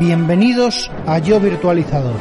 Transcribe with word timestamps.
Bienvenidos 0.00 0.92
a 1.06 1.18
Yo 1.18 1.40
Virtualizador. 1.40 2.14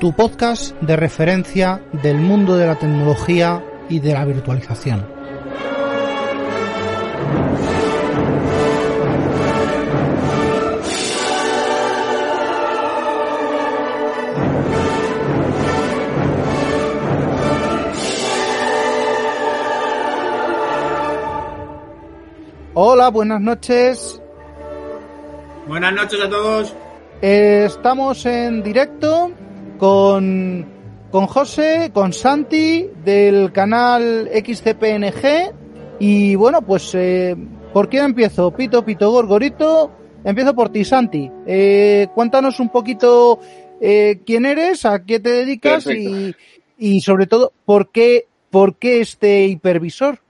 Tu 0.00 0.12
podcast 0.12 0.78
de 0.82 0.96
referencia 0.96 1.80
del 2.02 2.18
mundo 2.18 2.58
de 2.58 2.66
la 2.66 2.78
tecnología 2.78 3.64
y 3.88 4.00
de 4.00 4.12
la 4.12 4.26
virtualización. 4.26 5.13
Hola, 23.04 23.10
buenas 23.10 23.40
noches. 23.42 24.22
Buenas 25.68 25.92
noches 25.92 26.18
a 26.22 26.30
todos. 26.30 26.74
Eh, 27.20 27.64
estamos 27.66 28.24
en 28.24 28.62
directo 28.62 29.30
con, 29.76 30.64
con 31.10 31.26
José, 31.26 31.90
con 31.92 32.14
Santi 32.14 32.88
del 33.04 33.52
canal 33.52 34.30
XCPNG. 34.32 35.52
Y 35.98 36.34
bueno, 36.36 36.62
pues, 36.62 36.94
eh, 36.94 37.36
¿por 37.74 37.90
quién 37.90 38.06
empiezo? 38.06 38.50
Pito, 38.52 38.82
Pito, 38.82 39.10
Gorgorito. 39.10 39.90
Empiezo 40.24 40.54
por 40.54 40.70
ti, 40.70 40.82
Santi. 40.82 41.30
Eh, 41.46 42.06
cuéntanos 42.14 42.58
un 42.58 42.70
poquito 42.70 43.38
quién 43.78 44.46
eres, 44.46 44.86
a 44.86 45.04
qué 45.04 45.20
te 45.20 45.28
dedicas 45.28 45.86
y, 45.88 46.34
y, 46.78 47.02
sobre 47.02 47.26
todo, 47.26 47.52
¿por 47.66 47.90
qué, 47.90 48.28
¿por 48.48 48.78
qué 48.78 49.02
este 49.02 49.44
hipervisor? 49.44 50.23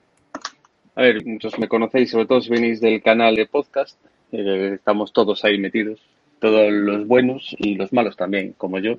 A 0.97 1.03
ver, 1.03 1.25
muchos 1.27 1.59
me 1.59 1.69
conocéis, 1.69 2.11
sobre 2.11 2.27
todo 2.27 2.41
si 2.41 2.51
venís 2.51 2.81
del 2.81 3.03
canal 3.03 3.35
de 3.35 3.47
podcast. 3.47 3.99
Eh, 4.31 4.73
estamos 4.75 5.13
todos 5.13 5.45
ahí 5.45 5.59
metidos, 5.59 6.01
todos 6.41 6.73
los 6.73 7.07
buenos 7.07 7.55
y 7.59 7.75
los 7.75 7.93
malos 7.93 8.17
también, 8.17 8.55
como 8.57 8.79
yo. 8.79 8.99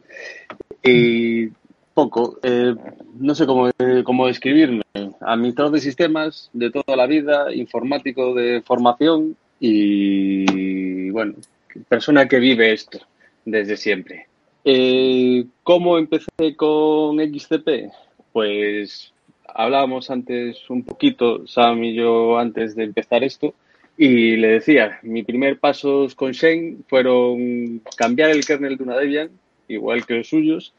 Y 0.83 1.49
poco, 1.93 2.37
eh, 2.43 2.75
no 3.17 3.33
sé 3.33 3.45
cómo, 3.45 3.69
eh, 3.69 4.03
cómo 4.03 4.27
describirme. 4.27 4.83
Administrador 5.21 5.71
de 5.71 5.79
sistemas 5.79 6.49
de 6.51 6.69
toda 6.69 6.97
la 6.97 7.07
vida, 7.07 7.53
informático 7.55 8.35
de 8.35 8.61
formación 8.61 9.37
y, 9.59 11.09
bueno, 11.11 11.35
persona 11.87 12.27
que 12.27 12.39
vive 12.39 12.73
esto 12.73 12.99
desde 13.45 13.77
siempre. 13.77 14.27
Eh, 14.65 15.45
¿Cómo 15.63 15.97
empecé 15.97 16.55
con 16.57 17.19
XCP? 17.19 17.89
Pues 18.33 19.13
hablábamos 19.47 20.09
antes 20.09 20.69
un 20.69 20.83
poquito, 20.83 21.47
Sam 21.47 21.83
y 21.83 21.95
yo, 21.95 22.37
antes 22.37 22.75
de 22.75 22.83
empezar 22.83 23.23
esto, 23.23 23.53
y 23.97 24.35
le 24.35 24.49
decía, 24.49 24.99
mi 25.03 25.23
primer 25.23 25.59
pasos 25.59 26.15
con 26.15 26.31
Shane 26.31 26.77
fueron 26.87 27.81
cambiar 27.95 28.31
el 28.31 28.45
kernel 28.45 28.77
de 28.77 28.83
una 28.83 28.97
Debian, 28.97 29.29
igual 29.67 30.05
que 30.05 30.15
los 30.15 30.27
suyos, 30.27 30.73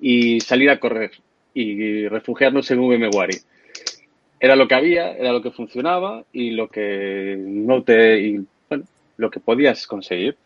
y 0.00 0.40
salir 0.40 0.70
a 0.70 0.78
correr 0.78 1.12
y 1.54 2.06
refugiarnos 2.06 2.70
en 2.70 2.80
VMware. 2.80 3.40
Era 4.40 4.54
lo 4.54 4.68
que 4.68 4.74
había, 4.74 5.12
era 5.12 5.32
lo 5.32 5.42
que 5.42 5.50
funcionaba 5.50 6.24
y 6.32 6.50
lo 6.50 6.68
que 6.68 7.36
no 7.38 7.82
te, 7.82 8.40
lo 9.16 9.30
que 9.30 9.40
podías 9.40 9.86
conseguir. 9.86 10.36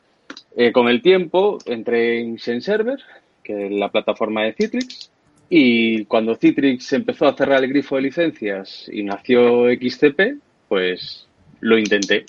Eh, 0.56 0.72
con 0.72 0.88
el 0.88 1.02
tiempo 1.02 1.58
entré 1.66 2.20
en 2.20 2.36
Shane 2.36 2.60
Server, 2.62 2.98
que 3.42 3.66
es 3.66 3.72
la 3.72 3.90
plataforma 3.90 4.44
de 4.44 4.54
Citrix, 4.54 5.11
y 5.54 6.06
cuando 6.06 6.34
Citrix 6.34 6.94
empezó 6.94 7.26
a 7.26 7.36
cerrar 7.36 7.62
el 7.62 7.68
grifo 7.68 7.96
de 7.96 8.02
licencias 8.02 8.88
y 8.90 9.02
nació 9.02 9.66
XCP, 9.68 10.38
pues 10.66 11.26
lo 11.60 11.76
intenté. 11.76 12.24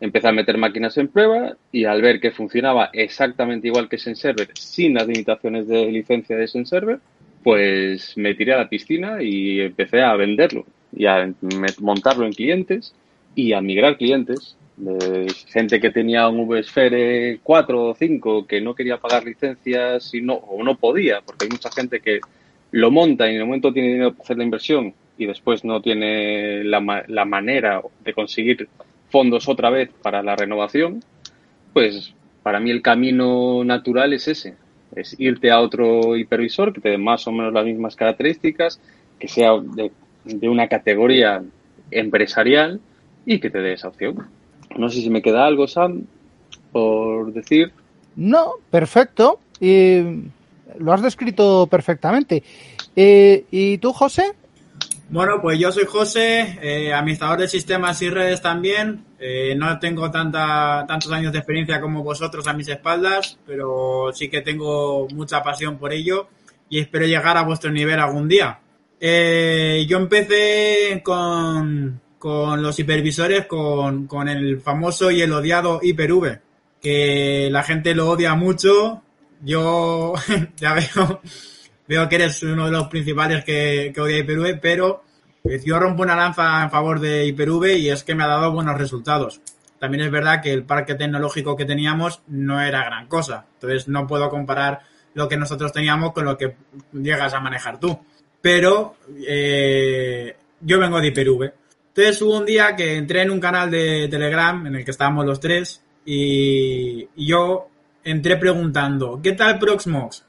Empecé 0.00 0.28
a 0.28 0.32
meter 0.32 0.58
máquinas 0.58 0.96
en 0.96 1.08
prueba 1.08 1.56
y 1.72 1.86
al 1.86 2.00
ver 2.00 2.20
que 2.20 2.30
funcionaba 2.30 2.90
exactamente 2.92 3.66
igual 3.66 3.88
que 3.88 3.98
SenServer, 3.98 4.50
sin 4.54 4.94
las 4.94 5.08
limitaciones 5.08 5.66
de 5.66 5.90
licencia 5.90 6.36
de 6.36 6.46
SenServer, 6.46 7.00
pues 7.42 8.16
me 8.16 8.32
tiré 8.36 8.52
a 8.52 8.58
la 8.58 8.68
piscina 8.68 9.20
y 9.20 9.58
empecé 9.62 10.00
a 10.00 10.14
venderlo 10.14 10.64
y 10.94 11.06
a 11.06 11.34
montarlo 11.80 12.26
en 12.26 12.32
clientes 12.32 12.94
y 13.34 13.54
a 13.54 13.60
migrar 13.60 13.96
clientes. 13.96 14.56
De 14.76 15.26
gente 15.48 15.80
que 15.80 15.90
tenía 15.90 16.28
un 16.28 16.46
VSphere 16.46 17.40
4 17.42 17.84
o 17.84 17.94
5 17.96 18.46
que 18.46 18.60
no 18.60 18.76
quería 18.76 18.98
pagar 18.98 19.24
licencias 19.24 20.14
y 20.14 20.20
no, 20.20 20.34
o 20.34 20.62
no 20.62 20.76
podía, 20.76 21.22
porque 21.22 21.46
hay 21.46 21.50
mucha 21.50 21.70
gente 21.72 21.98
que 21.98 22.20
lo 22.72 22.90
monta 22.90 23.26
y 23.26 23.30
en 23.30 23.36
el 23.36 23.46
momento 23.46 23.72
tiene 23.72 23.88
dinero 23.88 24.12
para 24.12 24.24
hacer 24.24 24.38
la 24.38 24.44
inversión 24.44 24.94
y 25.16 25.26
después 25.26 25.64
no 25.64 25.80
tiene 25.80 26.64
la, 26.64 27.04
la, 27.06 27.24
manera 27.24 27.80
de 28.02 28.14
conseguir 28.14 28.68
fondos 29.10 29.48
otra 29.48 29.70
vez 29.70 29.90
para 30.02 30.22
la 30.22 30.34
renovación, 30.34 31.04
pues 31.72 32.14
para 32.42 32.60
mí 32.60 32.70
el 32.70 32.82
camino 32.82 33.62
natural 33.62 34.14
es 34.14 34.26
ese, 34.26 34.56
es 34.96 35.14
irte 35.20 35.50
a 35.50 35.60
otro 35.60 36.16
hipervisor 36.16 36.72
que 36.72 36.80
te 36.80 36.88
dé 36.88 36.98
más 36.98 37.26
o 37.26 37.32
menos 37.32 37.52
las 37.52 37.64
mismas 37.64 37.94
características, 37.94 38.80
que 39.18 39.28
sea 39.28 39.52
de, 39.60 39.92
de 40.24 40.48
una 40.48 40.68
categoría 40.68 41.42
empresarial 41.90 42.80
y 43.26 43.38
que 43.38 43.50
te 43.50 43.60
dé 43.60 43.74
esa 43.74 43.88
opción. 43.88 44.26
No 44.76 44.88
sé 44.88 45.02
si 45.02 45.10
me 45.10 45.22
queda 45.22 45.46
algo, 45.46 45.68
Sam, 45.68 46.06
por 46.72 47.32
decir. 47.32 47.72
No, 48.16 48.54
perfecto. 48.70 49.38
Y 49.60 50.00
lo 50.78 50.92
has 50.92 51.02
descrito 51.02 51.66
perfectamente. 51.66 52.42
Eh, 52.94 53.44
¿Y 53.50 53.78
tú, 53.78 53.92
José? 53.92 54.34
Bueno, 55.12 55.42
pues 55.42 55.58
yo 55.58 55.70
soy 55.70 55.84
José, 55.84 56.58
eh, 56.62 56.90
administrador 56.90 57.40
de 57.40 57.48
sistemas 57.48 58.00
y 58.00 58.08
redes 58.08 58.40
también. 58.40 59.04
Eh, 59.20 59.54
no 59.54 59.78
tengo 59.78 60.10
tanta, 60.10 60.86
tantos 60.88 61.12
años 61.12 61.32
de 61.32 61.38
experiencia 61.40 61.82
como 61.82 62.02
vosotros 62.02 62.46
a 62.46 62.54
mis 62.54 62.68
espaldas, 62.68 63.38
pero 63.46 64.10
sí 64.14 64.30
que 64.30 64.40
tengo 64.40 65.06
mucha 65.12 65.42
pasión 65.42 65.76
por 65.76 65.92
ello 65.92 66.28
y 66.70 66.78
espero 66.78 67.04
llegar 67.04 67.36
a 67.36 67.42
vuestro 67.42 67.70
nivel 67.70 68.00
algún 68.00 68.26
día. 68.26 68.58
Eh, 68.98 69.84
yo 69.86 69.98
empecé 69.98 71.02
con, 71.04 72.00
los 72.22 72.78
hipervisores, 72.78 73.44
con, 73.44 74.06
con 74.06 74.30
el 74.30 74.62
famoso 74.62 75.10
y 75.10 75.20
el 75.20 75.32
odiado 75.34 75.78
Hyper-V, 75.82 76.40
que 76.80 77.50
la 77.52 77.62
gente 77.62 77.94
lo 77.94 78.08
odia 78.08 78.34
mucho, 78.34 79.02
yo 79.42 80.14
ya 80.56 80.74
veo, 80.74 81.20
veo 81.86 82.08
que 82.08 82.14
eres 82.14 82.42
uno 82.42 82.66
de 82.66 82.72
los 82.72 82.88
principales 82.88 83.44
que, 83.44 83.92
que 83.94 84.00
odia 84.00 84.18
Hyper-V, 84.18 84.56
pero 84.56 85.02
yo 85.64 85.78
rompo 85.78 86.02
una 86.02 86.16
lanza 86.16 86.62
en 86.62 86.70
favor 86.70 87.00
de 87.00 87.26
Hyper-V 87.26 87.78
y 87.78 87.90
es 87.90 88.04
que 88.04 88.14
me 88.14 88.24
ha 88.24 88.28
dado 88.28 88.52
buenos 88.52 88.78
resultados. 88.78 89.40
También 89.78 90.04
es 90.04 90.10
verdad 90.12 90.40
que 90.40 90.52
el 90.52 90.64
parque 90.64 90.94
tecnológico 90.94 91.56
que 91.56 91.64
teníamos 91.64 92.22
no 92.28 92.60
era 92.60 92.84
gran 92.84 93.08
cosa, 93.08 93.46
entonces 93.54 93.88
no 93.88 94.06
puedo 94.06 94.30
comparar 94.30 94.80
lo 95.14 95.28
que 95.28 95.36
nosotros 95.36 95.72
teníamos 95.72 96.12
con 96.12 96.24
lo 96.24 96.38
que 96.38 96.56
llegas 96.92 97.34
a 97.34 97.40
manejar 97.40 97.80
tú. 97.80 97.98
Pero 98.40 98.96
eh, 99.26 100.36
yo 100.60 100.78
vengo 100.78 101.00
de 101.00 101.08
Hyper-V. 101.08 101.52
Entonces 101.88 102.22
hubo 102.22 102.38
un 102.38 102.46
día 102.46 102.74
que 102.76 102.96
entré 102.96 103.22
en 103.22 103.30
un 103.30 103.40
canal 103.40 103.70
de 103.70 104.08
Telegram 104.08 104.66
en 104.66 104.76
el 104.76 104.84
que 104.84 104.92
estábamos 104.92 105.26
los 105.26 105.40
tres 105.40 105.82
y 106.04 107.08
yo 107.16 107.68
entré 108.04 108.36
preguntando, 108.36 109.20
¿qué 109.22 109.32
tal 109.32 109.58
Proxmox? 109.58 110.24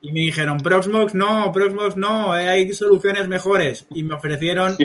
Y 0.00 0.12
me 0.12 0.20
dijeron, 0.20 0.58
Proxmox 0.58 1.14
no, 1.14 1.50
Proxmox 1.50 1.96
no, 1.96 2.36
eh, 2.36 2.48
hay 2.48 2.72
soluciones 2.74 3.26
mejores. 3.26 3.86
Y 3.90 4.02
me 4.02 4.14
ofrecieron. 4.14 4.76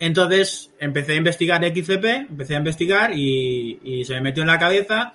Entonces 0.00 0.72
empecé 0.78 1.12
a 1.12 1.16
investigar 1.16 1.64
XCP, 1.64 2.04
empecé 2.30 2.54
a 2.54 2.58
investigar 2.58 3.12
y, 3.14 3.78
y, 3.82 4.04
se 4.04 4.14
me 4.14 4.22
metió 4.22 4.42
en 4.42 4.48
la 4.48 4.58
cabeza 4.58 5.12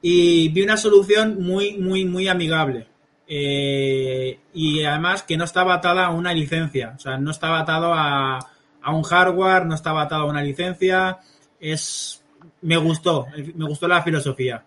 y 0.00 0.48
vi 0.48 0.62
una 0.62 0.76
solución 0.76 1.42
muy, 1.42 1.78
muy, 1.78 2.04
muy 2.04 2.28
amigable. 2.28 2.86
Eh, 3.26 4.38
y 4.54 4.84
además 4.84 5.22
que 5.22 5.36
no 5.36 5.44
estaba 5.44 5.74
atada 5.74 6.06
a 6.06 6.10
una 6.10 6.34
licencia, 6.34 6.94
o 6.96 6.98
sea, 6.98 7.16
no 7.16 7.30
estaba 7.30 7.60
atado 7.60 7.94
a, 7.94 8.38
a 8.82 8.94
un 8.94 9.02
hardware, 9.02 9.66
no 9.66 9.74
estaba 9.74 10.02
atado 10.02 10.22
a 10.22 10.30
una 10.30 10.42
licencia. 10.42 11.18
Es, 11.58 12.24
me 12.60 12.76
gustó, 12.76 13.26
me 13.54 13.66
gustó 13.66 13.88
la 13.88 14.02
filosofía. 14.02 14.64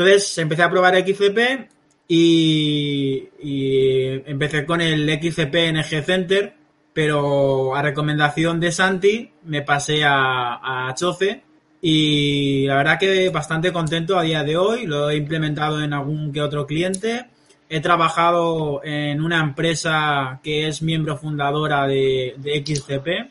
Entonces 0.00 0.38
empecé 0.38 0.62
a 0.62 0.70
probar 0.70 0.96
XCP 0.96 1.68
y, 2.08 3.28
empecé 4.24 4.64
con 4.64 4.80
el 4.80 5.06
XCP 5.10 5.54
NG 5.74 6.02
Center, 6.02 6.54
pero 6.94 7.74
a 7.76 7.82
recomendación 7.82 8.60
de 8.60 8.72
Santi 8.72 9.30
me 9.44 9.60
pasé 9.60 10.02
a, 10.02 10.88
a 10.88 10.94
Choce 10.94 11.42
y 11.82 12.64
la 12.66 12.76
verdad 12.76 12.98
que 12.98 13.28
bastante 13.28 13.74
contento 13.74 14.18
a 14.18 14.22
día 14.22 14.42
de 14.42 14.56
hoy, 14.56 14.86
lo 14.86 15.10
he 15.10 15.16
implementado 15.16 15.84
en 15.84 15.92
algún 15.92 16.32
que 16.32 16.40
otro 16.40 16.66
cliente. 16.66 17.26
He 17.68 17.80
trabajado 17.80 18.80
en 18.82 19.20
una 19.20 19.40
empresa 19.40 20.40
que 20.42 20.66
es 20.66 20.80
miembro 20.80 21.18
fundadora 21.18 21.86
de 21.86 22.64
XCP 22.66 23.30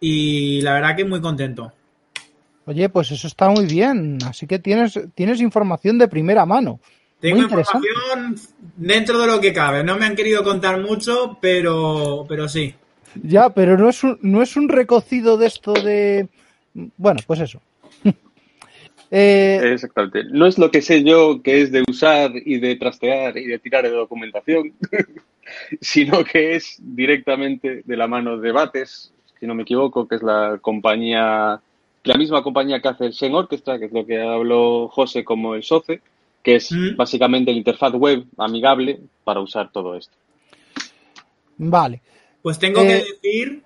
y 0.00 0.60
la 0.62 0.72
verdad 0.72 0.96
que 0.96 1.04
muy 1.04 1.20
contento. 1.20 1.72
Oye, 2.66 2.88
pues 2.88 3.10
eso 3.10 3.26
está 3.26 3.48
muy 3.48 3.66
bien. 3.66 4.18
Así 4.26 4.46
que 4.46 4.58
tienes, 4.58 4.98
tienes 5.14 5.40
información 5.40 5.98
de 5.98 6.08
primera 6.08 6.46
mano. 6.46 6.80
Tengo 7.20 7.42
información 7.42 7.82
dentro 8.76 9.20
de 9.20 9.26
lo 9.26 9.40
que 9.40 9.52
cabe. 9.52 9.84
No 9.84 9.96
me 9.96 10.06
han 10.06 10.16
querido 10.16 10.42
contar 10.42 10.80
mucho, 10.80 11.38
pero, 11.40 12.24
pero 12.28 12.48
sí. 12.48 12.74
Ya, 13.22 13.50
pero 13.50 13.76
no 13.76 13.88
es 13.88 14.02
un, 14.02 14.18
no 14.22 14.42
es 14.42 14.56
un 14.56 14.68
recocido 14.68 15.36
de 15.36 15.46
esto 15.46 15.72
de... 15.72 16.28
Bueno, 16.96 17.20
pues 17.26 17.40
eso. 17.40 17.60
Eh, 19.12 19.72
Exactamente. 19.72 20.22
No 20.30 20.46
es 20.46 20.56
lo 20.56 20.70
que 20.70 20.80
sé 20.80 21.02
yo 21.02 21.42
que 21.42 21.62
es 21.62 21.72
de 21.72 21.82
usar 21.88 22.30
y 22.32 22.60
de 22.60 22.76
trastear 22.76 23.36
y 23.36 23.46
de 23.46 23.58
tirar 23.58 23.82
de 23.82 23.90
documentación, 23.90 24.72
sino 25.80 26.22
que 26.22 26.54
es 26.54 26.76
directamente 26.78 27.82
de 27.84 27.96
la 27.96 28.06
mano 28.06 28.38
de 28.38 28.52
Bates, 28.52 29.12
si 29.40 29.48
no 29.48 29.56
me 29.56 29.64
equivoco, 29.64 30.06
que 30.06 30.14
es 30.14 30.22
la 30.22 30.60
compañía, 30.62 31.60
la 32.04 32.14
misma 32.16 32.42
compañía 32.42 32.80
que 32.80 32.88
hace 32.88 33.06
el 33.06 33.12
Shen 33.12 33.34
Orchestra, 33.34 33.78
que 33.78 33.86
es 33.86 33.92
lo 33.92 34.06
que 34.06 34.20
habló 34.20 34.88
José 34.88 35.24
como 35.24 35.54
el 35.54 35.62
SOCE, 35.62 36.00
que 36.42 36.56
es 36.56 36.72
mm. 36.72 36.96
básicamente 36.96 37.52
la 37.52 37.58
interfaz 37.58 37.92
web 37.92 38.24
amigable 38.38 39.00
para 39.24 39.40
usar 39.40 39.70
todo 39.70 39.94
esto. 39.96 40.14
Vale. 41.58 42.00
Pues 42.42 42.58
tengo 42.58 42.80
que 42.80 42.96
eh, 42.96 43.04
decir 43.22 43.62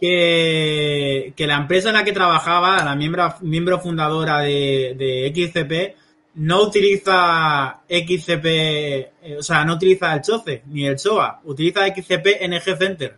que, 0.00 1.46
la 1.46 1.56
empresa 1.56 1.90
en 1.90 1.96
la 1.96 2.04
que 2.04 2.12
trabajaba, 2.12 2.82
la 2.82 2.96
miembro, 2.96 3.34
miembro 3.42 3.78
fundadora 3.78 4.40
de, 4.40 5.30
XCP, 5.34 6.00
no 6.36 6.62
utiliza 6.62 7.80
XCP, 7.86 8.46
eh, 8.46 9.36
o 9.38 9.42
sea, 9.42 9.64
no 9.64 9.74
utiliza 9.74 10.14
el 10.14 10.22
CHOCE 10.22 10.62
ni 10.68 10.86
el 10.86 10.98
SOA, 10.98 11.40
utiliza 11.44 11.86
XCP 11.86 12.48
NG 12.48 12.78
Center. 12.78 13.16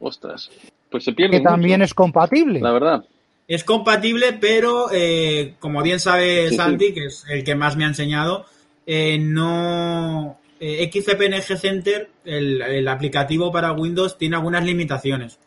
Ostras, 0.00 0.50
pues 0.90 1.04
se 1.04 1.12
pierde. 1.12 1.38
Que 1.38 1.44
también 1.44 1.82
es 1.82 1.94
compatible. 1.94 2.60
La 2.60 2.72
verdad. 2.72 3.04
Es 3.46 3.64
compatible, 3.64 4.32
pero 4.40 4.88
eh, 4.92 5.54
como 5.58 5.82
bien 5.82 6.00
sabe 6.00 6.50
Santi, 6.52 6.94
que 6.94 7.06
es 7.06 7.24
el 7.28 7.44
que 7.44 7.54
más 7.54 7.76
me 7.76 7.84
ha 7.84 7.88
enseñado, 7.88 8.46
eh, 8.86 9.18
no. 9.18 10.38
XCP 10.60 11.28
NG 11.28 11.58
Center, 11.58 12.08
el, 12.24 12.62
el 12.62 12.88
aplicativo 12.88 13.52
para 13.52 13.72
Windows, 13.72 14.16
tiene 14.16 14.36
algunas 14.36 14.64
limitaciones. 14.64 15.38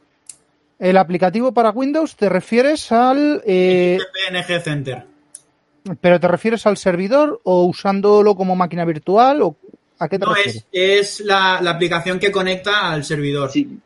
El 0.80 0.98
aplicativo 0.98 1.54
para 1.54 1.72
Windows 1.72 2.16
te 2.16 2.30
refieres 2.30 2.92
al... 2.92 3.42
Eh, 3.46 3.98
PNG 4.30 4.62
Center. 4.62 5.06
¿Pero 6.02 6.20
te 6.20 6.28
refieres 6.28 6.66
al 6.68 6.78
servidor 6.78 7.42
o 7.44 7.64
usándolo 7.66 8.36
como 8.36 8.56
máquina 8.56 8.86
virtual? 8.86 9.42
O 9.42 9.56
¿A 10.00 10.08
qué 10.08 10.20
te 10.20 10.26
refieres? 10.26 10.66
Es, 10.72 11.20
es 11.20 11.26
la, 11.26 11.58
aplicación 11.58 12.20
que 12.20 12.32
conecta 12.32 12.92
al 12.92 13.04
servidor. 13.04 13.52
Sí. 13.52 13.80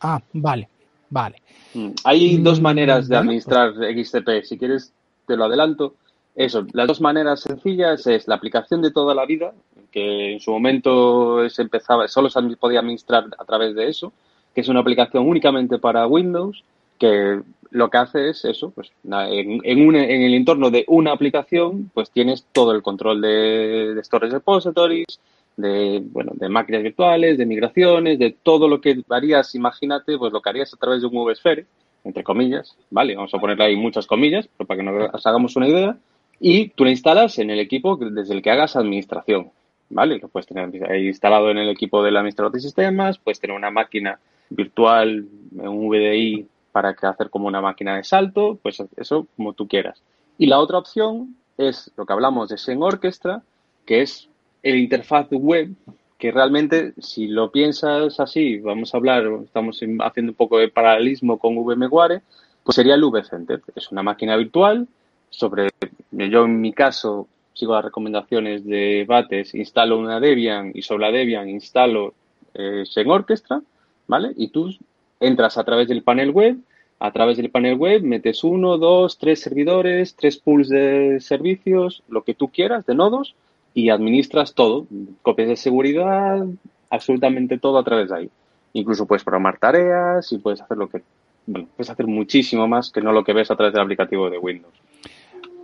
Ah, 0.00 0.20
vale, 0.32 0.68
vale. 1.10 1.41
Mm, 1.74 1.90
hay 2.04 2.36
dos 2.38 2.60
mm, 2.60 2.62
maneras 2.62 3.08
de 3.08 3.16
administrar 3.16 3.72
XCP. 3.74 4.44
Si 4.44 4.58
quieres, 4.58 4.92
te 5.26 5.36
lo 5.36 5.44
adelanto. 5.44 5.94
Eso, 6.34 6.66
las 6.72 6.86
dos 6.86 7.00
maneras 7.00 7.40
sencillas 7.40 8.06
es 8.06 8.26
la 8.26 8.36
aplicación 8.36 8.80
de 8.80 8.90
toda 8.90 9.14
la 9.14 9.26
vida, 9.26 9.52
que 9.90 10.32
en 10.32 10.40
su 10.40 10.50
momento 10.50 11.48
se 11.50 11.62
empezaba, 11.62 12.08
solo 12.08 12.30
se 12.30 12.40
podía 12.56 12.80
administrar 12.80 13.26
a 13.38 13.44
través 13.44 13.74
de 13.74 13.88
eso 13.88 14.12
que 14.54 14.60
es 14.60 14.68
una 14.68 14.80
aplicación 14.80 15.28
únicamente 15.28 15.78
para 15.78 16.06
Windows, 16.06 16.62
que 16.98 17.40
lo 17.70 17.90
que 17.90 17.98
hace 17.98 18.28
es 18.28 18.44
eso, 18.44 18.70
pues 18.70 18.92
en, 19.04 19.60
en, 19.64 19.94
en 19.94 20.22
el 20.22 20.34
entorno 20.34 20.70
de 20.70 20.84
una 20.88 21.12
aplicación, 21.12 21.90
pues 21.94 22.10
tienes 22.10 22.44
todo 22.52 22.72
el 22.72 22.82
control 22.82 23.20
de, 23.22 23.94
de 23.94 24.04
storage 24.04 24.34
repositories, 24.34 25.20
de, 25.56 26.02
bueno, 26.04 26.32
de 26.34 26.48
máquinas 26.48 26.82
virtuales, 26.82 27.38
de 27.38 27.46
migraciones, 27.46 28.18
de 28.18 28.36
todo 28.42 28.68
lo 28.68 28.80
que 28.80 29.02
harías, 29.10 29.54
imagínate, 29.54 30.16
pues 30.18 30.32
lo 30.32 30.40
que 30.40 30.50
harías 30.50 30.72
a 30.72 30.76
través 30.76 31.02
de 31.02 31.08
un 31.08 31.24
VSphere, 31.24 31.66
entre 32.04 32.24
comillas, 32.24 32.76
¿vale? 32.90 33.14
Vamos 33.14 33.32
a 33.34 33.38
ponerle 33.38 33.64
ahí 33.64 33.76
muchas 33.76 34.06
comillas, 34.06 34.48
pero 34.56 34.66
para 34.66 34.78
que 34.78 34.84
nos 34.84 35.26
hagamos 35.26 35.56
una 35.56 35.68
idea, 35.68 35.96
y 36.40 36.68
tú 36.70 36.84
la 36.84 36.90
instalas 36.90 37.38
en 37.38 37.50
el 37.50 37.60
equipo 37.60 37.96
desde 37.96 38.34
el 38.34 38.42
que 38.42 38.50
hagas 38.50 38.76
administración, 38.76 39.50
¿vale? 39.90 40.18
Lo 40.18 40.28
puedes 40.28 40.46
tener 40.46 40.68
instalado 41.00 41.50
en 41.50 41.58
el 41.58 41.68
equipo 41.68 42.02
del 42.02 42.16
administrador 42.16 42.52
de 42.52 42.60
sistemas, 42.60 43.18
puedes 43.18 43.38
tener 43.38 43.56
una 43.56 43.70
máquina 43.70 44.18
virtual, 44.50 45.26
un 45.52 45.88
VDI 45.88 46.46
para 46.72 46.94
que 46.94 47.06
hacer 47.06 47.30
como 47.30 47.46
una 47.46 47.60
máquina 47.60 47.96
de 47.96 48.04
salto, 48.04 48.58
pues 48.62 48.82
eso 48.96 49.26
como 49.36 49.52
tú 49.52 49.68
quieras. 49.68 50.02
Y 50.38 50.46
la 50.46 50.58
otra 50.58 50.78
opción 50.78 51.36
es 51.58 51.92
lo 51.96 52.06
que 52.06 52.12
hablamos 52.12 52.48
de 52.48 52.58
Xen 52.58 52.82
Orchestra, 52.82 53.42
que 53.86 54.02
es 54.02 54.28
el 54.62 54.76
interfaz 54.76 55.28
web, 55.30 55.70
que 56.18 56.30
realmente, 56.30 56.94
si 56.98 57.26
lo 57.26 57.50
piensas 57.50 58.20
así, 58.20 58.58
vamos 58.58 58.94
a 58.94 58.96
hablar, 58.96 59.24
estamos 59.44 59.80
haciendo 60.00 60.32
un 60.32 60.36
poco 60.36 60.58
de 60.58 60.68
paralelismo 60.68 61.38
con 61.38 61.56
VMware, 61.56 62.22
pues 62.62 62.76
sería 62.76 62.94
el 62.94 63.04
vCenter. 63.04 63.60
Es 63.74 63.90
una 63.90 64.02
máquina 64.02 64.36
virtual 64.36 64.86
sobre, 65.30 65.70
yo 66.10 66.44
en 66.44 66.60
mi 66.60 66.72
caso 66.72 67.26
sigo 67.54 67.74
las 67.74 67.84
recomendaciones 67.84 68.64
de 68.64 69.04
Bates, 69.06 69.54
instalo 69.54 69.98
una 69.98 70.20
Debian 70.20 70.70
y 70.74 70.82
sobre 70.82 71.06
la 71.06 71.12
Debian 71.12 71.48
instalo 71.48 72.14
eh, 72.54 72.84
Orchestra 73.06 73.60
¿vale? 74.06 74.32
Y 74.36 74.48
tú 74.48 74.74
entras 75.20 75.58
a 75.58 75.64
través 75.64 75.88
del 75.88 76.02
panel 76.02 76.30
web, 76.30 76.56
a 76.98 77.10
través 77.12 77.36
del 77.36 77.50
panel 77.50 77.76
web 77.76 78.02
metes 78.02 78.44
uno, 78.44 78.78
dos, 78.78 79.18
tres 79.18 79.40
servidores, 79.40 80.14
tres 80.16 80.38
pools 80.38 80.68
de 80.68 81.18
servicios, 81.20 82.02
lo 82.08 82.22
que 82.22 82.34
tú 82.34 82.48
quieras, 82.48 82.86
de 82.86 82.94
nodos, 82.94 83.34
y 83.74 83.90
administras 83.90 84.54
todo, 84.54 84.86
copias 85.22 85.48
de 85.48 85.56
seguridad, 85.56 86.44
absolutamente 86.90 87.58
todo 87.58 87.78
a 87.78 87.84
través 87.84 88.10
de 88.10 88.16
ahí. 88.16 88.30
Incluso 88.74 89.06
puedes 89.06 89.24
programar 89.24 89.58
tareas 89.58 90.32
y 90.32 90.38
puedes 90.38 90.60
hacer 90.60 90.76
lo 90.76 90.88
que, 90.88 91.02
bueno, 91.46 91.68
puedes 91.76 91.90
hacer 91.90 92.06
muchísimo 92.06 92.66
más 92.68 92.90
que 92.90 93.00
no 93.00 93.12
lo 93.12 93.24
que 93.24 93.32
ves 93.32 93.50
a 93.50 93.56
través 93.56 93.72
del 93.74 93.82
aplicativo 93.82 94.30
de 94.30 94.38
Windows. 94.38 94.74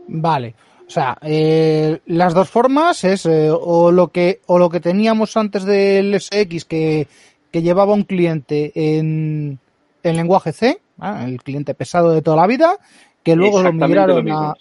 Vale. 0.09 0.55
O 0.87 0.91
sea, 0.91 1.19
eh, 1.21 2.01
las 2.07 2.33
dos 2.33 2.49
formas 2.49 3.05
es 3.05 3.27
eh, 3.27 3.51
o 3.51 3.91
lo 3.93 4.09
que 4.09 4.41
o 4.47 4.59
lo 4.59 4.71
que 4.71 4.81
teníamos 4.81 5.37
antes 5.37 5.65
del 5.65 6.19
SX 6.19 6.65
que 6.65 7.07
que 7.51 7.63
llevaba 7.63 7.95
un 7.95 8.05
cliente 8.05 8.73
en, 8.75 9.59
en 10.03 10.17
lenguaje 10.17 10.53
C, 10.53 10.81
el 11.01 11.43
cliente 11.43 11.75
pesado 11.75 12.11
de 12.11 12.23
toda 12.23 12.37
la 12.37 12.47
vida, 12.47 12.77
que 13.23 13.37
luego 13.37 13.63
lo 13.63 13.73
migraron 13.73 14.31
a 14.31 14.55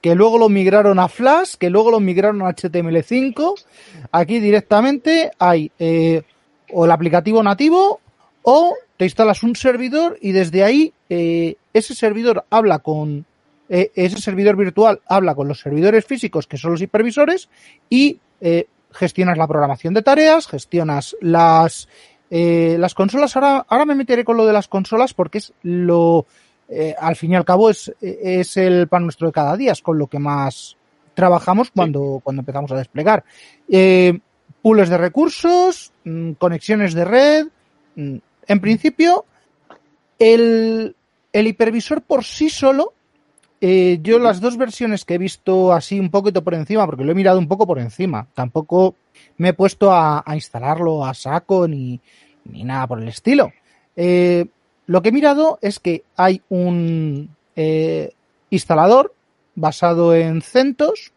que 0.00 0.14
luego 0.14 0.38
lo 0.38 0.48
migraron 0.48 0.98
a 0.98 1.08
Flash, 1.08 1.54
que 1.54 1.70
luego 1.70 1.90
lo 1.90 2.00
migraron 2.00 2.42
a 2.42 2.50
HTML5. 2.50 3.64
Aquí 4.12 4.40
directamente 4.40 5.30
hay 5.38 5.70
eh, 5.78 6.22
o 6.72 6.84
el 6.84 6.90
aplicativo 6.90 7.42
nativo 7.42 8.00
o 8.42 8.74
te 8.96 9.04
instalas 9.04 9.42
un 9.42 9.56
servidor 9.56 10.18
y 10.20 10.32
desde 10.32 10.64
ahí 10.64 10.92
eh, 11.08 11.56
ese 11.72 11.94
servidor 11.94 12.44
habla 12.50 12.78
con 12.78 13.26
eh, 13.68 13.90
ese 13.94 14.20
servidor 14.20 14.56
virtual 14.56 15.00
habla 15.06 15.34
con 15.34 15.48
los 15.48 15.60
servidores 15.60 16.04
físicos 16.04 16.46
que 16.46 16.56
son 16.56 16.72
los 16.72 16.82
hipervisores 16.82 17.48
y 17.88 18.18
gestionas 18.92 19.38
la 19.38 19.46
programación 19.46 19.94
de 19.94 20.02
tareas, 20.02 20.46
gestionas 20.46 21.16
las, 21.20 21.88
eh, 22.30 22.76
las 22.78 22.94
consolas. 22.94 23.36
Ahora, 23.36 23.64
ahora 23.68 23.84
me 23.84 23.94
meteré 23.94 24.24
con 24.24 24.36
lo 24.36 24.46
de 24.46 24.52
las 24.52 24.68
consolas 24.68 25.14
porque 25.14 25.38
es 25.38 25.52
lo, 25.62 26.26
eh, 26.70 26.94
al 26.98 27.16
fin 27.16 27.32
y 27.32 27.36
al 27.36 27.44
cabo 27.44 27.70
es, 27.70 27.92
es 28.00 28.56
el 28.56 28.88
pan 28.88 29.04
nuestro 29.04 29.26
de 29.28 29.32
cada 29.32 29.56
día, 29.56 29.72
es 29.72 29.82
con 29.82 29.98
lo 29.98 30.06
que 30.06 30.18
más 30.18 30.76
trabajamos 31.14 31.70
cuando, 31.70 32.20
cuando 32.22 32.40
empezamos 32.40 32.70
a 32.72 32.76
desplegar. 32.76 33.24
Eh, 33.68 34.18
pools 34.62 34.88
de 34.88 34.98
recursos, 34.98 35.92
mm, 36.04 36.32
conexiones 36.32 36.94
de 36.94 37.04
red. 37.04 37.46
Mm, 37.96 38.16
en 38.46 38.60
principio, 38.60 39.24
el, 40.18 40.94
el 41.32 41.46
hipervisor 41.46 42.02
por 42.02 42.24
sí 42.24 42.48
solo 42.50 42.94
eh, 43.62 43.98
yo 44.02 44.18
las 44.18 44.40
dos 44.40 44.56
versiones 44.56 45.04
que 45.04 45.14
he 45.14 45.18
visto 45.18 45.72
así 45.72 46.00
un 46.00 46.10
poquito 46.10 46.42
por 46.42 46.54
encima, 46.54 46.86
porque 46.86 47.04
lo 47.04 47.12
he 47.12 47.14
mirado 47.14 47.38
un 47.38 47.46
poco 47.46 47.66
por 47.66 47.78
encima, 47.78 48.26
tampoco 48.32 48.94
me 49.36 49.50
he 49.50 49.52
puesto 49.52 49.92
a, 49.92 50.24
instalarlo 50.32 51.04
a 51.04 51.12
saco 51.12 51.68
ni, 51.68 52.00
nada 52.44 52.86
por 52.86 53.02
el 53.02 53.08
estilo. 53.08 53.52
Eh, 53.96 54.46
lo 54.90 55.02
que 55.02 55.10
he 55.10 55.12
mirado 55.12 55.60
es 55.62 55.78
que 55.78 56.02
hay 56.16 56.42
un 56.48 57.30
eh, 57.54 58.12
instalador 58.50 59.14
basado 59.54 60.16
en 60.16 60.42
CentOS. 60.42 61.12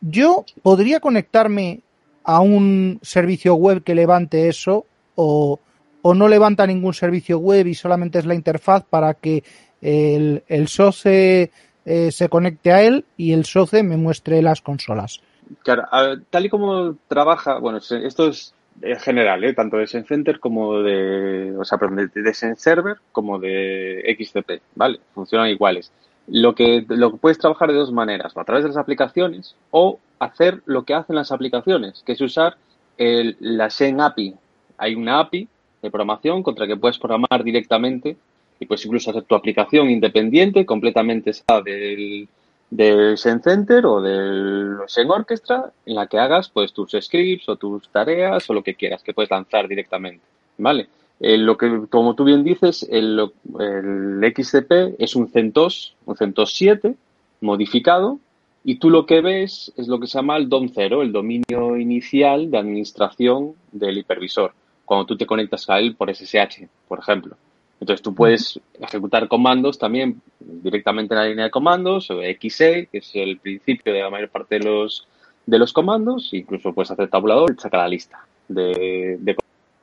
yo 0.00 0.44
podría 0.62 0.98
conectarme 0.98 1.82
a 2.24 2.40
un 2.40 2.98
servicio 3.02 3.54
web 3.54 3.84
que 3.84 3.94
levante 3.94 4.48
eso 4.48 4.84
o, 5.14 5.60
o 6.02 6.14
no 6.14 6.26
levanta 6.26 6.66
ningún 6.66 6.92
servicio 6.92 7.38
web 7.38 7.68
y 7.68 7.74
solamente 7.74 8.18
es 8.18 8.26
la 8.26 8.34
interfaz 8.34 8.82
para 8.82 9.14
que 9.14 9.44
el, 9.80 10.42
el 10.48 10.68
eh, 11.04 12.10
se 12.10 12.28
conecte 12.28 12.72
a 12.72 12.82
él 12.82 13.04
y 13.16 13.32
el 13.32 13.44
SOCE 13.44 13.84
me 13.84 13.96
muestre 13.96 14.42
las 14.42 14.60
consolas. 14.60 15.20
Claro, 15.62 15.84
tal 16.30 16.46
y 16.46 16.48
como 16.48 16.96
trabaja, 17.06 17.60
bueno, 17.60 17.78
esto 17.78 18.26
es 18.26 18.54
en 18.82 19.00
general, 19.00 19.44
¿eh? 19.44 19.54
tanto 19.54 19.76
de 19.76 19.86
Center 19.86 20.40
como 20.40 20.80
de, 20.80 21.56
o 21.56 21.64
sea, 21.64 21.78
perdón, 21.78 22.10
de, 22.14 22.34
Server 22.34 22.96
como 23.12 23.38
de 23.38 24.16
XCP, 24.18 24.62
¿vale? 24.74 25.00
Funcionan 25.14 25.48
iguales. 25.48 25.92
Lo 26.26 26.54
que, 26.54 26.84
lo 26.88 27.12
que 27.12 27.16
puedes 27.18 27.38
trabajar 27.38 27.70
de 27.70 27.78
dos 27.78 27.92
maneras, 27.92 28.36
a 28.36 28.44
través 28.44 28.64
de 28.64 28.68
las 28.68 28.76
aplicaciones 28.76 29.56
o 29.70 29.98
hacer 30.18 30.62
lo 30.66 30.84
que 30.84 30.94
hacen 30.94 31.16
las 31.16 31.32
aplicaciones, 31.32 32.02
que 32.04 32.12
es 32.12 32.20
usar 32.20 32.56
el, 32.98 33.36
la 33.40 33.70
Xen 33.70 34.00
API. 34.00 34.34
Hay 34.76 34.94
una 34.94 35.20
API 35.20 35.48
de 35.82 35.90
programación 35.90 36.42
contra 36.42 36.66
la 36.66 36.74
que 36.74 36.80
puedes 36.80 36.98
programar 36.98 37.42
directamente 37.44 38.16
y 38.60 38.66
puedes 38.66 38.84
incluso 38.84 39.10
hacer 39.10 39.22
tu 39.22 39.34
aplicación 39.34 39.88
independiente, 39.88 40.66
completamente 40.66 41.32
del, 41.64 42.28
del 42.70 43.16
Zen 43.16 43.42
Center 43.42 43.86
o 43.86 44.00
del 44.00 44.76
Zen 44.88 45.10
Orchestra, 45.10 45.72
en 45.86 45.94
la 45.94 46.06
que 46.06 46.18
hagas 46.18 46.48
pues 46.48 46.72
tus 46.72 46.92
scripts 47.00 47.48
o 47.48 47.56
tus 47.56 47.88
tareas 47.88 48.48
o 48.50 48.54
lo 48.54 48.62
que 48.62 48.74
quieras 48.74 49.02
que 49.02 49.14
puedes 49.14 49.30
lanzar 49.30 49.68
directamente, 49.68 50.24
¿vale? 50.58 50.88
Eh, 51.20 51.36
lo 51.36 51.56
que, 51.56 51.86
como 51.90 52.14
tú 52.14 52.24
bien 52.24 52.44
dices, 52.44 52.86
el, 52.90 53.30
el 53.58 54.34
XCP 54.36 54.96
es 54.98 55.16
un 55.16 55.28
CentOS, 55.28 55.94
un 56.06 56.16
CentOS 56.16 56.52
7 56.54 56.94
modificado, 57.40 58.18
y 58.64 58.76
tú 58.76 58.90
lo 58.90 59.06
que 59.06 59.20
ves 59.20 59.72
es 59.76 59.88
lo 59.88 59.98
que 59.98 60.06
se 60.06 60.18
llama 60.18 60.36
el 60.36 60.48
DOM 60.48 60.68
0, 60.72 61.02
el 61.02 61.12
dominio 61.12 61.76
inicial 61.76 62.50
de 62.50 62.58
administración 62.58 63.54
del 63.72 63.98
hipervisor, 63.98 64.52
cuando 64.84 65.06
tú 65.06 65.16
te 65.16 65.26
conectas 65.26 65.68
a 65.70 65.78
él 65.78 65.96
por 65.96 66.14
SSH, 66.14 66.68
por 66.86 66.98
ejemplo. 66.98 67.36
Entonces 67.80 68.02
tú 68.02 68.14
puedes 68.14 68.60
ejecutar 68.80 69.28
comandos 69.28 69.78
también 69.78 70.20
directamente 70.40 71.14
en 71.14 71.20
la 71.20 71.26
línea 71.26 71.44
de 71.44 71.50
comandos, 71.50 72.10
o 72.10 72.20
XE, 72.20 72.88
que 72.90 72.98
es 72.98 73.10
el 73.14 73.38
principio 73.38 73.92
de 73.92 74.00
la 74.00 74.10
mayor 74.10 74.30
parte 74.30 74.58
de 74.58 74.64
los, 74.64 75.06
de 75.46 75.58
los 75.58 75.72
comandos, 75.72 76.30
incluso 76.32 76.72
puedes 76.72 76.90
hacer 76.90 77.08
tabulador 77.08 77.54
y 77.56 77.60
sacar 77.60 77.80
la 77.80 77.88
lista 77.88 78.26
de, 78.48 79.16
de 79.20 79.36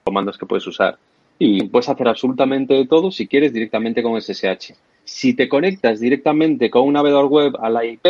comandos 0.03 0.37
que 0.37 0.45
puedes 0.45 0.67
usar. 0.67 0.97
Y 1.39 1.63
puedes 1.67 1.89
hacer 1.89 2.07
absolutamente 2.07 2.85
todo 2.85 3.11
si 3.11 3.27
quieres 3.27 3.53
directamente 3.53 4.03
con 4.03 4.19
SSH. 4.21 4.73
Si 5.03 5.33
te 5.33 5.47
conectas 5.47 5.99
directamente 5.99 6.69
con 6.69 6.83
un 6.83 6.93
navegador 6.93 7.25
web 7.25 7.57
a 7.61 7.69
la 7.69 7.85
IP, 7.85 8.05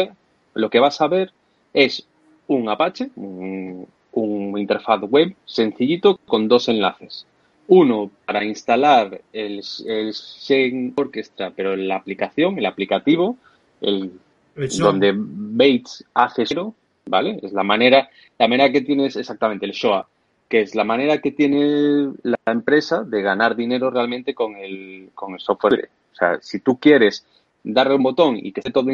lo 0.54 0.70
que 0.70 0.80
vas 0.80 1.02
a 1.02 1.08
ver 1.08 1.32
es 1.74 2.08
un 2.48 2.70
Apache, 2.70 3.10
un, 3.16 3.88
un 4.14 4.58
interfaz 4.58 5.02
web 5.02 5.36
sencillito 5.46 6.18
con 6.26 6.48
dos 6.48 6.70
enlaces. 6.70 7.26
Uno 7.68 8.12
para 8.26 8.44
instalar 8.44 9.22
el, 9.34 9.64
el 9.88 10.12
Shane 10.12 10.94
Orchestra, 10.96 11.52
pero 11.56 11.76
la 11.76 11.96
aplicación, 11.96 12.60
el 12.60 12.66
aplicativo, 12.66 13.38
el, 13.82 14.12
donde 14.78 15.14
Bates 15.16 16.06
hace 16.14 16.46
cero, 16.46 16.76
¿vale? 17.08 17.40
Es 17.42 17.54
la 17.54 17.64
manera, 17.64 18.10
la 18.38 18.48
manera 18.48 18.72
que 18.72 18.82
tienes 18.82 19.16
exactamente 19.16 19.66
el 19.66 19.72
SHOA, 19.72 20.08
que 20.48 20.62
es 20.62 20.76
la 20.76 20.84
manera 20.84 21.20
que 21.20 21.32
tiene 21.32 22.14
la 22.24 22.38
empresa 22.46 23.04
de 23.04 23.22
ganar 23.22 23.56
dinero 23.56 23.90
realmente 23.90 24.34
con 24.34 24.56
el, 24.56 25.10
con 25.16 25.34
el 25.34 25.40
software. 25.40 25.90
O 26.14 26.16
sea, 26.16 26.40
si 26.42 26.60
tú 26.60 26.80
quieres 26.80 27.26
darle 27.64 27.96
un 27.96 28.04
botón 28.04 28.38
y 28.38 28.52
que 28.52 28.60
esté 28.60 28.72
todo 28.72 28.92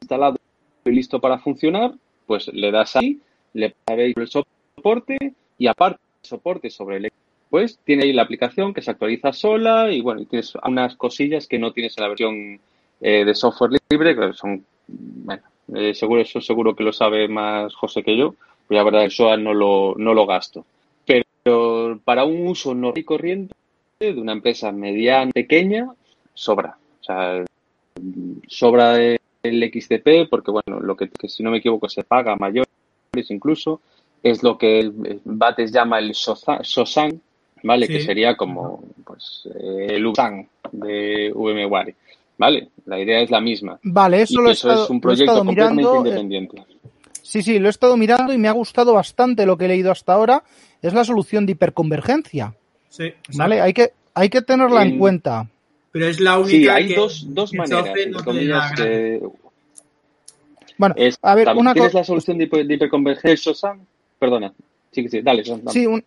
instalado 0.00 0.36
y 0.84 0.90
listo 0.90 1.20
para 1.20 1.38
funcionar, 1.38 1.94
pues 2.26 2.48
le 2.48 2.70
das 2.70 2.96
ahí, 2.96 3.18
le 3.54 3.74
pagáis 3.84 4.14
el 4.16 4.28
soporte 4.28 5.34
y 5.58 5.66
aparte 5.66 6.00
soporte 6.22 6.70
sobre 6.70 6.98
el 6.98 7.06
pues 7.50 7.78
tiene 7.84 8.04
ahí 8.04 8.12
la 8.12 8.22
aplicación 8.22 8.72
que 8.72 8.80
se 8.80 8.92
actualiza 8.92 9.32
sola 9.32 9.92
y 9.92 10.00
bueno, 10.00 10.24
tienes 10.24 10.54
unas 10.64 10.96
cosillas 10.96 11.46
que 11.46 11.58
no 11.58 11.72
tienes 11.72 11.98
en 11.98 12.02
la 12.02 12.08
versión 12.08 12.60
eh, 13.00 13.24
de 13.24 13.34
software 13.34 13.72
libre, 13.90 14.14
que 14.14 14.32
son, 14.32 14.64
bueno, 14.86 15.42
eh, 15.74 15.92
seguro, 15.94 16.22
eso 16.22 16.40
seguro 16.40 16.74
que 16.74 16.84
lo 16.84 16.92
sabe 16.92 17.28
más 17.28 17.74
José 17.74 18.02
que 18.02 18.16
yo, 18.16 18.34
pues 18.68 18.76
la 18.76 18.84
verdad 18.84 19.04
eso 19.04 19.36
no 19.36 19.52
lo, 19.52 19.94
no 19.96 20.14
lo 20.14 20.26
gasto. 20.26 20.64
Pero 21.04 21.98
para 22.04 22.24
un 22.24 22.46
uso 22.46 22.74
no 22.74 22.92
y 22.94 23.02
corriente 23.02 23.54
de 23.98 24.12
una 24.12 24.32
empresa 24.32 24.70
mediana, 24.72 25.32
pequeña, 25.32 25.88
sobra. 26.34 26.76
O 27.00 27.04
sea, 27.04 27.44
sobra 28.46 28.96
el 28.98 29.72
XTP 29.72 30.28
porque, 30.28 30.50
bueno, 30.50 30.80
lo 30.80 30.96
que, 30.96 31.08
que 31.08 31.28
si 31.28 31.42
no 31.42 31.50
me 31.50 31.58
equivoco 31.58 31.88
se 31.88 32.04
paga 32.04 32.36
mayores 32.36 32.68
incluso, 33.28 33.80
es 34.22 34.42
lo 34.42 34.58
que 34.58 34.80
el 34.80 35.20
Bates 35.24 35.72
llama 35.72 35.98
el 35.98 36.14
SOSAN, 36.14 37.20
¿vale? 37.62 37.88
Que 37.88 38.00
sería 38.00 38.36
como 38.36 38.82
pues, 39.04 39.48
eh, 39.54 39.86
el 39.90 40.06
USAN 40.06 40.46
de 40.72 41.32
VMware, 41.34 41.94
¿vale? 42.38 42.68
La 42.86 42.98
idea 42.98 43.20
es 43.20 43.30
la 43.30 43.40
misma. 43.40 43.78
Vale, 43.82 44.22
eso, 44.22 44.40
lo, 44.40 44.50
eso 44.50 44.84
es 44.84 44.90
un 44.90 45.00
proyecto 45.00 45.38
completamente 45.38 45.82
mirando, 45.82 46.06
independiente. 46.06 46.62
Sí, 47.22 47.42
sí, 47.42 47.58
lo 47.58 47.68
he 47.68 47.70
estado 47.70 47.96
mirando 47.96 48.32
y 48.32 48.38
me 48.38 48.48
ha 48.48 48.52
gustado 48.52 48.94
bastante 48.94 49.46
lo 49.46 49.56
que 49.56 49.66
he 49.66 49.68
leído 49.68 49.92
hasta 49.92 50.12
ahora. 50.12 50.42
Es 50.82 50.94
la 50.94 51.04
solución 51.04 51.46
de 51.46 51.52
hiperconvergencia. 51.52 52.54
Sí. 52.88 53.12
¿Vale? 53.34 53.60
Hay 53.60 53.72
que, 53.72 53.92
hay 54.14 54.28
que 54.28 54.42
tenerla 54.42 54.82
en, 54.82 54.92
en 54.92 54.98
cuenta. 54.98 55.46
Pero 55.92 56.06
es 56.06 56.20
la 56.20 56.38
única 56.38 56.50
sí, 56.50 56.68
hay 56.68 56.88
que 56.88 56.94
dos, 56.94 57.26
dos 57.28 57.52
maneras. 57.52 58.72
que... 58.76 59.20
Bueno, 60.78 60.94
es, 60.96 61.18
a 61.20 61.34
ver, 61.34 61.48
una 61.54 61.72
¿Tienes 61.72 61.90
cosa. 61.90 61.98
la 61.98 62.04
solución 62.04 62.38
de, 62.38 62.44
hiper, 62.44 62.66
de 62.66 62.74
hiperconvergencia? 62.74 63.52
Perdona. 64.18 64.52
Sí, 64.92 65.08
sí, 65.08 65.20
dale, 65.20 65.44
Sam. 65.44 65.62
Sí, 65.68 65.86
un, 65.86 66.02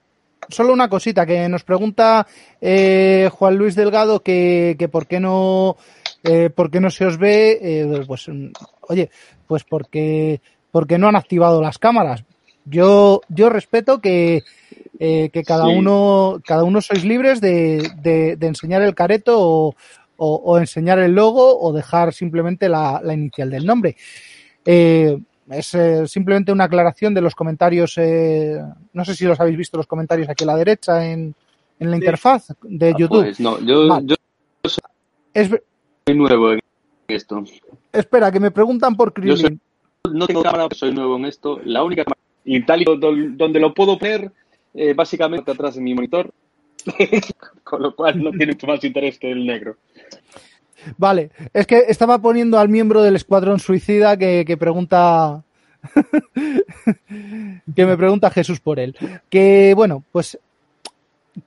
solo 0.50 0.74
una 0.74 0.90
cosita 0.90 1.26
que 1.26 1.48
nos 1.50 1.64
pregunta 1.64 2.26
eh, 2.62 3.30
Juan 3.32 3.56
Luis 3.56 3.76
Delgado 3.76 4.22
que, 4.22 4.76
que 4.78 4.88
por 4.88 5.08
qué 5.08 5.20
no 5.20 5.78
eh, 6.24 6.50
por 6.50 6.70
qué 6.72 6.80
no 6.80 6.90
se 6.90 7.06
os 7.06 7.18
ve 7.18 7.60
eh, 7.62 8.04
pues 8.08 8.30
oye 8.82 9.10
pues 9.48 9.64
porque 9.64 10.42
porque 10.72 10.98
no 10.98 11.08
han 11.08 11.16
activado 11.16 11.62
las 11.62 11.78
cámaras 11.78 12.24
yo 12.66 13.22
yo 13.30 13.50
respeto 13.50 14.00
que 14.00 14.44
eh, 15.00 15.30
que 15.34 15.44
cada 15.44 15.66
Sí. 15.66 15.72
uno 15.76 16.42
cada 16.46 16.64
uno 16.64 16.82
sois 16.82 17.04
libres 17.04 17.42
de, 17.42 17.90
de, 18.02 18.36
de 18.38 18.48
enseñar 18.48 18.82
el 18.84 18.96
careto 18.96 19.38
o, 19.40 19.76
o, 20.18 20.36
o 20.36 20.58
enseñar 20.60 21.00
el 21.00 21.12
logo 21.14 21.60
o 21.60 21.74
dejar 21.74 22.14
simplemente 22.14 22.70
la, 22.70 23.02
la 23.04 23.14
inicial 23.14 23.50
del 23.50 23.66
nombre 23.66 23.96
es 25.50 25.74
eh, 25.76 26.08
simplemente 26.08 26.52
una 26.52 26.66
aclaración 26.66 27.14
de 27.14 27.22
los 27.22 27.36
comentarios. 27.36 27.98
Eh, 27.98 28.60
no 28.94 29.06
sé 29.06 29.16
si 29.16 29.26
los 29.26 29.40
habéis 29.40 29.58
visto 29.58 29.78
los 29.78 29.88
comentarios 29.88 30.30
aquí 30.30 30.44
a 30.44 30.48
la 30.48 30.56
derecha 30.56 31.06
en, 31.06 31.34
en 31.80 31.92
la 31.92 31.98
Sí. 31.98 32.02
interfaz 32.04 32.48
de 32.64 32.90
Ah, 32.90 32.96
YouTube. 32.98 33.24
pues 33.24 33.40
no, 33.40 33.60
yo, 33.60 33.88
Vale. 33.88 34.06
yo 34.08 34.16
Es, 35.34 35.50
soy 36.08 36.16
nuevo 36.16 36.52
en 36.54 36.60
esto. 37.08 37.44
espera, 37.92 38.32
que 38.32 38.40
me 38.40 38.52
preguntan 38.52 38.96
por 38.96 39.14
Yo 39.22 39.36
soy- 39.36 39.44
Krillin. 39.46 39.62
No 40.14 40.28
tengo 40.28 40.44
cámara, 40.44 40.68
soy 40.76 40.94
nuevo 40.94 41.16
en 41.18 41.26
esto. 41.26 41.60
La 41.64 41.84
única 41.84 42.04
cámara- 42.04 42.20
y 42.46 42.62
tal 42.66 42.82
y 42.82 42.86
do- 42.86 42.98
donde 43.38 43.60
lo 43.60 43.74
puedo 43.74 43.98
poner, 43.98 44.32
eh, 44.74 44.94
básicamente 44.94 45.52
atrás 45.52 45.76
de 45.76 45.82
mi 45.82 45.94
monitor. 45.94 46.32
Con 47.64 47.82
lo 47.82 47.96
cual 47.96 48.22
no 48.22 48.32
tiene 48.32 48.48
mucho 48.54 48.68
más 48.68 48.84
interés 48.84 49.18
que 49.18 49.32
el 49.32 49.46
negro. 49.46 49.78
Vale, 50.98 51.32
es 51.54 51.68
que 51.68 51.86
estaba 51.88 52.20
poniendo 52.20 52.60
al 52.60 52.70
miembro 52.70 53.02
del 53.02 53.16
escuadrón 53.16 53.60
suicida 53.60 54.18
que, 54.18 54.44
que 54.46 54.58
pregunta. 54.58 55.44
que 57.76 57.86
me 57.86 57.98
pregunta 57.98 58.30
Jesús 58.30 58.60
por 58.60 58.80
él. 58.80 58.96
Que 59.30 59.74
bueno, 59.76 60.04
pues 60.12 60.40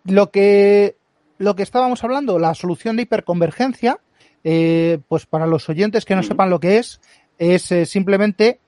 lo 0.04 0.30
que 0.30 0.96
lo 1.38 1.54
que 1.54 1.62
estábamos 1.62 2.02
hablando, 2.02 2.38
la 2.38 2.54
solución 2.54 2.96
de 2.96 3.02
hiperconvergencia, 3.02 3.98
eh, 4.44 4.98
pues 5.08 5.26
para 5.26 5.46
los 5.46 5.68
oyentes 5.68 6.04
que 6.04 6.14
no 6.14 6.20
Ujú. 6.20 6.28
sepan 6.28 6.50
lo 6.50 6.60
que 6.60 6.78
es, 6.78 7.00
es 7.38 7.70
eh, 7.72 7.86
simplemente 7.86 8.60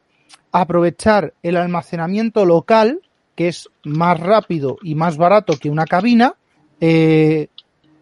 aprovechar 0.53 1.35
el 1.43 1.57
almacenamiento 1.57 2.45
local, 2.45 3.01
que 3.35 3.49
es 3.49 3.69
más 3.85 4.19
rápido 4.21 4.79
y 4.83 4.95
más 4.95 5.17
barato 5.17 5.57
que 5.57 5.71
una 5.71 5.87
cabina, 5.87 6.35
eh, 6.81 7.49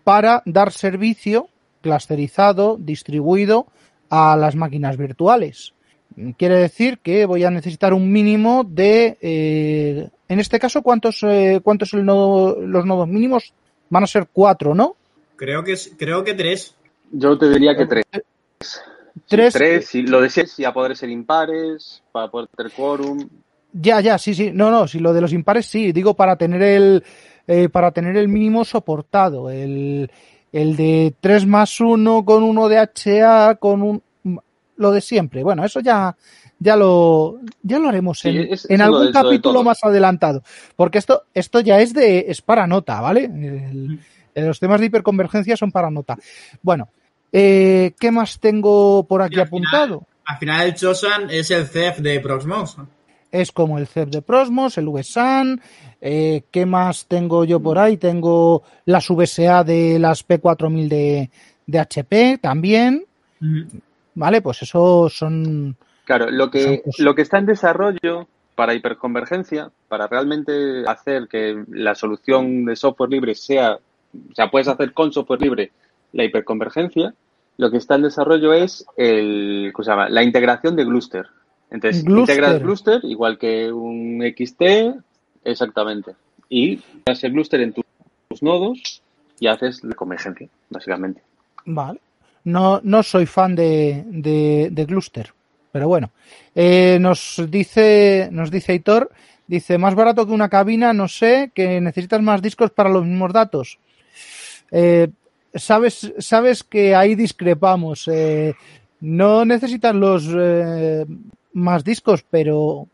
para 0.04 0.42
dar 0.46 0.72
servicio 0.72 1.48
clusterizado, 1.86 2.76
distribuido 2.78 3.66
a 4.10 4.36
las 4.36 4.56
máquinas 4.56 4.96
virtuales. 4.96 5.72
Quiere 6.36 6.56
decir 6.56 6.98
que 6.98 7.26
voy 7.26 7.44
a 7.44 7.50
necesitar 7.50 7.92
un 7.92 8.10
mínimo 8.10 8.64
de, 8.64 9.18
eh, 9.20 10.08
en 10.28 10.40
este 10.40 10.58
caso, 10.58 10.82
¿cuántos, 10.82 11.22
eh, 11.22 11.60
cuántos 11.62 11.92
el 11.94 12.04
nodo- 12.04 12.56
los 12.60 12.84
nodos 12.86 13.06
mínimos? 13.08 13.52
Van 13.90 14.02
a 14.02 14.06
ser 14.06 14.26
cuatro, 14.32 14.74
¿no? 14.74 14.96
Creo 15.36 15.62
que 15.62 15.74
creo 15.96 16.24
que 16.24 16.34
tres. 16.34 16.74
Yo 17.12 17.38
te 17.38 17.48
diría 17.50 17.76
que 17.76 17.86
tres. 17.86 18.04
Tres. 19.28 19.52
Sí, 19.52 19.58
tres, 19.58 19.86
si 19.86 20.02
lo 20.02 20.20
deseas, 20.20 20.50
si 20.50 20.64
a 20.64 20.72
poder 20.72 20.96
ser 20.96 21.10
impares, 21.10 22.02
para 22.12 22.28
poder 22.28 22.48
tener 22.56 22.72
quórum. 22.72 23.28
Ya, 23.72 24.00
ya, 24.00 24.18
sí, 24.18 24.34
sí. 24.34 24.50
No, 24.52 24.70
no, 24.70 24.88
si 24.88 24.98
lo 24.98 25.12
de 25.12 25.20
los 25.20 25.32
impares 25.32 25.66
sí. 25.66 25.92
Digo 25.92 26.14
para 26.14 26.36
tener 26.36 26.62
el, 26.62 27.04
eh, 27.46 27.68
para 27.68 27.90
tener 27.92 28.16
el 28.16 28.28
mínimo 28.28 28.64
soportado. 28.64 29.50
El, 29.50 30.10
el 30.60 30.76
de 30.76 31.14
3 31.20 31.46
más 31.46 31.80
1 31.80 32.24
con 32.24 32.42
uno 32.42 32.68
de 32.68 32.78
HA, 32.78 33.56
con 33.56 33.82
un, 33.82 34.02
lo 34.76 34.90
de 34.90 35.00
siempre. 35.00 35.42
Bueno, 35.42 35.64
eso 35.64 35.80
ya, 35.80 36.16
ya 36.58 36.76
lo, 36.76 37.38
ya 37.62 37.78
lo 37.78 37.88
haremos 37.88 38.20
Sí, 38.20 38.28
en, 38.30 38.52
es- 38.52 38.64
en 38.70 38.76
eso 38.76 38.84
algún 38.84 39.06
de- 39.06 39.12
capítulo 39.12 39.62
más 39.62 39.82
adelantado. 39.82 40.42
Porque 40.76 40.98
esto, 40.98 41.24
esto 41.34 41.60
ya 41.60 41.80
es 41.80 41.92
de, 41.92 42.26
es 42.28 42.42
para 42.42 42.66
nota, 42.66 43.00
¿vale? 43.00 43.24
El- 43.24 44.00
los 44.34 44.60
temas 44.60 44.80
de 44.80 44.86
hiperconvergencia 44.86 45.56
son 45.56 45.72
para 45.72 45.90
nota. 45.90 46.18
Bueno, 46.62 46.88
eh, 47.32 47.92
¿qué 47.98 48.10
más 48.10 48.38
tengo 48.38 49.04
por 49.06 49.22
aquí 49.22 49.34
final- 49.34 49.46
apuntado? 49.46 50.02
Al 50.26 50.38
final 50.38 50.66
el 50.66 50.74
Chosan 50.74 51.30
es 51.30 51.50
el 51.50 51.66
CEF 51.66 51.98
de 52.00 52.18
Proxmox. 52.20 52.76
Es 53.30 53.52
como 53.52 53.78
el 53.78 53.86
CEP 53.86 54.08
de 54.08 54.22
Prosmos, 54.22 54.78
el 54.78 54.88
VSAN, 54.88 55.60
eh, 56.00 56.42
¿qué 56.50 56.66
más 56.66 57.06
tengo 57.06 57.44
yo 57.44 57.60
por 57.60 57.78
ahí? 57.78 57.96
Tengo 57.96 58.62
las 58.84 59.08
VSA 59.08 59.64
de 59.64 59.98
las 59.98 60.26
P4000 60.26 60.88
de, 60.88 61.30
de 61.66 61.78
HP 61.78 62.38
también, 62.38 63.04
¿vale? 64.14 64.40
Pues 64.40 64.62
eso 64.62 65.08
son... 65.08 65.76
Claro, 66.04 66.30
lo 66.30 66.50
que, 66.50 66.82
lo 66.98 67.14
que 67.14 67.22
está 67.22 67.38
en 67.38 67.46
desarrollo 67.46 68.28
para 68.54 68.74
hiperconvergencia, 68.74 69.70
para 69.88 70.06
realmente 70.06 70.84
hacer 70.86 71.28
que 71.28 71.64
la 71.68 71.94
solución 71.94 72.64
de 72.64 72.76
software 72.76 73.10
libre 73.10 73.34
sea, 73.34 73.74
o 73.74 74.34
sea, 74.34 74.50
puedes 74.50 74.68
hacer 74.68 74.92
con 74.92 75.12
software 75.12 75.42
libre 75.42 75.72
la 76.12 76.24
hiperconvergencia, 76.24 77.12
lo 77.58 77.70
que 77.70 77.78
está 77.78 77.96
en 77.96 78.02
desarrollo 78.02 78.52
es 78.52 78.86
el, 78.96 79.70
¿cómo 79.72 79.84
se 79.84 79.90
llama? 79.90 80.08
la 80.08 80.22
integración 80.22 80.76
de 80.76 80.84
Gluster. 80.84 81.26
Entonces, 81.70 82.04
Gluster. 82.04 82.36
integras 82.36 82.62
Gluster 82.62 83.00
igual 83.04 83.38
que 83.38 83.72
un 83.72 84.22
XT, 84.22 84.62
exactamente. 85.44 86.14
Y 86.48 86.80
haces 87.06 87.24
el 87.24 87.32
Gluster 87.32 87.60
en 87.60 87.72
tus 87.72 88.42
nodos 88.42 89.02
y 89.40 89.48
haces 89.48 89.82
la 89.84 89.94
convergencia, 89.94 90.48
básicamente. 90.70 91.22
Vale. 91.64 92.00
No, 92.44 92.80
no 92.84 93.02
soy 93.02 93.26
fan 93.26 93.56
de, 93.56 94.04
de, 94.06 94.68
de 94.70 94.84
Gluster, 94.84 95.32
pero 95.72 95.88
bueno. 95.88 96.10
Eh, 96.54 96.98
nos 97.00 97.42
dice, 97.48 98.28
nos 98.30 98.52
dice 98.52 98.74
Hitor, 98.74 99.10
dice, 99.48 99.78
más 99.78 99.96
barato 99.96 100.24
que 100.26 100.32
una 100.32 100.48
cabina, 100.48 100.92
no 100.92 101.08
sé, 101.08 101.50
que 101.52 101.80
necesitas 101.80 102.22
más 102.22 102.40
discos 102.40 102.70
para 102.70 102.88
los 102.88 103.04
mismos 103.04 103.32
datos. 103.32 103.78
Eh, 104.70 105.08
sabes, 105.54 106.12
sabes 106.18 106.62
que 106.62 106.94
ahí 106.94 107.14
discrepamos. 107.14 108.08
Eh, 108.08 108.54
no 109.00 109.44
necesitas 109.44 109.94
los 109.94 110.26
eh, 110.34 111.04
más 111.56 111.84
discos, 111.84 112.24
pero 112.28 112.86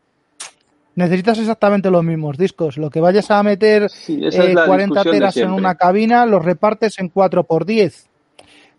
necesitas 0.95 1.37
exactamente 1.39 1.91
los 1.91 2.03
mismos 2.03 2.37
discos. 2.37 2.77
Lo 2.77 2.89
que 2.89 3.01
vayas 3.01 3.29
a 3.29 3.43
meter 3.43 3.89
Sí, 3.89 4.19
esa 4.25 4.43
es 4.43 4.49
eh, 4.51 4.53
la 4.53 4.65
40 4.65 4.93
discusión 4.93 5.11
de 5.13 5.19
teras 5.19 5.37
en 5.37 5.51
una 5.51 5.75
cabina, 5.75 6.25
los 6.25 6.43
repartes 6.43 6.97
en 6.99 7.11
4x10. 7.11 8.05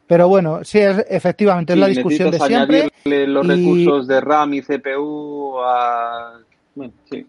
Pero 0.07 0.29
bueno, 0.29 0.65
sí, 0.65 0.79
es, 0.79 1.05
efectivamente, 1.09 1.73
es 1.75 1.79
la 1.79 1.87
discusión 1.89 2.31
de 2.31 2.39
siempre. 2.41 2.91
los 3.05 3.47
y- 3.47 3.49
recursos 3.49 4.07
de 4.07 4.21
RAM 4.21 4.55
y 4.55 4.63
CPU 4.63 5.59
a... 5.61 6.41
Bueno, 6.75 6.93
sí. 7.11 7.27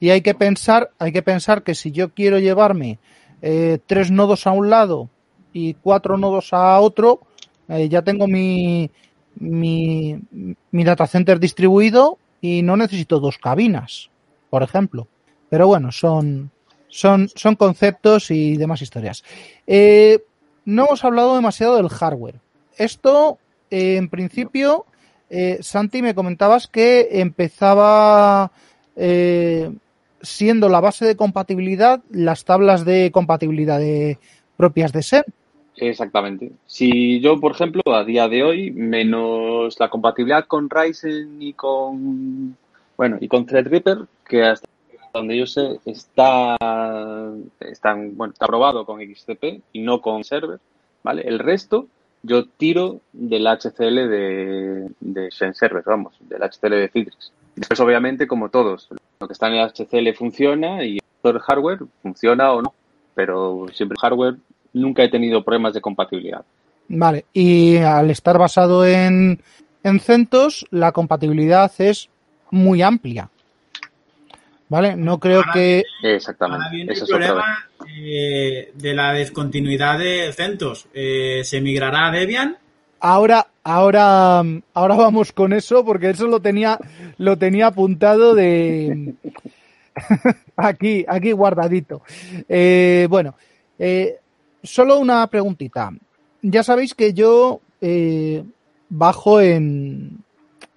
Y 0.00 0.10
hay 0.10 0.20
que 0.20 0.34
pensar, 0.34 0.90
hay 0.98 1.12
que 1.12 1.22
pensar 1.22 1.62
que 1.62 1.74
si 1.74 1.90
yo 1.90 2.10
quiero 2.10 2.38
llevarme 2.38 2.98
eh, 3.42 3.78
tres 3.86 4.10
nodos 4.10 4.46
a 4.46 4.52
un 4.52 4.70
lado 4.70 5.08
y 5.52 5.74
cuatro 5.74 6.16
nodos 6.16 6.52
a 6.52 6.78
otro, 6.80 7.20
eh, 7.68 7.88
ya 7.88 8.02
tengo 8.02 8.28
mi, 8.28 8.90
mi, 9.36 10.18
mi 10.70 10.84
data 10.84 11.06
center 11.06 11.38
distribuido 11.40 12.18
y 12.40 12.62
no 12.62 12.76
necesito 12.76 13.20
dos 13.20 13.38
cabinas, 13.38 14.10
por 14.50 14.62
ejemplo. 14.62 15.06
Pero 15.50 15.66
bueno, 15.66 15.92
son, 15.92 16.50
son, 16.88 17.28
son 17.34 17.56
conceptos 17.56 18.30
y 18.30 18.56
demás 18.56 18.82
historias. 18.82 19.24
Eh, 19.66 20.20
no 20.64 20.86
hemos 20.86 21.04
hablado 21.04 21.34
demasiado 21.36 21.76
del 21.76 21.88
hardware. 21.88 22.40
Esto, 22.76 23.38
eh, 23.70 23.96
en 23.96 24.08
principio, 24.08 24.84
eh, 25.30 25.58
Santi, 25.62 26.02
me 26.02 26.14
comentabas 26.14 26.66
que 26.68 27.08
empezaba 27.12 28.52
siendo 30.20 30.68
la 30.68 30.80
base 30.80 31.04
de 31.06 31.14
compatibilidad 31.16 32.00
las 32.10 32.44
tablas 32.44 32.84
de 32.84 33.10
compatibilidad 33.12 33.78
de- 33.78 34.18
propias 34.56 34.92
de 34.92 35.02
SEN. 35.04 35.22
Exactamente. 35.80 36.52
Si 36.66 37.20
yo, 37.20 37.38
por 37.38 37.52
ejemplo, 37.52 37.82
a 37.86 38.04
día 38.04 38.28
de 38.28 38.42
hoy, 38.42 38.70
menos 38.70 39.78
la 39.78 39.88
compatibilidad 39.88 40.46
con 40.46 40.68
Ryzen 40.68 41.40
y 41.40 41.52
con, 41.52 42.56
bueno, 42.96 43.18
y 43.20 43.28
con 43.28 43.46
Threadripper, 43.46 44.06
que 44.26 44.44
hasta 44.44 44.68
donde 45.14 45.38
yo 45.38 45.46
sé 45.46 45.78
está, 45.84 46.56
están, 47.60 48.16
bueno, 48.16 48.32
está 48.32 48.44
aprobado 48.44 48.84
con 48.84 49.00
XCP 49.00 49.62
y 49.72 49.80
no 49.80 50.00
con 50.00 50.24
server, 50.24 50.58
¿vale? 51.02 51.22
El 51.22 51.38
resto 51.38 51.86
yo 52.22 52.46
tiro 52.46 53.00
del 53.12 53.46
HCL 53.46 54.08
de, 54.08 54.90
de 55.00 55.30
Xen 55.30 55.54
Server, 55.54 55.84
vamos, 55.86 56.14
del 56.20 56.42
HCL 56.42 56.70
de 56.70 56.88
Citrix. 56.88 57.32
Después, 57.54 57.80
obviamente, 57.80 58.26
como 58.26 58.48
todos, 58.48 58.88
lo 59.20 59.26
que 59.26 59.32
está 59.32 59.48
en 59.48 59.54
el 59.54 59.68
HCL 59.68 60.16
funciona 60.16 60.84
y 60.84 60.98
el 61.22 61.38
hardware 61.38 61.80
funciona 62.02 62.52
o 62.52 62.62
no, 62.62 62.74
pero 63.14 63.66
siempre 63.72 63.94
el 63.96 64.00
hardware 64.00 64.36
nunca 64.72 65.02
he 65.02 65.08
tenido 65.08 65.44
problemas 65.44 65.74
de 65.74 65.80
compatibilidad. 65.80 66.44
Vale, 66.88 67.26
y 67.32 67.76
al 67.76 68.10
estar 68.10 68.38
basado 68.38 68.86
en, 68.86 69.40
en 69.82 70.00
CentOS, 70.00 70.66
la 70.70 70.92
compatibilidad 70.92 71.70
es 71.78 72.08
muy 72.50 72.82
amplia. 72.82 73.30
¿Vale? 74.70 74.96
No 74.96 75.18
creo 75.18 75.38
Ahora 75.38 75.52
que. 75.52 75.84
Exactamente. 76.02 76.64
Ahora 76.64 76.76
viene 76.76 76.92
Esa 76.92 77.04
el 77.04 77.08
problema 77.08 77.68
eh, 77.96 78.70
de 78.74 78.94
la 78.94 79.12
descontinuidad 79.14 79.98
de 79.98 80.32
CentOS. 80.34 80.88
Eh, 80.92 81.40
¿Se 81.44 81.60
migrará 81.60 82.08
a 82.08 82.10
Debian? 82.10 82.56
Ahora, 83.00 83.46
ahora, 83.62 84.42
ahora 84.74 84.94
vamos 84.96 85.32
con 85.32 85.52
eso, 85.52 85.84
porque 85.84 86.10
eso 86.10 86.26
lo 86.26 86.40
tenía, 86.40 86.78
lo 87.16 87.38
tenía 87.38 87.68
apuntado 87.68 88.34
de 88.34 89.14
aquí, 90.56 91.04
aquí 91.08 91.32
guardadito. 91.32 92.02
Eh, 92.48 93.06
bueno, 93.08 93.36
eh, 93.78 94.18
solo 94.62 94.98
una 94.98 95.26
preguntita. 95.28 95.90
Ya 96.42 96.62
sabéis 96.62 96.94
que 96.94 97.12
yo 97.14 97.60
eh, 97.80 98.44
bajo 98.88 99.40
en 99.40 100.22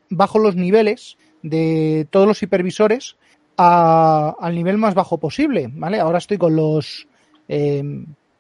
bajo 0.10 0.40
los 0.40 0.56
niveles 0.56 1.18
de 1.42 2.08
todos 2.10 2.28
los 2.28 2.42
hipervisores 2.44 3.16
a- 3.58 4.36
al 4.40 4.56
nivel 4.56 4.78
más 4.78 4.94
bajo 4.94 5.18
posible, 5.18 5.70
¿vale? 5.74 6.00
Ahora 6.00 6.18
estoy 6.18 6.38
con 6.38 6.56
los 6.56 7.08
eh, 7.48 7.84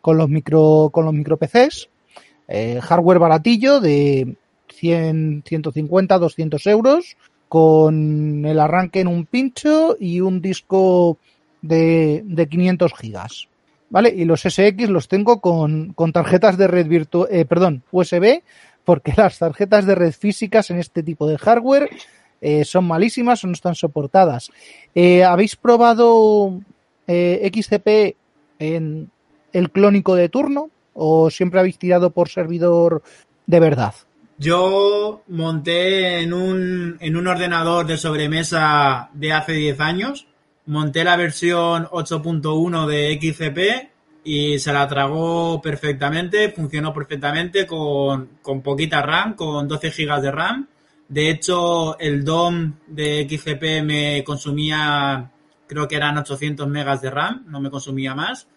con 0.01 0.17
los 0.17 0.29
micro 0.29 0.89
con 0.91 1.05
los 1.05 1.13
micro 1.13 1.37
PCs 1.37 1.89
eh, 2.47 2.79
hardware 2.81 3.19
baratillo 3.19 3.79
de 3.79 4.35
100, 4.73 5.43
150, 5.45 6.17
200 6.17 6.65
euros, 6.67 7.15
con 7.47 8.45
el 8.45 8.59
arranque 8.59 9.01
en 9.01 9.07
un 9.07 9.25
pincho 9.25 9.95
y 9.99 10.21
un 10.21 10.41
disco 10.41 11.17
de, 11.61 12.23
de 12.25 12.47
500 12.47 12.93
gigas. 12.97 13.47
¿Vale? 13.91 14.09
Y 14.15 14.23
los 14.23 14.41
SX 14.41 14.89
los 14.89 15.09
tengo 15.09 15.41
con, 15.41 15.91
con 15.93 16.13
tarjetas 16.13 16.57
de 16.57 16.67
red 16.67 16.87
virtual, 16.87 17.27
eh, 17.29 17.45
perdón, 17.45 17.83
USB, 17.91 18.41
porque 18.85 19.13
las 19.17 19.37
tarjetas 19.37 19.85
de 19.85 19.95
red 19.95 20.13
físicas 20.13 20.71
en 20.71 20.79
este 20.79 21.03
tipo 21.03 21.27
de 21.27 21.37
hardware 21.37 21.89
eh, 22.39 22.65
son 22.65 22.85
malísimas 22.87 23.43
o 23.43 23.47
no 23.47 23.53
están 23.53 23.75
soportadas. 23.75 24.49
Eh, 24.95 25.23
¿Habéis 25.23 25.55
probado 25.57 26.61
XCP 27.05 28.15
en 28.59 29.11
el 29.51 29.69
clónico 29.69 30.15
de 30.15 30.29
turno? 30.29 30.69
¿O 30.93 31.29
siempre 31.29 31.59
habéis 31.59 31.77
tirado 31.77 32.11
por 32.11 32.29
servidor 32.29 33.03
de 33.45 33.59
verdad? 33.59 33.93
Yo 34.37 35.21
monté 35.27 36.21
en 36.21 36.33
un, 36.33 36.97
en 36.99 37.15
un 37.15 37.27
ordenador 37.27 37.85
de 37.85 37.97
sobremesa 37.97 39.09
de 39.13 39.33
hace 39.33 39.51
10 39.51 39.79
años, 39.81 40.27
monté 40.67 41.03
la 41.03 41.15
versión 41.17 41.85
8.1 41.91 42.85
de 42.87 43.17
XCP 43.19 43.89
y 44.23 44.59
se 44.59 44.71
la 44.71 44.87
tragó 44.87 45.61
perfectamente, 45.61 46.49
funcionó 46.51 46.93
perfectamente 46.93 47.65
con, 47.65 48.29
con 48.41 48.61
poquita 48.61 49.01
RAM, 49.01 49.33
con 49.35 49.67
12 49.67 49.89
GB 49.89 50.21
de 50.21 50.31
RAM. 50.31 50.67
De 51.07 51.29
hecho, 51.29 51.99
el 51.99 52.23
DOM 52.23 52.73
de 52.87 53.27
XCP 53.29 53.83
me 53.83 54.23
consumía, 54.23 55.29
creo 55.67 55.87
que 55.87 55.95
eran 55.95 56.17
800 56.17 56.67
megas 56.67 57.01
de 57.01 57.09
RAM, 57.09 57.45
no 57.47 57.59
me 57.59 57.69
consumía 57.69 58.15
más. 58.15 58.47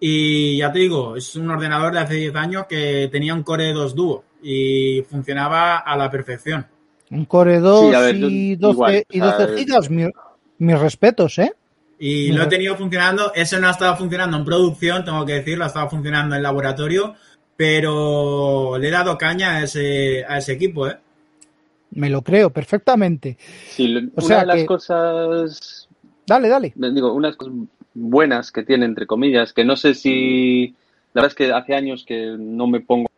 Y 0.00 0.58
ya 0.58 0.70
te 0.70 0.78
digo, 0.78 1.16
es 1.16 1.34
un 1.34 1.50
ordenador 1.50 1.92
de 1.92 1.98
hace 2.00 2.14
10 2.14 2.36
años 2.36 2.66
que 2.68 3.08
tenía 3.10 3.34
un 3.34 3.42
Core 3.42 3.72
2 3.72 3.94
Duo 3.96 4.24
y 4.42 5.02
funcionaba 5.10 5.78
a 5.78 5.96
la 5.96 6.08
perfección. 6.08 6.66
Un 7.10 7.24
Core 7.24 7.58
2 7.58 7.88
Sí, 7.88 7.94
a 7.94 8.00
ver, 8.00 8.16
yo 8.16 8.28
y 8.28 8.54
12, 8.56 8.72
igual, 8.74 9.04
y 9.10 9.20
o 9.20 9.24
sea, 9.24 9.38
12 9.46 9.58
gigas, 9.58 9.90
mi- 9.90 10.04
mis 10.58 10.78
respetos, 10.78 11.38
¿eh? 11.38 11.52
Y 11.98 12.30
Mira. 12.30 12.36
lo 12.38 12.42
he 12.44 12.46
tenido 12.46 12.76
funcionando, 12.76 13.32
ese 13.34 13.58
no 13.60 13.66
ha 13.68 13.72
estado 13.72 13.96
funcionando 13.96 14.36
en 14.36 14.44
producción, 14.44 15.04
tengo 15.04 15.24
que 15.26 15.34
decirlo, 15.34 15.64
ha 15.64 15.68
estado 15.68 15.90
funcionando 15.90 16.36
en 16.36 16.42
laboratorio, 16.42 17.14
pero 17.56 18.78
le 18.78 18.88
he 18.88 18.90
dado 18.90 19.18
caña 19.18 19.56
a 19.56 19.62
ese, 19.64 20.24
a 20.28 20.38
ese 20.38 20.52
equipo, 20.52 20.86
¿eh? 20.88 20.96
Me 21.90 22.08
lo 22.10 22.22
creo 22.22 22.50
perfectamente. 22.50 23.36
Sí, 23.70 23.96
O 24.14 24.20
una 24.24 24.26
sea 24.26 24.40
de 24.40 24.46
las 24.46 24.56
que- 24.56 24.66
cosas 24.66 25.88
Dale, 26.26 26.48
dale. 26.48 26.72
digo, 26.76 27.12
unas 27.14 27.34
cosas 27.36 27.54
buenas 27.94 28.52
que 28.52 28.62
tiene, 28.62 28.84
entre 28.84 29.06
comillas, 29.06 29.52
que 29.54 29.64
no 29.64 29.76
sé 29.76 29.94
si. 29.94 30.74
La 31.14 31.22
verdad 31.22 31.30
es 31.30 31.34
que 31.34 31.52
hace 31.52 31.74
años 31.74 32.04
que 32.06 32.36
no 32.38 32.66
me 32.66 32.80
pongo 32.80 33.08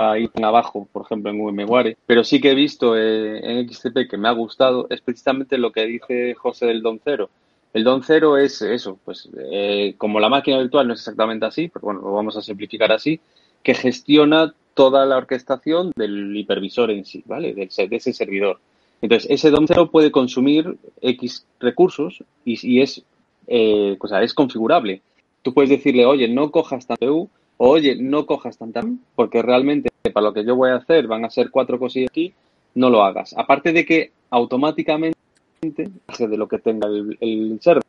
a 0.00 0.18
ir 0.18 0.30
tan 0.30 0.44
abajo, 0.44 0.88
por 0.92 1.04
ejemplo, 1.04 1.30
en 1.30 1.38
VMware, 1.38 1.96
pero 2.06 2.24
sí 2.24 2.40
que 2.40 2.50
he 2.50 2.54
visto 2.54 2.96
eh, 2.96 3.40
en 3.42 3.68
XCP 3.68 4.08
que 4.08 4.16
me 4.16 4.28
ha 4.28 4.32
gustado, 4.32 4.86
es 4.90 5.00
precisamente 5.00 5.58
lo 5.58 5.72
que 5.72 5.86
dice 5.86 6.34
José 6.34 6.66
del 6.66 6.82
Don 6.82 7.00
Cero. 7.02 7.30
El 7.72 7.84
Don 7.84 8.02
Cero 8.02 8.38
es 8.38 8.62
eso, 8.62 8.98
pues 9.04 9.28
eh, 9.50 9.94
como 9.98 10.18
la 10.20 10.28
máquina 10.28 10.58
virtual 10.58 10.88
no 10.88 10.94
es 10.94 11.00
exactamente 11.00 11.46
así, 11.46 11.68
pero 11.68 11.84
bueno, 11.84 12.00
lo 12.00 12.12
vamos 12.12 12.36
a 12.36 12.42
simplificar 12.42 12.92
así, 12.92 13.20
que 13.62 13.74
gestiona 13.74 14.54
toda 14.74 15.06
la 15.06 15.16
orquestación 15.16 15.92
del 15.96 16.36
hipervisor 16.36 16.90
en 16.90 17.04
sí, 17.04 17.22
¿vale? 17.26 17.54
De 17.54 17.68
ese 17.68 18.12
servidor. 18.12 18.58
Entonces, 19.02 19.30
ese 19.30 19.50
DOM 19.50 19.66
0 19.66 19.90
puede 19.90 20.10
consumir 20.10 20.76
X 21.00 21.46
recursos 21.60 22.22
y, 22.44 22.80
es, 22.80 23.02
eh, 23.46 23.96
o 23.98 24.08
sea, 24.08 24.22
es 24.22 24.32
configurable. 24.32 25.02
Tú 25.42 25.52
puedes 25.52 25.70
decirle, 25.70 26.06
oye, 26.06 26.28
no 26.28 26.50
cojas 26.50 26.86
tanta 26.86 27.06
CPU, 27.06 27.22
o 27.22 27.28
oye, 27.58 27.96
no 27.96 28.26
cojas 28.26 28.58
tanta 28.58 28.82
porque 29.14 29.42
realmente 29.42 29.90
para 30.12 30.26
lo 30.26 30.32
que 30.32 30.44
yo 30.44 30.56
voy 30.56 30.70
a 30.70 30.76
hacer 30.76 31.06
van 31.06 31.24
a 31.24 31.30
ser 31.30 31.50
cuatro 31.50 31.78
cosillas 31.78 32.10
aquí, 32.10 32.32
no 32.74 32.90
lo 32.90 33.02
hagas. 33.02 33.34
Aparte 33.36 33.72
de 33.72 33.84
que 33.84 34.12
automáticamente 34.30 35.16
de 35.60 36.36
lo 36.36 36.48
que 36.48 36.58
tenga 36.58 36.88
el, 36.88 37.16
el 37.20 37.58
server. 37.60 37.82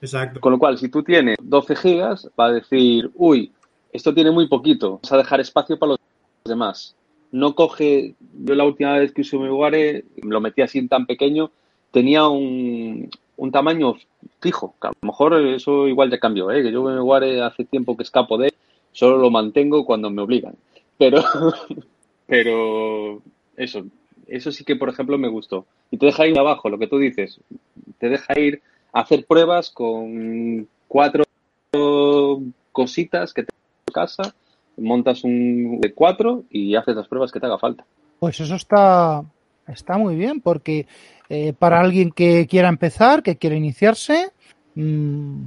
Exacto. 0.00 0.40
Con 0.40 0.52
lo 0.52 0.58
cual, 0.58 0.78
si 0.78 0.88
tú 0.88 1.02
tienes 1.02 1.36
12 1.42 1.76
gigas, 1.76 2.30
va 2.38 2.46
a 2.46 2.52
decir, 2.52 3.10
uy, 3.14 3.52
esto 3.92 4.14
tiene 4.14 4.30
muy 4.30 4.48
poquito, 4.48 4.92
vamos 4.92 5.12
a 5.12 5.16
dejar 5.16 5.40
espacio 5.40 5.78
para 5.78 5.90
los 5.90 6.00
demás. 6.44 6.94
No 7.30 7.54
coge, 7.54 8.14
yo 8.44 8.54
la 8.54 8.64
última 8.64 8.98
vez 8.98 9.12
que 9.12 9.22
usé 9.22 9.36
VMware, 9.36 10.04
lo 10.22 10.40
metí 10.40 10.62
así 10.62 10.86
tan 10.88 11.06
pequeño, 11.06 11.50
tenía 11.90 12.26
un, 12.26 13.10
un 13.36 13.52
tamaño 13.52 13.96
fijo. 14.40 14.74
Que 14.80 14.88
a 14.88 14.92
lo 15.00 15.06
mejor 15.06 15.34
eso 15.34 15.88
igual 15.88 16.10
ya 16.10 16.18
cambió, 16.18 16.50
¿eh? 16.50 16.62
que 16.62 16.72
yo 16.72 16.90
igual 16.96 17.42
hace 17.42 17.64
tiempo 17.64 17.96
que 17.96 18.02
escapo 18.02 18.38
de 18.38 18.48
él, 18.48 18.54
solo 18.98 19.16
lo 19.16 19.30
mantengo 19.30 19.86
cuando 19.86 20.10
me 20.10 20.22
obligan. 20.22 20.56
Pero, 20.98 21.22
pero 22.26 23.22
eso, 23.56 23.84
eso 24.26 24.50
sí 24.50 24.64
que, 24.64 24.74
por 24.74 24.88
ejemplo, 24.88 25.16
me 25.18 25.28
gustó. 25.28 25.66
Y 25.92 25.98
te 25.98 26.06
deja 26.06 26.26
ir 26.26 26.36
abajo, 26.36 26.68
lo 26.68 26.80
que 26.80 26.88
tú 26.88 26.98
dices, 26.98 27.40
te 27.98 28.08
deja 28.08 28.38
ir 28.40 28.60
a 28.92 29.02
hacer 29.02 29.24
pruebas 29.24 29.70
con 29.70 30.66
cuatro 30.88 31.22
cositas 32.72 33.32
que 33.32 33.44
te 33.44 33.54
en 33.86 33.92
casa, 33.92 34.34
montas 34.76 35.22
un 35.22 35.80
de 35.80 35.92
cuatro 35.92 36.42
y 36.50 36.74
haces 36.74 36.96
las 36.96 37.06
pruebas 37.06 37.30
que 37.30 37.38
te 37.38 37.46
haga 37.46 37.58
falta. 37.58 37.84
Pues 38.18 38.40
eso 38.40 38.56
está, 38.56 39.22
está 39.68 39.96
muy 39.96 40.16
bien, 40.16 40.40
porque 40.40 40.88
eh, 41.28 41.52
para 41.52 41.78
alguien 41.78 42.10
que 42.10 42.48
quiera 42.48 42.68
empezar, 42.68 43.22
que 43.22 43.36
quiera 43.36 43.54
iniciarse, 43.54 44.32
mmm, 44.74 45.42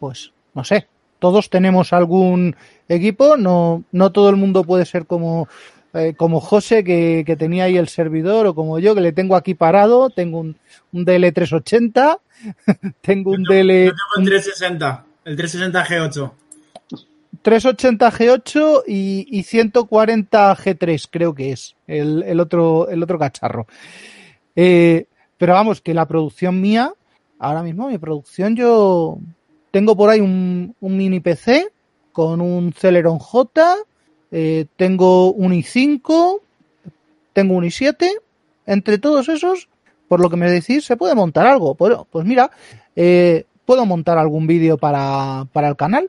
pues 0.00 0.32
no 0.54 0.64
sé, 0.64 0.86
todos 1.24 1.48
tenemos 1.48 1.94
algún 1.94 2.54
equipo, 2.86 3.38
no, 3.38 3.82
no 3.92 4.12
todo 4.12 4.28
el 4.28 4.36
mundo 4.36 4.62
puede 4.62 4.84
ser 4.84 5.06
como, 5.06 5.48
eh, 5.94 6.12
como 6.14 6.38
José, 6.38 6.84
que, 6.84 7.22
que, 7.24 7.34
tenía 7.34 7.64
ahí 7.64 7.78
el 7.78 7.88
servidor, 7.88 8.46
o 8.46 8.54
como 8.54 8.78
yo, 8.78 8.94
que 8.94 9.00
le 9.00 9.12
tengo 9.12 9.34
aquí 9.34 9.54
parado, 9.54 10.10
tengo 10.10 10.40
un, 10.40 10.58
un 10.92 11.06
DL380, 11.06 12.18
tengo 13.00 13.30
un 13.30 13.42
yo, 13.42 13.54
DL... 13.54 13.86
Yo 13.86 13.92
tengo 13.92 14.18
el 14.18 14.24
360, 14.26 15.04
el 15.24 15.36
360 15.36 15.86
G8. 15.86 16.32
380 17.40 18.12
G8 18.12 18.82
y, 18.86 19.26
y 19.30 19.44
140 19.44 20.56
G3 20.56 21.08
creo 21.10 21.34
que 21.34 21.52
es 21.52 21.74
el, 21.86 22.22
el, 22.24 22.38
otro, 22.38 22.90
el 22.90 23.02
otro 23.02 23.18
cacharro. 23.18 23.66
Eh, 24.54 25.06
pero 25.38 25.54
vamos, 25.54 25.80
que 25.80 25.94
la 25.94 26.06
producción 26.06 26.60
mía, 26.60 26.92
ahora 27.38 27.62
mismo 27.62 27.88
mi 27.88 27.96
producción 27.96 28.56
yo 28.56 29.16
tengo 29.74 29.96
por 29.96 30.08
ahí 30.08 30.20
un, 30.20 30.76
mini 30.82 31.18
PC 31.18 31.66
con 32.12 32.40
un 32.40 32.72
Celeron 32.72 33.18
J, 33.18 33.74
eh, 34.30 34.66
tengo 34.76 35.32
un 35.32 35.52
i5, 35.52 36.40
tengo 37.32 37.54
un 37.56 37.64
i7, 37.64 38.08
entre 38.66 38.98
todos 38.98 39.28
esos, 39.28 39.68
por 40.06 40.20
lo 40.20 40.30
que 40.30 40.36
me 40.36 40.48
decís, 40.48 40.84
se 40.84 40.96
puede 40.96 41.16
montar 41.16 41.48
algo. 41.48 41.74
Bueno, 41.74 42.06
pues 42.08 42.24
mira, 42.24 42.52
eh, 42.94 43.46
puedo 43.64 43.84
montar 43.84 44.16
algún 44.16 44.46
vídeo 44.46 44.78
para, 44.78 45.48
para 45.52 45.66
el 45.66 45.74
canal, 45.74 46.08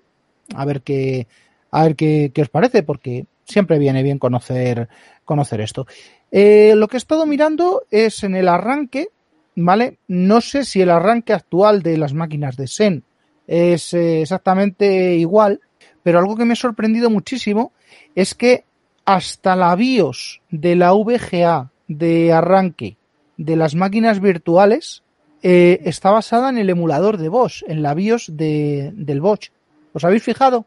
a 0.54 0.64
ver 0.64 0.82
qué, 0.82 1.26
a 1.72 1.86
ver 1.86 1.96
qué, 1.96 2.32
os 2.40 2.50
parece, 2.50 2.84
porque 2.84 3.26
siempre 3.46 3.80
viene 3.80 4.04
bien 4.04 4.20
conocer, 4.20 4.90
conocer 5.24 5.62
esto. 5.62 5.88
Eh, 6.30 6.74
lo 6.76 6.88
que 6.88 6.98
he 6.98 7.00
estado 7.00 7.26
mirando 7.26 7.82
es 7.90 8.24
en 8.24 8.36
el 8.36 8.48
arranque, 8.48 9.08
¿vale? 9.56 9.98
No 10.08 10.40
sé 10.40 10.66
si 10.66 10.82
el 10.84 10.92
arranque 10.92 11.34
actual 11.34 11.82
de 11.82 11.98
las 11.98 12.14
máquinas 12.14 12.58
de 12.58 12.68
Sen 12.68 13.04
es 13.48 13.94
eh, 13.94 14.22
exactamente 14.22 15.16
igual, 15.16 15.60
pero 16.04 16.20
algo 16.20 16.36
que 16.36 16.46
me 16.46 16.54
ha 16.54 16.58
sorprendido 16.58 17.10
muchísimo 17.10 17.72
es 18.16 18.36
que 18.36 18.64
hasta 19.06 19.56
la 19.56 19.76
BIOS 19.76 20.42
de 20.50 20.76
la 20.76 20.94
VGA 20.94 21.72
de 21.88 22.34
arranque 22.34 22.98
de 23.38 23.56
las 23.56 23.76
máquinas 23.76 24.20
virtuales 24.20 25.04
eh, 25.44 25.82
está 25.84 26.12
basada 26.12 26.50
en 26.50 26.58
el 26.58 26.70
emulador 26.70 27.18
de 27.18 27.30
Bosch, 27.30 27.64
en 27.68 27.84
la 27.84 27.94
BIOS 27.94 28.36
de, 28.36 28.92
del 28.96 29.22
Bosch. 29.22 29.52
¿Os 29.94 30.04
habéis 30.04 30.24
fijado? 30.24 30.66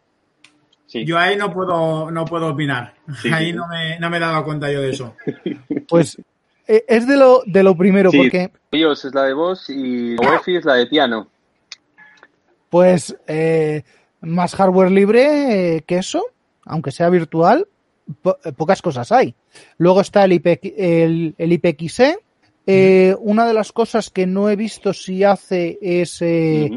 Sí. 0.86 1.04
Yo 1.04 1.18
ahí 1.18 1.36
no 1.36 1.52
puedo, 1.52 2.10
no 2.10 2.24
puedo 2.24 2.48
opinar. 2.48 2.94
Sí, 3.20 3.30
ahí 3.32 3.46
sí. 3.46 3.52
No, 3.52 3.66
me, 3.68 3.98
no 3.98 4.08
me 4.08 4.16
he 4.16 4.20
dado 4.20 4.44
cuenta 4.44 4.70
yo 4.70 4.80
de 4.80 4.90
eso. 4.90 5.14
Pues 5.88 6.18
eh, 6.66 6.84
es 6.86 7.06
de 7.06 7.16
lo, 7.16 7.42
de 7.46 7.62
lo 7.62 7.74
primero, 7.74 8.10
porque. 8.12 8.50
BIOS 8.70 9.06
es 9.06 9.14
la 9.14 9.24
de 9.24 9.32
Bosch 9.32 9.70
y 9.70 10.16
la 10.16 10.32
UEFI 10.32 10.56
es 10.56 10.64
la 10.64 10.74
de 10.74 10.86
piano. 10.86 11.28
Pues 12.68 13.16
eh, 13.26 13.82
más 14.20 14.54
hardware 14.54 14.90
libre 14.90 15.76
eh, 15.76 15.82
que 15.82 15.96
eso, 15.96 16.24
aunque 16.64 16.90
sea 16.90 17.08
virtual, 17.08 17.66
po 18.22 18.38
pocas 18.56 18.82
cosas 18.82 19.12
hay. 19.12 19.34
Luego 19.78 20.00
está 20.00 20.24
el, 20.24 20.32
IP, 20.32 20.46
el, 20.76 21.34
el 21.38 21.52
IPXE. 21.52 22.18
Eh. 22.66 23.16
Una 23.20 23.46
de 23.46 23.54
las 23.54 23.72
cosas 23.72 24.10
que 24.10 24.26
no 24.26 24.50
he 24.50 24.56
visto 24.56 24.92
si 24.92 25.24
hace 25.24 25.78
es 25.80 26.20
eh, 26.20 26.70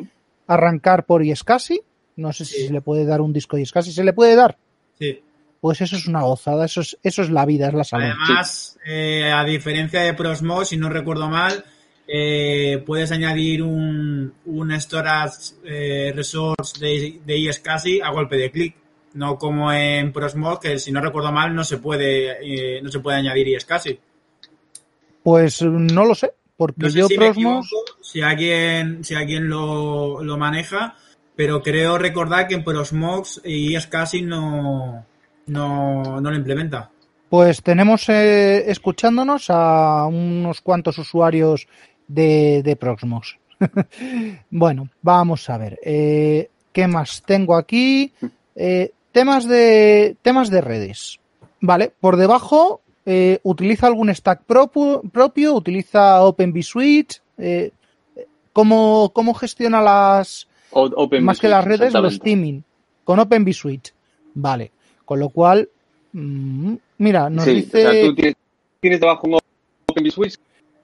arrancar 0.48 1.06
por 1.06 1.24
iSCSI. 1.24 1.82
No 2.18 2.32
sé 2.34 2.46
si 2.46 2.56
sí. 2.56 2.68
se 2.68 2.74
le 2.74 2.82
puede 2.82 3.06
dar 3.06 3.22
un 3.22 3.34
disco 3.34 3.58
iSCSI. 3.58 3.92
¿Se 3.92 4.04
le 4.04 4.14
puede 4.14 4.36
dar? 4.36 4.58
Sí. 4.98 5.22
Pues 5.60 5.80
eso 5.80 5.96
es 5.96 6.08
una 6.08 6.24
gozada, 6.24 6.66
eso 6.66 6.82
es, 6.82 6.98
eso 7.04 7.22
es 7.22 7.30
la 7.30 7.46
vida, 7.46 7.68
es 7.68 7.74
la 7.76 7.84
salud. 7.84 8.06
Además, 8.06 8.80
eh, 8.84 9.32
a 9.32 9.44
diferencia 9.44 10.02
de 10.02 10.16
Prosmo, 10.16 10.66
si 10.66 10.76
no 10.76 10.90
recuerdo 10.90 11.30
mal, 11.30 11.64
eh, 12.08 12.84
puedes 12.86 13.12
añadir 13.12 13.64
un, 13.64 14.34
un 14.46 14.82
storage 14.82 15.56
eh, 15.64 16.12
resource 16.16 16.80
de, 16.80 17.22
de 17.26 17.38
iSCSI 17.38 18.02
a 18.02 18.12
golpe 18.12 18.38
de 18.38 18.52
clic. 18.52 18.76
No 19.14 19.38
como 19.38 19.72
en 19.74 20.14
Prosmod, 20.14 20.60
que 20.60 20.80
si 20.80 20.92
no 20.92 21.02
recuerdo 21.02 21.32
mal 21.32 21.54
no 21.54 21.64
se 21.66 21.78
puede, 21.78 22.78
eh, 22.78 22.82
no 22.82 22.90
se 22.90 23.00
puede 23.00 23.18
añadir 23.18 23.50
iSCSI. 23.50 24.00
Pues 25.24 25.62
no 25.62 26.06
lo 26.06 26.16
sé, 26.16 26.34
porque 26.56 26.84
no 26.84 26.90
sé 26.90 27.00
yo 27.00 27.08
si 27.08 27.16
Prosmos... 27.16 27.70
si 28.02 28.22
alguien, 28.22 29.04
si 29.04 29.16
alguien 29.16 29.50
lo, 29.50 30.24
lo, 30.24 30.38
maneja, 30.38 30.96
pero 31.36 31.62
creo 31.62 31.98
recordar 31.98 32.48
que 32.48 32.56
en 32.56 32.64
Prosmox 32.64 33.42
y 33.44 33.76
iSCSI 33.76 34.22
no, 34.22 35.06
no, 35.48 36.22
no 36.22 36.32
lo 36.32 36.36
implementa. 36.36 36.90
Pues 37.32 37.64
tenemos 37.64 38.10
eh, 38.10 38.70
escuchándonos 38.70 39.46
a 39.50 40.06
unos 40.06 40.60
cuantos 40.60 40.98
usuarios 40.98 41.66
de, 42.14 42.62
de 42.64 42.76
Proxmox. 42.76 43.38
bueno, 44.50 44.90
vamos 45.02 45.50
a 45.50 45.58
ver. 45.58 45.80
Eh, 45.84 46.50
¿Qué 46.72 46.88
más 46.88 47.24
tengo 47.26 47.56
aquí? 47.56 48.12
Eh, 48.56 48.92
temas 49.12 49.48
de 49.48 50.16
temas 50.22 50.50
de 50.50 50.62
redes. 50.62 51.20
Vale, 51.60 51.92
por 52.00 52.18
debajo 52.18 52.82
eh, 53.06 53.40
utiliza 53.44 53.88
algún 53.88 54.14
stack 54.14 54.44
propio, 54.44 55.02
propio 55.12 55.54
utiliza 55.54 56.24
Open 56.24 56.54
vSwitch. 56.54 57.22
Eh, 57.38 57.72
¿cómo, 58.54 59.12
¿Cómo 59.14 59.34
gestiona 59.34 59.82
las 59.82 60.48
Open 60.72 61.24
más 61.24 61.40
que 61.40 61.50
las 61.50 61.66
redes 61.66 61.94
los 61.94 62.20
teaming 62.20 62.64
con 63.04 63.20
Open 63.20 63.46
vSwitch? 63.46 63.94
Vale, 64.34 64.72
con 65.06 65.20
lo 65.20 65.30
cual 65.30 65.70
mmm, 66.14 66.76
mira, 66.98 67.30
nos 67.30 67.44
sí, 67.44 67.56
dice 67.56 67.86
o 67.86 67.92
sea, 67.92 68.06
tú 68.06 68.16
tienes, 68.16 68.36
tienes 68.80 69.00
debajo 69.00 69.28
un 69.28 69.40
Open 69.88 70.04
vSwitch 70.04 70.38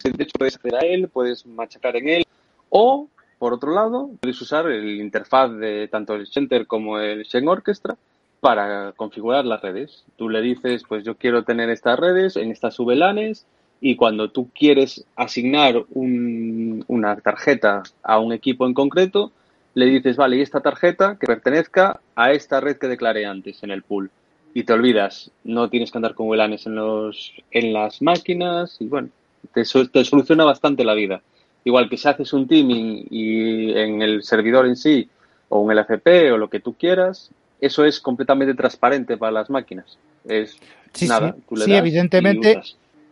de 0.03 0.23
hecho 0.23 0.38
puedes 0.38 0.55
hacer 0.55 0.75
a 0.75 0.79
él, 0.79 1.07
puedes 1.07 1.45
machacar 1.45 1.95
en 1.95 2.10
él, 2.10 2.23
o 2.69 3.07
por 3.39 3.53
otro 3.53 3.73
lado, 3.73 4.10
puedes 4.19 4.41
usar 4.41 4.67
el 4.67 4.99
interfaz 4.99 5.51
de 5.57 5.88
tanto 5.88 6.15
el 6.15 6.27
Center 6.27 6.65
como 6.65 6.99
el 6.99 7.23
Shen 7.23 7.47
Orchestra 7.47 7.95
para 8.39 8.93
configurar 8.93 9.45
las 9.45 9.62
redes. 9.62 10.03
Tú 10.15 10.29
le 10.29 10.41
dices, 10.41 10.83
pues 10.88 11.03
yo 11.03 11.15
quiero 11.15 11.43
tener 11.43 11.69
estas 11.69 11.99
redes 11.99 12.36
en 12.36 12.51
estas 12.51 12.73
subelanes 12.75 13.45
y 13.79 13.95
cuando 13.95 14.31
tú 14.31 14.49
quieres 14.57 15.05
asignar 15.15 15.86
un, 15.91 16.83
una 16.88 17.15
tarjeta 17.17 17.83
a 18.01 18.19
un 18.19 18.33
equipo 18.33 18.65
en 18.65 18.73
concreto, 18.73 19.31
le 19.75 19.86
dices, 19.86 20.17
vale, 20.17 20.38
y 20.38 20.41
esta 20.41 20.62
tarjeta 20.62 21.17
que 21.19 21.27
pertenezca 21.27 21.99
a 22.15 22.31
esta 22.31 22.60
red 22.60 22.77
que 22.77 22.88
declaré 22.88 23.27
antes 23.27 23.62
en 23.62 23.69
el 23.69 23.83
pool. 23.83 24.10
Y 24.55 24.63
te 24.63 24.73
olvidas, 24.73 25.29
no 25.43 25.69
tienes 25.69 25.91
que 25.91 25.99
andar 25.99 26.15
con 26.15 26.27
VLANs 26.27 26.65
en, 26.65 26.73
los, 26.73 27.33
en 27.51 27.73
las 27.73 28.01
máquinas 28.01 28.77
y 28.79 28.88
bueno, 28.88 29.10
te, 29.54 29.63
te, 29.63 30.06
soluciona 30.06 30.43
bastante 30.43 30.84
la 30.84 30.93
vida. 30.93 31.21
Igual 31.63 31.89
que 31.89 31.97
si 31.97 32.08
haces 32.08 32.32
un 32.34 32.47
teaming 32.47 33.08
y 33.10 33.71
en 33.71 34.02
el 34.02 34.23
servidor 34.23 34.65
en 34.67 34.76
sí, 34.76 35.10
o 35.50 35.63
en 35.65 35.71
el 35.71 35.80
FP 35.80 36.32
o 36.32 36.38
lo 36.38 36.50
que 36.50 36.60
tú 36.60 36.73
quieras, 36.73 37.32
eso 37.60 37.86
es 37.86 38.00
completamente 38.00 38.54
transparente 38.54 39.17
para 39.17 39.32
las 39.32 39.50
máquinas. 39.50 39.97
Es 40.28 40.58
sí, 40.93 41.08
nada, 41.08 41.34
sí. 41.34 41.43
tú 41.47 41.56
le 41.56 41.65
sí 41.65 41.71
das 41.71 41.80
evidentemente, 41.80 42.62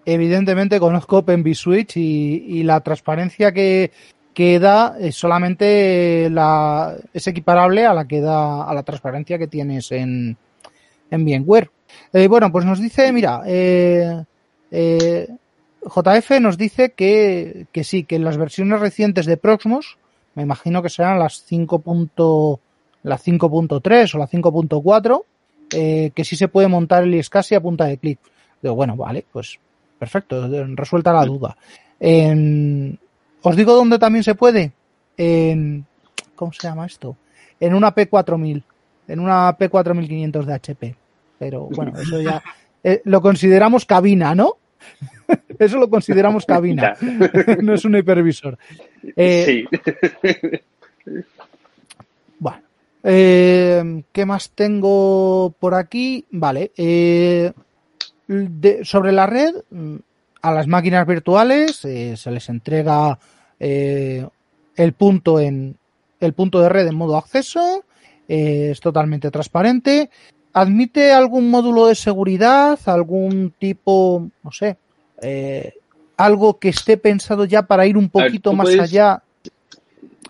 evidentemente 0.06 0.80
conozco 0.80 1.18
Open 1.18 1.44
vSwitch 1.44 1.98
y, 1.98 2.46
y 2.48 2.64
la 2.64 2.82
transparencia 2.82 3.52
que, 3.52 3.92
que 4.34 4.60
da 4.60 4.96
es 5.00 5.16
solamente 5.16 6.30
la, 6.30 6.96
es 7.14 7.26
equiparable 7.26 7.86
a 7.86 7.94
la 7.94 8.06
que 8.06 8.22
da 8.22 8.70
a 8.70 8.74
la 8.74 8.84
transparencia 8.84 9.40
que 9.40 9.48
tienes 9.48 9.92
en, 9.92 10.38
en 11.10 11.26
VMware. 11.26 11.72
Eh, 12.12 12.28
bueno, 12.28 12.52
pues 12.52 12.66
nos 12.66 12.80
dice, 12.80 13.12
mira, 13.14 13.42
eh, 13.46 14.24
eh, 14.72 15.28
JF 15.86 16.40
nos 16.42 16.58
dice 16.58 16.92
que, 16.94 17.68
que, 17.72 17.84
sí, 17.84 18.04
que 18.04 18.16
en 18.16 18.24
las 18.24 18.38
versiones 18.38 18.80
recientes 18.80 19.26
de 19.26 19.38
Proxmos, 19.38 19.98
me 20.34 20.44
imagino 20.44 20.82
que 20.82 20.90
serán 20.90 21.20
las 21.20 21.44
5. 21.44 21.84
la 23.04 23.18
5.3 23.18 24.16
o 24.16 24.18
la 24.18 24.28
5.4, 24.28 25.24
eh, 25.74 26.12
que 26.14 26.26
sí 26.26 26.36
se 26.36 26.48
puede 26.48 26.68
montar 26.68 27.04
el 27.04 27.16
iSCSI 27.16 27.56
a 27.56 27.62
punta 27.62 27.86
de 27.86 27.98
clic. 27.98 28.20
Digo, 28.62 28.76
bueno, 28.76 28.96
vale, 28.96 29.26
pues 29.32 29.60
perfecto, 30.00 30.48
resuelta 30.76 31.14
la 31.14 31.26
duda. 31.26 31.56
En, 32.00 33.00
os 33.42 33.56
digo 33.56 33.74
dónde 33.74 34.00
también 34.00 34.24
se 34.24 34.36
puede. 34.36 34.72
En, 35.18 35.86
¿cómo 36.36 36.52
se 36.52 36.68
llama 36.68 36.86
esto? 36.86 37.16
En 37.60 37.74
una 37.74 37.94
P4000, 37.94 38.64
en 39.08 39.20
una 39.20 39.58
P4500 39.58 40.44
de 40.44 40.54
HP. 40.54 40.96
Pero 41.38 41.70
bueno, 41.72 41.98
eso 42.00 42.20
ya 42.22 42.44
eh, 42.84 43.02
lo 43.06 43.22
consideramos 43.22 43.86
cabina, 43.86 44.36
¿no? 44.36 44.58
Eso 45.60 45.78
lo 45.78 45.90
consideramos 45.90 46.46
cabina. 46.46 46.96
no 47.62 47.74
es 47.74 47.86
un 47.86 47.96
hipervisor. 47.98 48.58
sí. 49.16 49.66
Bueno. 52.38 52.62
Eh, 53.04 54.04
¿Qué 54.12 54.26
más 54.26 54.50
tengo 54.50 55.54
por 55.60 55.76
aquí? 55.76 56.26
Vale. 56.32 56.72
Eh, 56.76 57.54
sobre 58.84 59.12
la 59.12 59.28
red, 59.28 59.54
a 60.42 60.52
las 60.52 60.68
máquinas 60.68 61.06
virtuales 61.06 61.86
eh, 61.86 62.18
se 62.18 62.32
les 62.32 62.50
entrega 62.50 63.20
el 63.60 64.94
punto 64.98 65.40
en 65.40 65.78
el 66.20 66.34
punto 66.34 66.60
de 66.60 66.70
red 66.70 66.88
en 66.88 66.96
modo 66.96 67.16
acceso. 67.16 67.86
es 68.28 68.80
totalmente 68.80 69.30
transparente. 69.30 70.10
¿Admite 70.54 71.12
algún 71.12 71.52
módulo 71.52 71.88
de 71.88 71.96
seguridad? 71.96 72.80
¿Algún 72.86 73.54
tipo, 73.60 74.30
no 74.44 74.52
sé, 74.52 74.78
algo 76.18 76.60
que 76.60 76.70
esté 76.70 76.98
pensado 76.98 77.46
ya 77.46 77.64
para 77.64 77.86
ir 77.88 77.98
un 77.98 78.10
poquito 78.10 78.54
más 78.54 78.70
allá? 78.78 79.22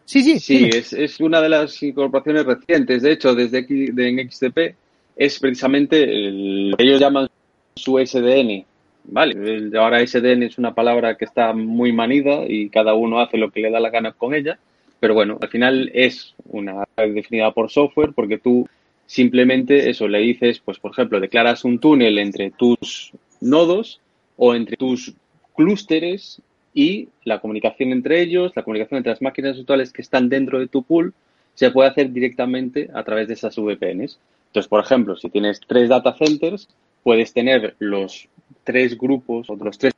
Sí, 0.05 0.23
sí. 0.23 0.39
Sí, 0.39 0.69
es, 0.71 0.93
es, 0.93 1.19
una 1.19 1.41
de 1.41 1.49
las 1.49 1.81
incorporaciones 1.81 2.45
recientes. 2.45 3.01
De 3.01 3.11
hecho, 3.11 3.33
desde 3.33 3.59
aquí, 3.59 3.87
en 3.97 4.29
XTP 4.29 4.75
es 5.15 5.39
precisamente 5.39 6.05
lo 6.05 6.77
que 6.77 6.83
ellos 6.83 6.99
llaman 6.99 7.27
su 7.75 7.97
SDN. 7.97 8.65
Vale, 9.07 9.77
ahora 9.77 10.05
SDN 10.05 10.43
es 10.43 10.57
una 10.57 10.73
palabra 10.73 11.15
que 11.15 11.25
está 11.25 11.53
muy 11.53 11.91
manida 11.91 12.43
y 12.47 12.69
cada 12.69 12.93
uno 12.93 13.19
hace 13.19 13.37
lo 13.37 13.51
que 13.51 13.61
le 13.61 13.71
da 13.71 13.79
la 13.79 13.89
gana 13.89 14.13
con 14.13 14.33
ella. 14.33 14.57
Pero 14.99 15.13
bueno, 15.13 15.37
al 15.41 15.49
final 15.49 15.91
es 15.93 16.33
una 16.45 16.85
red 16.95 17.13
definida 17.13 17.51
por 17.51 17.69
software 17.69 18.13
porque 18.13 18.37
tú 18.37 18.67
simplemente 19.05 19.89
eso 19.89 20.07
le 20.07 20.19
dices, 20.19 20.59
pues 20.59 20.79
por 20.79 20.91
ejemplo, 20.91 21.19
declaras 21.19 21.65
un 21.65 21.79
túnel 21.79 22.17
entre 22.17 22.51
tus 22.51 23.11
nodos 23.41 24.01
o 24.37 24.55
entre 24.55 24.77
tus 24.77 25.13
clústeres 25.55 26.41
y 26.73 27.07
la 27.23 27.39
comunicación 27.39 27.91
entre 27.91 28.21
ellos, 28.21 28.51
la 28.55 28.63
comunicación 28.63 28.97
entre 28.97 29.11
las 29.11 29.21
máquinas 29.21 29.55
virtuales 29.55 29.93
que 29.93 30.01
están 30.01 30.29
dentro 30.29 30.59
de 30.59 30.67
tu 30.67 30.83
pool, 30.83 31.13
se 31.53 31.71
puede 31.71 31.89
hacer 31.89 32.11
directamente 32.11 32.89
a 32.93 33.03
través 33.03 33.27
de 33.27 33.35
esas 33.35 33.55
VPNs. 33.55 34.19
Entonces, 34.47 34.67
por 34.67 34.83
ejemplo, 34.83 35.15
si 35.15 35.29
tienes 35.29 35.61
tres 35.65 35.89
data 35.89 36.13
centers, 36.13 36.67
puedes 37.03 37.33
tener 37.33 37.75
los 37.79 38.27
tres 38.63 38.97
grupos 38.97 39.49
o 39.49 39.55
los 39.55 39.77
tres 39.77 39.93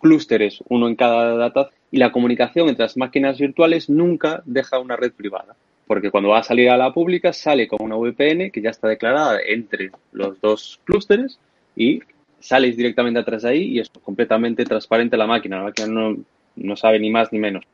clústeres, 0.00 0.62
uno 0.68 0.88
en 0.88 0.96
cada 0.96 1.36
data, 1.36 1.70
y 1.90 1.98
la 1.98 2.12
comunicación 2.12 2.68
entre 2.68 2.84
las 2.84 2.96
máquinas 2.96 3.38
virtuales 3.38 3.90
nunca 3.90 4.42
deja 4.46 4.78
una 4.78 4.96
red 4.96 5.12
privada. 5.12 5.56
Porque 5.86 6.10
cuando 6.10 6.30
va 6.30 6.38
a 6.38 6.44
salir 6.44 6.70
a 6.70 6.76
la 6.76 6.92
pública, 6.92 7.32
sale 7.32 7.66
con 7.68 7.82
una 7.82 7.96
VPN 7.96 8.50
que 8.50 8.62
ya 8.62 8.70
está 8.70 8.88
declarada 8.88 9.38
entre 9.46 9.90
los 10.12 10.40
dos 10.40 10.80
clústeres 10.84 11.38
y 11.76 12.00
sales 12.42 12.76
directamente 12.76 13.20
atrás 13.20 13.42
de 13.42 13.50
ahí 13.50 13.62
y 13.62 13.78
es 13.78 13.88
completamente 13.88 14.64
transparente 14.64 15.16
la 15.16 15.26
máquina. 15.26 15.58
La 15.58 15.64
máquina 15.64 15.88
no, 15.88 16.16
no 16.56 16.76
sabe 16.76 16.98
ni 16.98 17.10
más 17.10 17.32
ni 17.32 17.38
menos. 17.38 17.64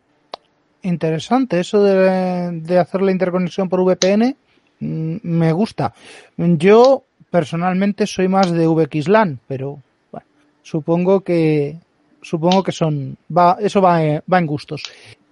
Interesante, 0.83 1.59
eso 1.59 1.83
de, 1.83 2.78
hacer 2.78 3.02
la 3.02 3.11
interconexión 3.11 3.68
por 3.68 3.83
VPN 3.83 4.37
mm, 4.78 5.16
me 5.22 5.52
gusta. 5.52 5.92
Yo 6.37 7.04
personalmente 7.31 8.07
soy 8.07 8.28
más 8.28 8.52
de 8.52 8.66
VXLAN, 8.66 9.40
pero 9.48 9.83
bueno, 10.12 10.26
supongo 10.62 11.20
que 11.20 11.76
supongo 12.22 12.62
que 12.62 12.72
son 12.72 13.16
va, 13.37 13.57
eso 13.61 13.81
va, 13.81 14.00
va 14.33 14.38
en 14.38 14.46
gustos. 14.46 14.83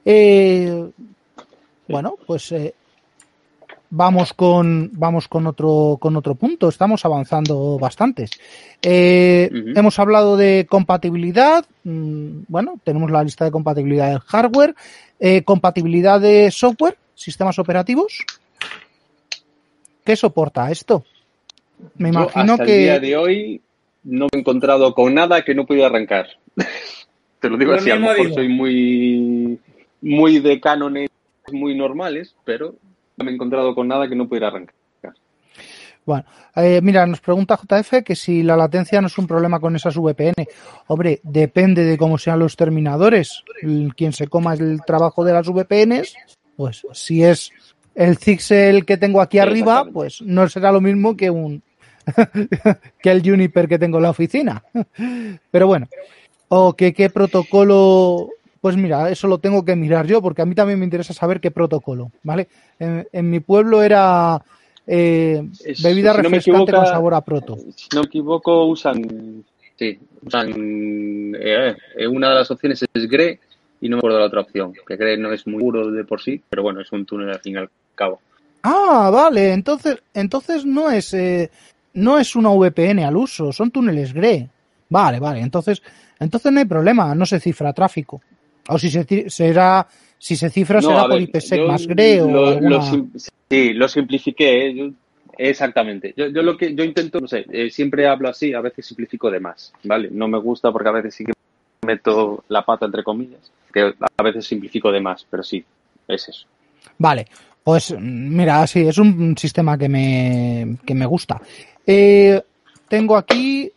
Eh, 0.05 0.91
bueno, 1.89 2.17
pues 2.27 2.51
eh, 2.53 2.75
vamos 3.91 4.33
con 4.33 4.91
vamos 4.95 5.29
con 5.29 5.47
otro 5.47 5.99
con 6.01 6.17
otro 6.17 6.35
punto. 6.35 6.69
Estamos 6.69 7.05
avanzando 7.05 7.79
bastantes. 7.79 8.31
Eh, 8.83 9.51
hemos 9.75 9.99
hablado 9.99 10.37
de 10.37 10.67
compatibilidad. 10.69 11.65
Mm, 11.85 12.43
bueno, 12.49 12.81
tenemos 12.85 13.11
la 13.11 13.23
lista 13.23 13.45
de 13.45 13.51
compatibilidad 13.51 14.11
del 14.11 14.21
hardware, 14.21 14.75
eh, 15.21 15.43
compatibilidad 15.43 16.21
de 16.21 16.51
software, 16.51 16.97
sistemas 17.15 17.59
operativos. 17.59 18.25
¿Qué 20.05 20.17
soporta 20.17 20.71
esto? 20.71 21.05
Me 21.97 22.11
imagino 22.11 22.53
hasta 22.53 22.65
que 22.65 22.77
el 22.77 22.83
día 22.83 23.01
de 23.01 23.17
hoy 23.17 23.61
no 24.05 24.27
me 24.33 24.39
he 24.39 24.41
encontrado 24.41 24.95
con 24.95 25.15
nada 25.15 25.43
que 25.43 25.55
no 25.55 25.67
pudiera 25.67 25.89
arrancar. 25.89 26.29
Te 27.41 27.51
lo 27.51 27.59
digo 27.59 27.73
así, 27.73 27.91
a 27.91 27.97
lo 27.97 28.09
mejor 28.09 28.33
soy 28.33 28.49
muy 28.49 29.59
muy 30.01 30.39
de 30.39 30.61
cánones 30.61 31.11
muy 31.53 31.75
normales, 31.75 32.35
pero 32.45 32.75
me 33.25 33.31
he 33.31 33.35
encontrado 33.35 33.75
con 33.75 33.89
nada 33.89 34.09
que 34.09 34.17
no 34.17 34.29
pudiera 34.29 34.49
arrancar. 34.49 34.75
Bueno, 36.07 36.25
eh, 36.55 36.81
mira, 36.85 37.05
nos 37.05 37.21
pregunta 37.21 37.59
JF 37.61 38.05
que 38.05 38.15
si 38.15 38.45
la 38.45 38.57
latencia 38.57 39.01
no 39.01 39.09
es 39.09 39.19
un 39.19 39.27
problema 39.27 39.59
con 39.59 39.75
esas 39.75 39.97
VPN. 39.97 40.47
Hombre, 40.87 41.19
depende 41.25 41.85
de 41.85 41.99
cómo 41.99 42.17
sean 42.17 42.39
los 42.39 42.55
terminadores. 42.55 43.43
Quien 43.97 44.13
se 44.13 44.29
coma 44.29 44.55
el 44.55 44.83
trabajo 44.87 45.25
de 45.25 45.33
las 45.33 45.49
VPNs, 45.49 46.15
pues 46.57 46.87
si 46.93 47.25
es 47.25 47.51
el 47.97 48.19
Zixel 48.19 48.87
que 48.87 48.97
tengo 48.97 49.21
aquí 49.21 49.41
arriba, 49.41 49.85
pues 49.93 50.23
no 50.23 50.49
será 50.49 50.71
lo 50.71 50.81
mismo 50.81 51.17
que 51.17 51.29
un 51.29 51.63
que 53.03 53.11
el 53.11 53.29
Juniper 53.29 53.67
que 53.67 53.81
tengo 53.81 53.97
en 53.99 54.05
la 54.05 54.11
oficina. 54.11 54.63
Pero 55.51 55.67
bueno, 55.67 55.89
o 56.47 56.75
que 56.75 56.95
qué 56.95 57.11
protocolo 57.11 58.31
pues 58.67 58.77
mira, 58.77 59.09
eso 59.13 59.29
lo 59.29 59.39
tengo 59.39 59.65
que 59.65 59.77
mirar 59.77 60.09
yo, 60.09 60.21
porque 60.21 60.43
a 60.43 60.45
mí 60.45 60.53
también 60.57 60.81
me 60.81 60.85
interesa 60.85 61.15
saber 61.15 61.41
qué 61.41 61.53
protocolo, 61.53 62.11
¿vale? 62.25 62.49
En, 62.81 63.31
mi 63.31 63.39
pueblo 63.39 63.81
era 63.81 64.43
eh, 64.85 65.41
bebida 65.85 66.13
refrescante 66.13 66.73
con 66.73 66.85
sabor 66.85 67.15
a 67.15 67.21
proto. 67.21 67.57
Si 67.77 67.87
no 67.95 68.01
me 68.01 68.07
equivoco, 68.07 68.65
usan, 68.65 69.45
sí, 69.79 69.97
usan, 70.21 71.33
eh, 71.39 71.77
eh, 71.97 72.09
una 72.09 72.31
de 72.31 72.35
las 72.35 72.51
opciones 72.51 72.85
es 72.93 73.09
GRE 73.09 73.39
y 73.81 73.89
no 73.89 73.99
me 73.99 74.01
acuerdo 74.01 74.19
la 74.19 74.27
otra 74.27 74.41
opción, 74.41 74.73
que 74.85 74.97
GRE 74.97 75.17
no 75.17 75.33
es 75.33 75.47
muy 75.47 75.61
puro 75.61 75.89
de 75.93 76.03
por 76.03 76.21
sí, 76.21 76.43
pero 76.49 76.65
bueno, 76.65 76.81
es 76.81 76.91
un 76.91 77.07
túnel 77.07 77.31
al 77.31 77.39
fin 77.39 77.55
y 77.55 77.59
al 77.59 77.71
cabo. 77.95 78.19
Ah, 78.65 79.11
vale, 79.13 79.53
entonces, 79.53 80.03
entonces 80.13 80.67
no 80.67 80.91
es, 80.91 81.17
no 81.95 82.19
es 82.19 82.35
una 82.35 82.51
VPN 82.51 83.05
al 83.05 83.17
uso, 83.17 83.53
son 83.53 83.71
túneles 83.71 84.13
GRE. 84.13 84.49
Vale, 84.89 85.21
vale, 85.21 85.39
entonces, 85.39 85.81
entonces 86.19 86.51
no 86.51 86.59
hay 86.59 86.67
problema, 86.67 87.15
no 87.15 87.27
se 87.27 87.39
cifra 87.39 87.73
tráfico. 87.73 88.21
O 88.69 88.79
si 88.79 88.91
se 88.91 89.31
será, 89.31 89.87
si 90.19 90.37
se 90.37 90.51
cifra 90.51 90.83
será 90.83 91.07
por 91.07 91.21
IPsec 91.21 91.67
más 91.67 91.87
GRE 91.87 92.23
o 92.23 93.09
Sí, 93.49 93.73
lo 93.75 93.89
simplifiqué. 93.89 94.69
¿eh? 94.71 94.93
exactamente. 95.39 96.15
Yo, 96.17 96.29
lo 96.29 96.57
que 96.57 96.75
yo 96.75 96.83
intento, 96.83 97.21
no 97.21 97.29
sé, 97.29 97.47
eh, 97.51 97.71
siempre 97.71 98.07
hablo 98.07 98.29
así, 98.29 98.53
a 98.55 98.61
veces 98.61 98.87
simplifico 98.87 99.31
de 99.31 99.41
más, 99.41 99.73
¿vale? 99.85 100.09
No 100.11 100.29
me 100.29 100.39
gusta 100.39 100.73
porque 100.73 100.89
a 100.89 100.93
veces 100.93 101.15
sí 101.15 101.25
que 101.25 101.33
meto 101.87 102.45
la 102.49 102.65
pata 102.65 102.87
entre 102.87 103.05
comillas, 103.05 103.53
que 103.73 103.95
a 104.17 104.23
veces 104.23 104.47
simplifico 104.47 104.91
de 104.91 105.01
más, 105.01 105.27
pero 105.31 105.43
sí, 105.43 105.65
es 106.09 106.29
eso. 106.29 106.47
Vale, 106.99 107.27
pues 107.63 107.95
mira, 107.99 108.67
sí, 108.67 108.81
es 108.81 108.99
un 108.99 109.37
sistema 109.37 109.77
que 109.77 109.89
me, 109.89 110.79
que 110.85 110.95
me 110.95 111.07
gusta. 111.07 111.41
Eh, 111.87 112.41
tengo 112.89 113.17
aquí 113.17 113.71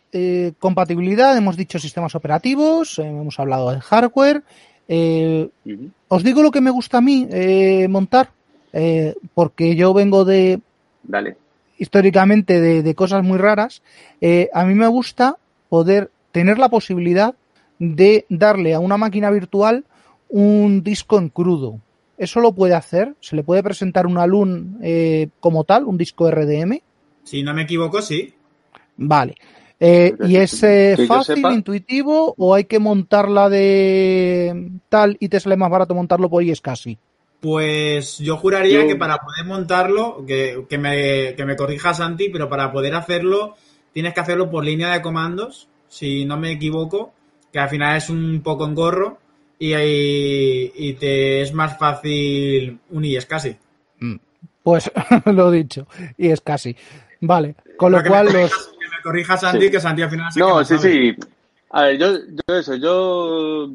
compatibilidad, 0.58 1.36
hemos 1.36 1.56
dicho 1.56 1.78
sistemas 1.78 2.16
operativos, 2.16 2.98
hemos 2.98 3.38
hablado 3.38 3.70
de 3.70 3.80
hardware, 3.80 4.42
eh, 4.92 5.48
os 6.08 6.24
digo 6.24 6.42
lo 6.42 6.50
que 6.50 6.60
me 6.60 6.72
gusta 6.72 6.98
a 6.98 7.00
mí 7.00 7.28
eh, 7.30 7.86
montar, 7.88 8.32
eh, 8.72 9.14
porque 9.34 9.76
yo 9.76 9.94
vengo 9.94 10.24
de... 10.24 10.60
Dale. 11.04 11.36
Históricamente 11.78 12.60
de, 12.60 12.94
cosas 12.96 13.22
muy 13.22 13.38
raras. 13.38 13.82
a 14.52 14.64
mí 14.64 14.74
me 14.74 14.88
gusta 14.88 15.36
poder 15.68 16.10
tener 16.32 16.58
la 16.58 16.68
posibilidad 16.68 17.34
de 17.78 18.26
darle 18.28 18.74
a 18.74 18.80
una 18.80 18.98
máquina 18.98 19.30
virtual 19.30 19.84
un 20.28 20.82
disco 20.82 21.18
en 21.18 21.30
crudo. 21.30 21.80
Eso 22.18 22.40
lo 22.40 22.52
puede 22.52 22.74
hacer, 22.74 23.14
se 23.20 23.34
le 23.34 23.44
puede 23.44 23.62
presentar 23.62 24.06
un 24.06 24.18
alun 24.18 24.78
como 25.38 25.64
tal, 25.64 25.84
un 25.84 25.96
disco 25.96 26.30
RDM. 26.30 26.80
Si 27.22 27.42
no 27.42 27.54
me 27.54 27.62
equivoco, 27.62 28.02
sí. 28.02 28.34
Vale. 28.98 29.36
Eh, 29.82 30.14
¿Y 30.26 30.36
es 30.36 30.62
eh, 30.62 30.94
fácil, 31.08 31.42
intuitivo 31.52 32.34
o 32.36 32.54
hay 32.54 32.64
que 32.64 32.78
montarla 32.78 33.48
de 33.48 34.72
tal 34.90 35.16
y 35.18 35.30
te 35.30 35.40
sale 35.40 35.56
más 35.56 35.70
barato 35.70 35.94
montarlo 35.94 36.28
por 36.28 36.44
casi 36.60 36.98
Pues 37.40 38.18
yo 38.18 38.36
juraría 38.36 38.86
que 38.86 38.96
para 38.96 39.16
poder 39.16 39.46
montarlo, 39.46 40.22
que, 40.26 40.66
que, 40.68 40.76
me, 40.76 41.34
que 41.34 41.46
me 41.46 41.56
corrija 41.56 41.94
Santi, 41.94 42.28
pero 42.28 42.46
para 42.50 42.70
poder 42.70 42.94
hacerlo 42.94 43.56
tienes 43.94 44.12
que 44.12 44.20
hacerlo 44.20 44.50
por 44.50 44.64
línea 44.66 44.92
de 44.92 45.00
comandos, 45.00 45.66
si 45.88 46.26
no 46.26 46.36
me 46.36 46.52
equivoco, 46.52 47.12
que 47.50 47.58
al 47.58 47.70
final 47.70 47.96
es 47.96 48.10
un 48.10 48.42
poco 48.42 48.66
engorro 48.66 49.18
y, 49.58 49.74
y 49.74 50.92
te 50.94 51.40
es 51.40 51.54
más 51.54 51.78
fácil 51.78 52.78
un 52.90 53.04
y 53.04 53.16
es 53.16 53.24
casi. 53.24 53.56
Mm. 53.98 54.16
Pues 54.62 54.90
lo 55.24 55.52
he 55.52 55.56
dicho, 55.56 55.86
y 56.18 56.28
es 56.28 56.42
casi. 56.42 56.76
Vale, 57.22 57.54
con 57.76 57.92
lo 57.92 58.02
cual 58.02 58.26
los 58.32 58.70
corrija 59.00 59.36
Santi, 59.36 59.70
que 59.70 59.80
Santi 59.80 60.02
al 60.02 60.10
final 60.10 60.32
se 60.32 60.40
No, 60.40 60.64
sí, 60.64 60.78
sí. 60.78 61.14
A 61.70 61.84
ver, 61.84 61.98
yo, 61.98 62.16
yo 62.16 62.54
eso, 62.56 62.74
yo 62.76 63.70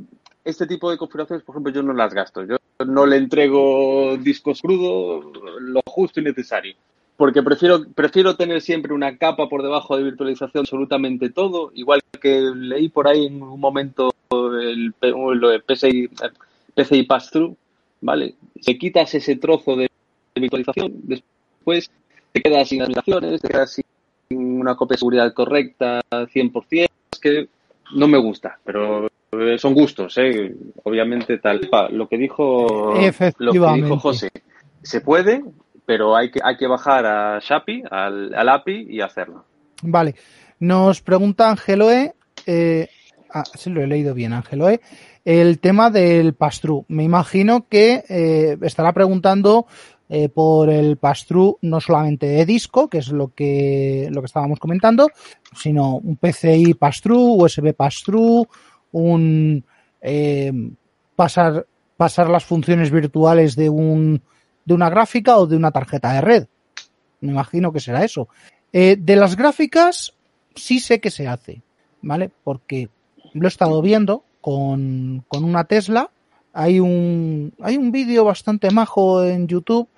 este 0.46 0.68
tipo 0.68 0.92
de 0.92 0.98
configuraciones, 0.98 1.44
por 1.44 1.56
ejemplo, 1.56 1.74
yo 1.74 1.82
no 1.82 1.94
las 1.94 2.14
gasto. 2.14 2.44
Yo 2.44 2.58
no 2.86 3.06
le 3.06 3.18
entrego 3.18 4.16
discos 4.18 4.62
crudos, 4.62 5.26
lo 5.60 5.82
justo 5.86 6.20
y 6.20 6.24
necesario. 6.24 6.76
Porque 7.18 7.42
prefiero, 7.42 7.86
prefiero 7.96 8.36
tener 8.36 8.62
siempre 8.62 8.94
una 8.94 9.18
capa 9.18 9.50
por 9.50 9.64
debajo 9.64 9.98
de 9.98 10.04
virtualización 10.04 10.62
absolutamente 10.62 11.30
todo, 11.30 11.72
igual 11.74 12.02
que 12.22 12.42
leí 12.54 12.90
por 12.90 13.08
ahí 13.08 13.28
en 13.28 13.42
un 13.42 13.60
momento 13.60 14.14
el, 14.32 14.94
lo 15.02 15.50
de 15.50 15.60
PCI, 15.62 16.10
PCI 16.76 17.04
Pass-Through, 17.04 17.56
¿vale? 18.02 18.36
Si 18.60 18.78
quitas 18.78 19.16
ese 19.16 19.38
trozo 19.38 19.78
de 19.78 19.90
virtualización, 20.36 20.92
después 21.04 21.90
te 22.34 22.42
quedas 22.42 22.68
sin 22.68 22.82
aplicaciones, 22.82 23.42
te 23.42 23.48
quedas 23.48 23.72
sin 23.72 23.85
una 24.66 24.76
copia 24.76 24.96
de 24.96 25.00
seguridad 25.00 25.34
correcta 25.34 26.02
100%, 26.12 26.88
es 27.12 27.20
que 27.20 27.48
no 27.96 28.08
me 28.08 28.18
gusta, 28.18 28.58
pero 28.64 29.08
son 29.58 29.74
gustos, 29.74 30.18
¿eh? 30.18 30.56
obviamente 30.84 31.38
tal. 31.38 31.70
Lo 31.92 32.08
que 32.08 32.18
dijo, 32.18 32.94
lo 33.38 33.52
que 33.52 33.82
dijo 33.82 34.00
José, 34.00 34.30
se 34.82 35.02
puede, 35.02 35.44
pero 35.86 36.16
hay 36.16 36.32
que, 36.32 36.40
hay 36.44 36.58
que 36.58 36.68
bajar 36.68 37.06
a 37.06 37.40
Shapi, 37.40 37.84
al, 37.90 38.34
al 38.34 38.50
API 38.50 38.88
y 38.90 39.02
hacerlo. 39.02 39.46
Vale. 39.82 40.16
Nos 40.60 41.02
pregunta 41.02 41.50
Angeloe, 41.50 42.14
eh, 42.46 42.88
ah, 43.34 43.44
sí 43.56 43.70
lo 43.70 43.82
he 43.82 43.88
leído 43.88 44.14
bien, 44.14 44.34
Angeloe, 44.34 44.80
el 45.26 45.60
tema 45.60 45.90
del 45.90 46.34
pass 46.34 46.62
Me 46.88 47.04
imagino 47.04 47.68
que 47.68 48.04
eh, 48.08 48.58
estará 48.62 48.94
preguntando 48.94 49.68
eh, 50.08 50.30
por 50.30 50.70
el 50.70 50.98
pass 50.98 51.26
no 51.62 51.82
solamente 51.82 52.28
de 52.28 52.46
disco, 52.46 52.88
que 52.88 53.00
es 53.00 53.08
lo 53.08 53.34
que, 53.34 54.08
lo 54.12 54.22
que 54.22 54.28
estábamos 54.28 54.60
comentando, 54.60 55.10
sino 55.56 55.96
un 55.96 56.18
PCI 56.18 56.76
pass-through, 56.76 57.42
USB 57.42 57.74
pass-through, 57.74 58.48
un 58.92 59.64
eh, 60.02 60.54
pasar, 61.16 61.66
pasar 61.98 62.30
las 62.30 62.46
funciones 62.46 62.92
virtuales 62.92 63.56
de 63.56 63.70
un 63.70 64.22
de 64.64 64.74
una 64.74 64.90
gráfica 64.90 65.38
o 65.38 65.48
de 65.48 65.56
una 65.56 65.72
tarjeta 65.72 66.14
de 66.14 66.22
red. 66.22 66.48
Me 67.22 67.32
imagino 67.32 67.72
que 67.72 67.80
será 67.80 68.04
eso. 68.04 68.28
Eh, 68.74 68.98
de 69.00 69.16
las 69.16 69.36
gráficas 69.36 70.14
sí 70.56 70.80
sé 70.80 71.00
que 71.00 71.12
se 71.12 71.28
hace, 71.28 71.62
¿vale? 72.02 72.30
Porque 72.44 72.90
lo 73.34 73.48
he 73.48 73.48
estado 73.48 73.82
viendo 73.82 74.24
con, 74.42 75.24
con 75.28 75.44
una 75.44 75.64
Tesla. 75.66 76.12
Hay 76.54 76.80
un, 76.80 77.54
hay 77.62 77.78
un 77.78 77.92
vídeo 77.92 78.24
bastante 78.24 78.72
majo 78.72 79.24
en 79.24 79.48
YouTube 79.48 79.90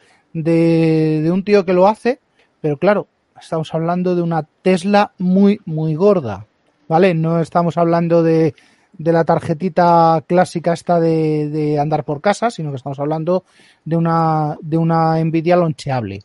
de, 0.43 1.21
de 1.23 1.31
un 1.31 1.43
tío 1.43 1.65
que 1.65 1.73
lo 1.73 1.87
hace, 1.87 2.19
pero 2.61 2.77
claro, 2.77 3.07
estamos 3.39 3.73
hablando 3.73 4.15
de 4.15 4.21
una 4.21 4.43
Tesla 4.61 5.11
muy, 5.17 5.59
muy 5.65 5.95
gorda, 5.95 6.45
¿vale? 6.87 7.13
No 7.13 7.39
estamos 7.39 7.77
hablando 7.77 8.23
de, 8.23 8.53
de 8.97 9.11
la 9.11 9.23
tarjetita 9.23 10.23
clásica 10.27 10.73
esta 10.73 10.99
de, 10.99 11.49
de, 11.49 11.79
andar 11.79 12.03
por 12.03 12.21
casa, 12.21 12.51
sino 12.51 12.69
que 12.69 12.77
estamos 12.77 12.99
hablando 12.99 13.43
de 13.85 13.95
una, 13.95 14.57
de 14.61 14.77
una 14.77 15.23
Nvidia 15.23 15.55
loncheable. 15.55 16.21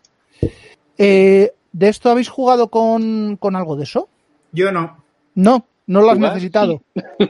Eh, 0.98 1.52
¿De 1.72 1.88
esto 1.88 2.10
habéis 2.10 2.28
jugado 2.28 2.68
con, 2.68 3.36
con, 3.36 3.56
algo 3.56 3.76
de 3.76 3.84
eso? 3.84 4.08
Yo 4.52 4.70
no. 4.70 5.02
No, 5.34 5.64
no 5.86 6.02
lo 6.02 6.10
has 6.10 6.18
necesitado. 6.18 6.82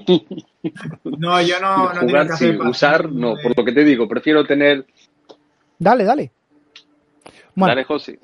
no, 1.04 1.40
yo 1.42 1.60
no, 1.60 1.92
no 1.92 2.00
Jugar, 2.00 2.26
que 2.26 2.32
hacer 2.32 2.60
usar, 2.60 3.10
no, 3.10 3.34
por 3.40 3.56
lo 3.56 3.64
que 3.64 3.72
te 3.72 3.84
digo, 3.84 4.08
prefiero 4.08 4.44
tener. 4.44 4.84
Dale, 5.78 6.04
dale. 6.04 6.32
Bueno, 7.54 7.70
dale, 7.72 7.84
José. 7.84 8.18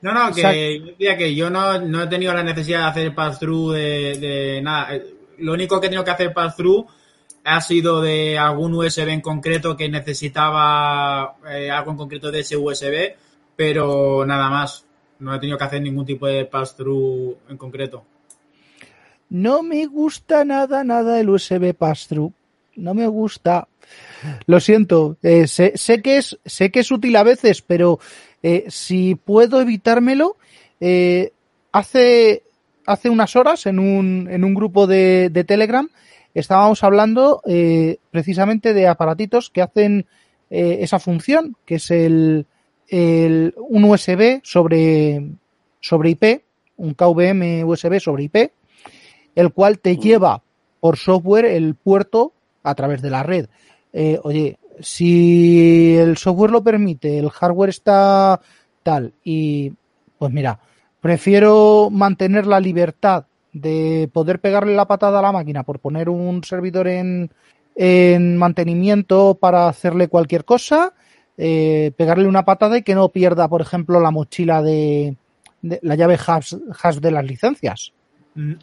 No, 0.00 0.12
no, 0.12 0.34
que, 0.34 0.96
que 0.98 1.34
yo 1.34 1.48
no, 1.48 1.78
no, 1.78 2.02
he 2.02 2.06
tenido 2.08 2.34
la 2.34 2.42
necesidad 2.42 2.80
de 2.80 2.86
hacer 2.86 3.14
pass-through 3.14 3.72
de, 3.72 4.18
de, 4.18 4.62
nada. 4.62 4.98
Lo 5.38 5.52
único 5.52 5.80
que 5.80 5.86
he 5.86 5.90
tenido 5.90 6.04
que 6.04 6.10
hacer 6.10 6.32
pass-through 6.32 6.86
ha 7.44 7.60
sido 7.60 8.02
de 8.02 8.38
algún 8.38 8.74
USB 8.74 9.08
en 9.08 9.20
concreto 9.20 9.76
que 9.76 9.88
necesitaba 9.88 11.36
eh, 11.48 11.70
algo 11.70 11.92
en 11.92 11.96
concreto 11.96 12.30
de 12.30 12.40
ese 12.40 12.56
USB, 12.56 13.14
pero 13.56 14.24
nada 14.26 14.50
más. 14.50 14.86
No 15.18 15.32
he 15.32 15.38
tenido 15.38 15.56
que 15.56 15.64
hacer 15.64 15.80
ningún 15.80 16.04
tipo 16.04 16.26
de 16.26 16.46
pass-through 16.46 17.36
en 17.48 17.56
concreto. 17.56 18.04
No 19.30 19.62
me 19.62 19.86
gusta 19.86 20.44
nada, 20.44 20.82
nada 20.82 21.20
el 21.20 21.30
USB 21.30 21.74
pass-through. 21.74 22.32
No 22.74 22.92
me 22.92 23.06
gusta. 23.06 23.68
Lo 24.46 24.60
siento. 24.60 25.16
Eh, 25.22 25.46
sé, 25.46 25.72
sé, 25.74 26.02
que 26.02 26.18
es, 26.18 26.38
sé 26.44 26.70
que 26.70 26.80
es 26.80 26.90
útil 26.90 27.16
a 27.16 27.22
veces, 27.22 27.62
pero 27.62 27.98
eh, 28.42 28.64
si 28.68 29.14
puedo 29.14 29.60
evitármelo, 29.60 30.36
eh, 30.80 31.32
hace, 31.70 32.42
hace 32.86 33.08
unas 33.10 33.36
horas 33.36 33.66
en 33.66 33.78
un, 33.78 34.28
en 34.30 34.44
un 34.44 34.54
grupo 34.54 34.86
de, 34.86 35.30
de 35.30 35.44
Telegram 35.44 35.88
estábamos 36.34 36.82
hablando 36.82 37.42
eh, 37.46 37.98
precisamente 38.10 38.74
de 38.74 38.88
aparatitos 38.88 39.50
que 39.50 39.62
hacen 39.62 40.06
esa 40.54 40.98
función, 40.98 41.56
que 41.64 41.76
es 41.76 41.90
el, 41.90 42.44
el, 42.88 43.54
un 43.56 43.84
USB 43.84 44.42
sobre, 44.42 45.30
sobre 45.80 46.10
IP, 46.10 46.42
un 46.76 46.92
KVM 46.92 47.64
USB 47.64 47.98
sobre 48.00 48.24
IP, 48.24 48.52
el 49.34 49.52
cual 49.54 49.78
te 49.78 49.96
lleva 49.96 50.42
por 50.78 50.98
software 50.98 51.46
el 51.46 51.74
puerto 51.74 52.34
a 52.62 52.74
través 52.74 53.00
de 53.00 53.08
la 53.08 53.22
red. 53.22 53.48
Eh, 53.92 54.18
oye, 54.22 54.58
si 54.80 55.96
el 55.96 56.16
software 56.16 56.50
lo 56.50 56.62
permite, 56.62 57.18
el 57.18 57.30
hardware 57.30 57.70
está 57.70 58.40
tal 58.82 59.12
y 59.22 59.72
pues 60.18 60.32
mira, 60.32 60.58
prefiero 61.00 61.88
mantener 61.90 62.46
la 62.46 62.60
libertad 62.60 63.26
de 63.52 64.08
poder 64.12 64.40
pegarle 64.40 64.74
la 64.74 64.86
patada 64.86 65.18
a 65.18 65.22
la 65.22 65.32
máquina 65.32 65.62
por 65.62 65.78
poner 65.78 66.08
un 66.08 66.42
servidor 66.42 66.88
en, 66.88 67.30
en 67.74 68.36
mantenimiento 68.36 69.36
para 69.38 69.68
hacerle 69.68 70.08
cualquier 70.08 70.44
cosa, 70.44 70.94
eh, 71.36 71.92
pegarle 71.96 72.28
una 72.28 72.44
patada 72.44 72.78
y 72.78 72.82
que 72.82 72.94
no 72.94 73.08
pierda, 73.10 73.48
por 73.48 73.60
ejemplo, 73.60 74.00
la 74.00 74.10
mochila 74.10 74.62
de, 74.62 75.16
la 75.60 75.94
llave 75.94 76.18
hash, 76.26 76.54
de 77.00 77.10
las 77.10 77.24
licencias. 77.24 77.92
Mm. 78.34 78.54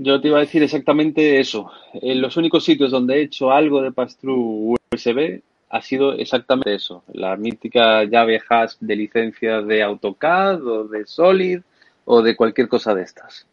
Yo 0.00 0.20
te 0.20 0.28
iba 0.28 0.38
a 0.38 0.42
decir 0.42 0.62
exactamente 0.62 1.40
eso. 1.40 1.70
En 1.92 2.22
los 2.22 2.36
únicos 2.36 2.64
sitios 2.64 2.92
donde 2.92 3.16
he 3.16 3.22
hecho 3.22 3.50
algo 3.50 3.82
de 3.82 3.90
pass-through 4.98 5.38
USB 5.38 5.42
ha 5.70 5.82
sido 5.82 6.12
exactamente 6.12 6.74
eso. 6.74 7.02
La 7.12 7.36
mítica 7.36 8.04
llave 8.04 8.40
hash 8.48 8.74
de 8.80 8.96
licencias 8.96 9.66
de 9.66 9.82
AutoCAD 9.82 10.66
o 10.66 10.84
de 10.84 11.06
Solid 11.06 11.60
o 12.04 12.22
de 12.22 12.36
cualquier 12.36 12.68
cosa 12.68 12.94
de 12.94 13.02
estas. 13.02 13.46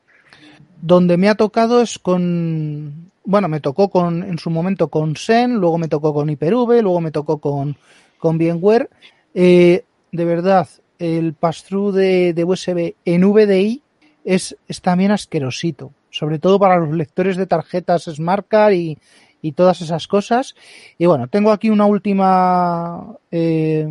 Donde 0.82 1.18
me 1.18 1.30
ha 1.30 1.36
tocado 1.36 1.82
es 1.82 2.00
con, 2.00 3.12
bueno, 3.24 3.48
me 3.48 3.60
tocó 3.60 3.90
con, 3.90 4.24
en 4.24 4.38
su 4.38 4.50
momento 4.50 4.88
con 4.88 5.16
Zen, 5.16 5.56
luego 5.56 5.78
me 5.78 5.88
tocó 5.88 6.14
con 6.14 6.30
Hyper-V, 6.30 6.82
luego 6.82 7.02
me 7.02 7.12
tocó 7.12 7.40
con, 7.40 7.76
con 8.18 8.38
VMware. 8.38 8.90
Eh, 9.34 9.84
de 10.12 10.26
verdad, 10.26 10.70
el 11.00 11.34
pass-through 11.34 11.94
de, 11.94 12.34
de, 12.34 12.44
USB 12.44 12.96
en 13.04 13.24
VDI 13.24 13.82
es, 14.24 14.56
es 14.68 14.82
también 14.82 15.12
asquerosito, 15.12 15.92
sobre 16.10 16.40
todo 16.40 16.60
para 16.60 16.78
los 16.78 16.96
lectores 16.96 17.36
de 17.36 17.48
tarjetas 17.48 18.04
Smart 18.04 18.48
Card 18.48 18.74
y, 18.74 18.98
y 19.46 19.52
todas 19.52 19.82
esas 19.82 20.08
cosas. 20.08 20.56
Y 20.98 21.06
bueno, 21.06 21.28
tengo 21.28 21.52
aquí 21.52 21.70
una 21.70 21.86
última 21.86 23.16
eh, 23.30 23.88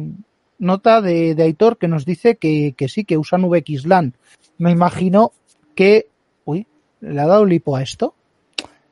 nota 0.58 1.00
de, 1.00 1.36
de, 1.36 1.42
Aitor 1.44 1.78
que 1.78 1.86
nos 1.86 2.04
dice 2.04 2.34
que, 2.34 2.74
que 2.76 2.88
sí, 2.88 3.04
que 3.04 3.18
usan 3.18 3.48
VXLAN. 3.48 4.14
Me 4.58 4.72
imagino 4.72 5.30
que... 5.76 6.08
Uy, 6.44 6.66
¿le 7.00 7.20
ha 7.20 7.26
dado 7.26 7.44
lipo 7.46 7.76
a 7.76 7.82
esto? 7.82 8.14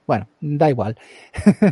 Bueno, 0.07 0.29
da 0.41 0.71
igual. 0.71 0.97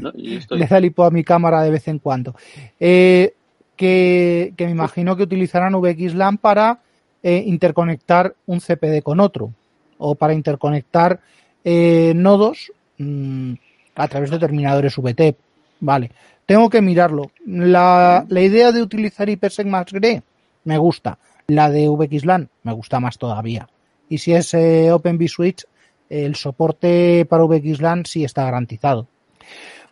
No, 0.00 0.10
Le 0.56 0.66
da 0.66 0.80
lipo 0.80 1.04
a 1.04 1.12
mi 1.12 1.22
cámara 1.22 1.62
de 1.62 1.70
vez 1.70 1.86
en 1.86 2.00
cuando. 2.00 2.34
Eh, 2.80 3.34
que, 3.76 4.54
que, 4.56 4.64
me 4.64 4.72
imagino 4.72 5.16
que 5.16 5.22
utilizarán 5.22 5.80
VXLAN 5.80 6.38
para 6.38 6.80
eh, 7.22 7.44
interconectar 7.46 8.34
un 8.46 8.60
CPD 8.60 9.02
con 9.04 9.20
otro 9.20 9.54
o 9.98 10.16
para 10.16 10.34
interconectar 10.34 11.20
eh, 11.62 12.12
nodos 12.16 12.72
mmm, 12.98 13.54
a 14.00 14.08
través 14.08 14.30
de 14.30 14.38
terminadores 14.38 14.96
VT. 14.96 15.36
Vale, 15.80 16.10
tengo 16.46 16.68
que 16.68 16.80
mirarlo. 16.80 17.30
La, 17.46 18.24
la 18.28 18.40
idea 18.40 18.72
de 18.72 18.82
utilizar 18.82 19.28
IPsec 19.28 19.66
más 19.66 19.86
GRE 19.90 20.22
me 20.64 20.78
gusta. 20.78 21.18
La 21.46 21.70
de 21.70 21.88
VXLAN 21.88 22.48
me 22.62 22.72
gusta 22.72 23.00
más 23.00 23.18
todavía. 23.18 23.68
Y 24.08 24.18
si 24.18 24.32
es 24.32 24.54
eh, 24.54 24.92
Open 24.92 25.18
vSwitch, 25.18 25.64
el 26.08 26.34
soporte 26.34 27.26
para 27.28 27.44
VXLAN 27.44 28.04
sí 28.06 28.24
está 28.24 28.44
garantizado. 28.44 29.06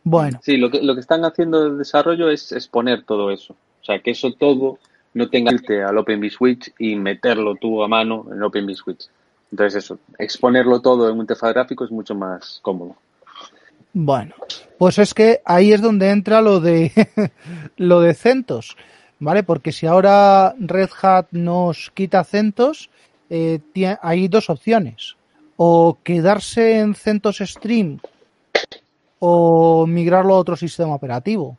Bueno. 0.04 0.40
Sí, 0.42 0.56
lo 0.56 0.70
que, 0.70 0.82
lo 0.82 0.94
que 0.94 1.00
están 1.00 1.24
haciendo 1.24 1.70
de 1.70 1.78
desarrollo 1.78 2.30
es 2.30 2.52
exponer 2.52 3.04
todo 3.04 3.30
eso. 3.30 3.54
O 3.80 3.84
sea, 3.84 4.00
que 4.00 4.12
eso 4.12 4.32
todo 4.32 4.78
no 5.14 5.28
tenga 5.28 5.56
que 5.58 5.82
al 5.82 5.98
Open 5.98 6.20
vSwitch 6.20 6.72
y 6.78 6.96
meterlo 6.96 7.56
tú 7.56 7.82
a 7.82 7.88
mano 7.88 8.26
en 8.32 8.42
Open 8.42 8.66
vSwitch. 8.66 9.08
Entonces 9.50 9.84
eso, 9.84 9.98
exponerlo 10.18 10.80
todo 10.80 11.08
en 11.08 11.14
un 11.14 11.20
interfaz 11.20 11.54
gráfico 11.54 11.84
es 11.84 11.90
mucho 11.90 12.14
más 12.14 12.60
cómodo. 12.62 12.96
Bueno, 13.92 14.34
pues 14.78 14.98
es 14.98 15.14
que 15.14 15.40
ahí 15.44 15.72
es 15.72 15.80
donde 15.80 16.10
entra 16.10 16.40
lo 16.40 16.60
de 16.60 16.92
lo 17.76 18.00
de 18.00 18.14
CentOS, 18.14 18.76
¿vale? 19.18 19.42
Porque 19.42 19.72
si 19.72 19.86
ahora 19.86 20.54
Red 20.58 20.90
Hat 21.02 21.26
nos 21.32 21.90
quita 21.92 22.24
CentOS, 22.24 22.90
eh, 23.30 23.60
hay 24.02 24.28
dos 24.28 24.50
opciones. 24.50 25.16
O 25.56 25.98
quedarse 26.04 26.78
en 26.78 26.94
CentOS 26.94 27.38
Stream 27.38 27.98
o 29.18 29.86
migrarlo 29.86 30.34
a 30.34 30.38
otro 30.38 30.56
sistema 30.56 30.94
operativo. 30.94 31.58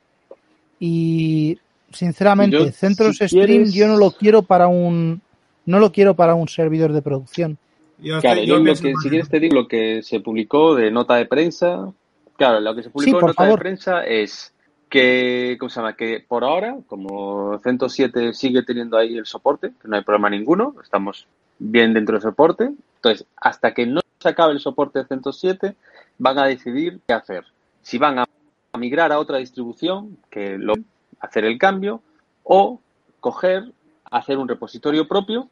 Y 0.80 1.58
sinceramente, 1.92 2.58
yo, 2.58 2.72
CentOS 2.72 3.18
si 3.18 3.28
Stream 3.28 3.46
quieres... 3.46 3.74
yo 3.74 3.88
no 3.88 3.98
lo 3.98 4.12
quiero 4.12 4.44
para 4.44 4.68
un 4.68 5.22
no 5.66 5.80
lo 5.80 5.92
quiero 5.92 6.16
para 6.16 6.36
un 6.36 6.48
servidor 6.48 6.94
de 6.94 7.02
producción. 7.02 7.58
Yo 8.00 8.20
Claro, 8.22 8.42
yo 8.42 8.58
yo 8.58 8.64
lo 8.64 8.74
que, 8.74 8.94
si 8.96 9.10
quieres 9.10 9.30
te 9.30 9.40
digo 9.40 9.56
lo 9.56 9.68
que 9.68 10.02
se 10.04 10.22
publicó 10.22 10.76
de 10.76 10.90
nota 10.90 11.16
de 11.16 11.26
prensa. 11.26 11.92
Claro, 12.40 12.60
lo 12.60 12.74
que 12.74 12.82
se 12.84 12.90
publicó 12.90 13.20
Sí, 13.20 13.20
en 13.20 13.28
nota 13.28 13.34
favor. 13.44 13.60
de 13.60 13.62
prensa 13.62 14.04
es 14.04 14.54
que, 14.90 15.58
¿cómo 15.60 15.70
se 15.70 15.80
llama? 15.80 15.94
Que 15.96 16.26
por 16.28 16.44
ahora, 16.44 16.78
como 16.88 17.60
CentOS 17.60 17.94
7 17.94 18.34
sigue 18.34 18.64
teniendo 18.64 18.98
ahí 18.98 19.16
el 19.16 19.28
soporte, 19.28 19.74
que 19.80 19.88
no 19.88 19.96
hay 19.96 20.04
problema 20.04 20.32
ninguno, 20.32 20.74
estamos 20.82 21.28
bien 21.60 21.94
dentro 21.94 22.14
del 22.14 22.24
soporte. 22.24 22.72
Entonces, 22.96 23.28
hasta 23.38 23.76
que 23.76 23.86
no 23.86 24.02
se 24.20 24.30
acabe 24.30 24.54
el 24.54 24.60
soporte 24.60 24.98
de 25.00 25.06
CentOS 25.06 25.40
7, 25.40 25.76
van 26.18 26.40
a 26.40 26.46
decidir 26.46 27.00
qué 27.08 27.14
hacer. 27.14 27.46
Si 27.84 28.00
van 28.00 28.20
a 28.20 28.26
a 28.72 28.78
migrar 28.78 29.12
a 29.12 29.20
otra 29.20 29.38
distribución, 29.38 30.18
que 30.30 30.58
lo 30.58 30.74
hacer 31.20 31.46
el 31.46 31.58
cambio, 31.58 32.02
o 32.44 32.80
coger, 33.20 33.72
hacer 34.10 34.38
un 34.38 34.48
repositorio 34.48 35.08
propio 35.08 35.50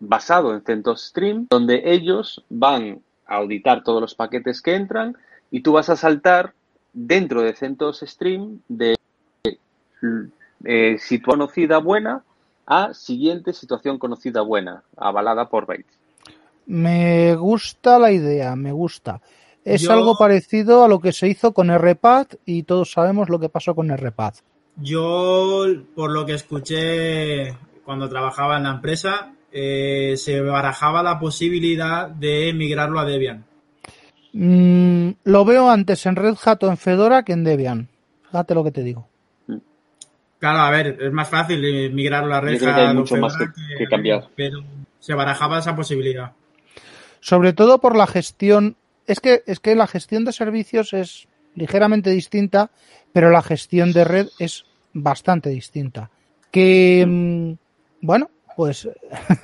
basado 0.00 0.54
en 0.54 0.62
CentOS 0.62 1.06
Stream, 1.06 1.46
donde 1.50 1.82
ellos 1.84 2.44
van 2.48 3.02
a 3.26 3.36
auditar 3.36 3.82
todos 3.82 4.00
los 4.00 4.14
paquetes 4.14 4.62
que 4.62 4.74
entran 4.74 5.16
y 5.50 5.60
tú 5.60 5.72
vas 5.72 5.88
a 5.88 5.96
saltar 5.96 6.52
dentro 6.92 7.42
de 7.42 7.54
CentOS 7.54 8.00
Stream 8.06 8.60
de 8.68 8.96
eh, 10.64 10.96
situación 10.98 11.22
conocida 11.38 11.78
buena 11.78 12.22
a 12.66 12.92
siguiente 12.92 13.52
situación 13.52 13.98
conocida 13.98 14.42
buena, 14.42 14.82
avalada 14.96 15.48
por 15.48 15.66
Bates. 15.66 15.86
Me 16.66 17.34
gusta 17.34 17.98
la 17.98 18.12
idea, 18.12 18.54
me 18.56 18.72
gusta. 18.72 19.20
Es 19.64 19.82
Yo- 19.82 19.92
algo 19.92 20.16
parecido 20.18 20.84
a 20.84 20.88
lo 20.88 21.00
que 21.00 21.12
se 21.12 21.28
hizo 21.28 21.52
con 21.52 21.70
RPAD 21.70 22.26
y 22.44 22.64
todos 22.64 22.92
sabemos 22.92 23.30
lo 23.30 23.38
que 23.38 23.48
pasó 23.48 23.74
con 23.74 23.90
RPAD. 23.90 24.34
Yo, 24.76 25.64
por 25.94 26.10
lo 26.10 26.24
que 26.26 26.34
escuché 26.34 27.56
cuando 27.84 28.08
trabajaba 28.08 28.58
en 28.58 28.64
la 28.64 28.70
empresa, 28.70 29.32
eh, 29.50 30.14
se 30.16 30.40
barajaba 30.42 31.02
la 31.02 31.18
posibilidad 31.18 32.08
de 32.08 32.52
migrarlo 32.54 33.00
a 33.00 33.04
Debian. 33.06 33.44
Mm, 34.40 35.10
lo 35.24 35.44
veo 35.44 35.68
antes 35.68 36.06
en 36.06 36.14
Red 36.14 36.36
Hat 36.44 36.62
o 36.62 36.68
en 36.70 36.76
Fedora 36.76 37.24
que 37.24 37.32
en 37.32 37.42
Debian. 37.42 37.88
Fíjate 38.26 38.54
lo 38.54 38.62
que 38.62 38.70
te 38.70 38.84
digo. 38.84 39.08
Claro, 40.38 40.58
a 40.60 40.70
ver, 40.70 40.96
es 41.00 41.12
más 41.12 41.28
fácil 41.28 41.64
eh, 41.64 41.90
migrarlo 41.90 42.32
a 42.32 42.40
Red 42.40 42.52
Yo 42.52 42.58
creo 42.60 42.74
que 42.76 42.80
hay 42.80 42.86
Hat 42.86 42.92
o 42.92 42.98
mucho 43.00 43.16
más 43.16 43.32
Fedora 43.36 43.52
que- 43.56 43.76
que 43.78 43.86
cambiar. 43.86 44.28
Pero 44.36 44.62
se 45.00 45.14
barajaba 45.14 45.58
esa 45.58 45.74
posibilidad. 45.74 46.32
Sobre 47.20 47.52
todo 47.52 47.80
por 47.80 47.96
la 47.96 48.06
gestión. 48.06 48.76
Es 49.08 49.18
que, 49.18 49.42
es 49.46 49.58
que 49.58 49.74
la 49.74 49.88
gestión 49.88 50.24
de 50.24 50.32
servicios 50.32 50.92
es 50.92 51.26
ligeramente 51.56 52.10
distinta, 52.10 52.70
pero 53.12 53.30
la 53.30 53.42
gestión 53.42 53.92
de 53.92 54.04
red 54.04 54.28
es 54.38 54.66
bastante 54.92 55.50
distinta. 55.50 56.10
Que, 56.52 57.04
mm, 57.08 57.52
bueno, 58.06 58.30
pues 58.58 58.88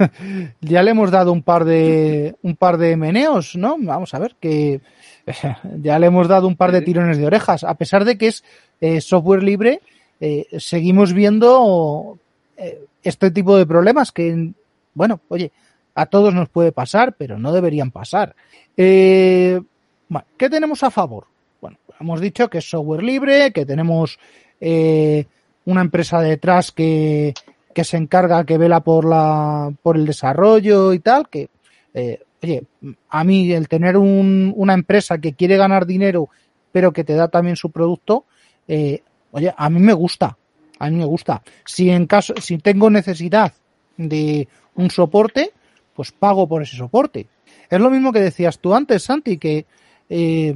ya 0.61 0.83
le 0.83 0.91
hemos 0.91 1.13
dado 1.13 1.31
un 1.31 1.45
par 1.45 1.65
de 1.65 2.35
un 2.43 2.57
par 2.57 2.79
de 2.79 2.97
meneos, 2.97 3.55
¿no? 3.55 3.77
Vamos 3.79 4.13
a 4.13 4.19
ver 4.19 4.35
que 4.41 4.81
ya 5.81 6.01
le 6.01 6.09
hemos 6.09 6.27
dado 6.27 6.49
un 6.49 6.57
par 6.57 6.73
de 6.73 6.83
tirones 6.83 7.17
de 7.19 7.25
orejas, 7.25 7.63
a 7.63 7.75
pesar 7.75 8.05
de 8.05 8.19
que 8.19 8.27
es 8.27 8.43
eh, 8.81 9.01
software 9.01 9.45
libre, 9.45 9.81
eh, 10.19 10.49
seguimos 10.59 11.13
viendo 11.13 12.19
eh, 12.57 12.87
este 13.05 13.31
tipo 13.31 13.57
de 13.57 13.67
problemas 13.67 14.11
que, 14.11 14.51
bueno, 14.95 15.21
oye, 15.29 15.53
a 15.95 16.07
todos 16.07 16.35
nos 16.35 16.49
puede 16.49 16.73
pasar, 16.73 17.15
pero 17.17 17.39
no 17.39 17.53
deberían 17.53 17.93
pasar. 17.93 18.35
Bueno, 18.77 20.27
¿Qué 20.37 20.51
tenemos 20.51 20.83
a 20.83 20.91
favor? 20.91 21.29
Bueno, 21.61 21.77
hemos 22.01 22.21
dicho 22.21 22.51
que 22.51 22.59
es 22.59 22.69
software 22.69 23.05
libre, 23.05 23.53
que 23.53 23.65
tenemos 23.65 24.19
una 24.61 25.81
empresa 25.83 26.21
detrás 26.21 26.73
que, 26.73 27.33
que 27.75 27.85
se 27.85 27.97
encarga, 27.99 28.45
que 28.45 28.57
vela 28.59 28.81
por 28.81 29.05
la 29.05 29.73
por 29.83 29.97
el 29.97 30.07
desarrollo 30.07 30.93
y 30.95 31.01
tal, 31.01 31.29
que 31.29 31.49
eh, 31.93 32.21
oye, 32.43 32.65
a 33.11 33.25
mí 33.25 33.53
el 33.53 33.69
tener 33.69 33.97
un- 33.97 34.53
una 34.57 34.75
empresa 34.75 35.19
que 35.19 35.35
quiere 35.35 35.57
ganar 35.57 35.85
dinero, 35.87 36.29
pero 36.73 36.93
que 36.93 37.05
te 37.05 37.15
da 37.15 37.29
también 37.29 37.57
su 37.57 37.71
producto, 37.71 38.25
eh, 38.67 39.03
oye, 39.33 39.53
a 39.57 39.71
mí 39.71 39.81
me 39.81 39.93
gusta, 39.93 40.37
a 40.79 40.91
mí 40.91 40.97
me 40.97 41.05
gusta. 41.05 41.43
Si 41.65 41.91
en 41.91 42.07
caso, 42.07 42.35
si 42.41 42.59
tengo 42.59 42.89
necesidad 42.91 43.53
de 43.97 44.49
un 44.75 44.91
soporte, 44.91 45.53
pues 45.95 46.11
pago 46.13 46.49
por 46.49 46.63
ese 46.63 46.77
soporte. 46.77 47.29
Es 47.71 47.81
lo 47.81 47.91
mismo 47.91 48.13
que 48.13 48.21
decías 48.21 48.59
tú 48.59 48.75
antes, 48.75 49.03
Santi, 49.05 49.39
que 49.39 49.67
eh, 50.09 50.55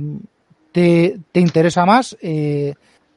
te, 0.73 1.19
te 1.33 1.41
interesa 1.41 1.87
más 1.87 2.16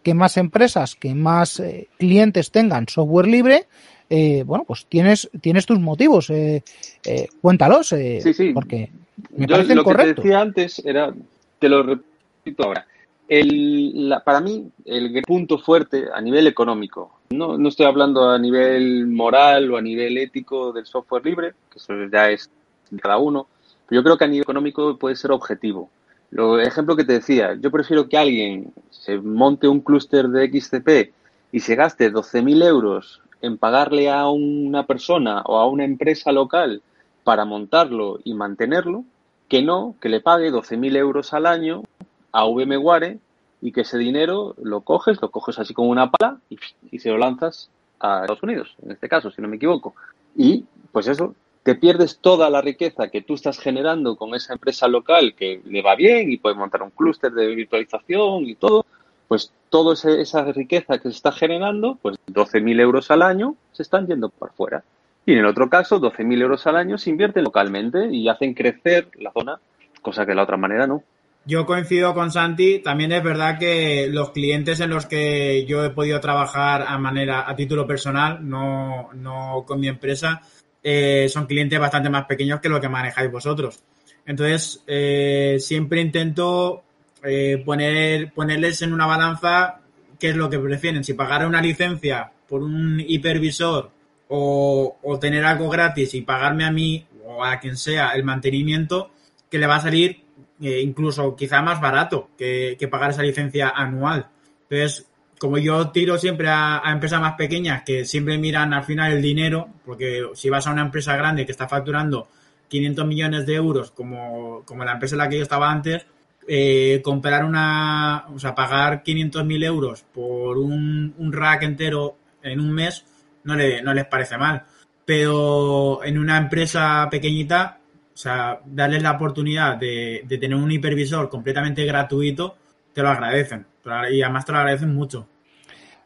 que 0.03 0.13
más 0.13 0.37
empresas, 0.37 0.95
que 0.95 1.13
más 1.15 1.59
eh, 1.59 1.87
clientes 1.97 2.51
tengan 2.51 2.87
software 2.87 3.27
libre. 3.27 3.67
eh, 4.09 4.43
bueno, 4.45 4.65
pues 4.65 4.85
tienes, 4.87 5.29
tienes 5.41 5.65
tus 5.65 5.79
motivos. 5.79 6.29
eh, 6.29 6.63
eh, 7.05 7.27
cuéntalos, 7.41 7.91
eh, 7.93 8.19
Sí, 8.21 8.33
sí. 8.33 8.51
porque 8.53 8.91
me 9.35 9.45
Yo 9.47 9.55
parecen 9.55 9.77
lo 9.77 9.83
que 9.85 9.95
te 9.95 10.13
decía 10.13 10.41
antes 10.41 10.79
era, 10.85 11.13
te 11.59 11.69
lo 11.69 11.83
repito 11.83 12.63
ahora. 12.65 12.85
El, 13.27 14.09
la- 14.09 14.21
para 14.23 14.41
mí, 14.41 14.69
el 14.83 15.21
punto 15.25 15.57
fuerte 15.57 16.05
a 16.13 16.19
nivel 16.19 16.47
económico, 16.47 17.19
no, 17.29 17.57
no 17.57 17.69
estoy 17.69 17.85
hablando 17.85 18.29
a 18.29 18.37
nivel 18.37 19.07
moral 19.07 19.71
o 19.71 19.77
a 19.77 19.81
nivel 19.81 20.17
ético 20.17 20.73
del 20.73 20.85
software 20.85 21.25
libre, 21.25 21.53
que 21.71 21.77
eso 21.77 21.93
ya 22.11 22.29
es 22.29 22.49
de 22.89 22.99
cada 22.99 23.17
uno, 23.17 23.47
pero 23.87 24.01
yo 24.01 24.03
creo 24.03 24.17
que 24.17 24.25
a 24.25 24.27
nivel 24.27 24.41
económico 24.43 24.97
puede 24.97 25.15
ser 25.15 25.31
objetivo. 25.31 25.89
Lo 26.31 26.59
ejemplo 26.59 26.95
que 26.95 27.03
te 27.03 27.13
decía, 27.13 27.55
yo 27.59 27.71
prefiero 27.71 28.07
que 28.07 28.17
alguien 28.17 28.73
se 28.89 29.17
monte 29.17 29.67
un 29.67 29.81
clúster 29.81 30.29
de 30.29 30.47
XCP 30.47 31.13
y 31.51 31.59
se 31.59 31.75
gaste 31.75 32.11
12.000 32.11 32.63
euros 32.65 33.21
en 33.41 33.57
pagarle 33.57 34.09
a 34.09 34.29
una 34.29 34.87
persona 34.87 35.41
o 35.41 35.57
a 35.57 35.67
una 35.67 35.83
empresa 35.83 36.31
local 36.31 36.81
para 37.25 37.43
montarlo 37.43 38.19
y 38.23 38.33
mantenerlo, 38.33 39.03
que 39.49 39.61
no 39.61 39.95
que 39.99 40.07
le 40.07 40.21
pague 40.21 40.51
12.000 40.51 40.95
euros 40.95 41.33
al 41.33 41.45
año 41.45 41.83
a 42.31 42.45
VMware 42.45 43.19
y 43.61 43.73
que 43.73 43.81
ese 43.81 43.97
dinero 43.97 44.55
lo 44.63 44.81
coges, 44.81 45.21
lo 45.21 45.31
coges 45.31 45.59
así 45.59 45.73
como 45.73 45.89
una 45.89 46.09
pala 46.11 46.39
y, 46.49 46.57
y 46.91 46.99
se 46.99 47.09
lo 47.09 47.17
lanzas 47.17 47.69
a 47.99 48.21
Estados 48.21 48.43
Unidos, 48.43 48.75
en 48.83 48.91
este 48.91 49.09
caso, 49.09 49.31
si 49.31 49.41
no 49.41 49.49
me 49.49 49.57
equivoco. 49.57 49.95
Y 50.35 50.63
pues 50.93 51.07
eso, 51.07 51.35
te 51.63 51.75
pierdes 51.75 52.17
toda 52.19 52.49
la 52.49 52.61
riqueza 52.61 53.09
que 53.09 53.21
tú 53.21 53.35
estás 53.35 53.59
generando 53.59 54.15
con 54.15 54.33
esa 54.33 54.53
empresa 54.53 54.87
local 54.87 55.35
que 55.35 55.61
le 55.65 55.81
va 55.81 55.95
bien 55.95 56.31
y 56.31 56.37
puede 56.37 56.55
montar 56.55 56.81
un 56.81 56.89
clúster 56.89 57.31
de 57.31 57.47
virtualización 57.55 58.45
y 58.45 58.55
todo, 58.55 58.85
pues 59.27 59.53
toda 59.69 59.93
esa 59.93 60.43
riqueza 60.51 60.97
que 60.97 61.09
se 61.09 61.15
está 61.15 61.31
generando, 61.31 61.97
pues 62.01 62.17
12.000 62.27 62.81
euros 62.81 63.11
al 63.11 63.21
año 63.21 63.55
se 63.71 63.83
están 63.83 64.07
yendo 64.07 64.29
por 64.29 64.51
fuera. 64.53 64.83
Y 65.25 65.33
en 65.33 65.39
el 65.39 65.45
otro 65.45 65.69
caso, 65.69 66.01
12.000 66.01 66.41
euros 66.41 66.65
al 66.65 66.77
año 66.77 66.97
se 66.97 67.11
invierten 67.11 67.43
localmente 67.43 68.07
y 68.11 68.27
hacen 68.27 68.55
crecer 68.55 69.09
la 69.19 69.31
zona, 69.31 69.59
cosa 70.01 70.25
que 70.25 70.31
de 70.31 70.35
la 70.35 70.43
otra 70.43 70.57
manera 70.57 70.87
no. 70.87 71.03
Yo 71.45 71.65
coincido 71.65 72.13
con 72.13 72.31
Santi. 72.31 72.79
También 72.79 73.11
es 73.11 73.23
verdad 73.23 73.57
que 73.57 74.07
los 74.11 74.29
clientes 74.29 74.79
en 74.79 74.91
los 74.91 75.07
que 75.07 75.65
yo 75.65 75.83
he 75.83 75.89
podido 75.89 76.19
trabajar 76.19 76.85
a 76.87 76.97
manera, 76.99 77.49
a 77.49 77.55
título 77.55 77.87
personal, 77.87 78.47
no, 78.47 79.09
no 79.13 79.63
con 79.65 79.79
mi 79.79 79.87
empresa, 79.87 80.41
eh, 80.83 81.27
son 81.29 81.45
clientes 81.45 81.79
bastante 81.79 82.09
más 82.09 82.25
pequeños 82.25 82.59
que 82.59 82.69
lo 82.69 82.81
que 82.81 82.89
manejáis 82.89 83.31
vosotros. 83.31 83.83
Entonces, 84.25 84.83
eh, 84.87 85.57
siempre 85.59 86.01
intento 86.01 86.83
eh, 87.23 87.61
poner, 87.65 88.31
ponerles 88.33 88.81
en 88.81 88.93
una 88.93 89.05
balanza 89.05 89.79
qué 90.19 90.29
es 90.29 90.35
lo 90.35 90.49
que 90.49 90.59
prefieren. 90.59 91.03
Si 91.03 91.13
pagar 91.13 91.45
una 91.45 91.61
licencia 91.61 92.31
por 92.47 92.61
un 92.63 92.99
hipervisor 92.99 93.91
o, 94.27 94.97
o 95.01 95.19
tener 95.19 95.45
algo 95.45 95.69
gratis 95.69 96.13
y 96.13 96.21
pagarme 96.21 96.65
a 96.65 96.71
mí 96.71 97.05
o 97.25 97.43
a 97.43 97.59
quien 97.59 97.77
sea 97.77 98.11
el 98.11 98.23
mantenimiento, 98.23 99.11
que 99.49 99.57
le 99.57 99.67
va 99.67 99.75
a 99.75 99.81
salir 99.81 100.21
eh, 100.61 100.81
incluso 100.81 101.35
quizá 101.35 101.61
más 101.61 101.81
barato 101.81 102.29
que, 102.37 102.77
que, 102.79 102.87
pagar 102.87 103.09
esa 103.09 103.23
licencia 103.23 103.69
anual. 103.69 104.27
Entonces, 104.69 105.10
como 105.41 105.57
yo 105.57 105.89
tiro 105.89 106.19
siempre 106.19 106.49
a, 106.49 106.83
empresas 106.85 107.19
más 107.19 107.33
pequeñas 107.33 107.81
que 107.81 108.05
siempre 108.05 108.37
miran 108.37 108.75
al 108.75 108.83
final 108.83 109.11
el 109.11 109.23
dinero, 109.23 109.69
porque 109.83 110.23
si 110.35 110.51
vas 110.51 110.67
a 110.67 110.71
una 110.71 110.83
empresa 110.83 111.15
grande 111.15 111.47
que 111.47 111.51
está 111.51 111.67
facturando 111.67 112.27
500 112.67 113.07
millones 113.07 113.47
de 113.47 113.55
euros, 113.55 113.89
como, 113.89 114.61
como 114.65 114.85
la 114.85 114.91
empresa 114.91 115.15
en 115.15 115.17
la 115.17 115.29
que 115.29 115.37
yo 115.37 115.41
estaba 115.41 115.71
antes, 115.71 116.05
eh, 116.47 117.01
comprar 117.03 117.43
una, 117.43 118.27
o 118.31 118.37
sea, 118.37 118.53
pagar 118.53 119.01
500 119.01 119.43
mil 119.43 119.63
euros 119.63 120.05
por 120.13 120.59
un, 120.59 121.15
un, 121.17 121.33
rack 121.33 121.63
entero 121.63 122.17
en 122.43 122.59
un 122.59 122.71
mes 122.71 123.03
no, 123.43 123.55
le, 123.55 123.81
no 123.81 123.95
les 123.95 124.05
parece 124.05 124.37
mal. 124.37 124.61
Pero 125.03 126.03
en 126.03 126.19
una 126.19 126.37
empresa 126.37 127.07
pequeñita, 127.09 127.79
o 128.13 128.17
sea, 128.17 128.59
darles 128.63 129.01
la 129.01 129.13
oportunidad 129.13 129.77
de, 129.77 130.21
de, 130.23 130.37
tener 130.37 130.55
un 130.55 130.71
hipervisor 130.71 131.29
completamente 131.29 131.83
gratuito, 131.83 132.57
te 132.93 133.01
lo 133.01 133.09
agradecen. 133.09 133.65
Y 134.11 134.21
además 134.21 134.45
te 134.45 134.51
lo 134.51 134.59
agradecen 134.59 134.93
mucho. 134.93 135.27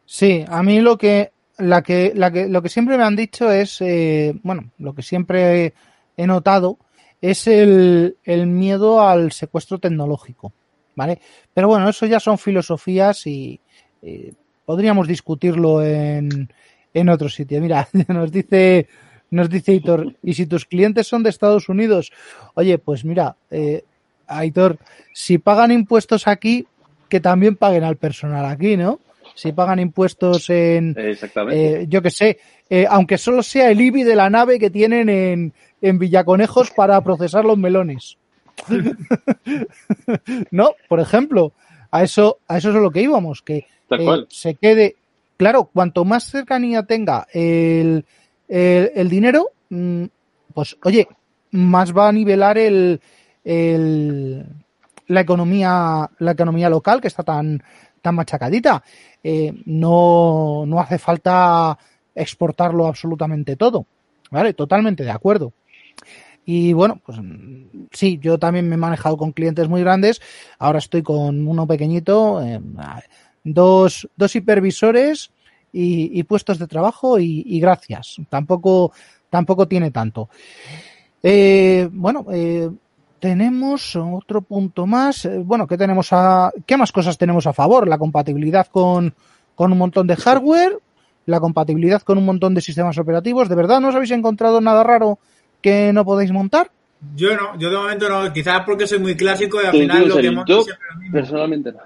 Sí, 0.06 0.46
a 0.48 0.62
mí 0.64 0.82
lo 0.82 0.98
que, 0.98 1.32
la 1.58 1.82
que, 1.82 2.14
la 2.16 2.32
que, 2.32 2.48
lo 2.48 2.62
que 2.62 2.70
siempre 2.70 2.98
me 2.98 3.04
han 3.04 3.16
dicho 3.16 3.52
es, 3.52 3.82
eh, 3.82 4.34
bueno, 4.44 4.72
lo 4.78 4.94
que 4.94 5.02
siempre 5.02 5.74
he 6.16 6.28
notado 6.28 6.78
es 7.22 7.48
el, 7.48 8.16
miedo 8.26 9.02
al 9.02 9.32
secuestro 9.32 9.80
tecnológico, 9.80 10.54
¿vale? 10.96 11.20
Pero 11.54 11.68
bueno, 11.68 11.90
eso 11.90 12.06
ya 12.06 12.20
son 12.20 12.38
filosofías 12.38 13.26
y 13.26 13.60
eh, 14.02 14.34
podríamos 14.66 15.08
discutirlo 15.08 15.84
en, 15.84 16.50
en 16.94 17.10
otro 17.10 17.30
sitio. 17.30 17.62
Mira, 17.62 17.88
nos 18.08 18.32
dice 18.32 18.88
Nos 19.32 19.50
dice 19.50 19.74
Hitor, 19.74 20.16
¿y 20.24 20.34
si 20.34 20.46
tus 20.46 20.66
clientes 20.66 21.08
son 21.08 21.24
de 21.24 21.30
Estados 21.30 21.68
Unidos? 21.68 22.12
Oye, 22.54 22.78
pues 22.78 23.04
mira, 23.04 23.36
eh, 23.50 23.84
Aitor, 24.28 24.78
si 25.14 25.38
pagan 25.40 25.72
impuestos 25.72 26.28
aquí, 26.28 26.68
que 27.10 27.20
también 27.20 27.56
paguen 27.56 27.84
al 27.84 27.98
personal 27.98 28.46
aquí, 28.46 28.78
¿no? 28.78 29.00
Si 29.36 29.52
pagan 29.52 29.80
impuestos 29.80 30.50
en, 30.50 30.96
Exactamente. 30.98 31.82
eh, 31.82 31.86
yo 31.88 32.02
qué 32.02 32.10
sé, 32.10 32.40
eh, 32.70 32.88
aunque 32.90 33.18
solo 33.18 33.44
sea 33.44 33.70
el 33.70 33.82
IBI 33.82 34.04
de 34.04 34.16
la 34.16 34.30
nave 34.30 34.58
que 34.58 34.70
tienen 34.70 35.10
en, 35.10 35.54
en 35.82 36.00
Villaconejos 36.00 36.72
para 36.72 37.00
procesar 37.02 37.46
los 37.46 37.58
melones. 37.58 38.18
no, 40.52 40.72
por 40.88 41.00
ejemplo, 41.00 41.52
a 41.92 42.04
eso, 42.04 42.40
a 42.48 42.58
eso 42.58 42.70
es 42.70 42.76
a 42.76 42.80
lo 42.80 42.92
que 42.92 43.02
íbamos, 43.02 43.42
que 43.42 43.68
eh, 43.90 44.26
se 44.30 44.56
quede, 44.56 44.96
claro, 45.38 45.66
cuanto 45.66 46.06
más 46.06 46.24
cercanía 46.24 46.84
tenga 46.84 47.28
el, 47.34 48.06
el, 48.48 48.92
el 48.96 49.10
dinero, 49.10 49.50
mm, 49.70 50.06
pues 50.54 50.78
oye, 50.84 51.08
más 51.52 51.96
va 51.96 52.08
a 52.08 52.14
nivelar 52.14 52.58
el, 52.58 53.02
el, 53.44 54.46
la 55.08 55.22
economía, 55.22 56.10
la 56.20 56.32
economía 56.32 56.70
local 56.70 57.02
que 57.02 57.08
está 57.08 57.24
tan, 57.24 57.62
tan 58.06 58.16
machacadita. 58.16 58.84
Eh, 59.24 59.52
no, 59.66 60.64
no 60.68 60.80
hace 60.80 61.00
falta 61.00 61.76
exportarlo 62.14 62.86
absolutamente 62.86 63.56
todo. 63.56 63.88
¿Vale? 64.30 64.54
Totalmente 64.54 65.04
de 65.04 65.10
acuerdo. 65.10 65.54
Y 66.46 66.74
bueno, 66.74 67.02
pues 67.04 67.18
sí, 67.92 68.20
yo 68.22 68.38
también 68.38 68.70
me 68.70 68.76
he 68.76 68.78
manejado 68.78 69.18
con 69.18 69.32
clientes 69.32 69.68
muy 69.68 69.82
grandes. 69.82 70.22
Ahora 70.60 70.78
estoy 70.78 71.02
con 71.02 71.48
uno 71.48 71.66
pequeñito, 71.66 72.44
eh, 72.44 72.62
dos, 73.44 74.08
dos 74.16 74.36
hipervisores 74.36 75.32
y, 75.72 76.22
puestos 76.24 76.60
de 76.60 76.68
trabajo 76.68 77.18
y, 77.20 77.60
gracias. 77.60 78.18
Tampoco, 78.30 78.94
tampoco 79.32 79.68
tiene 79.68 79.90
tanto. 79.90 80.30
Eh, 81.24 81.90
bueno, 81.92 82.28
tenemos 83.26 83.96
otro 83.96 84.42
punto 84.44 84.86
más. 84.86 85.26
Eh, 85.26 85.40
bueno, 85.40 85.66
¿qué 85.66 85.80
tenemos 85.80 86.10
a, 86.12 86.52
qué 86.68 86.78
más 86.78 86.92
cosas 86.92 87.18
tenemos 87.18 87.48
a 87.48 87.54
favor? 87.54 87.88
La 87.88 87.98
compatibilidad 87.98 88.68
con, 88.68 89.16
con 89.56 89.72
un 89.72 89.80
montón 89.80 90.06
de 90.06 90.16
hardware, 90.16 90.78
la 91.26 91.40
compatibilidad 91.40 92.04
con 92.04 92.20
un 92.20 92.26
montón 92.26 92.54
de 92.54 92.62
sistemas 92.62 93.00
operativos. 93.00 93.50
¿De 93.50 93.56
verdad 93.56 93.80
no 93.82 93.88
os 93.88 93.96
habéis 93.96 94.12
encontrado 94.12 94.62
nada 94.62 94.84
raro 94.84 95.18
que 95.60 95.92
no 95.92 96.06
podéis 96.06 96.32
montar? 96.32 96.70
Yo 97.16 97.36
no, 97.36 97.58
yo 97.58 97.72
de 97.72 97.78
momento 97.78 98.08
no, 98.08 98.32
quizás 98.32 98.62
porque 98.64 98.86
soy 98.86 99.00
muy 99.00 99.16
clásico 99.18 99.60
y 99.60 99.66
al 99.66 99.72
final 99.72 100.08
lo 100.08 100.18
que 100.18 100.30
monto 100.30 100.54
yo, 100.58 100.64
siempre 100.64 100.86
lo 100.94 101.00
mismo. 101.00 101.14
personalmente 101.14 101.72
no. 101.72 101.80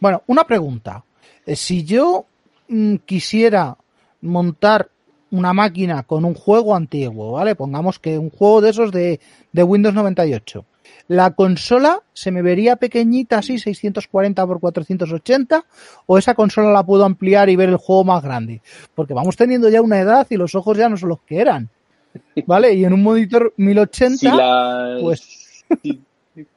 Bueno, 0.00 0.22
una 0.28 0.44
pregunta. 0.44 1.04
Eh, 1.44 1.56
Si 1.56 1.84
yo 1.84 2.24
mm, 2.68 2.96
quisiera 3.04 3.76
montar 4.22 4.88
una 5.36 5.52
máquina 5.52 6.02
con 6.04 6.24
un 6.24 6.34
juego 6.34 6.74
antiguo, 6.74 7.32
¿vale? 7.32 7.54
Pongamos 7.54 7.98
que 7.98 8.18
un 8.18 8.30
juego 8.30 8.60
de 8.60 8.70
esos 8.70 8.92
de, 8.92 9.20
de 9.52 9.62
Windows 9.62 9.94
98. 9.94 10.64
¿La 11.08 11.32
consola 11.32 12.00
se 12.14 12.30
me 12.30 12.40
vería 12.40 12.76
pequeñita 12.76 13.38
así, 13.38 13.58
640 13.58 14.42
x 14.42 14.54
480? 14.60 15.64
¿O 16.06 16.16
esa 16.18 16.34
consola 16.34 16.70
la 16.72 16.82
puedo 16.84 17.04
ampliar 17.04 17.48
y 17.50 17.56
ver 17.56 17.68
el 17.68 17.76
juego 17.76 18.04
más 18.04 18.22
grande? 18.22 18.62
Porque 18.94 19.12
vamos 19.14 19.36
teniendo 19.36 19.68
ya 19.68 19.82
una 19.82 20.00
edad 20.00 20.26
y 20.30 20.36
los 20.36 20.54
ojos 20.54 20.78
ya 20.78 20.88
no 20.88 20.96
son 20.96 21.10
los 21.10 21.20
que 21.22 21.40
eran. 21.40 21.68
¿Vale? 22.46 22.72
Y 22.74 22.84
en 22.84 22.92
un 22.92 23.02
monitor 23.02 23.52
1080, 23.56 24.16
Si 24.16 24.26
la, 24.26 24.96
pues 25.00 25.64
si- 25.82 26.00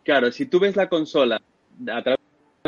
claro, 0.03 0.31
si 0.31 0.45
tú 0.45 0.59
ves 0.59 0.75
la 0.75 0.87
consola 0.87 1.41
a 1.91 2.01
través 2.01 2.16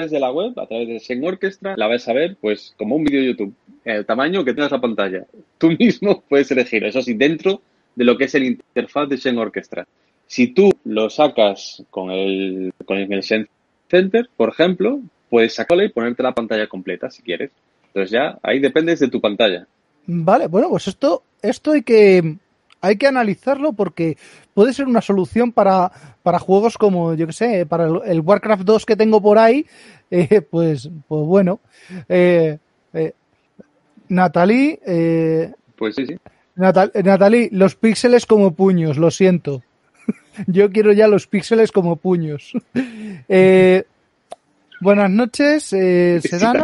de 0.08 0.20
la 0.20 0.32
web, 0.32 0.58
a 0.60 0.66
través 0.66 0.88
de 0.88 1.00
Sen 1.00 1.24
Orchestra, 1.24 1.76
la 1.78 1.88
vas 1.88 2.08
a 2.08 2.14
ver 2.14 2.38
pues 2.40 2.74
como 2.78 2.96
un 2.96 3.04
vídeo 3.04 3.22
de 3.22 3.28
YouTube, 3.28 3.54
el 3.84 4.06
tamaño 4.06 4.44
que 4.46 4.54
tengas 4.54 4.72
la 4.72 4.82
pantalla. 4.82 5.26
Tú 5.58 5.72
mismo 5.80 6.24
puedes 6.28 6.50
elegir, 6.52 6.84
eso 6.86 7.02
sí, 7.02 7.14
dentro 7.14 7.62
de 7.96 8.06
lo 8.06 8.18
que 8.18 8.26
es 8.26 8.36
el 8.36 8.44
interfaz 8.44 9.10
de 9.10 9.18
Sen 9.18 9.38
Orchestra. 9.38 9.86
Si 10.28 10.48
tú 10.48 10.72
lo 10.86 11.10
sacas 11.10 11.84
con 11.90 12.12
el, 12.12 12.72
con 12.86 12.98
el 12.98 13.24
Sen 13.24 13.48
Center, 13.90 14.30
por 14.38 14.50
ejemplo, 14.50 15.02
puedes 15.30 15.56
sacarlo 15.56 15.84
y 15.84 15.90
ponerte 15.90 16.24
la 16.24 16.34
pantalla 16.34 16.68
completa 16.68 17.10
si 17.10 17.24
quieres. 17.24 17.52
Entonces 17.88 18.12
ya 18.12 18.38
ahí 18.44 18.60
dependes 18.60 19.00
de 19.00 19.10
tu 19.10 19.20
pantalla. 19.20 19.68
Vale, 20.06 20.48
bueno, 20.48 20.70
pues 20.70 20.88
esto, 20.88 21.24
esto 21.42 21.72
hay 21.72 21.82
que, 21.84 22.38
hay 22.82 22.98
que 22.98 23.08
analizarlo 23.08 23.74
porque 23.74 24.18
puede 24.60 24.74
ser 24.74 24.88
una 24.88 25.00
solución 25.00 25.54
para, 25.54 25.90
para 26.22 26.38
juegos 26.38 26.78
como, 26.78 27.14
yo 27.14 27.26
que 27.28 27.32
sé, 27.32 27.66
para 27.66 27.86
el, 27.88 28.02
el 28.06 28.20
Warcraft 28.20 28.64
2 28.64 28.86
que 28.86 28.98
tengo 28.98 29.22
por 29.22 29.38
ahí, 29.40 29.66
eh, 30.12 30.42
pues, 30.42 30.90
pues 31.08 31.26
bueno. 31.26 31.62
Eh, 32.10 32.58
eh, 32.94 33.14
Natalie, 34.10 34.78
eh, 34.86 35.54
Pues 35.78 35.96
sí, 35.96 36.06
sí. 36.06 36.18
Natal- 36.58 36.92
Natalie, 37.06 37.48
los 37.54 37.76
píxeles 37.76 38.26
como 38.26 38.52
puños, 38.52 38.98
lo 38.98 39.12
siento. 39.12 39.64
Yo 40.48 40.70
quiero 40.72 40.92
ya 40.92 41.08
los 41.08 41.26
píxeles 41.26 41.72
como 41.72 41.96
puños. 41.96 42.52
Buenas 44.82 45.10
noches, 45.10 45.72
eh, 45.72 46.20
Sedano. 46.22 46.64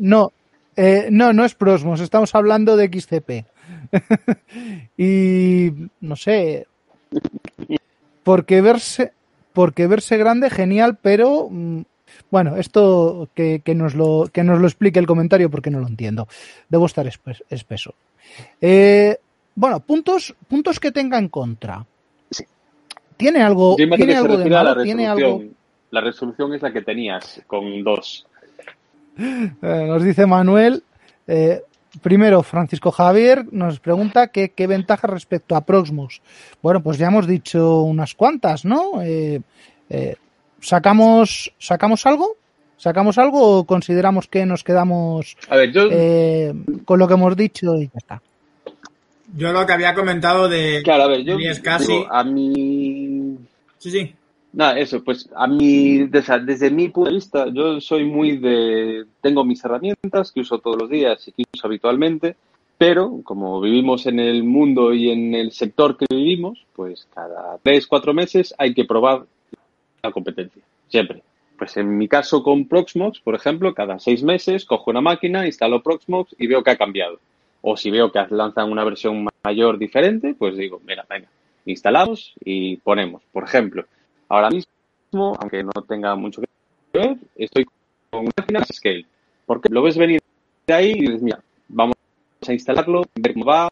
no, 0.00 0.32
eh, 0.76 1.08
no, 1.10 1.32
no 1.32 1.46
es 1.46 1.54
Prosmos, 1.54 2.00
estamos 2.00 2.34
hablando 2.34 2.76
de 2.76 2.90
XCP. 2.92 3.46
y 4.98 5.70
no 6.00 6.16
sé, 6.16 6.66
porque 8.22 8.60
verse, 8.60 9.12
porque 9.52 9.86
verse 9.86 10.16
grande, 10.16 10.50
genial, 10.50 10.98
pero 11.00 11.48
mm, 11.50 11.82
bueno, 12.30 12.56
esto 12.56 13.28
que, 13.34 13.60
que 13.64 13.74
nos 13.74 13.94
lo, 13.94 14.28
que 14.32 14.44
nos 14.44 14.60
lo 14.60 14.66
explique 14.66 14.98
el 14.98 15.06
comentario 15.06 15.50
porque 15.50 15.70
no 15.70 15.80
lo 15.80 15.86
entiendo. 15.88 16.26
Debo 16.68 16.86
estar 16.86 17.06
espe- 17.06 17.42
espeso. 17.50 17.94
Eh, 18.60 19.16
bueno, 19.54 19.80
puntos, 19.80 20.34
puntos 20.48 20.80
que 20.80 20.90
tenga 20.92 21.18
en 21.18 21.28
contra. 21.28 21.84
¿Tiene 23.16 23.42
algo, 23.42 23.76
¿tiene 23.76 23.96
que 23.96 24.12
se 24.12 24.16
algo 24.18 24.36
de 24.36 24.50
malo? 24.50 24.82
¿Tiene 24.82 25.06
algo? 25.06 25.20
resolución. 25.20 25.56
La 25.90 26.00
resolución 26.00 26.54
es 26.54 26.62
la 26.62 26.72
que 26.72 26.82
tenías 26.82 27.40
con 27.46 27.82
dos. 27.84 28.26
Eh, 29.16 29.84
nos 29.86 30.02
dice 30.02 30.26
Manuel. 30.26 30.82
eh, 31.28 31.62
primero, 32.02 32.42
Francisco 32.42 32.90
Javier 32.90 33.46
nos 33.52 33.80
pregunta 33.80 34.28
qué, 34.28 34.50
qué 34.50 34.66
ventajas 34.66 35.10
respecto 35.10 35.56
a 35.56 35.62
Proxmox. 35.64 36.20
Bueno, 36.62 36.82
pues 36.82 36.98
ya 36.98 37.08
hemos 37.08 37.26
dicho 37.26 37.82
unas 37.82 38.14
cuantas, 38.14 38.64
¿no? 38.64 39.02
Eh, 39.02 39.40
eh, 39.90 40.16
¿sacamos, 40.60 41.52
¿Sacamos 41.58 42.04
algo? 42.06 42.36
¿Sacamos 42.76 43.18
algo 43.18 43.58
o 43.58 43.64
consideramos 43.64 44.26
que 44.28 44.44
nos 44.44 44.64
quedamos 44.64 45.36
A 45.48 45.56
ver, 45.56 45.72
yo, 45.72 45.82
eh, 45.90 46.52
con 46.84 46.98
lo 46.98 47.06
que 47.08 47.14
hemos 47.14 47.36
dicho 47.36 47.74
y 47.76 47.84
ya 47.86 47.98
está? 47.98 48.22
Yo 49.36 49.52
lo 49.52 49.64
que 49.66 49.72
había 49.72 49.94
comentado 49.94 50.48
de 50.48 50.80
claro, 50.84 51.04
a 51.04 51.08
ver, 51.08 51.22
yo 51.24 51.38
y 51.38 51.46
es 51.48 51.60
casi- 51.60 51.92
digo, 51.92 52.12
a 52.12 52.22
mi 52.24 53.36
Sí, 53.78 53.90
sí. 53.90 54.14
Nada, 54.54 54.78
eso, 54.78 55.02
pues 55.02 55.28
a 55.34 55.48
mí, 55.48 56.06
desde, 56.06 56.70
mi 56.70 56.88
punto 56.88 57.10
de 57.10 57.16
vista, 57.16 57.48
yo 57.52 57.80
soy 57.80 58.04
muy 58.04 58.36
de, 58.36 59.04
tengo 59.20 59.44
mis 59.44 59.64
herramientas 59.64 60.30
que 60.30 60.40
uso 60.40 60.60
todos 60.60 60.76
los 60.76 60.88
días 60.88 61.26
y 61.26 61.32
que 61.32 61.42
uso 61.52 61.66
habitualmente, 61.66 62.36
pero 62.78 63.20
como 63.24 63.60
vivimos 63.60 64.06
en 64.06 64.20
el 64.20 64.44
mundo 64.44 64.94
y 64.94 65.10
en 65.10 65.34
el 65.34 65.50
sector 65.50 65.96
que 65.96 66.06
vivimos, 66.08 66.64
pues 66.76 67.08
cada 67.12 67.58
tres, 67.64 67.88
cuatro 67.88 68.14
meses 68.14 68.54
hay 68.56 68.74
que 68.74 68.84
probar 68.84 69.24
la 70.04 70.12
competencia, 70.12 70.62
siempre. 70.86 71.24
Pues 71.58 71.76
en 71.76 71.98
mi 71.98 72.06
caso 72.06 72.44
con 72.44 72.68
Proxmox, 72.68 73.18
por 73.20 73.34
ejemplo, 73.34 73.74
cada 73.74 73.98
seis 73.98 74.22
meses 74.22 74.64
cojo 74.64 74.92
una 74.92 75.00
máquina, 75.00 75.46
instalo 75.46 75.82
Proxmox 75.82 76.36
y 76.38 76.46
veo 76.46 76.62
que 76.62 76.70
ha 76.70 76.76
cambiado. 76.76 77.18
O 77.60 77.76
si 77.76 77.90
veo 77.90 78.12
que 78.12 78.24
lanzan 78.30 78.70
una 78.70 78.84
versión 78.84 79.26
mayor 79.42 79.78
diferente, 79.78 80.36
pues 80.38 80.56
digo, 80.56 80.80
mira, 80.86 81.04
venga, 81.10 81.28
instalamos 81.66 82.34
y 82.44 82.76
ponemos. 82.76 83.22
Por 83.32 83.42
ejemplo, 83.42 83.84
ahora 84.28 84.50
mismo, 84.50 85.36
aunque 85.38 85.62
no 85.62 85.72
tenga 85.88 86.14
mucho 86.14 86.42
que 86.42 86.48
ver, 86.98 87.16
estoy 87.36 87.66
con 88.10 88.28
máquinas 88.36 88.68
Scale. 88.72 89.06
Porque 89.46 89.68
lo 89.70 89.82
ves 89.82 89.96
venir 89.96 90.22
de 90.66 90.74
ahí 90.74 90.92
y 90.92 91.00
dices, 91.00 91.22
mira, 91.22 91.40
vamos 91.68 91.96
a 92.46 92.52
instalarlo, 92.52 93.04
ver 93.14 93.34
cómo 93.34 93.46
va 93.46 93.70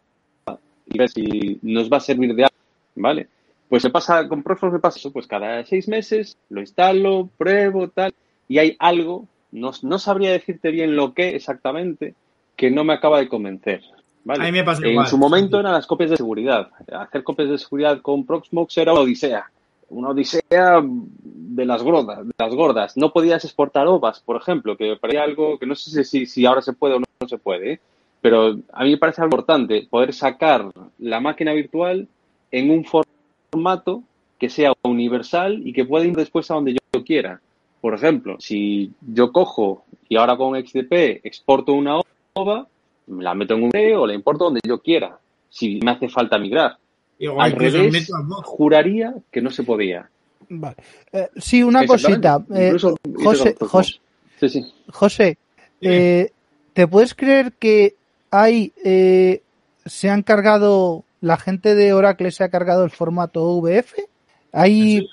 y 0.85 0.97
ver 0.97 1.09
si 1.09 1.59
nos 1.61 1.91
va 1.91 1.97
a 1.97 2.01
servir 2.01 2.35
de 2.35 2.43
algo, 2.43 2.55
¿vale? 2.95 3.27
Pues 3.69 3.83
me 3.83 3.89
pasa, 3.89 4.27
con 4.27 4.43
Proxmox 4.43 4.73
me 4.73 4.79
pasa 4.79 4.99
eso, 4.99 5.11
pues 5.11 5.25
cada 5.25 5.65
seis 5.65 5.87
meses 5.87 6.37
lo 6.49 6.61
instalo, 6.61 7.29
pruebo, 7.37 7.87
tal, 7.87 8.13
y 8.47 8.59
hay 8.59 8.75
algo, 8.77 9.25
no, 9.51 9.71
no 9.81 9.99
sabría 9.99 10.31
decirte 10.31 10.69
bien 10.69 10.95
lo 10.95 11.13
que 11.13 11.29
exactamente, 11.29 12.13
que 12.55 12.69
no 12.69 12.83
me 12.83 12.93
acaba 12.93 13.19
de 13.19 13.27
convencer. 13.27 13.81
¿vale? 14.23 14.43
A 14.43 14.45
mí 14.45 14.51
me 14.51 14.63
pasa 14.63 14.83
en 14.83 14.91
igual. 14.91 15.07
su 15.07 15.17
momento 15.17 15.59
eran 15.59 15.73
las 15.73 15.87
copias 15.87 16.11
de 16.11 16.17
seguridad. 16.17 16.69
Hacer 16.91 17.23
copias 17.23 17.49
de 17.49 17.57
seguridad 17.57 18.01
con 18.01 18.25
Proxmox 18.25 18.77
era 18.77 18.93
una 18.93 19.01
odisea. 19.01 19.49
Una 19.93 20.09
odisea 20.09 20.81
de 20.83 21.65
las 21.65 21.83
gordas, 21.83 22.25
de 22.25 22.33
las 22.37 22.53
gordas. 22.53 22.97
No 22.97 23.13
podías 23.13 23.45
exportar 23.45 23.87
OVAs, 23.87 24.19
por 24.21 24.37
ejemplo, 24.37 24.75
que 24.75 24.97
me 25.01 25.19
algo 25.19 25.59
que 25.59 25.65
no 25.65 25.75
sé 25.75 26.03
si, 26.03 26.25
si 26.25 26.45
ahora 26.45 26.61
se 26.61 26.73
puede 26.73 26.95
o 26.95 26.99
no, 26.99 27.27
se 27.27 27.37
puede, 27.37 27.73
¿eh? 27.73 27.79
pero 28.21 28.57
a 28.71 28.83
mí 28.83 28.91
me 28.91 28.97
parece 28.97 29.21
importante 29.21 29.87
poder 29.89 30.13
sacar 30.13 30.71
la 30.97 31.19
máquina 31.19 31.53
virtual 31.53 32.07
en 32.51 32.71
un 32.71 32.85
formato 32.85 34.03
que 34.39 34.49
sea 34.49 34.73
universal 34.83 35.61
y 35.65 35.73
que 35.73 35.85
pueda 35.85 36.05
ir 36.05 36.15
después 36.15 36.49
a 36.49 36.55
donde 36.55 36.73
yo 36.73 37.03
quiera. 37.03 37.39
Por 37.81 37.93
ejemplo, 37.93 38.37
si 38.39 38.91
yo 39.01 39.31
cojo 39.31 39.83
y 40.07 40.15
ahora 40.15 40.37
con 40.37 40.55
XDP 40.55 41.25
exporto 41.25 41.73
una 41.73 41.99
OVA, 42.33 42.67
la 43.07 43.33
meto 43.35 43.55
en 43.55 43.63
un 43.63 43.71
o 43.97 44.07
la 44.07 44.13
importo 44.13 44.45
donde 44.45 44.61
yo 44.65 44.79
quiera. 44.81 45.17
si 45.49 45.79
me 45.83 45.91
hace 45.91 46.09
falta 46.09 46.37
migrar. 46.39 46.77
Digo, 47.19 47.41
Al 47.41 47.51
revés, 47.53 48.09
juraría 48.43 49.13
que 49.31 49.41
no 49.41 49.49
se 49.49 49.63
podía. 49.63 50.09
Vale. 50.49 50.75
Eh, 51.11 51.29
sí, 51.37 51.63
una 51.63 51.85
cosita. 51.85 52.43
eh, 52.53 52.65
Incluso- 52.67 52.97
José, 53.23 53.55
José, 53.59 53.99
Sí, 54.39 54.49
sí. 54.49 54.73
José, 54.91 55.37
eh, 55.81 56.31
¿te 56.73 56.87
puedes 56.87 57.13
creer 57.15 57.53
que 57.53 57.95
hay, 58.29 58.73
eh, 58.83 59.41
se 59.85 60.09
han 60.09 60.21
cargado, 60.23 61.03
la 61.21 61.37
gente 61.37 61.75
de 61.75 61.93
Oracle 61.93 62.31
se 62.31 62.43
ha 62.43 62.49
cargado 62.49 62.83
el 62.83 62.89
formato 62.91 63.57
VF? 63.61 63.93
¿En 63.99 64.05
Hay, 64.51 65.07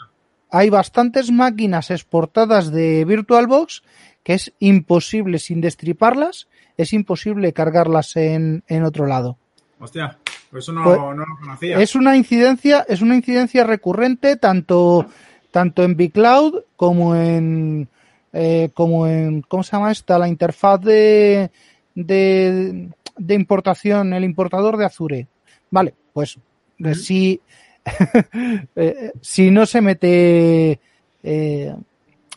hay 0.51 0.69
bastantes 0.71 1.31
máquinas 1.31 1.91
exportadas 1.91 2.73
de 2.73 3.05
VirtualBox 3.05 3.83
que 4.25 4.35
es 4.35 4.53
imposible, 4.59 5.39
sin 5.39 5.61
destriparlas, 5.61 6.49
es 6.77 6.93
imposible 6.93 7.53
cargarlas 7.53 8.17
en, 8.17 8.65
en 8.69 8.83
otro 8.85 9.07
lado. 9.07 9.39
Hostia, 9.81 10.19
pues 10.51 10.65
eso 10.65 10.73
no, 10.73 10.85
Pues- 10.85 10.99
no 10.99 11.15
lo 11.15 11.37
conocía. 11.41 11.81
Es 11.81 11.95
una 11.95 12.17
incidencia, 12.17 12.85
es 12.89 13.01
una 13.01 13.17
incidencia 13.17 13.65
recurrente 13.65 14.37
tanto, 14.37 15.07
tanto 15.51 15.83
en 15.83 15.97
Bcloud 15.97 16.65
como 16.77 17.17
en 17.17 17.89
eh, 18.33 18.71
como 18.75 19.07
en 19.09 19.43
¿cómo 19.43 19.63
se 19.63 19.73
llama 19.73 19.91
esta? 19.91 20.19
La 20.19 20.29
interfaz 20.29 20.81
de, 20.83 21.51
de, 21.95 22.89
de 23.17 23.35
importación, 23.35 24.13
el 24.13 24.23
importador 24.23 24.77
de 24.77 24.85
Azure. 24.85 25.27
Vale, 25.71 25.95
pues 26.13 26.39
eh, 26.79 26.95
si, 26.95 27.41
eh, 28.77 29.13
si 29.21 29.51
no 29.51 29.67
se 29.67 29.81
mete 29.81 30.79
eh, 31.23 31.75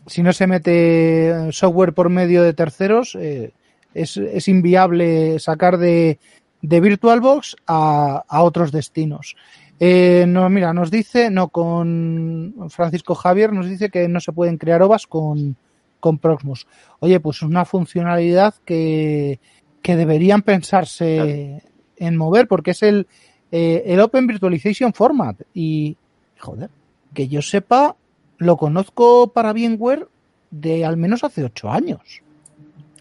si 0.07 0.23
no 0.23 0.33
se 0.33 0.47
mete 0.47 1.51
software 1.51 1.93
por 1.93 2.09
medio 2.09 2.41
de 2.43 2.53
terceros, 2.53 3.15
es, 3.15 4.17
es 4.17 4.47
inviable 4.49 5.39
sacar 5.39 5.77
de, 5.77 6.19
de 6.64 6.80
VirtualBox 6.80 7.57
a, 7.68 8.24
a 8.28 8.41
otros 8.41 8.72
destinos. 8.72 9.36
Eh, 9.80 10.26
no, 10.28 10.49
mira, 10.49 10.74
nos 10.74 10.89
dice, 10.89 11.30
no, 11.30 11.49
con 11.49 12.55
Francisco 12.70 13.16
Javier 13.16 13.51
nos 13.51 13.68
dice 13.68 13.89
que 13.89 14.07
no 14.07 14.20
se 14.22 14.32
pueden 14.32 14.57
crear 14.57 14.82
OVAs 14.82 15.05
con, 15.05 15.57
con 15.99 16.18
Proxmox. 16.18 16.66
Oye, 16.99 17.20
pues 17.20 17.38
es 17.38 17.43
una 17.43 17.66
funcionalidad 17.66 18.55
que, 18.66 19.39
que 19.82 19.95
deberían 19.97 20.41
pensarse 20.41 21.61
en 21.97 22.18
mover 22.18 22.47
porque 22.47 22.72
es 22.72 22.82
el, 22.82 23.07
eh, 23.51 23.84
el 23.86 23.99
Open 23.99 24.26
Virtualization 24.26 24.93
Format 24.93 25.41
y, 25.53 25.97
joder, 26.39 26.70
que 27.14 27.28
yo 27.28 27.41
sepa, 27.41 27.97
lo 28.38 28.55
conozco 28.55 29.34
para 29.34 29.51
VMware 29.51 30.07
de 30.49 30.86
al 30.86 30.95
menos 30.95 31.26
hace 31.26 31.43
ocho 31.43 31.70
años. 31.70 32.22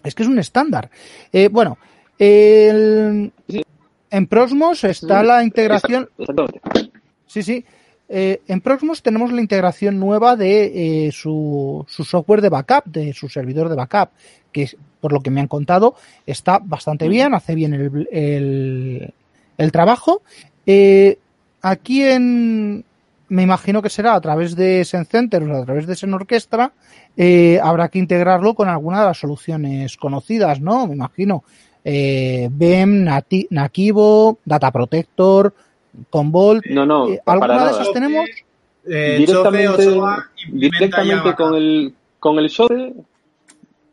Es 0.03 0.15
que 0.15 0.23
es 0.23 0.29
un 0.29 0.39
estándar. 0.39 0.89
Eh, 1.31 1.47
bueno, 1.47 1.77
el- 2.27 3.31
en 4.09 4.27
Proxmox 4.27 4.83
está 4.83 5.23
la 5.23 5.43
integración. 5.43 6.09
Exactamente. 6.17 6.61
Sí, 7.27 7.41
sí. 7.43 7.65
Eh, 8.09 8.41
en 8.47 8.61
Proxmox 8.61 9.01
tenemos 9.01 9.31
la 9.31 9.41
integración 9.41 9.99
nueva 9.99 10.35
de 10.35 11.07
eh, 11.07 11.11
su, 11.11 11.83
su 11.87 12.03
software 12.03 12.41
de 12.41 12.49
backup, 12.49 12.85
de 12.85 13.11
su 13.13 13.27
servidor 13.27 13.69
de 13.69 13.75
backup, 13.75 14.09
que 14.51 14.69
por 15.01 15.13
lo 15.13 15.21
que 15.21 15.31
me 15.31 15.41
han 15.41 15.47
contado 15.47 15.95
está 16.27 16.59
bastante 16.59 17.07
bien, 17.07 17.33
hace 17.33 17.55
bien 17.55 17.73
el, 17.73 18.07
el, 18.11 19.13
el 19.57 19.71
trabajo. 19.71 20.21
Eh, 20.67 21.17
aquí 21.63 22.03
en, 22.03 22.83
me 23.29 23.41
imagino 23.41 23.81
que 23.81 23.89
será 23.89 24.13
a 24.13 24.21
través 24.21 24.55
de 24.55 24.85
SenCenter 24.85 25.41
o 25.43 25.57
a 25.57 25.65
través 25.65 25.87
de 25.87 25.95
Sen 25.95 26.13
Orquestra, 26.13 26.71
eh, 27.17 27.59
habrá 27.63 27.89
que 27.89 27.97
integrarlo 27.99 28.53
con 28.53 28.69
alguna 28.69 28.99
de 28.99 29.05
las 29.07 29.17
soluciones 29.17 29.97
conocidas, 29.97 30.61
¿no? 30.61 30.85
Me 30.85 30.93
imagino. 30.93 31.43
Eh, 31.85 32.47
BEM, 32.51 33.03
Nati- 33.05 33.47
Nakivo, 33.49 34.39
Data 34.45 34.71
Protector, 34.71 35.53
Convolt. 36.09 36.65
No, 36.67 36.85
no, 36.85 37.09
Eh, 37.09 37.19
para 37.23 37.45
¿alguna 37.45 37.65
de 37.65 37.71
esas 37.71 37.91
tenemos? 37.93 38.25
Eh, 38.85 39.15
directamente, 40.51 41.33
con 41.35 41.55
el 41.55 41.93
con 42.19 42.39
el 42.39 42.49
SODE 42.49 42.93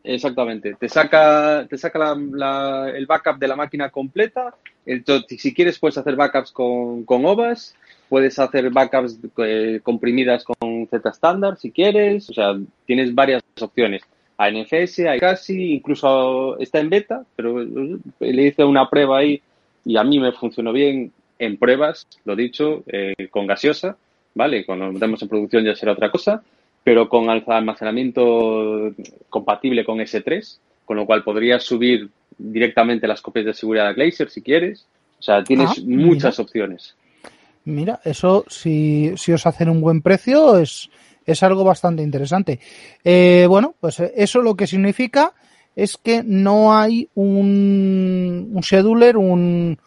exactamente. 0.04 0.74
Te 0.78 0.88
saca 0.88 1.66
te 1.68 1.76
saca 1.78 1.98
la- 1.98 2.16
la- 2.32 2.90
el 2.90 3.06
backup 3.06 3.38
de 3.38 3.48
la 3.48 3.56
máquina 3.56 3.90
completa. 3.90 4.54
Entonces 4.86 5.40
si 5.40 5.52
quieres 5.54 5.78
puedes 5.78 5.98
hacer 5.98 6.16
backups 6.16 6.52
con, 6.52 7.04
con 7.04 7.24
OVAS. 7.24 7.74
Puedes 8.08 8.38
hacer 8.40 8.70
backups 8.70 9.18
eh, 9.38 9.80
comprimidas 9.82 10.44
con 10.44 10.86
Z 10.88 11.08
estándar 11.08 11.56
si 11.58 11.70
quieres. 11.70 12.28
O 12.30 12.32
sea 12.34 12.56
tienes 12.86 13.14
varias 13.14 13.42
opciones 13.60 14.02
a 14.40 14.50
NFS, 14.50 15.00
a 15.06 15.18
casi, 15.18 15.74
incluso 15.74 16.58
está 16.58 16.80
en 16.80 16.88
beta, 16.88 17.24
pero 17.36 17.60
eh, 17.62 17.98
le 18.20 18.46
hice 18.46 18.64
una 18.64 18.88
prueba 18.88 19.18
ahí 19.18 19.42
y 19.84 19.98
a 19.98 20.02
mí 20.04 20.18
me 20.18 20.32
funcionó 20.32 20.72
bien 20.72 21.12
en 21.38 21.58
pruebas, 21.58 22.06
lo 22.24 22.34
dicho, 22.34 22.82
eh, 22.86 23.14
con 23.30 23.46
gaseosa, 23.46 23.96
¿vale? 24.34 24.64
Cuando 24.64 24.86
lo 24.86 24.92
metemos 24.92 25.20
en 25.20 25.28
producción 25.28 25.64
ya 25.64 25.74
será 25.74 25.92
otra 25.92 26.10
cosa, 26.10 26.42
pero 26.82 27.06
con 27.08 27.28
almacenamiento 27.28 28.92
compatible 29.28 29.84
con 29.84 29.98
S3, 29.98 30.58
con 30.86 30.96
lo 30.96 31.06
cual 31.06 31.22
podrías 31.22 31.62
subir 31.62 32.08
directamente 32.38 33.06
las 33.06 33.20
copias 33.20 33.44
de 33.46 33.54
seguridad 33.54 33.88
a 33.88 33.92
Glacier 33.92 34.30
si 34.30 34.40
quieres. 34.42 34.86
O 35.18 35.22
sea, 35.22 35.44
tienes 35.44 35.70
Ah, 35.70 35.82
mira. 35.84 36.06
muchas 36.06 36.38
opciones. 36.40 36.96
Mira, 37.64 38.00
eso 38.04 38.44
si, 38.48 39.12
si 39.16 39.32
os 39.32 39.46
hacen 39.46 39.68
un 39.68 39.82
buen 39.82 40.00
precio 40.00 40.58
es, 40.58 40.88
es 41.32 41.42
algo 41.42 41.64
bastante 41.64 42.02
interesante. 42.02 42.60
Eh, 43.04 43.46
bueno, 43.48 43.74
pues 43.80 44.00
eso 44.00 44.42
lo 44.42 44.56
que 44.56 44.66
significa 44.66 45.32
es 45.76 45.96
que 45.96 46.22
no 46.24 46.74
hay 46.74 47.08
un, 47.14 48.58
scheduler, 48.62 49.16
un, 49.16 49.78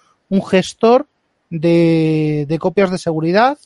gestor 0.46 1.08
de, 1.50 2.58
copias 2.60 2.92
de 2.92 2.98
seguridad, 2.98 3.58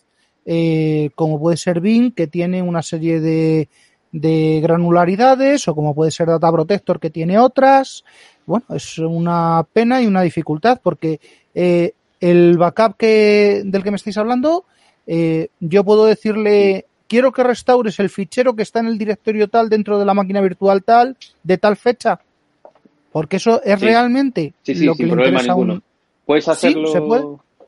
eh, 0.45 1.09
como 1.15 1.39
puede 1.39 1.57
ser 1.57 1.79
Bing, 1.79 2.13
que 2.13 2.27
tiene 2.27 2.61
una 2.61 2.81
serie 2.81 3.19
de, 3.19 3.69
de 4.11 4.59
granularidades, 4.61 5.67
o 5.67 5.75
como 5.75 5.95
puede 5.95 6.11
ser 6.11 6.27
Data 6.27 6.51
Protector, 6.51 6.99
que 6.99 7.09
tiene 7.09 7.37
otras. 7.37 8.03
Bueno, 8.45 8.65
es 8.73 8.97
una 8.97 9.65
pena 9.71 10.01
y 10.01 10.07
una 10.07 10.21
dificultad 10.21 10.79
porque 10.81 11.19
eh, 11.53 11.93
el 12.19 12.57
backup 12.57 12.97
que, 12.97 13.61
del 13.65 13.83
que 13.83 13.91
me 13.91 13.97
estáis 13.97 14.17
hablando, 14.17 14.65
yo 15.59 15.85
puedo 15.85 16.05
decirle, 16.05 16.85
quiero 17.07 17.31
que 17.31 17.43
restaures 17.43 17.99
el 17.99 18.09
fichero 18.09 18.55
que 18.55 18.63
está 18.63 18.79
en 18.79 18.87
el 18.87 18.97
directorio 18.97 19.47
tal 19.47 19.69
dentro 19.69 19.97
de 19.99 20.05
la 20.05 20.13
máquina 20.13 20.41
virtual 20.41 20.83
tal, 20.83 21.17
de 21.43 21.57
tal 21.57 21.75
fecha. 21.77 22.19
Porque 23.11 23.37
eso 23.37 23.61
es 23.63 23.79
Sí. 23.79 23.85
realmente 23.85 24.53
Sí, 24.63 24.75
sí, 24.75 24.85
lo 24.85 24.91
que 24.93 24.97
sin 24.97 25.07
le 25.07 25.11
problema 25.13 25.29
interesa 25.39 25.51
a 25.53 25.55
ninguno. 25.55 25.73
un... 25.75 25.83
Puedes 26.25 26.45
Sí, 26.45 26.51
hacerlo. 26.51 26.87
¿se 26.87 27.01
puede? 27.01 27.25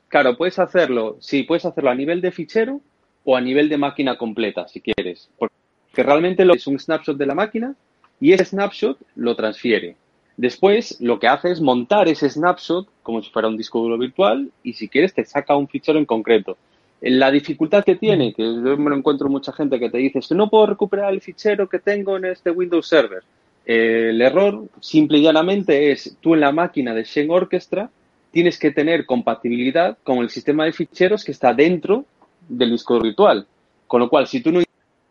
Claro, 0.08 0.36
puedes 0.36 0.58
hacerlo. 0.58 1.16
Sí, 1.20 1.42
puedes 1.44 1.64
hacerlo 1.64 1.90
a 1.90 1.94
nivel 1.94 2.20
de 2.20 2.30
fichero 2.32 2.80
o 3.24 3.36
a 3.36 3.40
nivel 3.40 3.68
de 3.68 3.78
máquina 3.78 4.16
completa, 4.18 4.68
si 4.68 4.80
quieres. 4.80 5.28
Porque 5.38 5.54
realmente 6.02 6.44
lo 6.44 6.54
es 6.54 6.66
un 6.66 6.78
snapshot 6.78 7.16
de 7.16 7.26
la 7.26 7.34
máquina 7.34 7.74
y 8.20 8.32
ese 8.32 8.44
snapshot 8.44 8.98
lo 9.16 9.34
transfiere. 9.34 9.96
Después, 10.36 10.96
lo 11.00 11.18
que 11.18 11.28
hace 11.28 11.50
es 11.52 11.60
montar 11.60 12.08
ese 12.08 12.28
snapshot 12.30 12.88
como 13.02 13.22
si 13.22 13.30
fuera 13.30 13.48
un 13.48 13.56
disco 13.56 13.78
duro 13.80 13.98
virtual 13.98 14.50
y 14.62 14.72
si 14.74 14.88
quieres 14.88 15.12
te 15.14 15.24
saca 15.24 15.56
un 15.56 15.68
fichero 15.68 15.98
en 15.98 16.06
concreto. 16.06 16.56
La 17.00 17.30
dificultad 17.30 17.82
que 17.82 17.96
tiene, 17.96 18.34
que 18.34 18.42
yo 18.42 18.76
me 18.76 18.90
lo 18.90 18.96
encuentro 18.96 19.28
mucha 19.30 19.52
gente 19.52 19.78
que 19.78 19.88
te 19.88 19.98
dice, 19.98 20.20
no 20.34 20.50
puedo 20.50 20.66
recuperar 20.66 21.12
el 21.12 21.22
fichero 21.22 21.68
que 21.68 21.78
tengo 21.78 22.16
en 22.16 22.26
este 22.26 22.50
Windows 22.50 22.86
Server. 22.86 23.22
Eh, 23.64 24.08
el 24.10 24.20
error, 24.20 24.64
simple 24.80 25.18
y 25.18 25.22
llanamente, 25.22 25.92
es 25.92 26.16
tú 26.20 26.34
en 26.34 26.40
la 26.40 26.52
máquina 26.52 26.94
de 26.94 27.04
Shen 27.04 27.30
Orchestra 27.30 27.90
tienes 28.30 28.58
que 28.58 28.70
tener 28.70 29.06
compatibilidad 29.06 29.96
con 30.04 30.18
el 30.18 30.30
sistema 30.30 30.64
de 30.64 30.72
ficheros 30.72 31.24
que 31.24 31.32
está 31.32 31.54
dentro 31.54 32.04
del 32.48 32.70
disco 32.70 33.00
virtual. 33.00 33.46
Con 33.86 34.00
lo 34.00 34.10
cual, 34.10 34.26
si 34.26 34.40
tú 34.40 34.52
no 34.52 34.60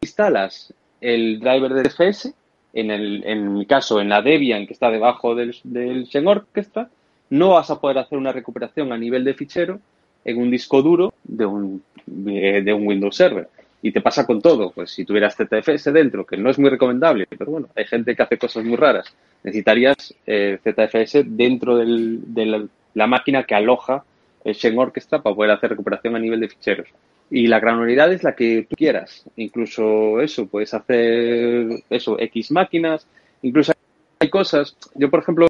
instalas 0.02 0.74
el 1.02 1.40
driver 1.40 1.74
de 1.74 1.84
DFS, 1.84 2.34
en, 2.74 2.92
el, 2.92 3.24
en 3.26 3.54
mi 3.54 3.66
caso, 3.66 4.00
en 4.00 4.10
la 4.10 4.22
Debian 4.22 4.68
que 4.68 4.74
está 4.74 4.92
debajo 4.92 5.34
del, 5.34 5.56
del 5.64 6.06
Shen 6.06 6.28
Orchestra, 6.28 6.90
no 7.32 7.50
vas 7.50 7.70
a 7.72 7.80
poder 7.80 7.98
hacer 7.98 8.18
una 8.18 8.32
recuperación 8.32 8.92
a 8.92 8.98
nivel 8.98 9.24
de 9.24 9.34
fichero 9.34 9.80
en 10.26 10.38
un 10.38 10.52
disco 10.52 10.82
duro 10.82 11.14
de 11.24 11.46
un, 11.46 11.84
de, 12.06 12.62
de 12.62 12.74
un 12.74 12.88
Windows 12.88 13.16
Server. 13.16 13.48
Y 13.82 13.92
te 13.92 14.02
pasa 14.02 14.26
con 14.26 14.42
todo. 14.42 14.72
Pues 14.72 14.92
si 14.92 15.06
tuvieras 15.06 15.36
ZFS 15.36 15.94
dentro, 15.94 16.26
que 16.26 16.38
no 16.38 16.50
es 16.50 16.60
muy 16.60 16.70
recomendable, 16.70 17.28
pero 17.30 17.52
bueno, 17.52 17.70
hay 17.76 17.86
gente 17.86 18.16
que 18.16 18.24
hace 18.24 18.38
cosas 18.38 18.66
muy 18.66 18.76
raras, 18.76 19.14
necesitarías 19.44 20.14
eh, 20.26 20.60
ZFS 20.64 21.24
dentro 21.26 21.78
del, 21.78 22.34
de 22.34 22.46
la, 22.46 22.66
la, 22.94 23.08
máquina 23.08 23.44
que 23.44 23.56
aloja 23.56 24.04
el 24.44 24.54
Shen 24.54 24.78
Orchestra 24.78 25.22
para 25.22 25.36
poder 25.36 25.52
hacer 25.52 25.70
recuperación 25.70 26.16
a 26.16 26.20
nivel 26.20 26.42
de 26.42 26.50
ficheros. 26.50 26.90
Y 27.32 27.48
la 27.48 27.60
granularidad 27.60 28.12
es 28.12 28.24
la 28.24 28.36
que 28.36 28.66
tú 28.70 28.76
quieras. 28.76 29.24
Incluso 29.36 30.20
eso, 30.20 30.48
puedes 30.48 30.74
hacer 30.74 31.68
eso, 31.90 32.20
X 32.20 32.52
máquinas, 32.52 33.08
incluso 33.44 33.72
hay 34.20 34.30
cosas, 34.30 34.76
yo 34.96 35.10
por 35.10 35.22
ejemplo, 35.22 35.48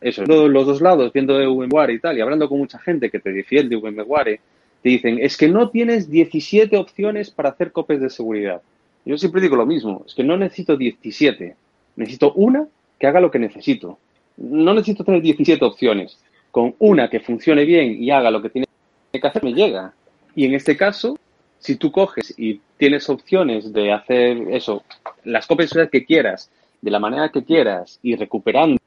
eso, 0.00 0.24
los 0.24 0.66
dos 0.66 0.80
lados, 0.80 1.12
viendo 1.12 1.36
de 1.36 1.46
VMware 1.46 1.90
y 1.90 2.00
tal, 2.00 2.16
y 2.16 2.20
hablando 2.20 2.48
con 2.48 2.58
mucha 2.58 2.78
gente 2.78 3.10
que 3.10 3.18
te 3.18 3.32
defiende 3.32 3.76
VMware, 3.76 4.40
te 4.82 4.88
dicen, 4.88 5.18
es 5.20 5.36
que 5.36 5.48
no 5.48 5.70
tienes 5.70 6.08
17 6.08 6.76
opciones 6.76 7.30
para 7.30 7.50
hacer 7.50 7.72
copias 7.72 8.00
de 8.00 8.10
seguridad. 8.10 8.62
Yo 9.04 9.18
siempre 9.18 9.40
digo 9.40 9.56
lo 9.56 9.66
mismo, 9.66 10.04
es 10.06 10.14
que 10.14 10.22
no 10.22 10.36
necesito 10.36 10.76
17, 10.76 11.56
necesito 11.96 12.32
una 12.34 12.66
que 12.98 13.06
haga 13.08 13.20
lo 13.20 13.30
que 13.30 13.40
necesito. 13.40 13.98
No 14.36 14.74
necesito 14.74 15.04
tener 15.04 15.20
17 15.20 15.64
opciones. 15.64 16.18
Con 16.52 16.74
una 16.78 17.10
que 17.10 17.20
funcione 17.20 17.64
bien 17.64 18.02
y 18.02 18.10
haga 18.10 18.30
lo 18.30 18.40
que 18.40 18.50
tiene 18.50 18.66
que 19.12 19.26
hacer 19.26 19.42
me 19.42 19.52
llega. 19.52 19.92
Y 20.36 20.44
en 20.46 20.54
este 20.54 20.76
caso, 20.76 21.18
si 21.58 21.76
tú 21.76 21.90
coges 21.90 22.32
y 22.36 22.60
tienes 22.76 23.08
opciones 23.08 23.72
de 23.72 23.92
hacer 23.92 24.36
eso, 24.50 24.84
las 25.24 25.46
copias 25.46 25.72
que 25.90 26.04
quieras, 26.04 26.50
de 26.82 26.90
la 26.90 26.98
manera 26.98 27.30
que 27.30 27.44
quieras 27.44 27.98
y 28.02 28.16
recuperando 28.16 28.78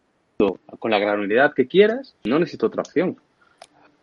con 0.79 0.91
la 0.91 0.99
granularidad 0.99 1.53
que 1.53 1.65
quieras, 1.65 2.13
no 2.25 2.37
necesito 2.37 2.67
otra 2.67 2.81
opción. 2.81 3.17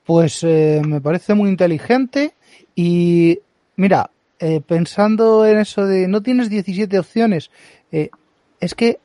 Pues 0.04 0.42
eh, 0.42 0.82
me 0.84 1.00
parece 1.00 1.34
muy 1.34 1.50
inteligente 1.50 2.32
y 2.74 3.38
mira, 3.76 4.10
eh, 4.40 4.60
pensando 4.66 5.46
en 5.46 5.58
eso 5.58 5.86
de 5.86 6.08
no 6.08 6.22
tienes 6.22 6.50
17 6.50 6.98
opciones, 6.98 7.50
eh, 7.92 8.10
es 8.58 8.74
que 8.74 8.98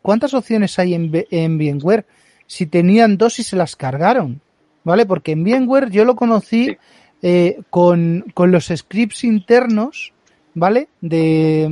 ¿cuántas 0.00 0.32
opciones 0.32 0.78
hay 0.78 0.94
en, 0.94 1.10
en 1.30 1.58
VMware? 1.58 2.06
Si 2.46 2.66
tenían 2.66 3.18
dos 3.18 3.38
y 3.40 3.42
se 3.42 3.56
las 3.56 3.76
cargaron, 3.76 4.40
¿vale? 4.84 5.04
Porque 5.04 5.32
en 5.32 5.44
VMware 5.44 5.90
yo 5.90 6.06
lo 6.06 6.16
conocí 6.16 6.78
con, 7.68 8.24
con 8.32 8.50
los 8.50 8.66
scripts 8.74 9.24
internos, 9.24 10.13
¿vale? 10.54 10.88
De, 11.00 11.68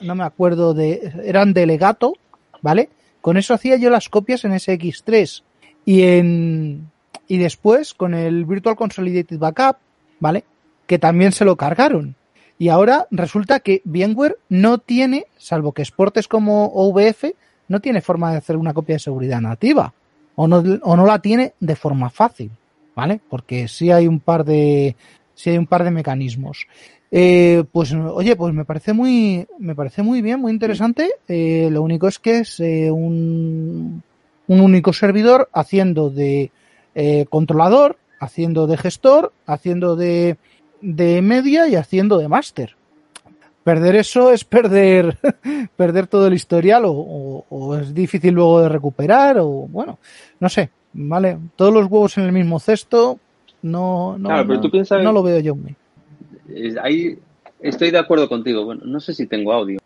no 0.00 0.14
me 0.14 0.24
acuerdo 0.24 0.74
de, 0.74 1.12
eran 1.24 1.52
de 1.52 1.66
legato, 1.66 2.14
¿vale? 2.62 2.88
Con 3.20 3.36
eso 3.36 3.54
hacía 3.54 3.76
yo 3.76 3.90
las 3.90 4.08
copias 4.08 4.44
en 4.44 4.52
SX3 4.52 5.42
y 5.84 6.02
en, 6.02 6.90
y 7.26 7.38
después 7.38 7.94
con 7.94 8.14
el 8.14 8.44
Virtual 8.44 8.76
Consolidated 8.76 9.38
Backup, 9.38 9.78
¿vale? 10.20 10.44
Que 10.86 10.98
también 10.98 11.32
se 11.32 11.44
lo 11.44 11.56
cargaron. 11.56 12.14
Y 12.58 12.68
ahora 12.68 13.06
resulta 13.10 13.60
que 13.60 13.82
VMware 13.84 14.38
no 14.48 14.78
tiene, 14.78 15.26
salvo 15.36 15.72
que 15.72 15.82
exportes 15.82 16.28
como 16.28 16.66
OVF, 16.66 17.24
no 17.68 17.80
tiene 17.80 18.00
forma 18.00 18.30
de 18.30 18.38
hacer 18.38 18.56
una 18.56 18.72
copia 18.72 18.94
de 18.94 19.00
seguridad 19.00 19.40
nativa. 19.40 19.92
O 20.36 20.46
no, 20.46 20.62
o 20.82 20.96
no 20.96 21.06
la 21.06 21.18
tiene 21.20 21.54
de 21.60 21.76
forma 21.76 22.10
fácil, 22.10 22.50
¿vale? 22.94 23.20
Porque 23.28 23.68
sí 23.68 23.90
hay 23.90 24.06
un 24.06 24.20
par 24.20 24.44
de, 24.44 24.94
sí 25.34 25.50
hay 25.50 25.58
un 25.58 25.66
par 25.66 25.84
de 25.84 25.90
mecanismos. 25.90 26.66
Eh, 27.18 27.64
pues 27.72 27.94
oye, 27.94 28.36
pues 28.36 28.52
me 28.52 28.66
parece 28.66 28.92
muy, 28.92 29.46
me 29.58 29.74
parece 29.74 30.02
muy 30.02 30.20
bien, 30.20 30.38
muy 30.38 30.52
interesante. 30.52 31.12
Eh, 31.28 31.70
lo 31.72 31.80
único 31.80 32.08
es 32.08 32.18
que 32.18 32.40
es 32.40 32.60
eh, 32.60 32.90
un, 32.90 34.02
un 34.48 34.60
único 34.60 34.92
servidor 34.92 35.48
haciendo 35.54 36.10
de 36.10 36.50
eh, 36.94 37.24
controlador, 37.30 37.96
haciendo 38.20 38.66
de 38.66 38.76
gestor, 38.76 39.32
haciendo 39.46 39.96
de, 39.96 40.36
de 40.82 41.22
media 41.22 41.66
y 41.68 41.76
haciendo 41.76 42.18
de 42.18 42.28
máster. 42.28 42.76
Perder 43.64 43.96
eso 43.96 44.30
es 44.30 44.44
perder, 44.44 45.16
perder 45.76 46.08
todo 46.08 46.26
el 46.26 46.34
historial 46.34 46.84
o, 46.84 47.46
o, 47.48 47.76
es 47.78 47.94
difícil 47.94 48.34
luego 48.34 48.60
de 48.60 48.68
recuperar 48.68 49.38
o 49.38 49.48
bueno, 49.48 49.98
no 50.38 50.50
sé, 50.50 50.68
vale, 50.92 51.38
todos 51.56 51.72
los 51.72 51.86
huevos 51.86 52.18
en 52.18 52.24
el 52.24 52.32
mismo 52.32 52.60
cesto, 52.60 53.18
no, 53.62 54.18
no, 54.18 54.28
claro, 54.28 54.46
pero 54.46 54.60
tú 54.60 54.70
piensas, 54.70 55.02
no 55.02 55.12
lo 55.12 55.22
veo 55.22 55.40
yo. 55.40 55.56
Ahí 56.82 57.18
estoy 57.60 57.90
de 57.90 57.98
acuerdo 57.98 58.28
contigo. 58.28 58.64
Bueno, 58.64 58.82
no 58.84 59.00
sé 59.00 59.14
si 59.14 59.26
tengo 59.26 59.52
audio. 59.52 59.78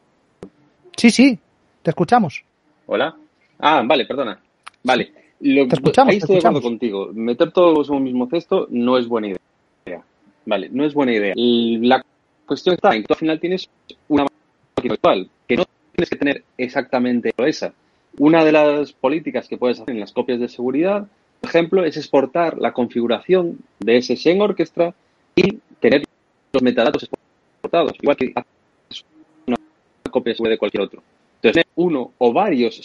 Sí, 0.96 1.10
sí, 1.10 1.38
te 1.82 1.90
escuchamos. 1.90 2.42
Hola. 2.86 3.16
Ah, 3.58 3.82
vale, 3.86 4.06
perdona. 4.06 4.40
Vale. 4.82 5.12
Lo, 5.40 5.66
te 5.68 5.76
escuchamos, 5.76 6.12
ahí 6.12 6.18
estoy 6.18 6.36
de 6.36 6.40
acuerdo 6.40 6.62
contigo. 6.62 7.10
Meter 7.14 7.50
todos 7.50 7.88
en 7.88 7.96
un 7.96 8.04
mismo 8.04 8.28
cesto 8.28 8.66
no 8.70 8.98
es 8.98 9.08
buena 9.08 9.28
idea. 9.28 10.02
Vale, 10.44 10.68
no 10.70 10.84
es 10.84 10.92
buena 10.92 11.12
idea. 11.12 11.34
La 11.36 12.04
cuestión 12.46 12.74
está 12.74 12.94
en 12.94 13.02
que 13.02 13.08
tú 13.08 13.14
al 13.14 13.18
final 13.18 13.40
tienes 13.40 13.68
una 14.08 14.24
máquina 14.24 14.94
virtual, 14.94 15.30
que 15.46 15.56
no 15.56 15.64
tienes 15.94 16.10
que 16.10 16.16
tener 16.16 16.44
exactamente 16.58 17.32
esa. 17.38 17.72
Una 18.18 18.44
de 18.44 18.52
las 18.52 18.92
políticas 18.92 19.48
que 19.48 19.56
puedes 19.56 19.80
hacer 19.80 19.94
en 19.94 20.00
las 20.00 20.12
copias 20.12 20.40
de 20.40 20.48
seguridad, 20.48 21.06
por 21.40 21.48
ejemplo, 21.48 21.84
es 21.84 21.96
exportar 21.96 22.58
la 22.58 22.72
configuración 22.72 23.58
de 23.78 23.98
ese 23.98 24.16
Shen 24.16 24.42
Orchestra 24.42 24.94
y 25.36 25.58
los 26.52 26.62
metadatos 26.62 27.04
exportados, 27.04 27.92
igual 28.00 28.16
que 28.16 28.32
una 29.46 29.56
copia 30.10 30.34
de 30.38 30.58
cualquier 30.58 30.82
otro. 30.82 31.02
Entonces, 31.42 31.64
uno 31.76 32.12
o 32.18 32.32
varios 32.32 32.80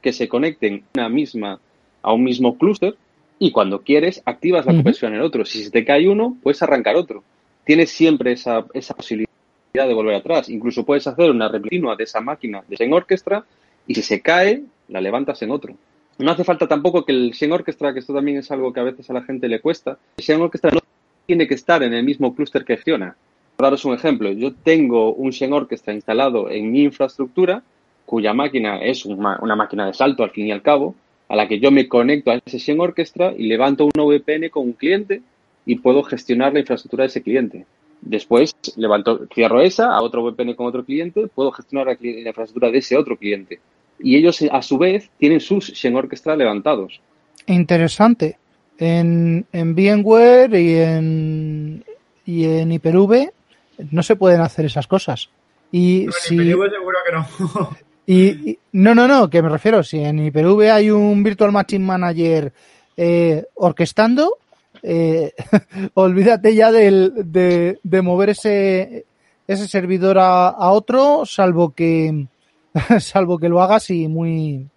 que 0.00 0.12
se 0.12 0.28
conecten 0.28 0.84
una 0.94 1.08
misma 1.08 1.60
a 2.02 2.12
un 2.12 2.22
mismo 2.22 2.56
clúster 2.56 2.94
y 3.38 3.50
cuando 3.50 3.82
quieres 3.82 4.22
activas 4.24 4.64
la 4.64 4.72
conversión 4.72 5.12
en 5.12 5.20
el 5.20 5.26
otro. 5.26 5.44
Si 5.44 5.64
se 5.64 5.70
te 5.70 5.84
cae 5.84 6.08
uno, 6.08 6.36
puedes 6.42 6.62
arrancar 6.62 6.96
otro. 6.96 7.24
Tienes 7.64 7.90
siempre 7.90 8.32
esa, 8.32 8.64
esa 8.72 8.94
posibilidad 8.94 9.28
de 9.74 9.92
volver 9.92 10.14
atrás. 10.14 10.48
Incluso 10.48 10.84
puedes 10.84 11.06
hacer 11.06 11.30
una 11.30 11.48
réplica 11.48 11.96
de 11.96 12.04
esa 12.04 12.20
máquina 12.20 12.62
de 12.66 12.76
Xen 12.76 12.92
Orchestra 12.92 13.44
y 13.86 13.94
si 13.94 14.02
se 14.02 14.20
cae, 14.22 14.62
la 14.88 15.00
levantas 15.00 15.42
en 15.42 15.50
otro. 15.50 15.74
No 16.18 16.30
hace 16.30 16.44
falta 16.44 16.66
tampoco 16.66 17.04
que 17.04 17.12
el 17.12 17.34
Xen 17.34 17.52
Orchestra, 17.52 17.92
que 17.92 17.98
esto 17.98 18.14
también 18.14 18.38
es 18.38 18.50
algo 18.50 18.72
que 18.72 18.80
a 18.80 18.84
veces 18.84 19.10
a 19.10 19.12
la 19.12 19.22
gente 19.22 19.48
le 19.48 19.60
cuesta, 19.60 19.98
el 20.16 20.24
Xen 20.24 20.40
Orchestra 20.40 20.70
no 20.70 20.80
tiene 21.26 21.46
que 21.46 21.54
estar 21.54 21.82
en 21.82 21.92
el 21.92 22.04
mismo 22.04 22.34
clúster 22.34 22.64
que 22.64 22.76
gestiona. 22.76 23.16
Para 23.56 23.68
daros 23.68 23.84
un 23.84 23.94
ejemplo, 23.94 24.30
yo 24.32 24.52
tengo 24.52 25.14
un 25.14 25.32
Xen 25.32 25.52
Orchestra 25.52 25.94
instalado 25.94 26.50
en 26.50 26.70
mi 26.70 26.82
infraestructura, 26.82 27.62
cuya 28.04 28.34
máquina 28.34 28.78
es 28.80 29.04
una, 29.04 29.56
máquina 29.56 29.86
de 29.86 29.94
salto 29.94 30.22
al 30.22 30.30
fin 30.30 30.46
y 30.46 30.52
al 30.52 30.62
cabo, 30.62 30.94
a 31.28 31.36
la 31.36 31.48
que 31.48 31.58
yo 31.58 31.70
me 31.70 31.88
conecto 31.88 32.30
a 32.30 32.34
esa 32.34 32.50
sesión 32.50 32.80
orquestra 32.80 33.32
y 33.36 33.46
levanto 33.46 33.88
una 33.92 34.04
VPN 34.04 34.50
con 34.50 34.64
un 34.64 34.72
cliente 34.74 35.22
y 35.64 35.76
puedo 35.76 36.02
gestionar 36.02 36.52
la 36.52 36.60
infraestructura 36.60 37.02
de 37.02 37.08
ese 37.08 37.22
cliente. 37.22 37.66
Después 38.00 38.54
levanto, 38.76 39.26
cierro 39.34 39.60
esa 39.60 39.94
a 39.94 40.02
otro 40.02 40.22
VPN 40.22 40.54
con 40.54 40.66
otro 40.66 40.84
cliente, 40.84 41.26
puedo 41.26 41.50
gestionar 41.50 41.86
la, 41.86 41.92
infraestructura 41.92 42.70
de 42.70 42.78
ese 42.78 42.96
otro 42.96 43.16
cliente. 43.16 43.58
Y 43.98 44.16
ellos, 44.16 44.44
a 44.52 44.60
su 44.60 44.76
vez, 44.76 45.10
tienen 45.18 45.40
sus 45.40 45.72
Shen 45.72 45.96
Orchestra 45.96 46.36
levantados. 46.36 47.00
Interesante. 47.46 48.36
En, 48.78 49.46
en 49.52 49.74
VMware 49.74 50.54
y 50.54 50.74
en, 50.76 51.84
y 52.26 52.44
en 52.44 52.72
Hyper-V 52.72 53.32
no 53.90 54.02
se 54.02 54.16
pueden 54.16 54.40
hacer 54.40 54.66
esas 54.66 54.86
cosas. 54.86 55.30
Y 55.72 56.06
si, 56.20 56.36
seguro 56.36 56.70
que 57.06 57.12
no. 57.12 57.76
Y, 58.08 58.56
no, 58.70 58.94
no, 58.94 59.08
no, 59.08 59.28
que 59.28 59.42
me 59.42 59.48
refiero, 59.48 59.82
si 59.82 59.98
en 59.98 60.24
IPV 60.24 60.70
hay 60.70 60.90
un 60.90 61.24
Virtual 61.24 61.50
Machine 61.50 61.84
Manager 61.84 62.52
eh, 62.96 63.44
orquestando, 63.54 64.38
eh, 64.80 65.32
olvídate 65.94 66.54
ya 66.54 66.70
del, 66.70 67.12
de, 67.32 67.80
de, 67.82 68.02
mover 68.02 68.30
ese, 68.30 69.06
ese 69.48 69.66
servidor 69.66 70.18
a, 70.18 70.50
a, 70.50 70.70
otro, 70.70 71.26
salvo 71.26 71.70
que, 71.70 72.26
salvo 73.00 73.38
que 73.38 73.48
lo 73.48 73.60
hagas 73.60 73.90
y 73.90 74.06
muy, 74.06 74.68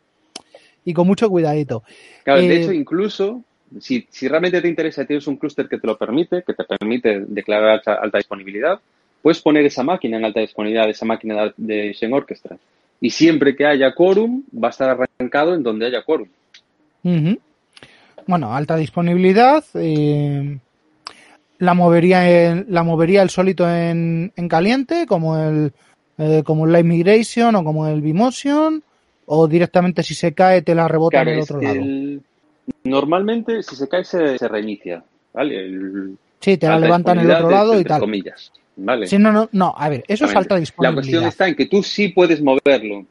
y 0.83 0.93
con 0.95 1.05
mucho 1.05 1.29
cuidadito. 1.29 1.83
Claro, 2.23 2.41
de 2.41 2.63
hecho, 2.63 2.73
incluso, 2.73 3.43
si, 3.80 4.07
si 4.09 4.28
realmente 4.28 4.61
te 4.61 4.67
interesa, 4.67 5.05
tienes 5.05 5.28
un 5.28 5.38
clúster 5.38 5.67
que 5.67 5.78
te 5.78 5.88
lo 5.88 5.97
permite, 5.97 6.43
que 6.43 6.53
te 6.53 6.63
permite 6.63 7.26
declarar 7.28 7.70
alta, 7.70 7.93
alta 7.95 8.17
disponibilidad, 8.17 8.80
puedes 9.22 9.41
poner 9.41 9.65
esa 9.65 9.84
máquina 9.84 10.17
en 10.17 10.26
alta 10.26 10.39
disponibilidad, 10.39 10.89
esa 10.89 11.05
máquina 11.05 11.53
de 11.57 11.93
Xen 11.93 12.13
Orchestra 12.13 12.57
y 13.01 13.09
siempre 13.09 13.55
que 13.55 13.65
haya 13.65 13.93
quórum 13.93 14.43
va 14.51 14.70
a 14.70 14.72
estar 14.72 14.89
arrancado 14.89 15.55
en 15.55 15.63
donde 15.63 15.86
haya 15.86 16.03
quórum. 16.03 16.28
Uh 17.03 17.09
-huh. 17.09 17.39
Bueno, 18.28 18.53
alta 18.53 18.76
disponibilidad. 18.76 19.63
Eh, 19.74 20.57
la 21.59 21.74
movería 21.74 22.30
en, 22.30 22.65
la 22.70 22.84
movería 22.84 23.22
el 23.22 23.30
solito 23.30 23.70
en, 23.70 24.32
en 24.36 24.47
caliente, 24.47 25.05
como 25.07 25.38
el 25.38 25.74
eh, 26.17 26.43
como 26.43 26.65
el 26.65 26.74
Live 26.74 26.84
Migration 26.84 27.55
o 27.55 27.63
como 27.63 27.88
el 27.88 28.01
Vmotion, 28.01 28.84
o 29.26 29.47
directamente 29.47 30.03
si 30.03 30.15
se 30.15 30.34
cae 30.34 30.61
te 30.61 30.76
la 30.76 30.88
rebota 30.88 31.24
claro, 31.24 31.32
en 31.32 31.38
el 31.38 31.43
otro 31.43 31.61
lado. 31.61 31.76
El... 31.76 32.22
Normalmente 32.84 33.63
si 33.63 33.76
se 33.76 33.88
cae 33.88 34.03
se, 34.03 34.38
se 34.38 34.47
reinicia, 34.47 35.03
¿vale? 35.34 35.57
El... 35.57 36.17
Sí, 36.39 36.57
te 36.57 36.67
la 36.67 36.80
levantan 36.80 37.20
en 37.20 37.26
el 37.26 37.32
otro 37.32 37.49
lado 37.49 37.74
de, 37.74 37.82
y 37.82 37.84
tal. 37.84 37.99
comillas. 37.99 38.51
¿Vale? 38.78 39.07
Sí, 39.07 39.17
no, 39.17 39.32
no, 39.32 39.49
no, 39.51 39.74
a 39.78 39.89
ver, 39.89 40.05
eso 40.07 40.26
es 40.26 40.36
alta 40.36 40.55
disponibilidad. 40.55 40.91
La 40.91 41.01
cuestión 41.01 41.24
está 41.26 41.47
en 41.49 41.55
que 41.55 41.65
tú 41.65 41.84
sí 41.84 42.09
puedes 42.09 42.41
moverlo. 42.41 43.05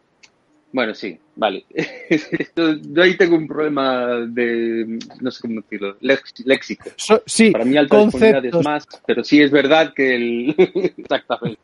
Bueno, 0.72 0.94
sí, 0.94 1.18
vale. 1.34 1.64
Yo 2.90 3.02
ahí 3.02 3.16
tengo 3.16 3.36
un 3.36 3.46
problema 3.46 4.06
de, 4.28 4.98
no 5.20 5.30
sé 5.30 5.40
cómo 5.40 5.60
decirlo, 5.60 5.96
léxico. 6.00 6.90
So, 6.96 7.22
sí, 7.26 7.50
Para 7.50 7.64
mí 7.64 7.76
alta 7.76 8.02
disponibilidad 8.04 8.44
es 8.44 8.64
más, 8.64 8.86
pero 9.06 9.24
sí 9.24 9.40
es 9.40 9.50
verdad 9.50 9.92
que 9.94 10.14
el... 10.14 10.54
Exactamente. 10.96 11.60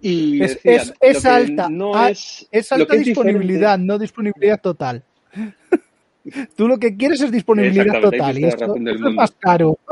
Y 0.00 0.42
es, 0.42 0.54
decía, 0.54 0.76
es, 0.76 0.94
es 1.00 1.26
alta, 1.26 1.68
no 1.68 1.92
es 2.06 2.72
alta 2.72 2.94
disponibilidad, 2.94 3.78
no 3.78 3.98
disponibilidad 3.98 4.60
total. 4.60 5.02
Tú 6.56 6.68
lo 6.68 6.78
que 6.78 6.96
quieres 6.96 7.20
es 7.20 7.30
disponibilidad 7.30 8.00
total 8.00 8.38
y 8.38 8.44
esto, 8.44 8.76
esto 8.76 9.08
es 9.08 9.14
más 9.14 9.30
caro. 9.32 9.78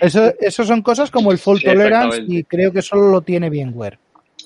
Eso, 0.00 0.32
eso 0.40 0.64
son 0.64 0.80
cosas 0.80 1.10
como 1.10 1.30
el 1.30 1.36
fault 1.36 1.60
Sí, 1.60 1.66
tolerance 1.66 2.24
y 2.26 2.42
creo 2.44 2.72
que 2.72 2.80
solo 2.80 3.10
lo 3.10 3.20
tiene 3.20 3.50
VMware. 3.50 3.98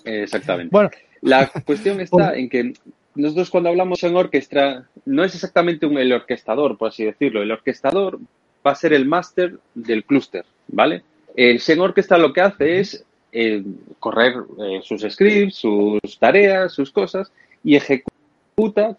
Exactamente. 0.05 0.71
Bueno, 0.73 0.91
La 1.21 1.47
cuestión 1.47 2.01
está 2.01 2.35
en 2.35 2.49
que 2.49 2.73
nosotros 3.15 3.51
cuando 3.51 3.69
hablamos 3.69 4.03
en 4.03 4.17
orquestra 4.17 4.89
no 5.05 5.23
es 5.23 5.35
exactamente 5.35 5.87
un, 5.87 5.99
el 5.99 6.13
orquestador, 6.13 6.77
por 6.77 6.89
así 6.89 7.05
decirlo. 7.05 7.43
El 7.43 7.53
orquestador 7.53 8.19
va 8.67 8.73
a 8.73 8.75
ser 8.75 8.93
el 8.93 9.07
máster 9.07 9.59
del 9.75 10.05
clúster, 10.05 10.45
¿vale? 10.69 11.03
El 11.37 11.61
Xen 11.61 11.81
Orchestra 11.81 12.19
lo 12.19 12.33
que 12.33 12.41
hace 12.41 12.81
es 12.81 13.05
eh, 13.33 13.63
correr 13.99 14.35
eh, 14.61 14.81
sus 14.83 15.03
scripts, 15.03 15.57
sus 15.57 16.19
tareas, 16.19 16.73
sus 16.73 16.91
cosas 16.91 17.31
y 17.63 17.77
ejecuta 17.77 18.95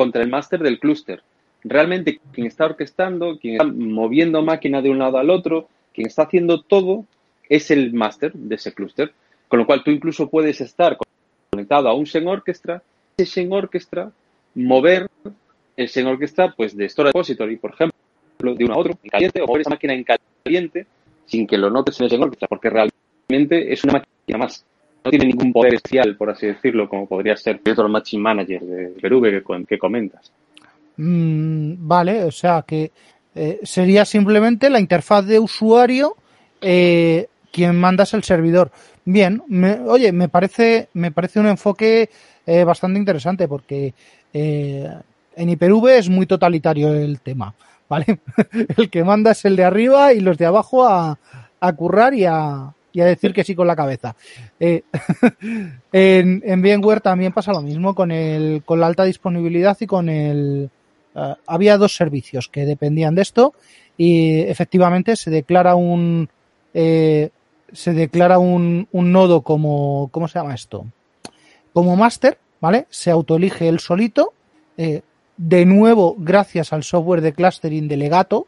contra 0.00 0.22
el 0.22 0.30
máster 0.30 0.60
del 0.60 0.80
clúster. 0.80 1.22
realmente 1.62 2.18
quien 2.32 2.46
está 2.46 2.64
orquestando, 2.64 3.38
quien 3.38 3.56
está 3.56 3.66
moviendo 3.66 4.40
máquina 4.40 4.80
de 4.80 4.88
un 4.88 4.98
lado 4.98 5.18
al 5.18 5.28
otro, 5.28 5.68
quien 5.92 6.06
está 6.06 6.22
haciendo 6.22 6.62
todo 6.62 7.04
es 7.50 7.70
el 7.70 7.92
máster 7.92 8.32
de 8.32 8.54
ese 8.54 8.72
clúster. 8.72 9.12
Con 9.46 9.58
lo 9.58 9.66
cual 9.66 9.84
tú 9.84 9.90
incluso 9.90 10.30
puedes 10.30 10.62
estar 10.62 10.96
conectado 11.50 11.90
a 11.90 11.92
un 11.92 12.06
Xen 12.06 12.26
Orchestra, 12.28 12.82
ese 13.18 13.42
Xen 13.42 13.52
Orchestra 13.52 14.10
mover 14.54 15.06
el 15.76 15.88
Xen 15.90 16.06
Orchestra 16.06 16.54
pues 16.56 16.74
de 16.74 16.88
Storage 16.88 17.12
Repository, 17.12 17.56
por 17.58 17.74
ejemplo, 17.74 18.54
de 18.54 18.64
uno 18.64 18.72
a 18.72 18.78
otro 18.78 18.94
en 19.02 19.10
caliente 19.10 19.42
o 19.42 19.46
mover 19.46 19.60
esa 19.60 19.70
máquina 19.70 19.92
en 19.92 20.06
caliente 20.44 20.86
sin 21.26 21.46
que 21.46 21.58
lo 21.58 21.68
notes 21.68 22.00
en 22.00 22.04
el 22.04 22.10
Xen 22.10 22.22
Orchestra, 22.22 22.48
porque 22.48 22.70
realmente 22.70 23.70
es 23.70 23.84
una 23.84 23.92
máquina 23.92 24.38
más. 24.38 24.64
No 25.04 25.10
tiene 25.10 25.26
ningún 25.26 25.52
poder 25.52 25.74
especial, 25.74 26.16
por 26.16 26.30
así 26.30 26.46
decirlo, 26.46 26.88
como 26.88 27.06
podría 27.06 27.36
ser 27.36 27.60
otro 27.70 27.88
Machine 27.88 28.22
Manager 28.22 28.60
de 28.60 28.88
Perú 29.00 29.22
que, 29.66 29.78
comentas. 29.78 30.30
Mm, 30.96 31.74
vale, 31.78 32.24
o 32.24 32.30
sea 32.30 32.62
que 32.66 32.90
eh, 33.34 33.60
sería 33.62 34.04
simplemente 34.04 34.68
la 34.68 34.80
interfaz 34.80 35.24
de 35.24 35.38
usuario 35.38 36.16
eh, 36.60 37.28
quien 37.50 37.80
mandas 37.80 38.12
el 38.12 38.22
servidor. 38.24 38.70
Bien, 39.06 39.42
oye, 39.86 40.12
me 40.12 40.28
parece, 40.28 40.88
me 40.92 41.10
parece 41.10 41.40
un 41.40 41.46
enfoque 41.46 42.10
eh, 42.46 42.64
bastante 42.64 42.98
interesante 42.98 43.48
porque 43.48 43.94
en 44.32 45.48
IPV 45.48 45.88
es 45.88 46.08
muy 46.10 46.26
totalitario 46.26 46.92
el 46.92 47.20
tema, 47.20 47.54
¿vale? 47.88 48.20
el 48.76 48.90
que 48.90 49.02
manda 49.02 49.32
es 49.32 49.44
el 49.46 49.56
de 49.56 49.64
arriba 49.64 50.12
y 50.12 50.20
los 50.20 50.36
de 50.36 50.46
abajo 50.46 50.86
a, 50.86 51.18
a 51.60 51.72
currar 51.72 52.14
y 52.14 52.26
a, 52.26 52.72
y 52.92 53.00
a 53.00 53.06
decir 53.06 53.32
que 53.32 53.44
sí 53.44 53.54
con 53.54 53.66
la 53.66 53.76
cabeza. 53.76 54.14
Eh, 54.58 54.82
en, 55.92 56.62
VMware 56.62 57.00
también 57.00 57.32
pasa 57.32 57.52
lo 57.52 57.62
mismo 57.62 57.94
con 57.94 58.10
el, 58.10 58.62
con 58.64 58.80
la 58.80 58.86
alta 58.86 59.04
disponibilidad 59.04 59.76
y 59.80 59.86
con 59.86 60.08
el, 60.08 60.70
uh, 61.14 61.34
había 61.46 61.78
dos 61.78 61.94
servicios 61.94 62.48
que 62.48 62.66
dependían 62.66 63.14
de 63.14 63.22
esto 63.22 63.54
y 63.96 64.40
efectivamente 64.40 65.16
se 65.16 65.30
declara 65.30 65.74
un, 65.74 66.28
eh, 66.74 67.30
se 67.72 67.92
declara 67.92 68.38
un, 68.38 68.88
un 68.92 69.12
nodo 69.12 69.42
como, 69.42 70.08
¿cómo 70.10 70.28
se 70.28 70.38
llama 70.38 70.54
esto? 70.54 70.86
Como 71.72 71.96
máster, 71.96 72.38
¿vale? 72.60 72.86
Se 72.90 73.10
autoelige 73.10 73.68
el 73.68 73.80
solito, 73.80 74.32
eh, 74.76 75.02
de 75.36 75.64
nuevo 75.66 76.16
gracias 76.18 76.72
al 76.72 76.82
software 76.82 77.20
de 77.20 77.32
clustering 77.32 77.88
de 77.88 77.96
Legato, 77.96 78.46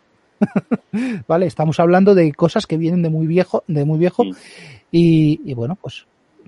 ¿vale? 1.29 1.47
Estamos 1.47 1.81
hablando 1.81 2.15
de 2.15 2.33
cosas 2.33 2.67
que 2.67 2.77
vienen 2.77 3.03
de 3.03 3.11
muy 3.11 3.27
viejo, 3.27 3.65
de 3.67 3.85
muy 3.85 3.99
viejo, 3.99 4.25
y, 4.91 5.41
y 5.45 5.55
bueno, 5.55 5.77
pues 5.81 6.07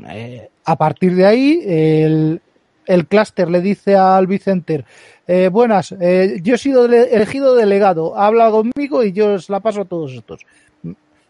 eh, 0.08 0.48
a 0.64 0.76
partir 0.76 1.14
de 1.14 1.26
ahí 1.26 1.60
el, 1.64 2.40
el 2.86 3.06
clúster 3.06 3.50
le 3.50 3.60
dice 3.60 3.96
al 3.96 4.26
Vicenter, 4.26 4.84
eh, 5.26 5.48
buenas, 5.48 5.92
eh, 5.92 6.40
yo 6.42 6.54
he 6.54 6.58
sido 6.58 6.84
elegido 6.84 7.54
delegado, 7.54 8.16
habla 8.18 8.50
conmigo 8.50 9.02
y 9.02 9.12
yo 9.12 9.34
os 9.34 9.48
la 9.48 9.60
paso 9.60 9.82
a 9.82 9.84
todos 9.86 10.12
estos. 10.12 10.40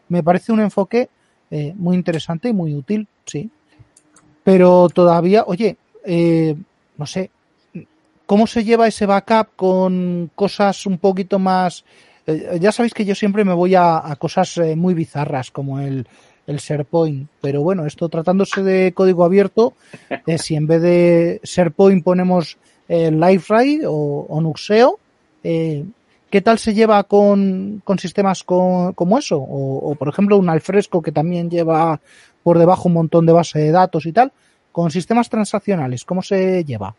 Me 0.09 0.23
parece 0.23 0.53
un 0.53 0.61
enfoque 0.61 1.09
eh, 1.51 1.73
muy 1.77 1.97
interesante 1.97 2.49
y 2.49 2.53
muy 2.53 2.75
útil, 2.75 3.07
sí. 3.25 3.51
Pero 4.43 4.89
todavía, 4.93 5.45
oye, 5.47 5.77
no 6.99 7.07
sé, 7.07 7.31
¿cómo 8.27 8.47
se 8.47 8.65
lleva 8.65 8.89
ese 8.89 9.07
backup 9.07 9.49
con 9.57 10.31
cosas 10.35 10.87
un 10.87 10.99
poquito 10.99 11.39
más... 11.39 11.85
Eh, 12.27 12.59
ya 12.61 12.72
sabéis 12.72 12.95
que 12.95 13.05
yo 13.05 13.14
siempre 13.14 13.45
me 13.45 13.55
voy 13.55 13.75
a, 13.75 13.99
a 13.99 14.16
cosas 14.16 14.57
eh, 14.59 14.77
muy 14.77 14.95
bizarras 14.95 15.51
como 15.51 15.81
el, 15.81 16.07
el 16.47 16.57
SharePoint, 16.57 17.29
pero 17.41 17.62
bueno, 17.62 17.87
esto 17.87 18.09
tratándose 18.09 18.62
de 18.62 18.93
código 18.93 19.25
abierto, 19.25 19.75
eh, 20.27 20.39
si 20.39 20.55
en 20.57 20.66
vez 20.66 20.83
de 20.83 21.41
SharePoint 21.43 22.05
ponemos 22.05 22.57
eh, 22.89 23.11
LiveRay 23.11 23.83
o, 23.87 24.27
o 24.29 24.41
Nuxeo, 24.41 24.99
eh, 25.43 25.85
¿qué 26.31 26.41
tal 26.41 26.59
se 26.59 26.75
lleva 26.75 27.03
con, 27.05 27.83
con 27.85 27.99
sistemas 27.99 28.43
con, 28.45 28.93
como 28.93 29.18
eso? 29.18 29.39
O, 29.39 29.91
o, 29.91 29.95
por 29.95 30.09
ejemplo, 30.09 30.37
un 30.37 30.49
Alfresco 30.49 31.01
que 31.01 31.12
también 31.12 31.51
lleva 31.51 32.01
por 32.43 32.59
debajo 32.59 32.89
un 32.89 32.95
montón 32.95 33.25
de 33.27 33.33
base 33.33 33.59
de 33.59 33.70
datos 33.70 34.07
y 34.07 34.12
tal. 34.12 34.33
Con 34.72 34.91
sistemas 34.91 35.31
transaccionales, 35.31 36.05
¿cómo 36.05 36.20
se 36.20 36.64
lleva? 36.64 36.95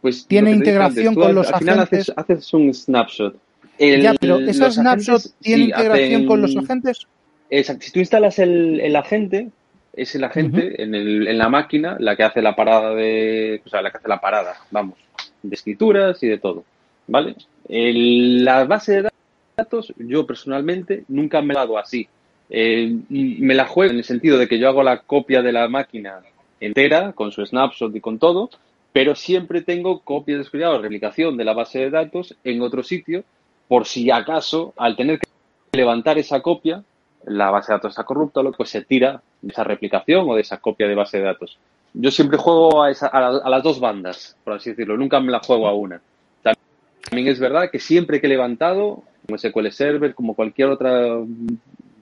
Pues 0.00 0.26
¿Tiene 0.26 0.52
integración 0.52 1.08
antes, 1.08 1.18
con 1.18 1.28
al, 1.28 1.34
los 1.34 1.52
al 1.52 1.58
final 1.58 1.80
agentes? 1.80 2.10
haces, 2.10 2.36
haces 2.38 2.54
un 2.54 2.72
snapshot. 2.72 3.36
El, 3.78 4.02
ya, 4.02 4.14
pero 4.20 4.38
esa 4.38 4.70
snapshot 4.70 5.16
agentes, 5.16 5.34
tiene 5.40 5.64
sí, 5.64 5.70
integración 5.70 6.14
hacen, 6.14 6.26
con 6.26 6.42
los 6.42 6.56
agentes. 6.56 7.06
Exacto. 7.50 7.84
Si 7.84 7.92
tú 7.92 7.98
instalas 8.00 8.38
el, 8.38 8.80
el 8.80 8.96
agente, 8.96 9.48
es 9.92 10.14
el 10.14 10.24
agente 10.24 10.58
uh 10.58 10.70
-huh. 10.70 10.74
en, 10.78 10.94
el, 10.94 11.28
en, 11.28 11.38
la 11.38 11.48
máquina 11.48 11.96
la 11.98 12.16
que 12.16 12.24
hace 12.24 12.42
la 12.42 12.54
parada 12.54 12.94
de, 12.94 13.62
o 13.64 13.68
sea, 13.68 13.82
la 13.82 13.90
que 13.90 13.98
hace 13.98 14.08
la 14.08 14.20
parada, 14.20 14.54
vamos, 14.70 14.98
de 15.42 15.54
escrituras 15.54 16.22
y 16.22 16.28
de 16.28 16.38
todo, 16.38 16.64
¿vale? 17.06 17.36
El, 17.68 18.44
la 18.44 18.64
base 18.64 19.02
de 19.02 19.10
datos, 19.56 19.92
yo 19.98 20.26
personalmente 20.26 21.04
nunca 21.08 21.42
me 21.42 21.54
la 21.54 21.62
hago 21.62 21.78
así. 21.78 22.08
Eh, 22.50 22.94
me 23.08 23.54
la 23.54 23.66
juego 23.66 23.92
en 23.92 23.98
el 23.98 24.04
sentido 24.04 24.38
de 24.38 24.46
que 24.48 24.58
yo 24.58 24.68
hago 24.68 24.82
la 24.82 24.98
copia 24.98 25.42
de 25.42 25.52
la 25.52 25.68
máquina 25.68 26.20
entera, 26.60 27.12
con 27.12 27.32
su 27.32 27.44
snapshot 27.44 27.94
y 27.94 28.00
con 28.00 28.18
todo, 28.18 28.50
pero 28.92 29.14
siempre 29.14 29.62
tengo 29.62 30.00
copias 30.00 30.38
de 30.38 30.44
seguridad 30.44 30.74
o 30.74 30.82
replicación 30.82 31.36
de 31.36 31.44
la 31.44 31.52
base 31.52 31.80
de 31.80 31.90
datos 31.90 32.36
en 32.44 32.62
otro 32.62 32.82
sitio, 32.82 33.24
por 33.68 33.86
si 33.86 34.10
acaso, 34.10 34.74
al 34.76 34.96
tener 34.96 35.18
que 35.18 35.28
levantar 35.72 36.18
esa 36.18 36.40
copia, 36.40 36.82
la 37.26 37.50
base 37.50 37.72
de 37.72 37.78
datos 37.78 37.92
está 37.92 38.04
corrupta, 38.04 38.42
pues 38.56 38.70
se 38.70 38.82
tira 38.82 39.22
de 39.40 39.52
esa 39.52 39.64
replicación 39.64 40.28
o 40.28 40.34
de 40.34 40.42
esa 40.42 40.58
copia 40.58 40.86
de 40.86 40.94
base 40.94 41.18
de 41.18 41.24
datos. 41.24 41.58
Yo 41.92 42.10
siempre 42.10 42.38
juego 42.38 42.82
a, 42.82 42.90
esa, 42.90 43.06
a, 43.06 43.20
la, 43.20 43.38
a 43.38 43.48
las 43.48 43.62
dos 43.62 43.80
bandas, 43.80 44.36
por 44.44 44.54
así 44.54 44.70
decirlo, 44.70 44.96
nunca 44.96 45.20
me 45.20 45.30
la 45.30 45.40
juego 45.40 45.68
a 45.68 45.74
una. 45.74 46.00
También 46.42 47.28
es 47.28 47.38
verdad 47.38 47.70
que 47.70 47.78
siempre 47.78 48.20
que 48.20 48.26
he 48.26 48.30
levantado, 48.30 49.02
como 49.26 49.38
SQL 49.38 49.70
Server, 49.70 50.14
como 50.14 50.34
cualquier 50.34 50.68
otra 50.68 51.18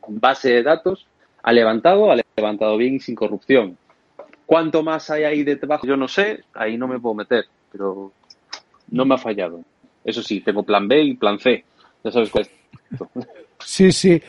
base 0.09 0.51
de 0.51 0.63
datos, 0.63 1.07
ha 1.43 1.53
levantado, 1.53 2.11
ha 2.11 2.17
levantado 2.37 2.77
bien 2.77 2.95
y 2.95 3.01
sin 3.01 3.15
corrupción. 3.15 3.77
¿Cuánto 4.47 4.83
más 4.83 5.11
hay 5.11 5.25
ahí 5.25 5.43
debajo? 5.43 5.87
Yo 5.87 5.97
no 5.97 6.09
sé, 6.09 6.45
ahí 6.55 6.77
no 6.77 6.87
me 6.87 7.01
puedo 7.01 7.15
meter, 7.15 7.47
pero 7.71 8.13
no 8.91 9.05
me 9.05 9.15
ha 9.15 9.19
fallado. 9.19 9.61
Eso 10.05 10.23
sí, 10.23 10.41
tengo 10.41 10.63
plan 10.63 10.89
B 10.89 11.03
y 11.03 11.15
plan 11.15 11.39
C. 11.39 11.65
Ya 12.05 12.11
sabes 12.11 12.31
cuál 12.31 12.45
es. 12.45 12.51
Sí, 13.65 13.93
sí, 13.93 14.21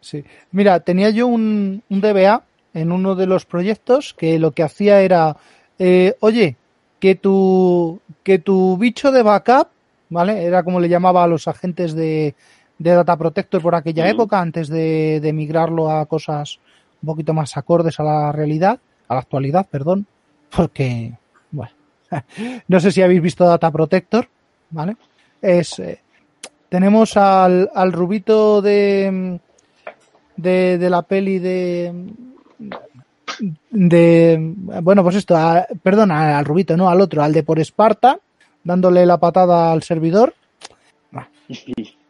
sí. 0.00 0.24
Mira, 0.52 0.80
tenía 0.80 1.10
yo 1.10 1.26
un, 1.26 1.82
un, 1.88 2.00
DBA 2.00 2.42
en 2.74 2.92
uno 2.92 3.14
de 3.14 3.26
los 3.26 3.46
proyectos 3.46 4.14
que 4.14 4.38
lo 4.38 4.52
que 4.52 4.62
hacía 4.62 5.00
era, 5.00 5.36
eh, 5.78 6.16
oye, 6.20 6.56
que 7.00 7.14
tu, 7.14 8.00
que 8.22 8.38
tu 8.38 8.76
bicho 8.76 9.10
de 9.10 9.22
backup, 9.22 9.68
¿vale? 10.10 10.44
Era 10.44 10.62
como 10.62 10.80
le 10.80 10.88
llamaba 10.88 11.24
a 11.24 11.26
los 11.26 11.48
agentes 11.48 11.94
de, 11.94 12.34
de 12.78 12.90
Data 12.90 13.16
Protector 13.16 13.62
por 13.62 13.74
aquella 13.74 14.08
época, 14.08 14.40
antes 14.40 14.68
de, 14.68 15.20
de 15.20 15.32
migrarlo 15.32 15.90
a 15.90 16.06
cosas 16.06 16.58
un 17.02 17.06
poquito 17.06 17.34
más 17.34 17.56
acordes 17.56 18.00
a 18.00 18.02
la 18.02 18.32
realidad, 18.32 18.78
a 19.08 19.14
la 19.14 19.20
actualidad, 19.20 19.66
perdón, 19.70 20.06
porque, 20.54 21.12
bueno, 21.50 21.72
no 22.68 22.80
sé 22.80 22.90
si 22.90 23.02
habéis 23.02 23.20
visto 23.20 23.44
Data 23.44 23.70
Protector, 23.70 24.28
¿vale? 24.70 24.96
Es, 25.44 25.78
eh, 25.78 26.00
tenemos 26.70 27.18
al, 27.18 27.70
al 27.74 27.92
rubito 27.92 28.62
de, 28.62 29.38
de, 30.36 30.78
de 30.78 30.90
la 30.90 31.02
peli 31.02 31.38
de, 31.38 31.92
de, 33.70 34.54
bueno, 34.82 35.02
pues 35.02 35.16
esto, 35.16 35.36
a, 35.36 35.66
perdón, 35.82 36.12
al 36.12 36.46
rubito, 36.46 36.78
no, 36.78 36.88
al 36.88 37.02
otro, 37.02 37.22
al 37.22 37.34
de 37.34 37.42
por 37.42 37.58
Esparta, 37.58 38.18
dándole 38.62 39.04
la 39.04 39.18
patada 39.18 39.70
al 39.70 39.82
servidor. 39.82 40.34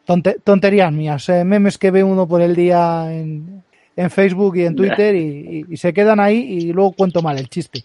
Tonte, 0.05 0.37
tonterías 0.41 0.93
mías, 0.93 1.27
eh, 1.27 1.43
memes 1.43 1.77
que 1.77 1.91
ve 1.91 2.05
uno 2.05 2.25
por 2.25 2.41
el 2.41 2.55
día 2.55 3.11
en, 3.11 3.63
en 3.97 4.09
Facebook 4.09 4.55
y 4.55 4.65
en 4.65 4.77
Twitter 4.77 5.13
y, 5.13 5.65
y, 5.67 5.73
y, 5.73 5.77
se 5.77 5.93
quedan 5.93 6.21
ahí 6.21 6.37
y 6.37 6.71
luego 6.71 6.93
cuento 6.93 7.21
mal 7.21 7.37
el 7.37 7.49
chiste. 7.49 7.83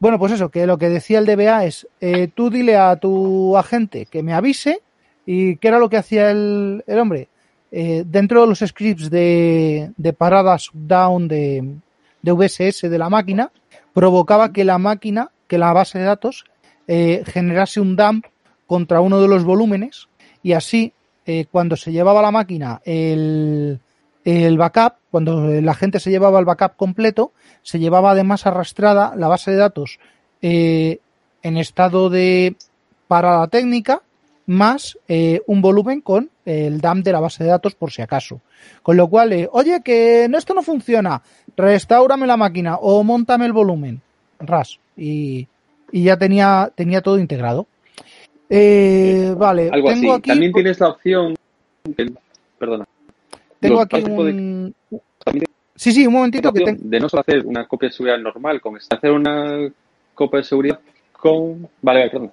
Bueno, 0.00 0.18
pues 0.18 0.32
eso, 0.32 0.48
que 0.50 0.66
lo 0.66 0.78
que 0.78 0.88
decía 0.88 1.18
el 1.18 1.26
DBA 1.26 1.64
es, 1.64 1.88
eh, 2.00 2.28
tú 2.32 2.50
dile 2.50 2.76
a 2.76 2.96
tu 2.96 3.56
agente 3.56 4.06
que 4.06 4.22
me 4.22 4.32
avise 4.32 4.80
y 5.26 5.56
qué 5.56 5.68
era 5.68 5.78
lo 5.78 5.88
que 5.88 5.96
hacía 5.96 6.30
el, 6.30 6.84
el 6.86 6.98
hombre. 6.98 7.28
Eh, 7.70 8.04
dentro 8.06 8.40
de 8.40 8.46
los 8.46 8.60
scripts 8.60 9.10
de, 9.10 9.90
de 9.96 10.12
parada 10.12 10.56
shutdown 10.56 11.28
de, 11.28 11.76
de 12.22 12.32
VSS 12.32 12.88
de 12.88 12.98
la 12.98 13.10
máquina, 13.10 13.50
provocaba 13.92 14.52
que 14.52 14.64
la 14.64 14.78
máquina, 14.78 15.30
que 15.46 15.58
la 15.58 15.72
base 15.72 15.98
de 15.98 16.04
datos, 16.04 16.44
eh, 16.86 17.22
generase 17.26 17.80
un 17.80 17.96
dump 17.96 18.24
contra 18.66 19.00
uno 19.00 19.20
de 19.20 19.28
los 19.28 19.44
volúmenes 19.44 20.08
y 20.42 20.52
así, 20.52 20.92
eh, 21.26 21.46
cuando 21.50 21.76
se 21.76 21.92
llevaba 21.92 22.22
la 22.22 22.30
máquina 22.30 22.80
el, 22.84 23.80
el 24.28 24.58
backup, 24.58 24.96
cuando 25.10 25.48
la 25.48 25.72
gente 25.72 26.00
se 26.00 26.10
llevaba 26.10 26.38
el 26.38 26.44
backup 26.44 26.76
completo, 26.76 27.32
se 27.62 27.78
llevaba 27.78 28.10
además 28.10 28.46
arrastrada 28.46 29.14
la 29.16 29.26
base 29.26 29.52
de 29.52 29.56
datos 29.56 29.98
eh, 30.42 30.98
en 31.42 31.56
estado 31.56 32.10
de 32.10 32.54
parada 33.06 33.46
técnica 33.48 34.02
más 34.44 34.98
eh, 35.08 35.40
un 35.46 35.62
volumen 35.62 36.02
con 36.02 36.28
el 36.44 36.78
dump 36.78 37.04
de 37.04 37.12
la 37.12 37.20
base 37.20 37.44
de 37.44 37.50
datos 37.50 37.74
por 37.74 37.90
si 37.90 38.02
acaso. 38.02 38.42
Con 38.82 38.98
lo 38.98 39.08
cual, 39.08 39.32
eh, 39.32 39.48
oye, 39.50 39.80
que 39.82 40.24
esto 40.26 40.52
no 40.52 40.62
funciona, 40.62 41.22
restaurame 41.56 42.26
la 42.26 42.36
máquina 42.36 42.76
o 42.76 43.02
montame 43.04 43.46
el 43.46 43.54
volumen, 43.54 44.02
ras, 44.40 44.78
y, 44.94 45.46
y 45.90 46.02
ya 46.02 46.18
tenía, 46.18 46.70
tenía 46.74 47.00
todo 47.00 47.18
integrado. 47.18 47.66
Vale, 48.50 49.70
Algo 49.70 49.88
tengo 49.88 50.12
así. 50.12 50.18
aquí, 50.18 50.28
También 50.30 50.52
tienes 50.52 50.80
la 50.80 50.88
opción. 50.88 51.34
Perdona. 52.58 52.87
Tengo 53.60 53.80
aquí 53.80 54.02
un... 54.02 54.74
también 55.24 55.44
Sí, 55.78 55.92
sí, 55.92 56.04
un 56.08 56.14
momentito 56.14 56.52
que 56.52 56.64
tengo... 56.64 56.80
de 56.82 56.98
no 56.98 57.08
solo 57.08 57.20
hacer 57.20 57.46
una 57.46 57.64
copia 57.68 57.88
de 57.88 57.94
seguridad 57.94 58.18
normal, 58.18 58.60
con 58.60 58.76
hacer 58.76 59.12
una 59.12 59.70
copia 60.12 60.38
de 60.38 60.44
seguridad 60.44 60.80
con. 61.12 61.68
Vale, 61.80 62.00
vale, 62.00 62.10
perdón. 62.10 62.32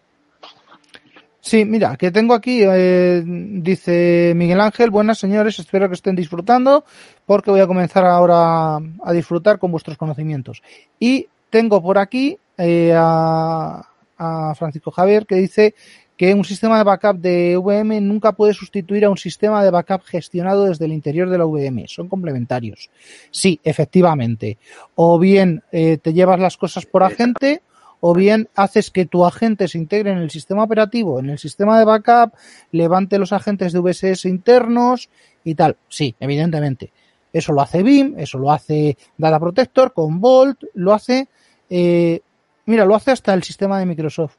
Sí, 1.42 1.64
mira, 1.64 1.96
que 1.96 2.10
tengo 2.10 2.34
aquí, 2.34 2.64
eh, 2.64 3.22
dice 3.24 4.34
Miguel 4.36 4.62
Ángel, 4.62 4.90
buenas 4.90 5.20
señores, 5.20 5.60
espero 5.60 5.88
que 5.88 5.94
estén 5.94 6.16
disfrutando 6.16 6.86
porque 7.28 7.52
voy 7.52 7.60
a 7.60 7.68
comenzar 7.68 8.04
ahora 8.04 8.78
a 8.78 9.14
disfrutar 9.14 9.60
con 9.60 9.72
vuestros 9.72 9.96
conocimientos. 9.96 10.64
Y 11.00 11.28
tengo 11.52 11.84
por 11.84 12.00
aquí 12.00 12.40
eh, 12.58 12.94
a, 12.98 13.88
a 14.18 14.56
Francisco 14.56 14.90
Javier 14.90 15.28
que 15.28 15.36
dice 15.36 15.76
que 16.18 16.34
un 16.34 16.46
sistema 16.46 16.78
de 16.78 16.84
backup 16.84 17.18
de 17.18 17.58
VM 17.58 18.00
nunca 18.02 18.32
puede 18.32 18.54
sustituir 18.54 19.06
a 19.06 19.10
un 19.10 19.18
sistema 19.18 19.64
de 19.64 19.72
backup 19.72 20.04
gestionado 20.04 20.66
desde 20.66 20.86
el 20.86 20.94
interior 20.94 21.30
de 21.30 21.38
la 21.38 21.46
VM. 21.46 21.88
Son 21.88 22.08
complementarios. 22.08 22.90
Sí, 23.32 23.60
efectivamente. 23.64 24.58
O 24.96 25.20
bien 25.20 25.64
eh, 25.72 25.98
te 25.98 26.14
llevas 26.14 26.40
las 26.40 26.58
cosas 26.58 26.86
por 26.86 27.04
agente 27.04 27.62
o 28.00 28.14
bien 28.14 28.50
haces 28.56 28.92
que 28.92 29.06
tu 29.06 29.26
agente 29.26 29.68
se 29.68 29.78
integre 29.78 30.12
en 30.12 30.20
el 30.20 30.30
sistema 30.30 30.64
operativo, 30.64 31.20
en 31.20 31.30
el 31.32 31.40
sistema 31.40 31.80
de 31.80 31.86
backup, 31.86 32.34
levante 32.72 33.18
los 33.18 33.34
agentes 33.34 33.74
de 33.74 33.80
VSS 33.80 34.26
internos 34.26 35.10
y 35.44 35.56
tal. 35.56 35.78
Sí, 35.90 36.16
evidentemente. 36.20 36.92
Eso 37.34 37.52
lo 37.52 37.62
hace 37.62 37.84
BIM, 37.84 38.16
eso 38.18 38.38
lo 38.38 38.52
hace 38.52 38.98
Data 39.18 39.40
Protector 39.40 39.92
con 39.92 40.22
Vault, 40.22 40.64
lo 40.74 40.94
hace, 40.94 41.28
eh, 41.70 42.22
mira, 42.66 42.86
lo 42.86 42.96
hace 42.96 43.12
hasta 43.12 43.34
el 43.34 43.44
sistema 43.44 43.80
de 43.80 43.86
Microsoft. 43.86 44.38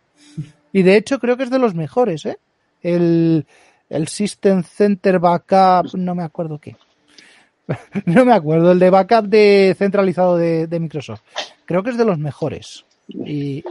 Y 0.76 0.82
de 0.82 0.98
hecho 0.98 1.18
creo 1.18 1.38
que 1.38 1.44
es 1.44 1.48
de 1.48 1.58
los 1.58 1.74
mejores, 1.74 2.26
¿eh? 2.26 2.36
El, 2.82 3.46
el 3.88 4.08
System 4.08 4.62
Center 4.62 5.18
Backup, 5.18 5.94
no 5.94 6.14
me 6.14 6.22
acuerdo 6.22 6.58
qué. 6.58 6.76
no 8.04 8.26
me 8.26 8.34
acuerdo, 8.34 8.72
el 8.72 8.78
de 8.78 8.90
backup 8.90 9.24
de 9.24 9.74
centralizado 9.78 10.36
de, 10.36 10.66
de 10.66 10.78
Microsoft. 10.78 11.22
Creo 11.64 11.82
que 11.82 11.88
es 11.88 11.96
de 11.96 12.04
los 12.04 12.18
mejores. 12.18 12.84
Y, 13.08 13.64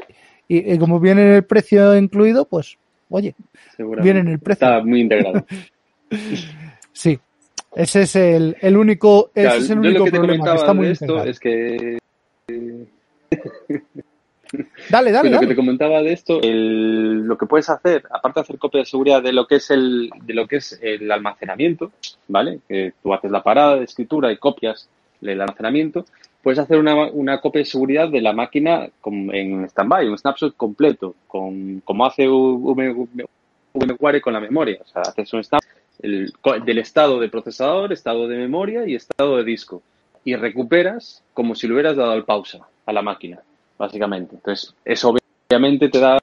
y, 0.48 0.74
y 0.74 0.80
como 0.80 1.00
viene 1.00 1.22
en 1.22 1.34
el 1.34 1.44
precio 1.44 1.96
incluido, 1.96 2.46
pues, 2.46 2.76
oye, 3.10 3.36
viene 3.78 4.22
en 4.22 4.30
el 4.30 4.40
precio. 4.40 4.68
Está 4.68 4.84
muy 4.84 5.02
integrado. 5.02 5.46
Sí. 6.92 7.20
Ese 7.76 8.04
es 8.04 8.16
el, 8.16 8.56
el 8.62 8.78
único, 8.78 9.30
ese 9.36 9.58
es 9.58 9.70
el 9.70 9.80
único 9.80 10.06
que 10.06 10.12
problema, 10.12 10.44
que 10.44 10.56
está 10.56 10.74
muy 10.74 10.88
de 10.88 10.94
esto 10.94 11.06
integrado. 11.06 11.30
es 11.30 11.40
que. 11.40 12.00
Dale, 14.90 15.12
dale, 15.12 15.30
Pues 15.30 15.32
lo 15.34 15.40
que 15.40 15.48
te 15.48 15.56
comentaba 15.56 16.02
de 16.02 16.14
esto, 16.14 16.42
el- 16.42 17.22
lo 17.26 17.38
que 17.38 17.46
puedes 17.46 17.70
hacer, 17.70 18.04
aparte 18.12 18.40
de 18.40 18.44
hacer 18.44 18.58
copia 18.58 18.80
de 18.82 18.86
seguridad 18.86 19.22
de 19.24 19.34
lo 19.34 19.48
que 19.48 19.56
es 19.56 19.70
el, 19.72 20.10
de 20.24 20.34
lo 20.34 20.48
que 20.48 20.58
es 20.58 20.80
el 20.82 21.12
almacenamiento, 21.12 21.92
¿vale? 22.28 22.60
Que 22.68 22.94
tú 23.02 23.14
haces 23.14 23.32
la 23.32 23.44
parada 23.44 23.76
de 23.78 23.86
escritura 23.86 24.32
y 24.32 24.38
copias 24.38 24.88
el 25.22 25.42
almacenamiento, 25.42 26.06
puedes 26.44 26.60
hacer 26.60 26.78
una, 26.78 26.94
una 27.08 27.42
copia 27.42 27.60
de 27.60 27.66
seguridad 27.66 28.10
de 28.10 28.22
la 28.22 28.34
máquina 28.34 28.88
con- 29.02 29.34
en 29.34 29.66
stand-by, 29.66 30.08
un 30.08 30.18
snapshot 30.18 30.56
completo, 30.56 31.16
con, 31.28 31.82
como 31.84 32.06
hace 32.06 32.28
VMware 32.28 34.22
con 34.22 34.34
la 34.34 34.40
memoria. 34.40 34.80
O 34.84 34.88
sea, 34.88 35.02
haces 35.02 35.34
un 35.34 35.44
snap 35.44 35.62
el- 36.02 36.34
co- 36.42 36.60
del 36.60 36.78
estado 36.80 37.20
de 37.20 37.30
procesador, 37.30 37.92
estado 37.94 38.28
de 38.28 38.38
memoria 38.38 38.88
y 38.88 38.96
estado 38.96 39.38
de 39.38 39.44
disco. 39.44 39.82
Y 40.24 40.36
recuperas 40.36 41.24
como 41.34 41.56
si 41.56 41.68
le 41.68 41.74
hubieras 41.74 41.96
dado 41.96 42.12
al 42.12 42.26
pausa 42.26 42.60
a 42.86 42.94
la 42.94 43.02
máquina 43.02 43.40
básicamente. 43.78 44.36
Entonces, 44.36 44.74
eso 44.84 45.14
obviamente 45.50 45.90
te 45.90 46.00
da, 46.00 46.18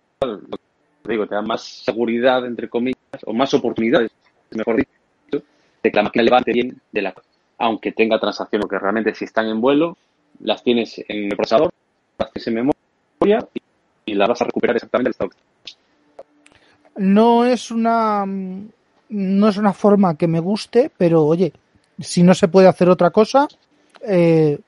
digo, 1.04 1.26
te 1.26 1.34
da 1.34 1.42
más 1.42 1.62
seguridad, 1.62 2.46
entre 2.46 2.68
comillas, 2.68 2.98
o 3.24 3.32
más 3.32 3.52
oportunidades, 3.54 4.10
mejor 4.50 4.76
dicho, 4.76 5.44
de 5.82 5.90
que 5.90 5.96
la 5.96 6.02
máquina 6.02 6.24
levante 6.24 6.52
bien 6.52 6.80
de 6.90 7.02
la 7.02 7.14
aunque 7.58 7.92
tenga 7.92 8.18
transacciones, 8.18 8.64
porque 8.64 8.78
realmente 8.78 9.14
si 9.14 9.24
están 9.24 9.46
en 9.46 9.60
vuelo, 9.60 9.96
las 10.40 10.64
tienes 10.64 10.98
en 11.06 11.30
el 11.30 11.36
procesador, 11.36 11.72
las 12.18 12.32
tienes 12.32 12.48
en 12.48 12.54
memoria 12.54 13.48
y, 13.54 13.62
y 14.10 14.14
las 14.14 14.28
vas 14.28 14.42
a 14.42 14.46
recuperar 14.46 14.74
exactamente 14.74 15.08
al 15.08 15.12
estado 15.12 15.30
No 16.96 17.44
es 17.44 17.70
una 17.70 18.24
no 19.08 19.48
es 19.48 19.56
una 19.58 19.72
forma 19.72 20.16
que 20.16 20.26
me 20.26 20.40
guste, 20.40 20.90
pero 20.96 21.24
oye, 21.24 21.52
si 22.00 22.22
no 22.22 22.34
se 22.34 22.48
puede 22.48 22.66
hacer 22.66 22.88
otra 22.88 23.10
cosa, 23.10 23.46
eh, 24.00 24.58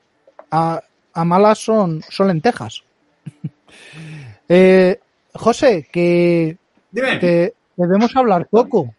a 1.15 1.25
malas 1.25 1.57
son, 1.59 2.01
son 2.09 2.27
lentejas. 2.27 2.83
eh, 4.49 4.99
José, 5.33 5.87
que 5.91 6.57
Dime. 6.91 7.17
te 7.17 7.53
debemos 7.75 8.15
hablar 8.15 8.47
poco. 8.47 8.93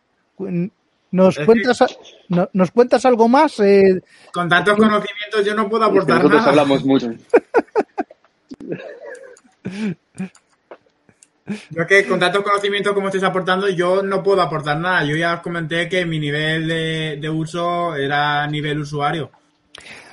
¿Nos 1.12 1.38
cuentas, 1.38 1.78
no- 2.28 2.50
¿Nos 2.52 2.70
cuentas 2.72 3.06
algo 3.06 3.28
más? 3.28 3.60
Eh, 3.60 4.02
Con 4.32 4.48
tantos 4.48 4.76
conocimientos 4.76 5.44
yo 5.46 5.54
no 5.54 5.68
puedo 5.68 5.84
Es 5.84 5.90
que 5.92 5.96
aportar 5.98 6.16
nosotros 6.16 6.40
nada. 6.40 6.50
hablamos 6.50 6.84
mucho. 6.84 7.12
Yo 11.70 11.86
que 11.86 12.06
con 12.08 12.18
tantos 12.18 12.42
conocimientos 12.42 12.92
como 12.92 13.06
estáis 13.06 13.22
aportando, 13.22 13.68
yo 13.68 14.02
no 14.02 14.20
puedo 14.22 14.42
aportar 14.42 14.78
nada. 14.78 15.04
Yo 15.04 15.14
ya 15.14 15.34
os 15.34 15.40
comenté 15.42 15.88
que 15.88 16.04
mi 16.04 16.18
nivel 16.18 16.66
de, 16.66 17.18
de 17.20 17.30
uso 17.30 17.94
era 17.94 18.44
nivel 18.48 18.80
usuario. 18.80 19.30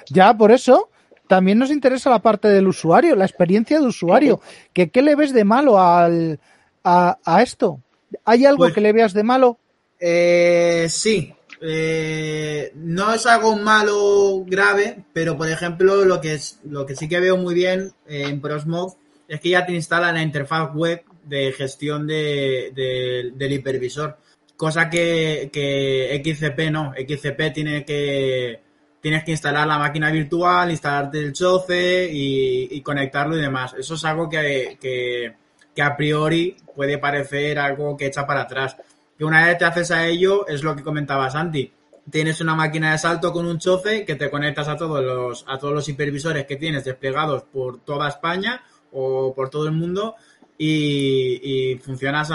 Ya, 0.10 0.32
por 0.36 0.52
eso, 0.52 0.90
también 1.36 1.58
nos 1.58 1.72
interesa 1.72 2.12
la 2.12 2.20
parte 2.20 2.48
del 2.48 2.68
usuario, 2.68 3.16
la 3.16 3.26
experiencia 3.26 3.80
de 3.80 3.88
usuario. 3.88 4.40
Que, 4.72 4.90
¿Qué 4.92 5.02
le 5.02 5.16
ves 5.16 5.34
de 5.34 5.44
malo 5.44 5.80
al, 5.82 6.40
a, 6.84 7.18
a 7.26 7.42
esto? 7.42 7.80
¿Hay 8.24 8.46
algo 8.46 8.60
Pues- 8.66 8.74
que 8.76 8.82
le 8.82 8.94
veas 8.94 9.14
de 9.14 9.24
malo? 9.24 9.58
Eh, 10.00 10.86
sí. 10.90 11.34
Eh, 11.60 12.72
no 12.76 13.14
es 13.14 13.26
algo 13.26 13.56
malo 13.56 14.44
grave, 14.46 14.98
pero 15.14 15.36
por 15.38 15.50
ejemplo 15.50 16.06
lo 16.06 16.22
que 16.22 16.34
es 16.36 16.60
lo 16.70 16.86
que 16.86 16.96
sí 16.96 17.08
que 17.08 17.20
veo 17.20 17.36
muy 17.38 17.54
bien 17.56 17.92
eh, 18.08 18.26
en 18.28 18.42
Prosmog 18.42 18.96
es 19.28 19.40
que 19.40 19.50
ya 19.50 19.66
te 19.66 19.72
instala 19.74 20.12
la 20.12 20.22
interfaz 20.22 20.70
web 20.76 21.02
de 21.24 21.52
gestión 21.54 22.06
de, 22.06 22.72
de- 22.76 23.32
del 23.34 23.54
hipervisor, 23.54 24.18
cosa 24.58 24.90
que, 24.90 25.50
que 25.52 26.22
XCP 26.24 26.70
no. 26.70 26.92
XCP 26.96 27.54
tiene 27.54 27.86
que 27.86 28.60
tienes 29.04 29.26
que 29.26 29.32
instalar 29.32 29.68
la 29.68 29.78
máquina 29.78 30.10
virtual, 30.10 30.72
instalarte 30.72 31.20
el 31.20 31.34
choce 31.34 32.10
y, 32.10 32.80
conectarlo 32.80 33.38
y 33.38 33.42
demás. 33.42 33.76
Eso 33.78 33.96
es 33.96 34.06
algo 34.06 34.30
que, 34.30 34.78
que, 34.80 35.82
a 35.82 35.98
priori 35.98 36.56
puede 36.74 36.98
parecer 36.98 37.60
algo 37.60 37.98
que 37.98 38.06
echa 38.06 38.26
para 38.26 38.44
atrás. 38.44 38.78
Que 39.18 39.26
una 39.26 39.46
vez 39.46 39.58
te 39.58 39.66
haces 39.66 39.92
a 39.92 40.08
ello, 40.08 40.48
es 40.48 40.64
lo 40.64 40.74
que 40.74 40.84
comentaba 40.84 41.30
Santi. 41.30 41.70
Tienes 42.10 42.40
una 42.40 42.56
máquina 42.56 42.94
de 42.94 42.98
salto 42.98 43.34
con 43.34 43.46
un 43.46 43.60
chofe 43.60 44.06
que 44.06 44.16
te 44.16 44.30
conectas 44.30 44.70
a 44.70 44.78
todos 44.78 45.04
los, 45.04 45.44
a 45.50 45.58
todos 45.58 45.74
los 45.74 45.90
hipervisores 45.90 46.46
que 46.46 46.56
tienes 46.56 46.86
desplegados 46.86 47.44
por 47.44 47.80
toda 47.80 48.08
España 48.08 48.64
o 48.94 49.34
por 49.36 49.50
todo 49.50 49.66
el 49.66 49.74
mundo 49.74 50.16
y, 50.58 51.78
funcionas 51.84 52.30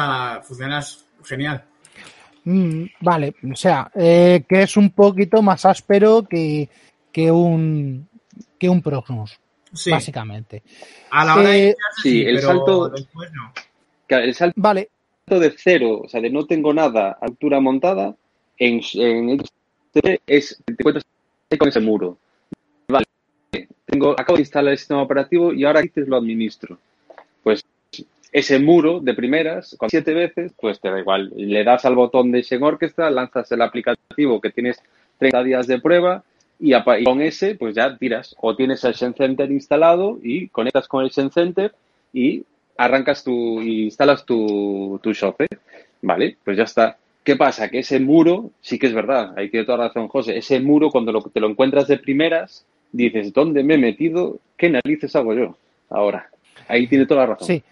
funcionas 0.46 1.06
genial. 1.24 1.64
Mm, 2.50 2.86
vale, 3.00 3.34
o 3.52 3.54
sea, 3.56 3.90
eh, 3.94 4.42
que 4.48 4.62
es 4.62 4.78
un 4.78 4.88
poquito 4.90 5.42
más 5.42 5.66
áspero 5.66 6.22
que, 6.22 6.66
que 7.12 7.30
un 7.30 8.08
que 8.58 8.70
un 8.70 8.80
Proxmox, 8.80 9.38
Sí, 9.74 9.90
básicamente. 9.90 10.62
a 11.10 11.26
la 11.26 11.34
hora 11.36 11.48
de 11.50 11.68
Eh, 11.68 11.76
sí, 12.02 12.22
el 12.22 12.36
pero 12.36 12.46
salto- 12.48 12.88
después 12.88 13.30
no. 13.34 13.52
Claro, 14.06 14.24
El 14.24 14.34
salto 14.34 14.54
Vale, 14.56 14.88
de 15.26 15.54
cero, 15.58 16.00
o 16.04 16.08
sea, 16.08 16.22
de 16.22 16.30
no 16.30 16.46
tengo 16.46 16.72
nada 16.72 17.10
a 17.20 17.26
altura 17.26 17.60
montada, 17.60 18.16
en, 18.56 18.80
en 18.94 19.40
XCP 19.40 20.22
es, 20.26 20.62
te 20.64 20.72
encuentras 20.72 21.04
con 21.58 21.68
ese 21.68 21.80
muro. 21.80 22.16
Vale, 22.88 23.04
tengo, 23.84 24.12
acabo 24.12 24.36
de 24.36 24.42
instalar 24.42 24.72
el 24.72 24.78
sistema 24.78 25.02
operativo 25.02 25.52
y 25.52 25.64
ahora 25.66 25.82
lo 25.94 26.16
administro. 26.16 26.78
Ese 28.32 28.58
muro 28.58 29.00
de 29.00 29.14
primeras, 29.14 29.74
con 29.78 29.88
siete 29.88 30.12
veces, 30.12 30.52
pues 30.60 30.80
te 30.80 30.90
da 30.90 30.98
igual. 31.00 31.32
Le 31.36 31.64
das 31.64 31.84
al 31.84 31.94
botón 31.94 32.30
de 32.30 32.42
Shen 32.42 32.62
Orchestra, 32.62 33.10
lanzas 33.10 33.50
el 33.52 33.62
aplicativo 33.62 34.40
que 34.40 34.50
tienes 34.50 34.82
30 35.18 35.42
días 35.42 35.66
de 35.66 35.80
prueba 35.80 36.22
y, 36.60 36.72
con 37.04 37.22
ese, 37.22 37.54
pues 37.54 37.74
ya 37.74 37.96
tiras. 37.96 38.34
O 38.40 38.54
tienes 38.54 38.84
el 38.84 38.92
Shen 38.92 39.14
Center 39.14 39.50
instalado 39.50 40.18
y 40.22 40.48
conectas 40.48 40.88
con 40.88 41.04
el 41.04 41.10
Shen 41.10 41.30
Center 41.30 41.72
y 42.12 42.44
arrancas 42.76 43.24
tu, 43.24 43.62
y 43.62 43.84
instalas 43.84 44.24
tu, 44.26 45.00
tu 45.02 45.12
Shope. 45.12 45.46
Vale, 46.02 46.36
pues 46.44 46.56
ya 46.56 46.64
está. 46.64 46.96
¿Qué 47.24 47.34
pasa? 47.36 47.68
Que 47.70 47.80
ese 47.80 47.98
muro, 47.98 48.50
sí 48.60 48.78
que 48.78 48.86
es 48.86 48.94
verdad, 48.94 49.32
hay 49.36 49.50
que 49.50 49.64
toda 49.64 49.88
razón, 49.88 50.08
José, 50.08 50.38
ese 50.38 50.60
muro 50.60 50.90
cuando 50.90 51.12
lo- 51.12 51.22
te 51.22 51.40
lo 51.40 51.48
encuentras 51.48 51.86
de 51.88 51.98
primeras, 51.98 52.64
dices, 52.92 53.32
¿dónde 53.34 53.62
me 53.64 53.74
he 53.74 53.78
metido? 53.78 54.38
¿Qué 54.56 54.70
narices 54.70 55.14
hago 55.16 55.34
yo 55.34 55.56
ahora? 55.90 56.30
Ahí 56.68 56.86
tiene 56.86 57.04
toda 57.06 57.20
la 57.22 57.26
razón. 57.34 57.46
sí. 57.46 57.62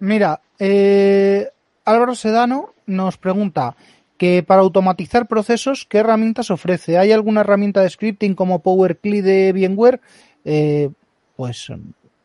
Mira, 0.00 0.40
eh, 0.58 1.48
Álvaro 1.84 2.14
Sedano 2.14 2.74
nos 2.86 3.16
pregunta 3.16 3.76
que 4.18 4.42
para 4.42 4.60
automatizar 4.62 5.26
procesos, 5.28 5.86
¿qué 5.88 5.98
herramientas 5.98 6.50
ofrece? 6.50 6.98
¿Hay 6.98 7.12
alguna 7.12 7.40
herramienta 7.42 7.80
de 7.82 7.90
scripting 7.90 8.34
como 8.34 8.58
PowerCli 8.60 9.20
de 9.20 9.52
VMware? 9.52 10.00
Eh, 10.44 10.90
pues 11.36 11.68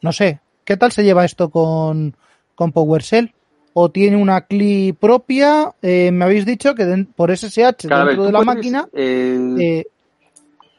no 0.01 0.11
sé. 0.11 0.39
¿Qué 0.65 0.77
tal 0.77 0.91
se 0.91 1.03
lleva 1.03 1.23
esto 1.25 1.49
con, 1.49 2.15
con 2.55 2.71
PowerShell? 2.71 3.31
o 3.77 3.91
tiene 3.91 4.15
una 4.15 4.39
CLI 4.39 4.93
propia. 4.93 5.73
Eh, 5.81 6.09
me 6.13 6.23
habéis 6.23 6.45
dicho 6.45 6.75
que 6.75 6.85
den- 6.85 7.07
por 7.13 7.29
SSH 7.29 7.89
dentro 8.07 8.23
de 8.23 8.31
la 8.31 8.39
puedes, 8.39 8.45
máquina, 8.45 8.87
eh, 8.93 9.55
eh, 9.59 9.85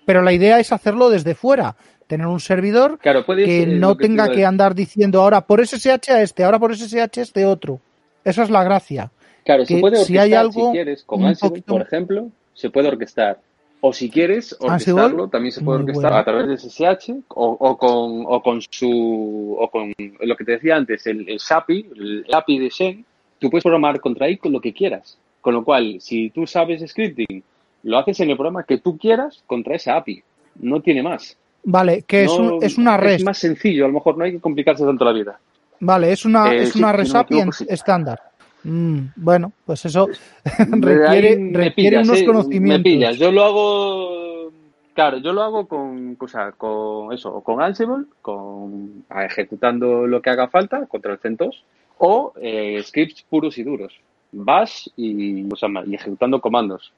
pero 0.07 0.22
la 0.22 0.32
idea 0.32 0.59
es 0.61 0.72
hacerlo 0.72 1.11
desde 1.11 1.34
fuera, 1.34 1.76
tener 2.07 2.26
un 2.26 2.40
servidor 2.40 2.98
claro, 2.98 3.24
que 3.24 3.66
no 3.66 3.96
tenga 3.96 4.30
que 4.30 4.44
andar 4.44 4.74
diciendo 4.74 5.20
ahora 5.20 5.40
por 5.40 5.64
SSH 5.66 6.11
a 6.11 6.22
este, 6.22 6.44
ahora 6.44 6.59
por 6.59 6.76
SSH 6.76 7.18
a 7.18 7.22
este 7.22 7.44
otro. 7.46 7.80
Esa 8.24 8.42
es 8.42 8.50
la 8.50 8.64
gracia. 8.64 9.11
Claro, 9.44 9.64
se 9.64 9.74
que 9.74 9.80
puede 9.80 9.96
si 9.96 10.02
orquestar 10.02 10.24
hay 10.24 10.34
algo 10.34 10.66
si 10.66 10.72
quieres, 10.72 11.04
con 11.04 11.24
Ansible, 11.24 11.48
poquito- 11.50 11.72
por 11.72 11.82
ejemplo, 11.82 12.28
se 12.54 12.70
puede 12.70 12.88
orquestar. 12.88 13.38
O 13.80 13.92
si 13.92 14.11
quieres 14.11 14.57
Ansible, 14.61 14.68
orquestarlo, 15.02 15.28
también 15.28 15.52
se 15.52 15.61
puede 15.61 15.80
orquestar 15.80 16.11
bueno. 16.11 16.16
a 16.16 16.24
través 16.24 16.48
de 16.48 16.57
SSH 16.57 17.12
o, 17.28 17.46
o 17.61 17.76
con, 17.78 18.24
o 18.26 18.42
con 18.42 18.61
su, 18.68 19.57
o 19.59 19.70
con 19.70 19.92
lo 20.20 20.36
que 20.36 20.44
te 20.44 20.52
decía 20.52 20.76
antes, 20.76 21.07
el, 21.07 21.28
el 21.28 21.38
SAPI, 21.38 21.86
el 21.96 22.26
API 22.32 22.59
de 22.59 22.68
Shen, 22.70 23.04
tú 23.38 23.50
puedes 23.50 23.62
programar 23.62 24.00
contra 24.00 24.26
ahí 24.26 24.36
con 24.38 24.50
lo 24.52 24.61
que 24.61 24.72
quieras. 24.72 25.18
Con 25.40 25.54
lo 25.54 25.62
cual, 25.64 25.98
si 26.00 26.30
tú 26.30 26.46
sabes 26.46 26.82
scripting, 26.90 27.44
lo 27.84 27.98
haces 27.98 28.18
en 28.20 28.30
el 28.30 28.36
programa 28.36 28.64
que 28.64 28.78
tú 28.78 28.98
quieras 28.98 29.42
contra 29.46 29.76
esa 29.76 29.96
API. 29.96 30.22
No 30.57 30.80
tiene 30.80 31.02
más. 31.04 31.36
Vale, 31.68 32.02
que 32.02 32.24
es, 32.24 32.38
No- 32.38 32.56
un- 32.56 32.62
es 32.64 32.78
una 32.78 32.96
REST. 32.96 33.18
Es 33.20 33.24
más 33.24 33.38
sencillo, 33.38 33.84
a 33.84 33.88
lo 33.88 33.94
mejor 33.94 34.16
no 34.16 34.24
hay 34.24 34.32
que 34.32 34.40
complicarse 34.40 34.84
tanto 34.84 35.04
la 35.04 35.12
vida. 35.12 35.38
Vale, 35.80 36.12
es 36.12 36.24
una, 36.24 36.52
Eh, 36.54 36.62
es 36.62 36.72
sí, 36.72 36.78
una 36.78 36.92
no 36.92 37.02
equivoco, 37.02 37.52
sí. 37.52 37.66
estándar. 37.68 38.20
Mm, 38.62 38.98
bueno, 39.16 39.52
pues 39.64 39.84
eso 39.84 40.08
requiere, 40.58 41.50
requiere 41.52 41.70
pillas, 41.72 42.08
unos 42.08 42.22
conocimientos. 42.22 42.78
Me 42.78 42.82
pillas. 42.84 43.16
Yo 43.18 43.30
lo 43.32 43.44
hago, 43.44 44.52
claro, 44.94 45.18
yo 45.18 45.32
lo 45.32 45.42
hago 45.42 45.66
con, 45.66 46.16
o 46.18 46.28
sea, 46.28 46.52
con 46.52 47.12
eso, 47.12 47.40
con 47.42 47.60
Ansible, 47.60 48.04
con 48.22 49.04
ejecutando 49.24 50.06
lo 50.06 50.22
que 50.22 50.30
haga 50.30 50.48
falta 50.48 50.86
contra 50.86 51.12
el 51.12 51.18
CentOS, 51.18 51.62
o 51.98 52.32
eh, 52.40 52.80
scripts 52.82 53.22
puros 53.28 53.58
y 53.58 53.62
duros, 53.64 53.92
Bash 54.32 54.88
y, 54.96 55.44
o 55.52 55.56
sea, 55.56 55.68
y 55.86 55.94
ejecutando 55.94 56.40
comandos 56.40 56.92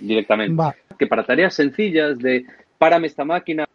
directamente. 0.00 0.54
Va, 0.60 0.74
Que 0.98 1.06
para 1.06 1.24
tareas 1.24 1.54
sencillas 1.54 2.18
de 2.18 2.44
párame 2.78 3.06
esta 3.06 3.24
máquina, 3.24 3.66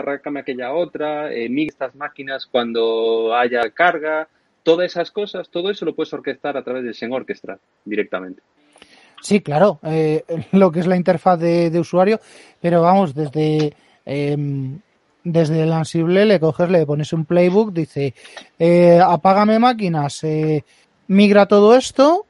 arráncame 0.00 0.40
aquella 0.40 0.72
otra, 0.72 1.32
eh, 1.32 1.48
migra 1.48 1.70
estas 1.70 1.94
máquinas 1.94 2.46
cuando 2.46 3.34
haya 3.34 3.70
carga, 3.70 4.28
todas 4.62 4.90
esas 4.90 5.10
cosas, 5.10 5.48
todo 5.48 5.70
eso 5.70 5.84
lo 5.84 5.94
puedes 5.94 6.12
orquestar 6.12 6.56
a 6.56 6.62
través 6.62 6.84
de 6.84 6.94
Xen 6.94 7.12
Orchestra 7.12 7.58
directamente. 7.84 8.42
Sí, 9.20 9.40
claro, 9.40 9.80
eh, 9.82 10.24
lo 10.52 10.70
que 10.72 10.80
es 10.80 10.86
la 10.86 10.96
interfaz 10.96 11.38
de, 11.38 11.78
usuario, 11.78 12.20
pero 12.60 12.82
vamos, 12.82 13.14
desde, 13.14 13.74
em, 14.04 14.80
desde 15.24 15.62
el 15.62 15.72
Ansible 15.72 16.24
le 16.24 16.40
coges, 16.40 16.70
le 16.70 16.86
pones 16.86 17.12
un 17.12 17.24
playbook, 17.24 17.72
dice, 17.72 18.14
eh, 18.58 19.00
apágame 19.02 19.58
máquinas, 19.58 20.24
eh, 20.24 20.64
migra 21.08 21.46
todo 21.46 21.76
esto, 21.76 22.26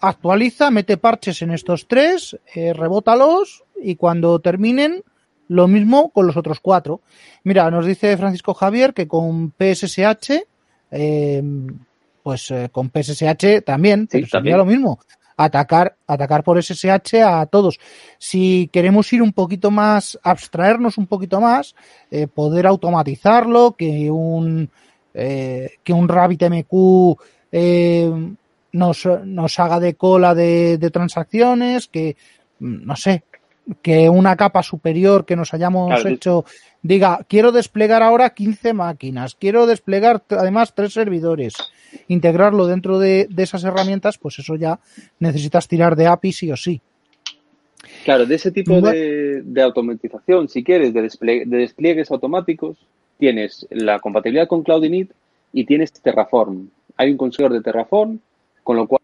actualiza, 0.00 0.70
mete 0.70 0.96
parches 0.96 1.42
en 1.42 1.52
estos 1.52 1.86
tres, 1.86 2.36
rebótalos 2.52 3.62
y 3.80 3.94
cuando 3.94 4.40
terminen, 4.40 5.04
lo 5.48 5.68
mismo 5.68 6.10
con 6.10 6.26
los 6.26 6.36
otros 6.36 6.60
cuatro. 6.60 7.00
Mira, 7.44 7.70
nos 7.70 7.86
dice 7.86 8.16
Francisco 8.16 8.54
Javier 8.54 8.94
que 8.94 9.08
con 9.08 9.52
PSSH, 9.52 10.44
eh, 10.90 11.42
pues 12.22 12.50
eh, 12.50 12.68
con 12.70 12.90
PSSH 12.90 13.62
también, 13.64 14.06
pero 14.10 14.26
sería 14.26 14.30
también. 14.30 14.58
lo 14.58 14.64
mismo. 14.64 15.00
Atacar, 15.36 15.96
atacar 16.06 16.44
por 16.44 16.62
SSH 16.62 17.22
a 17.22 17.46
todos. 17.46 17.80
Si 18.18 18.68
queremos 18.72 19.12
ir 19.12 19.22
un 19.22 19.32
poquito 19.32 19.70
más, 19.70 20.18
abstraernos 20.22 20.98
un 20.98 21.06
poquito 21.06 21.40
más, 21.40 21.74
eh, 22.10 22.26
poder 22.26 22.66
automatizarlo, 22.66 23.74
que 23.76 24.10
un 24.10 24.70
que 25.14 25.92
un 25.92 26.08
RabbitMQ 26.08 27.18
nos, 28.72 29.06
nos 29.24 29.60
haga 29.60 29.78
de 29.78 29.94
cola 29.94 30.34
de, 30.34 30.78
de 30.78 30.90
transacciones, 30.90 31.86
que 31.88 32.16
mm, 32.58 32.86
no 32.86 32.96
sé, 32.96 33.24
que 33.80 34.08
una 34.08 34.36
capa 34.36 34.62
superior 34.62 35.24
que 35.24 35.36
nos 35.36 35.54
hayamos 35.54 35.88
Claro, 35.88 36.08
hecho 36.08 36.44
diga, 36.82 37.20
quiero 37.28 37.52
desplegar 37.52 38.02
ahora 38.02 38.30
15 38.30 38.72
máquinas, 38.72 39.36
quiero 39.36 39.66
desplegar 39.66 40.22
además 40.30 40.74
tres 40.74 40.92
servidores, 40.92 41.54
integrarlo 42.08 42.66
dentro 42.66 42.98
de, 42.98 43.28
de 43.30 43.42
esas 43.42 43.62
herramientas, 43.64 44.18
pues 44.18 44.38
eso 44.40 44.56
ya 44.56 44.80
necesitas 45.20 45.68
tirar 45.68 45.94
de 45.94 46.06
API 46.08 46.32
sí 46.32 46.50
o 46.50 46.56
sí. 46.56 46.80
Claro, 48.04 48.26
de 48.26 48.34
ese 48.34 48.50
tipo 48.50 48.72
Bueno. 48.72 48.90
de, 48.90 49.42
de 49.44 49.62
automatización, 49.62 50.48
si 50.48 50.64
quieres, 50.64 50.92
de, 50.92 51.02
despliegue- 51.02 51.44
de 51.46 51.56
despliegues 51.58 52.10
automáticos, 52.10 52.76
tienes 53.18 53.66
la 53.70 54.00
compatibilidad 54.00 54.48
con 54.48 54.62
Cloud 54.62 54.82
Init 54.84 55.12
y 55.52 55.64
tienes 55.66 55.92
Terraform. 55.92 56.68
Hay 56.96 57.10
un 57.10 57.16
constructor 57.16 57.56
de 57.56 57.62
Terraform, 57.62 58.18
con 58.64 58.76
lo 58.76 58.86
cual, 58.88 59.01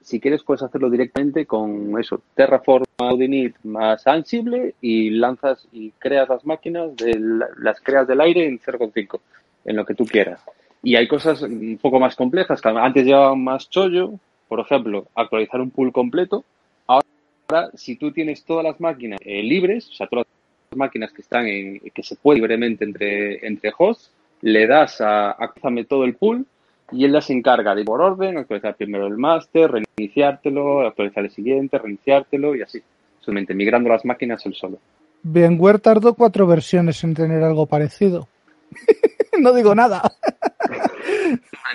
si 0.00 0.18
quieres, 0.18 0.42
puedes 0.42 0.62
hacerlo 0.62 0.88
directamente 0.88 1.44
con 1.46 1.98
eso, 2.00 2.22
Terraform, 2.34 2.84
Cloud 2.96 3.20
Init 3.20 3.54
más 3.64 4.06
Ansible 4.06 4.74
y 4.80 5.10
lanzas 5.10 5.68
y 5.72 5.90
creas 5.98 6.28
las 6.28 6.44
máquinas, 6.46 6.96
del- 6.96 7.40
las 7.58 7.80
creas 7.80 8.06
del 8.08 8.20
aire 8.20 8.46
en 8.46 8.58
0.5, 8.58 9.20
en 9.66 9.76
lo 9.76 9.84
que 9.84 9.94
tú 9.94 10.04
quieras. 10.06 10.40
Y 10.82 10.96
hay 10.96 11.06
cosas 11.06 11.42
un 11.42 11.78
poco 11.82 12.00
más 12.00 12.16
complejas, 12.16 12.60
que 12.62 12.68
antes 12.68 13.04
llevaban 13.04 13.42
más 13.44 13.68
chollo, 13.68 14.12
por 14.48 14.60
ejemplo, 14.60 15.06
actualizar 15.14 15.60
un 15.60 15.70
pool 15.70 15.92
completo, 15.92 16.44
Ahora, 16.86 17.70
si 17.74 17.96
tú 17.96 18.12
tienes 18.12 18.44
todas 18.44 18.62
las 18.64 18.78
máquinas 18.78 19.18
eh, 19.24 19.42
libres, 19.42 19.88
o 19.88 19.92
sea, 19.94 20.06
todas 20.06 20.26
las 20.70 20.76
máquinas 20.78 21.12
que 21.12 21.22
están 21.22 21.46
en, 21.46 21.80
que 21.94 22.02
se 22.02 22.14
puede 22.16 22.36
libremente 22.40 22.84
entre, 22.84 23.46
entre 23.46 23.72
hosts, 23.76 24.10
le 24.42 24.66
das 24.66 25.00
a 25.00 25.30
actualizame 25.30 25.84
todo 25.84 26.04
el 26.04 26.14
pool 26.14 26.44
y 26.90 27.04
él 27.04 27.12
ya 27.12 27.20
se 27.20 27.32
encarga 27.32 27.74
de 27.74 27.82
ir 27.82 27.86
por 27.86 28.00
orden, 28.00 28.38
actualizar 28.38 28.76
primero 28.76 29.06
el 29.06 29.18
master, 29.18 29.70
reiniciártelo, 29.70 30.86
actualizar 30.86 31.24
el 31.24 31.30
siguiente, 31.30 31.78
reiniciártelo 31.78 32.54
y 32.56 32.62
así. 32.62 32.82
Solamente 33.20 33.54
migrando 33.54 33.90
las 33.90 34.04
máquinas 34.04 34.44
él 34.46 34.54
solo. 34.54 34.78
VMware 35.22 35.80
tardó 35.80 36.14
cuatro 36.14 36.46
versiones 36.46 37.02
en 37.04 37.14
tener 37.14 37.42
algo 37.42 37.66
parecido. 37.66 38.28
no 39.40 39.52
digo 39.52 39.74
nada. 39.74 40.02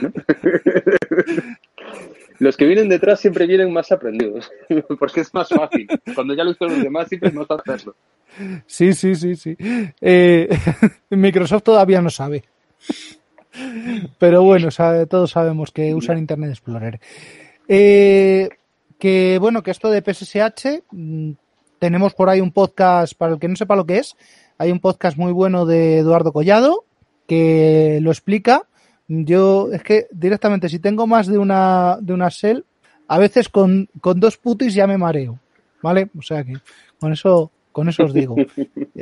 Los 2.40 2.58
que 2.58 2.66
vienen 2.66 2.90
detrás 2.90 3.20
siempre 3.20 3.46
vienen 3.46 3.72
más 3.72 3.92
aprendidos, 3.92 4.52
porque 5.00 5.22
es 5.22 5.34
más 5.34 5.48
fácil. 5.50 5.88
Cuando 6.14 6.34
ya 6.34 6.44
lo 6.44 6.52
hicieron 6.52 6.76
los 6.76 6.84
demás, 6.84 7.08
siempre 7.08 7.30
es 7.30 7.36
más 7.36 7.48
fácil 7.48 7.74
hacerlo. 7.74 7.96
Sí, 8.66 8.94
sí, 8.94 9.16
sí, 9.16 9.36
sí. 9.36 9.56
Eh, 10.02 10.50
Microsoft 11.12 11.64
todavía 11.64 12.02
no 12.02 12.10
sabe. 12.10 12.44
Pero 14.20 14.44
bueno, 14.44 14.72
sabe- 14.72 15.06
todos 15.06 15.32
sabemos 15.32 15.72
que 15.72 15.94
usan 15.94 16.18
Internet 16.18 16.52
Explorer. 16.52 17.00
Eh, 17.68 18.50
que 19.00 19.38
bueno, 19.40 19.64
que 19.64 19.72
esto 19.72 19.90
de 19.90 20.02
PSSH, 20.02 20.84
mm, 20.92 21.32
tenemos 21.80 22.14
por 22.14 22.30
ahí 22.30 22.42
un 22.42 22.52
podcast, 22.52 23.14
para 23.16 23.34
el 23.34 23.40
que 23.40 23.48
no 23.48 23.56
sepa 23.56 23.76
lo 23.76 23.86
que 23.86 23.98
es, 23.98 24.16
hay 24.58 24.72
un 24.72 24.80
podcast 24.80 25.18
muy 25.18 25.32
bueno 25.32 25.66
de 25.66 25.98
Eduardo 26.00 26.32
Collado 26.32 26.86
que 27.28 28.00
lo 28.02 28.12
explica. 28.12 28.64
Yo, 29.08 29.70
es 29.72 29.84
que 29.84 30.08
directamente, 30.12 30.70
si 30.70 30.80
tengo 30.80 31.08
más 31.08 31.28
de 31.28 31.38
una, 31.38 31.98
de 32.02 32.14
una 32.14 32.30
shell, 32.30 32.66
a 33.08 33.18
veces 33.20 33.50
con, 33.50 33.90
con 34.02 34.20
dos 34.20 34.38
putis 34.38 34.74
ya 34.74 34.88
me 34.88 34.98
mareo. 34.98 35.40
¿Vale? 35.82 36.10
O 36.18 36.22
sea 36.22 36.44
que 36.46 36.54
con 37.00 37.12
eso, 37.12 37.52
con 37.74 37.90
eso 37.90 38.04
os 38.06 38.14
digo. 38.14 38.36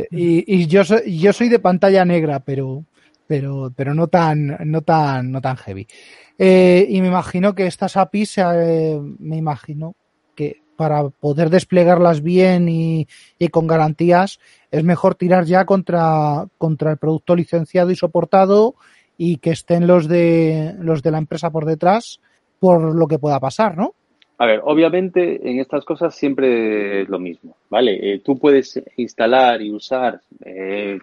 Y, 0.09 0.43
y 0.61 0.65
yo 0.67 0.83
soy, 0.83 1.19
yo 1.19 1.31
soy 1.33 1.49
de 1.49 1.59
pantalla 1.59 2.03
negra, 2.05 2.39
pero, 2.39 2.83
pero, 3.31 3.71
pero 3.73 3.93
no 3.93 4.07
tan, 4.07 4.57
no 4.65 4.81
tan, 4.81 5.31
no 5.31 5.39
tan 5.39 5.55
heavy. 5.55 5.87
Eh, 6.37 6.85
y 6.89 6.99
me 6.99 7.07
imagino 7.07 7.55
que 7.55 7.65
estas 7.65 7.95
APIs, 7.95 8.39
eh, 8.39 8.99
me 9.19 9.37
imagino 9.37 9.95
que 10.35 10.63
para 10.75 11.07
poder 11.07 11.49
desplegarlas 11.49 12.21
bien 12.21 12.67
y, 12.67 13.07
con 13.49 13.67
garantías, 13.67 14.41
es 14.69 14.83
mejor 14.83 15.15
tirar 15.15 15.45
ya 15.45 15.63
contra, 15.63 16.45
contra 16.57 16.91
el 16.91 16.97
producto 16.97 17.33
licenciado 17.33 17.89
y 17.91 17.95
soportado 17.95 18.75
y 19.17 19.37
que 19.37 19.51
estén 19.51 19.87
los 19.87 20.09
de, 20.09 20.75
los 20.79 21.01
de 21.01 21.11
la 21.11 21.19
empresa 21.19 21.51
por 21.51 21.63
detrás 21.63 22.19
por 22.59 22.93
lo 22.93 23.07
que 23.07 23.17
pueda 23.17 23.39
pasar, 23.39 23.77
¿no? 23.77 23.93
A 24.39 24.45
ver, 24.45 24.59
obviamente 24.65 25.49
en 25.49 25.61
estas 25.61 25.85
cosas 25.85 26.13
siempre 26.15 27.03
es 27.03 27.07
lo 27.07 27.17
mismo, 27.17 27.55
¿vale? 27.69 27.97
Eh, 28.01 28.19
tú 28.19 28.37
puedes 28.37 28.83
instalar 28.97 29.61
y 29.61 29.71
usar 29.71 30.19
eh, 30.43 30.99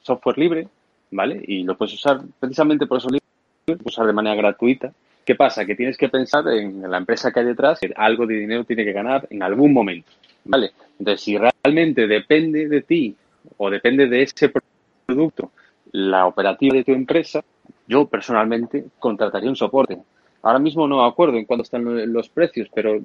software 0.00 0.38
libre, 0.38 0.68
¿vale? 1.16 1.42
Y 1.46 1.64
lo 1.64 1.76
puedes 1.76 1.94
usar 1.94 2.20
precisamente 2.38 2.86
por 2.86 2.98
eso 2.98 3.08
libre, 3.08 3.82
usar 3.84 4.06
de 4.06 4.12
manera 4.12 4.36
gratuita. 4.36 4.92
¿Qué 5.24 5.34
pasa? 5.34 5.64
Que 5.64 5.74
tienes 5.74 5.96
que 5.96 6.08
pensar 6.08 6.46
en 6.48 6.88
la 6.88 6.98
empresa 6.98 7.32
que 7.32 7.40
hay 7.40 7.46
detrás, 7.46 7.80
que 7.80 7.92
algo 7.96 8.26
de 8.26 8.34
dinero 8.34 8.64
tiene 8.64 8.84
que 8.84 8.92
ganar 8.92 9.26
en 9.30 9.42
algún 9.42 9.72
momento, 9.72 10.08
¿vale? 10.44 10.70
Entonces, 10.98 11.22
si 11.22 11.36
realmente 11.36 12.06
depende 12.06 12.68
de 12.68 12.82
ti 12.82 13.16
o 13.56 13.68
depende 13.68 14.06
de 14.06 14.22
ese 14.22 14.52
producto 15.04 15.50
la 15.92 16.26
operativa 16.26 16.76
de 16.76 16.84
tu 16.84 16.92
empresa, 16.92 17.42
yo 17.88 18.06
personalmente 18.06 18.84
contrataría 18.98 19.50
un 19.50 19.56
soporte. 19.56 19.98
Ahora 20.42 20.58
mismo 20.60 20.86
no 20.86 21.04
acuerdo 21.04 21.38
en 21.38 21.44
cuánto 21.44 21.64
están 21.64 22.12
los 22.12 22.28
precios, 22.28 22.68
pero 22.72 23.00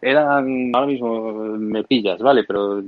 eran, 0.00 0.70
ahora 0.74 0.86
mismo 0.86 1.32
me 1.58 1.84
pillas, 1.84 2.20
¿vale? 2.20 2.44
Pero 2.44 2.82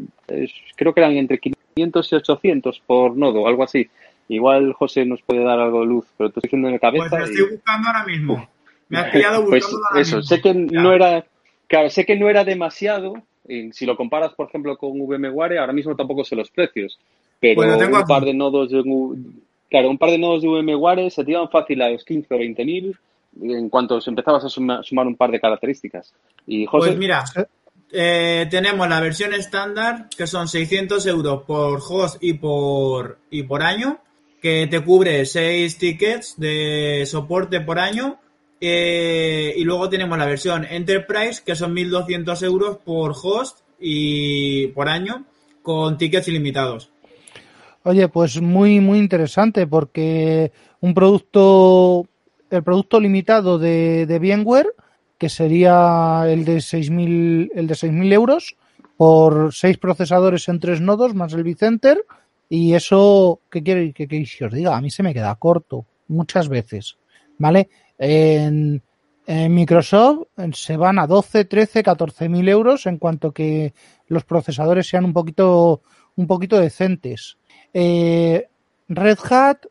creo 0.76 0.94
que 0.94 1.00
eran 1.00 1.12
entre 1.12 1.38
500 1.38 2.12
y 2.12 2.14
800 2.14 2.82
por 2.86 3.16
nodo, 3.16 3.46
algo 3.46 3.64
así. 3.64 3.88
Igual 4.28 4.72
José 4.74 5.05
nos 5.06 5.22
puede 5.22 5.42
dar 5.42 5.59
algo 5.59 5.80
de 5.80 5.86
luz, 5.86 6.06
pero 6.16 6.30
te 6.30 6.40
estoy 6.40 6.48
diciendo 6.48 6.68
en 6.68 6.74
la 6.74 6.80
cabeza. 6.80 7.06
Pues 7.09 7.20
lo 7.20 7.26
estoy 7.26 7.50
buscando 7.56 7.88
ahora 7.88 8.05
mismo. 8.05 8.48
Me 8.90 8.98
has 8.98 9.10
pillado 9.10 9.44
Pues 9.46 9.64
buscando 9.64 9.86
ahora 9.90 10.00
eso, 10.02 10.16
mismo. 10.16 10.28
sé 10.28 10.40
que 10.42 10.55
no 10.55 10.92
era, 10.92 11.24
claro, 11.66 11.90
sé 11.90 12.05
que 12.06 12.16
no 12.16 12.28
era 12.28 12.44
demasiado. 12.44 13.14
si 13.72 13.86
lo 13.86 13.96
comparas, 13.96 14.34
por 14.34 14.48
ejemplo, 14.48 14.76
con 14.76 14.90
VMware, 15.00 15.59
ahora 15.59 15.72
mismo 15.72 15.96
tampoco 15.96 16.22
sé 16.24 16.36
los 16.36 16.50
precios. 16.50 16.98
Pero 17.40 17.55
Pues 17.56 17.78
tengo 17.78 17.96
un 17.98 18.05
par 18.05 18.22
de 18.24 18.34
nodos 18.34 18.70
de, 18.70 18.82
claro, 19.70 19.88
un 19.88 19.96
par 19.96 20.10
de 20.10 20.18
nodos 20.18 20.42
de 20.42 20.48
VMware 20.48 21.10
se 21.10 21.24
te 21.24 21.30
iban 21.30 21.48
fácil 21.48 21.80
a 21.80 21.88
los 21.88 22.05
15 22.05 22.34
o 22.34 22.38
20 22.38 22.64
mil 22.66 22.96
en 23.40 23.68
cuanto 23.70 23.98
empezabas 24.06 24.44
a 24.44 24.48
suma- 24.50 24.82
sumar 24.82 25.06
un 25.06 25.16
par 25.16 25.30
de 25.30 25.40
características. 25.40 26.12
Y 26.46 26.66
José, 26.66 26.88
Pues 26.88 26.98
mira, 26.98 27.24
eh, 27.92 28.46
tenemos 28.50 28.86
la 28.88 29.00
versión 29.00 29.32
estándar, 29.32 30.09
que 30.14 30.26
son 30.26 30.48
600 30.48 31.06
euros 31.06 31.42
por 31.44 31.78
host 31.88 32.22
y 32.22 32.34
por, 32.34 33.18
y 33.30 33.44
por 33.44 33.62
año, 33.62 33.98
que 34.40 34.66
te 34.69 34.81
cubre 34.81 35.24
6 35.24 35.78
tickets 35.78 36.35
de 36.39 37.05
soporte 37.06 37.60
por 37.60 37.78
año. 37.78 38.19
eh, 38.60 39.55
y 39.56 39.62
luego 39.62 39.89
tenemos 39.89 40.19
la 40.19 40.27
versión 40.27 40.65
Enterprise, 40.65 41.43
que 41.44 41.55
son 41.55 41.74
1.200 41.77 42.43
euros 42.43 42.78
por 42.78 43.15
host 43.23 43.60
y 43.78 44.66
por 44.69 44.89
año, 44.89 45.24
con 45.62 45.97
tickets 45.97 46.27
ilimitados. 46.27 46.90
Oye, 47.85 48.09
pues 48.09 48.40
muy, 48.40 48.81
muy 48.81 48.98
interesante 48.98 49.66
porque 49.66 50.51
un 50.81 50.93
producto, 50.93 52.06
el 52.51 52.62
producto 52.65 52.98
limitado 52.98 53.59
de, 53.59 54.06
de 54.06 54.19
VMware, 54.19 54.74
que 55.19 55.28
sería 55.28 56.24
el 56.27 56.44
de 56.44 56.56
6.000 56.59 57.51
el 57.55 57.66
de 57.66 57.74
6.000 57.74 58.12
euros 58.12 58.56
por 58.97 59.55
seis 59.55 59.78
procesadores 59.78 60.48
en 60.48 60.60
tres 60.60 60.81
nodos 60.81 61.15
más 61.15 61.32
el 61.32 61.44
vCenter 61.44 62.05
y 62.48 62.74
eso, 62.74 63.40
¿qué 63.50 63.62
quiere 63.62 63.92
que, 63.92 64.08
que 64.08 64.44
os 64.44 64.52
diga? 64.52 64.76
A 64.76 64.80
mí 64.80 64.90
se 64.90 65.02
me 65.02 65.12
queda 65.12 65.34
corto 65.34 65.86
muchas 66.08 66.48
veces, 66.48 66.96
¿vale? 67.38 67.68
En, 67.98 68.82
Microsoft 69.26 70.28
se 70.54 70.78
van 70.78 70.98
a 70.98 71.06
12, 71.06 71.44
13, 71.44 71.82
14 71.82 72.30
mil 72.30 72.48
euros 72.48 72.86
en 72.86 72.96
cuanto 72.96 73.30
que 73.32 73.74
los 74.06 74.24
procesadores 74.24 74.88
sean 74.88 75.04
un 75.04 75.12
poquito, 75.12 75.82
un 76.16 76.26
poquito 76.26 76.58
decentes. 76.58 77.36
Eh, 77.74 78.48
Red 78.88 79.18
Hat, 79.28 79.66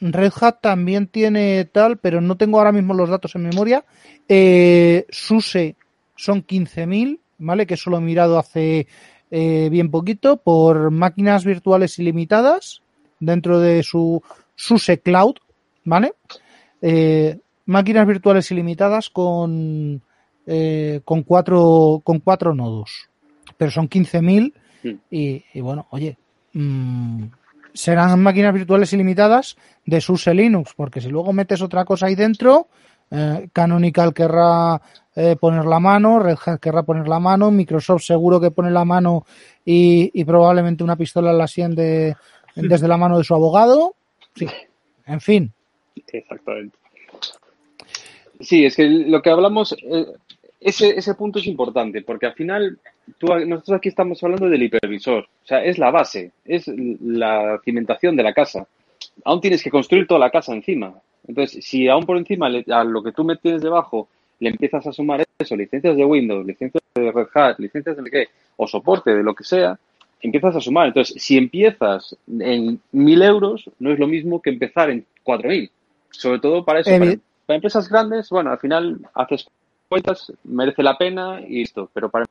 Red 0.00 0.32
Hat 0.38 0.60
también 0.60 1.06
tiene 1.06 1.64
tal, 1.64 1.96
pero 1.96 2.20
no 2.20 2.36
tengo 2.36 2.58
ahora 2.58 2.72
mismo 2.72 2.92
los 2.92 3.08
datos 3.08 3.34
en 3.34 3.44
memoria. 3.44 3.82
Eh, 4.28 5.06
SUSE 5.08 5.76
son 6.14 6.46
15.000, 6.46 7.18
¿vale? 7.38 7.66
Que 7.66 7.74
eso 7.74 7.88
lo 7.88 7.96
he 7.96 8.02
mirado 8.02 8.38
hace 8.38 8.88
eh, 9.30 9.68
bien 9.70 9.90
poquito 9.90 10.36
por 10.36 10.90
máquinas 10.90 11.44
virtuales 11.44 11.98
ilimitadas 11.98 12.82
dentro 13.20 13.60
de 13.60 13.82
su 13.82 14.22
SUSE 14.54 15.00
Cloud, 15.00 15.36
¿vale? 15.84 16.14
Eh, 16.82 17.38
máquinas 17.64 18.06
virtuales 18.06 18.50
ilimitadas 18.50 19.10
con, 19.10 20.02
eh, 20.46 21.00
con, 21.04 21.22
cuatro, 21.22 22.00
con 22.04 22.20
cuatro 22.20 22.54
nodos, 22.54 23.08
pero 23.56 23.70
son 23.70 23.88
15.000 23.88 24.52
y, 25.10 25.44
y 25.52 25.60
bueno, 25.60 25.86
oye, 25.90 26.16
mmm, 26.52 27.24
serán 27.76 28.20
máquinas 28.22 28.54
virtuales 28.54 28.92
ilimitadas 28.92 29.56
de 29.84 30.00
SUSE 30.00 30.34
Linux, 30.34 30.72
porque 30.74 31.00
si 31.00 31.08
luego 31.08 31.32
metes 31.32 31.62
otra 31.62 31.84
cosa 31.84 32.06
ahí 32.06 32.14
dentro, 32.14 32.68
eh, 33.10 33.48
Canonical 33.52 34.12
querrá 34.12 34.80
eh, 35.14 35.36
poner 35.36 35.64
la 35.64 35.80
mano, 35.80 36.18
Red 36.18 36.38
Hat 36.44 36.60
querrá 36.60 36.82
poner 36.82 37.08
la 37.08 37.20
mano, 37.20 37.50
Microsoft 37.50 38.02
seguro 38.02 38.40
que 38.40 38.50
pone 38.50 38.70
la 38.70 38.84
mano 38.84 39.24
y, 39.64 40.10
y 40.12 40.24
probablemente 40.24 40.84
una 40.84 40.96
pistola 40.96 41.30
en 41.30 41.38
la 41.38 41.46
sien 41.46 41.74
de, 41.74 42.16
desde 42.54 42.88
la 42.88 42.96
mano 42.96 43.18
de 43.18 43.24
su 43.24 43.34
abogado. 43.34 43.94
Sí, 44.34 44.46
en 45.06 45.20
fin. 45.20 45.52
Exactamente. 46.12 46.76
Sí, 48.40 48.66
es 48.66 48.76
que 48.76 48.86
lo 48.86 49.22
que 49.22 49.30
hablamos, 49.30 49.72
eh, 49.72 50.06
ese, 50.60 50.90
ese 50.90 51.14
punto 51.14 51.38
es 51.38 51.46
importante, 51.46 52.02
porque 52.02 52.26
al 52.26 52.34
final 52.34 52.78
tú, 53.18 53.28
nosotros 53.46 53.78
aquí 53.78 53.88
estamos 53.88 54.22
hablando 54.22 54.48
del 54.48 54.62
hipervisor, 54.62 55.24
o 55.24 55.46
sea, 55.46 55.64
es 55.64 55.78
la 55.78 55.90
base, 55.90 56.32
es 56.44 56.66
la 56.68 57.58
cimentación 57.64 58.16
de 58.16 58.22
la 58.22 58.34
casa. 58.34 58.66
Aún 59.24 59.40
tienes 59.40 59.62
que 59.62 59.70
construir 59.70 60.06
toda 60.06 60.20
la 60.20 60.30
casa 60.30 60.52
encima. 60.52 60.92
Entonces, 61.28 61.64
si 61.64 61.88
aún 61.88 62.04
por 62.06 62.16
encima 62.18 62.48
le- 62.48 62.64
a 62.72 62.84
lo 62.84 63.02
que 63.02 63.12
tú 63.12 63.24
me 63.24 63.36
tienes 63.36 63.62
debajo 63.62 64.08
le 64.38 64.50
empiezas 64.50 64.86
a 64.86 64.92
sumar 64.92 65.24
eso, 65.38 65.56
licencias 65.56 65.96
de 65.96 66.04
Windows, 66.04 66.44
licencias 66.46 66.82
de 66.94 67.10
Red 67.10 67.28
Hat, 67.34 67.58
licencias 67.58 67.96
de 67.96 68.10
qué, 68.10 68.28
o 68.56 68.66
soporte 68.66 69.14
de 69.14 69.22
lo 69.22 69.34
que 69.34 69.44
sea, 69.44 69.78
empiezas 70.20 70.54
a 70.56 70.60
sumar. 70.60 70.88
Entonces, 70.88 71.22
si 71.22 71.38
empiezas 71.38 72.14
en 72.38 72.78
mil 72.92 73.22
euros, 73.22 73.70
no 73.78 73.92
es 73.92 73.98
lo 73.98 74.06
mismo 74.06 74.42
que 74.42 74.50
empezar 74.50 74.90
en 74.90 75.06
cuatro 75.22 75.48
mil. 75.48 75.70
Sobre 76.10 76.38
todo 76.38 76.64
para 76.64 76.80
eso, 76.80 76.90
para, 76.98 77.12
Evi- 77.12 77.20
para 77.46 77.54
empresas 77.56 77.88
grandes, 77.88 78.28
bueno, 78.28 78.50
al 78.50 78.58
final 78.58 78.98
haces 79.14 79.46
cuentas, 79.88 80.32
merece 80.44 80.82
la 80.82 80.98
pena 80.98 81.40
y 81.40 81.60
listo. 81.60 81.88
Pero 81.94 82.10
para 82.10 82.26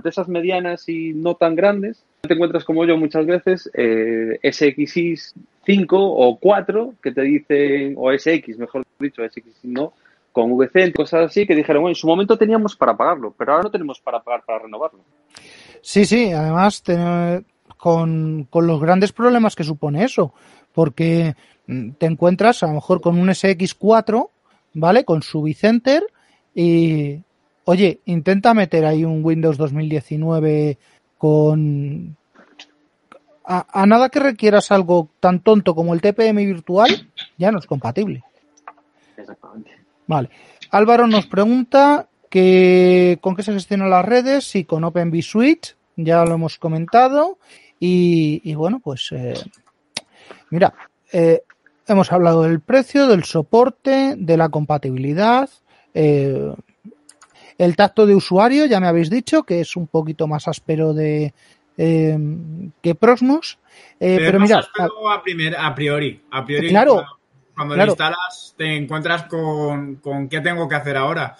empresas 0.00 0.28
medianas 0.28 0.88
y 0.88 1.12
no 1.14 1.34
tan 1.34 1.54
grandes, 1.54 2.02
te 2.22 2.34
encuentras 2.34 2.64
como 2.64 2.84
yo 2.84 2.96
muchas 2.96 3.26
veces 3.26 3.70
eh, 3.74 4.38
SXI 4.42 5.16
5 5.64 5.96
o 5.98 6.38
4 6.38 6.94
que 7.02 7.12
te 7.12 7.22
dicen, 7.22 7.94
o 7.96 8.10
SX, 8.12 8.58
mejor 8.58 8.84
dicho, 8.98 9.22
SX 9.22 9.64
no, 9.64 9.92
con 10.32 10.52
VC, 10.56 10.92
cosas 10.92 11.26
así, 11.26 11.46
que 11.46 11.54
dijeron, 11.54 11.82
bueno, 11.82 11.92
en 11.92 11.96
su 11.96 12.06
momento 12.06 12.36
teníamos 12.36 12.76
para 12.76 12.96
pagarlo, 12.96 13.34
pero 13.36 13.52
ahora 13.52 13.64
no 13.64 13.70
tenemos 13.70 14.00
para 14.00 14.20
pagar 14.20 14.42
para 14.46 14.60
renovarlo. 14.60 15.00
Sí, 15.82 16.04
sí, 16.04 16.32
además 16.32 16.82
con, 17.76 18.46
con 18.50 18.66
los 18.66 18.80
grandes 18.80 19.12
problemas 19.12 19.56
que 19.56 19.64
supone 19.64 20.04
eso, 20.04 20.34
porque 20.72 21.34
mm, 21.66 21.92
te 21.92 22.06
encuentras 22.06 22.62
a 22.62 22.66
lo 22.66 22.74
mejor 22.74 23.00
con 23.00 23.18
un 23.18 23.28
SX4, 23.28 24.28
¿vale? 24.74 25.04
Con 25.04 25.22
su 25.22 25.42
Vicenter 25.42 26.04
y, 26.54 27.20
oye, 27.64 28.00
intenta 28.04 28.54
meter 28.54 28.84
ahí 28.84 29.04
un 29.04 29.24
Windows 29.24 29.56
2019 29.56 30.78
con... 31.18 32.16
A, 33.44 33.82
a 33.82 33.86
nada 33.86 34.10
que 34.10 34.20
requieras 34.20 34.70
algo 34.70 35.08
tan 35.18 35.40
tonto 35.40 35.74
como 35.74 35.92
el 35.92 36.00
TPM 36.00 36.36
virtual, 36.46 37.10
ya 37.36 37.50
no 37.50 37.58
es 37.58 37.66
compatible. 37.66 38.22
Exactamente. 39.16 39.72
Vale. 40.06 40.30
Álvaro 40.70 41.06
nos 41.06 41.26
pregunta 41.26 42.08
que 42.28 43.18
con 43.20 43.34
qué 43.34 43.42
se 43.42 43.52
gestionan 43.52 43.90
las 43.90 44.04
redes, 44.04 44.44
sí, 44.44 44.64
con 44.64 44.84
Open 44.84 45.10
vSwitch, 45.10 45.74
ya 45.96 46.24
lo 46.24 46.34
hemos 46.34 46.58
comentado. 46.58 47.38
Y, 47.80 48.40
y 48.44 48.54
bueno, 48.54 48.80
pues 48.82 49.08
eh, 49.12 49.34
mira, 50.50 50.72
eh, 51.12 51.42
hemos 51.86 52.12
hablado 52.12 52.42
del 52.42 52.60
precio, 52.60 53.08
del 53.08 53.24
soporte, 53.24 54.14
de 54.16 54.36
la 54.36 54.48
compatibilidad, 54.48 55.50
eh, 55.92 56.54
el 57.60 57.76
tacto 57.76 58.06
de 58.06 58.14
usuario, 58.14 58.64
ya 58.64 58.80
me 58.80 58.86
habéis 58.86 59.10
dicho 59.10 59.42
que 59.42 59.60
es 59.60 59.76
un 59.76 59.86
poquito 59.86 60.26
más 60.26 60.48
áspero 60.48 60.94
de 60.94 61.34
eh, 61.76 62.18
que 62.80 62.94
Proxmox. 62.94 63.58
Eh, 64.00 64.16
Pero, 64.16 64.24
pero 64.26 64.40
mira, 64.40 64.66
a, 65.10 65.22
primer, 65.22 65.54
a 65.54 65.74
priori. 65.74 66.22
A 66.30 66.42
priori, 66.42 66.70
Claro, 66.70 66.94
cuando, 66.94 67.18
cuando 67.54 67.74
claro. 67.74 67.86
lo 67.88 67.92
instalas, 67.92 68.54
te 68.56 68.76
encuentras 68.76 69.24
con, 69.24 69.96
con 69.96 70.30
qué 70.30 70.40
tengo 70.40 70.66
que 70.70 70.74
hacer 70.74 70.96
ahora. 70.96 71.36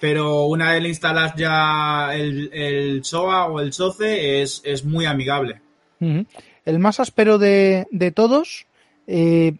Pero 0.00 0.44
una 0.44 0.70
vez 0.70 0.82
le 0.82 0.90
instalas 0.90 1.34
ya 1.34 2.14
el, 2.14 2.50
el 2.52 3.04
SOA 3.04 3.46
o 3.46 3.58
el 3.58 3.72
SOCE, 3.72 4.42
es, 4.42 4.62
es 4.64 4.84
muy 4.84 5.06
amigable. 5.06 5.60
El 5.98 6.78
más 6.78 7.00
áspero 7.00 7.38
de, 7.38 7.88
de 7.90 8.12
todos, 8.12 8.66
eh, 9.08 9.56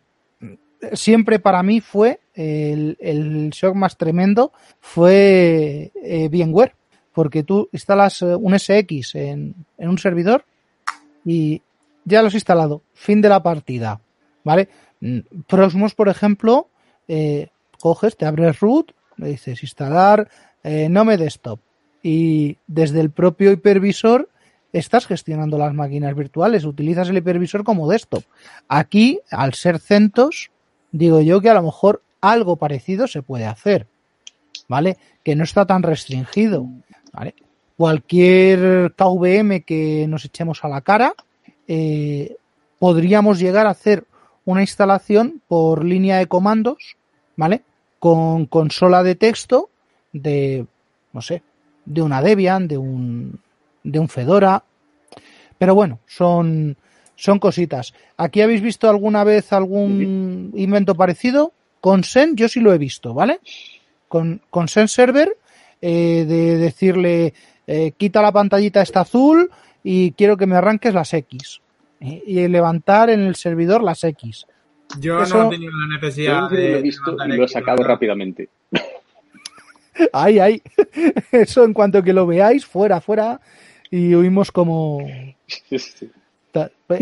siempre 0.93 1.41
para 1.41 1.65
mí 1.65 1.81
fue 1.81 2.21
el, 2.35 3.51
shock 3.51 3.75
más 3.75 3.97
tremendo, 3.97 4.53
fue 4.81 5.93
eh, 6.03 6.29
VMware, 6.29 6.75
porque 7.13 7.43
tú 7.45 7.69
instalas 7.73 8.23
eh, 8.23 8.35
un 8.35 8.59
SX 8.59 9.15
en, 9.15 9.55
un 9.79 9.99
servidor 9.99 10.45
y 11.25 11.63
ya 12.05 12.21
lo 12.21 12.29
has 12.29 12.35
instalado, 12.35 12.83
fin 12.93 13.21
de 13.23 13.29
la 13.29 13.43
partida, 13.43 14.01
¿vale? 14.43 14.69
Mm, 15.01 15.19
Proxmox, 15.47 15.95
por 15.95 16.09
ejemplo, 16.09 16.69
eh, 17.09 17.49
coges, 17.81 18.17
te 18.17 18.27
abres 18.27 18.61
root, 18.61 18.93
le 19.17 19.29
dices 19.29 19.63
instalar 19.63 20.29
eh, 20.63 20.89
Nome 20.89 21.17
Desktop 21.17 21.61
y 22.03 22.59
desde 22.67 23.01
el 23.01 23.11
propio 23.11 23.53
hipervisor 23.53 24.29
estás 24.73 25.07
gestionando 25.07 25.57
las 25.57 25.73
máquinas 25.73 26.15
virtuales, 26.17 26.65
utilizas 26.65 27.09
el 27.09 27.19
hipervisor 27.19 27.63
como 27.63 27.89
desktop. 27.89 28.25
Aquí, 28.69 29.21
al 29.31 29.55
ser 29.55 29.79
CentOS, 29.79 30.51
digo 30.91 31.21
yo 31.21 31.41
que 31.41 31.49
a 31.49 31.55
lo 31.55 31.63
mejor 31.63 32.03
algo 32.25 32.57
parecido 32.57 33.07
se 33.07 33.23
puede 33.23 33.45
hacer, 33.45 33.87
¿vale? 34.67 34.97
Que 35.23 35.37
no 35.37 35.45
está 35.45 35.67
tan 35.67 35.83
restringido, 35.83 36.67
¿vale? 37.13 37.35
Cualquier 37.77 38.95
KVM 38.97 39.63
que 39.65 40.07
nos 40.09 40.25
echemos 40.25 40.65
a 40.65 40.69
la 40.69 40.81
cara, 40.81 41.15
eh, 41.69 42.37
podríamos 42.79 43.39
llegar 43.39 43.67
a 43.67 43.71
hacer 43.71 44.07
una 44.45 44.63
instalación 44.63 45.43
por 45.49 45.85
línea 45.85 46.19
de 46.19 46.27
comandos, 46.27 46.97
¿vale? 47.37 47.63
Con 47.99 48.47
consola 48.47 49.03
de 49.03 49.17
texto 49.17 49.69
de, 50.13 50.67
no 51.13 51.21
sé, 51.21 51.43
de 51.85 52.01
una 52.01 52.23
Debian, 52.23 52.69
de 52.69 52.79
un, 52.79 53.41
de 53.83 53.99
un 53.99 54.09
Fedora. 54.09 54.65
Pero 55.59 55.75
bueno, 55.75 55.99
son, 56.07 56.77
son 57.17 57.39
cositas. 57.39 57.93
¿Aquí 58.17 58.41
habéis 58.41 58.63
visto 58.63 58.89
alguna 58.89 59.25
vez 59.25 59.53
algún 59.53 60.53
invento 60.55 60.95
parecido? 60.95 61.53
Con 61.85 62.03
Sen 62.03 62.35
yo 62.35 62.49
sí 62.49 62.61
lo 62.61 62.73
he 62.73 62.79
visto, 62.79 63.13
¿vale? 63.13 63.41
con, 64.09 64.41
con 64.49 64.69
SenServer, 64.69 65.37
eh, 65.83 66.25
de 66.27 66.57
decirle, 66.57 67.35
eh, 67.67 67.93
quita 67.97 68.23
la 68.23 68.33
pantallita 68.33 68.81
esta 68.81 69.01
azul 69.01 69.51
y 69.83 70.13
quiero 70.13 70.37
que 70.39 70.47
me 70.47 70.57
arranques 70.57 70.95
las 70.95 71.13
X. 71.13 71.61
eh, 72.01 72.23
y 72.27 72.49
levantar 72.49 73.11
en 73.11 73.21
el 73.21 73.35
servidor 73.35 73.83
las 73.83 74.03
X. 74.05 74.47
Yo 74.99 75.23
Eso- 75.23 75.37
no 75.39 75.47
he 75.49 75.51
tenido 75.51 75.73
la 75.73 75.87
Yo 75.87 76.01
necesidad 76.01 76.41
lo 76.43 76.49
de. 76.57 76.79
he 76.79 76.83
visto 76.83 77.17
y 77.27 77.37
lo 77.37 77.45
he 77.45 77.49
sacado 77.49 77.77
verdad. 77.79 77.91
rápidamente. 77.95 78.49
Ay, 80.13 80.39
ay. 80.39 80.63
Eso 81.33 81.65
en 81.65 81.73
cuanto 81.75 82.03
que 82.03 82.13
lo 82.13 82.27
veáis, 82.27 82.65
fuera, 82.67 83.01
fuera. 83.01 83.41
Y 83.91 84.15
oímos 84.15 84.51
como... 84.51 84.99
Sí, 85.47 85.77
es 85.77 86.05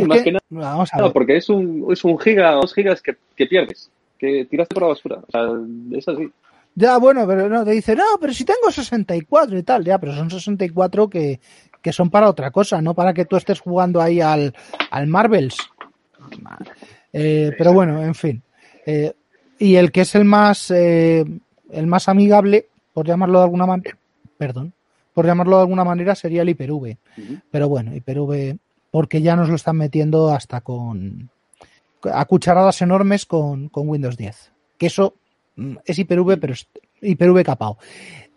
Más 0.07 0.19
que- 0.19 0.25
que 0.25 0.33
nada- 0.33 0.43
Vamos 0.51 0.91
a 0.93 0.99
No, 0.99 1.13
porque 1.13 1.37
es 1.37 1.49
un, 1.49 1.87
es 1.91 2.03
un 2.05 2.19
giga, 2.19 2.53
dos 2.53 2.75
gigas 2.75 3.01
que, 3.01 3.17
que 3.37 3.47
pierdes, 3.47 3.91
que 4.23 4.44
tiraste 4.44 4.74
por 4.74 4.85
la 4.85 4.89
basura. 4.90 5.20
O 5.27 5.31
sea, 5.31 5.99
es 5.99 6.09
así. 6.09 6.31
Ya, 6.74 6.97
bueno, 6.99 7.27
pero 7.27 7.49
no, 7.49 7.65
te 7.65 7.73
dice, 7.73 7.94
no, 7.97 8.05
pero 8.20 8.32
si 8.32 8.44
tengo 8.44 8.70
64 8.70 9.59
y 9.59 9.62
tal, 9.62 9.85
ya, 9.85 9.99
pero 9.99 10.15
son 10.15 10.31
64 10.31 11.11
que, 11.11 11.40
que 11.82 11.93
son 11.93 12.09
para 12.09 12.31
otra 12.31 12.51
cosa, 12.51 12.81
no 12.81 12.94
para 12.94 13.12
que 13.12 13.27
tú 13.27 13.36
estés 13.36 13.61
jugando 13.61 14.01
ahí 14.01 14.20
al, 14.20 14.55
al 14.90 15.07
Marvels. 15.07 15.57
Eh, 17.12 17.53
pero 17.59 17.74
bueno, 17.74 18.03
en 18.03 18.15
fin. 18.15 18.43
Eh, 18.86 19.12
y 19.59 19.74
el 19.74 19.93
que 19.93 20.03
es 20.03 20.15
el 20.15 20.24
más, 20.24 20.70
eh, 20.70 21.24
el 21.70 21.86
más 21.86 22.09
amigable, 22.09 22.69
por 22.94 23.07
llamarlo 23.07 23.39
de 23.39 23.44
alguna 23.44 23.66
manera, 23.66 23.99
perdón, 24.39 24.73
por 25.12 25.27
llamarlo 25.27 25.57
de 25.57 25.62
alguna 25.62 25.85
manera, 25.85 26.15
sería 26.15 26.43
el 26.43 26.49
Hyper-V. 26.49 26.97
Pero 27.51 27.69
bueno, 27.69 27.93
Hyper-V, 27.94 28.57
porque 28.90 29.20
ya 29.20 29.36
nos 29.36 29.51
lo 29.51 29.57
están 29.57 29.77
metiendo 29.77 30.31
hasta 30.31 30.62
con, 30.62 31.28
a 32.12 32.24
cucharadas 32.24 32.81
enormes 32.83 33.27
con, 33.27 33.69
con 33.69 33.89
Windows 33.89 34.16
10. 34.16 34.53
Que 34.79 34.87
eso 34.87 35.15
mm, 35.57 35.77
es 35.85 35.99
Hyper-V, 35.99 36.37
pero 36.39 36.53
es 36.55 36.66
Hyper-V 37.01 37.45
capao. 37.45 37.79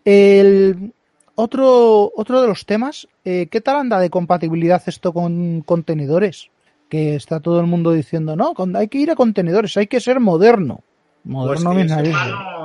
El 0.04 0.92
otro, 1.34 2.12
otro 2.16 2.40
de 2.42 2.48
los 2.48 2.64
temas, 2.66 3.08
eh, 3.24 3.48
¿qué 3.50 3.60
tal 3.60 3.76
anda 3.76 3.98
de 4.00 4.10
compatibilidad 4.10 4.82
esto 4.86 5.12
con 5.12 5.62
contenedores? 5.62 6.48
Que 6.88 7.16
está 7.16 7.40
todo 7.40 7.60
el 7.60 7.66
mundo 7.66 7.92
diciendo, 7.92 8.36
no, 8.36 8.54
hay 8.74 8.88
que 8.88 8.98
ir 8.98 9.10
a 9.10 9.16
contenedores, 9.16 9.76
hay 9.76 9.86
que 9.88 10.00
ser 10.00 10.20
moderno. 10.20 10.80
Pues 11.24 11.60
Moderno 11.64 11.74
narices. 11.74 12.14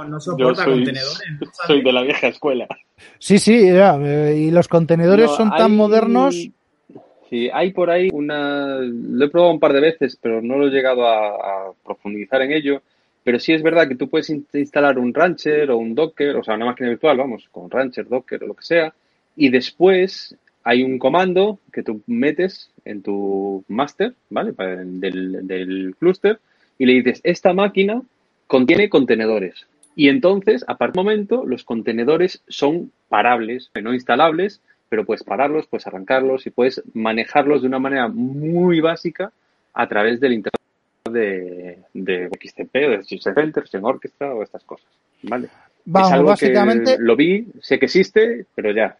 no, 0.07 0.19
soporta 0.19 0.63
soy, 0.65 0.73
contenedores. 0.75 1.21
¿no? 1.39 1.47
soy 1.65 1.81
de 1.83 1.91
la 1.91 2.01
vieja 2.03 2.27
escuela. 2.27 2.67
Sí, 3.17 3.39
sí, 3.39 3.65
ya, 3.73 3.95
eh, 3.99 4.37
y 4.37 4.51
los 4.51 4.67
contenedores 4.67 5.31
No, 5.31 5.35
son 5.37 5.49
tan 5.49 5.71
hay- 5.71 5.77
modernos. 5.77 6.35
Sí, 7.31 7.49
hay 7.53 7.71
por 7.71 7.89
ahí 7.89 8.09
una. 8.11 8.79
Lo 8.81 9.25
he 9.25 9.29
probado 9.29 9.53
un 9.53 9.59
par 9.61 9.71
de 9.71 9.79
veces, 9.79 10.17
pero 10.21 10.41
no 10.41 10.57
lo 10.57 10.67
he 10.67 10.69
llegado 10.69 11.07
a, 11.07 11.71
profundizar 11.81 12.41
en 12.41 12.51
ello. 12.51 12.81
Pero 13.23 13.39
sí 13.39 13.53
es 13.53 13.63
verdad 13.63 13.87
que 13.87 13.95
tú 13.95 14.09
puedes 14.09 14.29
in- 14.29 14.45
instalar 14.53 14.99
un 14.99 15.13
Rancher 15.13 15.71
o 15.71 15.77
un 15.77 15.95
Docker, 15.95 16.35
o 16.35 16.43
sea, 16.43 16.55
una 16.55 16.65
máquina 16.65 16.89
virtual, 16.89 17.15
vamos, 17.17 17.47
con 17.49 17.69
Rancher, 17.71 18.05
Docker 18.09 18.43
o 18.43 18.47
lo 18.47 18.53
que 18.53 18.65
sea. 18.65 18.93
Y 19.37 19.47
después 19.49 20.35
hay 20.63 20.83
un 20.83 20.99
comando 20.99 21.59
que 21.71 21.83
tú 21.83 22.01
metes 22.05 22.69
en 22.83 23.01
tu 23.01 23.63
master, 23.69 24.13
¿vale? 24.29 24.51
Del, 24.51 25.47
del 25.47 25.95
clúster 25.97 26.39
y 26.77 26.85
le 26.85 26.93
dices, 26.95 27.21
esta 27.23 27.53
máquina 27.53 28.01
contiene 28.47 28.89
contenedores. 28.89 29.67
Y 29.95 30.09
entonces, 30.09 30.65
a 30.67 30.77
partir 30.77 30.95
de 30.95 31.03
momento, 31.03 31.45
los 31.45 31.63
contenedores 31.63 32.43
son 32.49 32.91
parables, 33.07 33.71
no 33.81 33.93
instalables, 33.93 34.61
pero 34.91 35.05
puedes 35.05 35.23
pararlos, 35.23 35.67
puedes 35.67 35.87
arrancarlos 35.87 36.45
y 36.45 36.49
puedes 36.49 36.83
manejarlos 36.93 37.61
de 37.61 37.67
una 37.69 37.79
manera 37.79 38.09
muy 38.09 38.81
básica 38.81 39.31
a 39.73 39.87
través 39.87 40.19
del 40.19 40.33
internet 40.33 40.59
de, 41.09 41.79
de 41.93 42.27
XCP 42.27 42.75
o 42.75 42.89
de 42.89 43.03
Center, 43.05 43.63
en 43.71 43.85
Orchestra 43.85 44.35
o 44.35 44.43
estas 44.43 44.65
cosas. 44.65 44.89
¿Vale? 45.23 45.45
es 45.45 45.51
Vamos, 45.85 46.11
algo 46.11 46.27
básicamente, 46.27 46.97
que 46.97 47.03
lo 47.03 47.15
vi, 47.15 47.47
sé 47.61 47.79
que 47.79 47.85
existe, 47.85 48.45
pero 48.53 48.73
ya. 48.73 48.97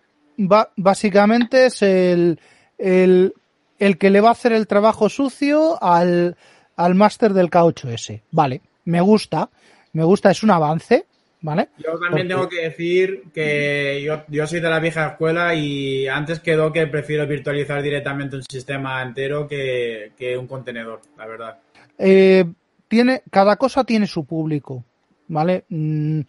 básicamente 0.78 1.66
es 1.66 1.82
el, 1.82 2.40
el, 2.78 3.34
el 3.78 3.98
que 3.98 4.12
le 4.12 4.22
va 4.22 4.30
a 4.30 4.32
hacer 4.32 4.54
el 4.54 4.68
trabajo 4.68 5.10
sucio 5.10 5.78
al, 5.84 6.38
al 6.78 6.96
máster 6.96 7.34
del 7.34 7.50
K8S. 7.50 8.22
Vale, 8.32 8.62
me 8.86 9.02
gusta, 9.02 9.50
me 9.92 10.06
gusta, 10.06 10.32
es 10.32 10.42
un 10.42 10.52
avance, 10.52 11.06
¿vale? 11.42 11.70
Yo 11.78 11.92
también 12.00 12.10
Porque- 12.12 12.28
tengo 12.28 12.50
que 12.50 12.62
decir 12.62 13.24
que 13.34 14.02
yo, 14.06 14.24
yo 14.28 14.48
soy 14.48 14.60
de 14.60 14.70
la 14.70 14.80
vieja 14.80 15.08
escuela 15.08 15.54
y 15.56 16.08
antes 16.08 16.40
que 16.40 16.56
Docker 16.56 16.90
prefiero 16.92 17.26
virtualizar 17.28 17.82
directamente 17.82 18.36
un 18.36 18.44
sistema 18.44 19.02
entero 19.02 19.48
que, 19.48 20.12
que 20.18 20.38
un 20.38 20.48
contenedor, 20.48 21.02
la 21.18 21.26
verdad. 21.28 21.60
Eh, 21.98 22.46
tiene, 22.88 23.22
cada 23.32 23.56
cosa 23.56 23.84
tiene 23.84 24.06
su 24.08 24.26
público, 24.26 24.84
¿vale? 25.28 25.64
Mm, 25.70 26.22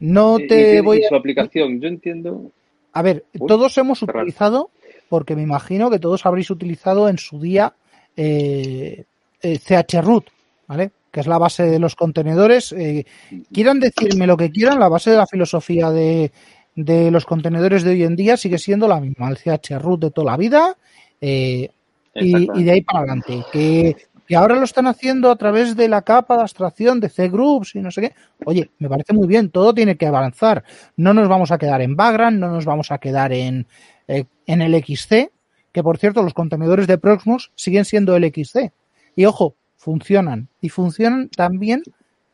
No 0.00 0.38
Y- 0.38 0.44
y 0.44 0.46
te 0.48 0.80
voy 0.80 1.04
a... 1.04 1.08
su 1.08 1.14
aplicación, 1.14 1.78
yo 1.80 1.86
entiendo. 1.88 2.50
A 2.92 3.02
ver, 3.02 3.24
Uy, 3.38 3.46
todos 3.46 3.76
hemos 3.78 4.00
raro. 4.02 4.20
utilizado, 4.20 4.70
porque 5.10 5.36
me 5.36 5.42
imagino 5.42 5.90
que 5.90 5.98
todos 5.98 6.24
habréis 6.24 6.50
utilizado 6.50 7.08
en 7.08 7.18
su 7.18 7.38
día 7.38 7.74
eh, 8.16 9.04
eh, 9.42 9.58
chroot, 9.86 10.24
¿vale? 10.66 10.90
Que 11.10 11.20
es 11.20 11.26
la 11.26 11.38
base 11.38 11.64
de 11.64 11.78
los 11.78 11.96
contenedores. 11.96 12.72
Eh, 12.72 13.04
quieran 13.52 13.80
decirme 13.80 14.26
lo 14.26 14.36
que 14.36 14.50
quieran, 14.50 14.78
la 14.78 14.88
base 14.88 15.10
de 15.10 15.16
la 15.16 15.26
filosofía 15.26 15.90
de, 15.90 16.32
de 16.74 17.10
los 17.10 17.24
contenedores 17.26 17.82
de 17.82 17.90
hoy 17.92 18.04
en 18.04 18.16
día 18.16 18.36
sigue 18.36 18.58
siendo 18.58 18.86
la 18.88 19.00
misma, 19.00 19.28
el 19.30 19.36
chroot 19.60 20.00
de 20.00 20.10
toda 20.10 20.32
la 20.32 20.36
vida. 20.36 20.76
eh, 21.20 21.68
y 22.14 22.64
de 22.64 22.70
ahí 22.72 22.80
para 22.82 23.00
adelante. 23.00 23.44
Que, 23.52 23.96
que 24.26 24.36
ahora 24.36 24.54
lo 24.56 24.64
están 24.64 24.86
haciendo 24.86 25.30
a 25.30 25.36
través 25.36 25.76
de 25.76 25.88
la 25.88 26.02
capa 26.02 26.36
de 26.36 26.42
abstracción 26.42 27.00
de 27.00 27.08
C-Groups 27.08 27.74
y 27.74 27.80
no 27.80 27.90
sé 27.90 28.00
qué. 28.00 28.14
Oye, 28.44 28.70
me 28.78 28.88
parece 28.88 29.12
muy 29.12 29.26
bien, 29.26 29.50
todo 29.50 29.74
tiene 29.74 29.96
que 29.96 30.06
avanzar. 30.06 30.64
No 30.96 31.14
nos 31.14 31.28
vamos 31.28 31.50
a 31.50 31.58
quedar 31.58 31.82
en 31.82 31.96
Vagrant, 31.96 32.38
no 32.38 32.48
nos 32.48 32.64
vamos 32.64 32.90
a 32.92 32.98
quedar 32.98 33.32
en, 33.32 33.66
eh, 34.08 34.24
en 34.46 34.62
el 34.62 34.74
XC, 34.84 35.30
que 35.72 35.82
por 35.82 35.98
cierto, 35.98 36.22
los 36.22 36.34
contenedores 36.34 36.86
de 36.86 36.98
Proxmox 36.98 37.50
siguen 37.54 37.84
siendo 37.84 38.16
el 38.16 38.24
XC. 38.24 38.72
Y 39.16 39.24
ojo, 39.24 39.56
funcionan. 39.80 40.48
Y 40.60 40.68
funcionan 40.68 41.30
tan 41.30 41.58
bien 41.58 41.82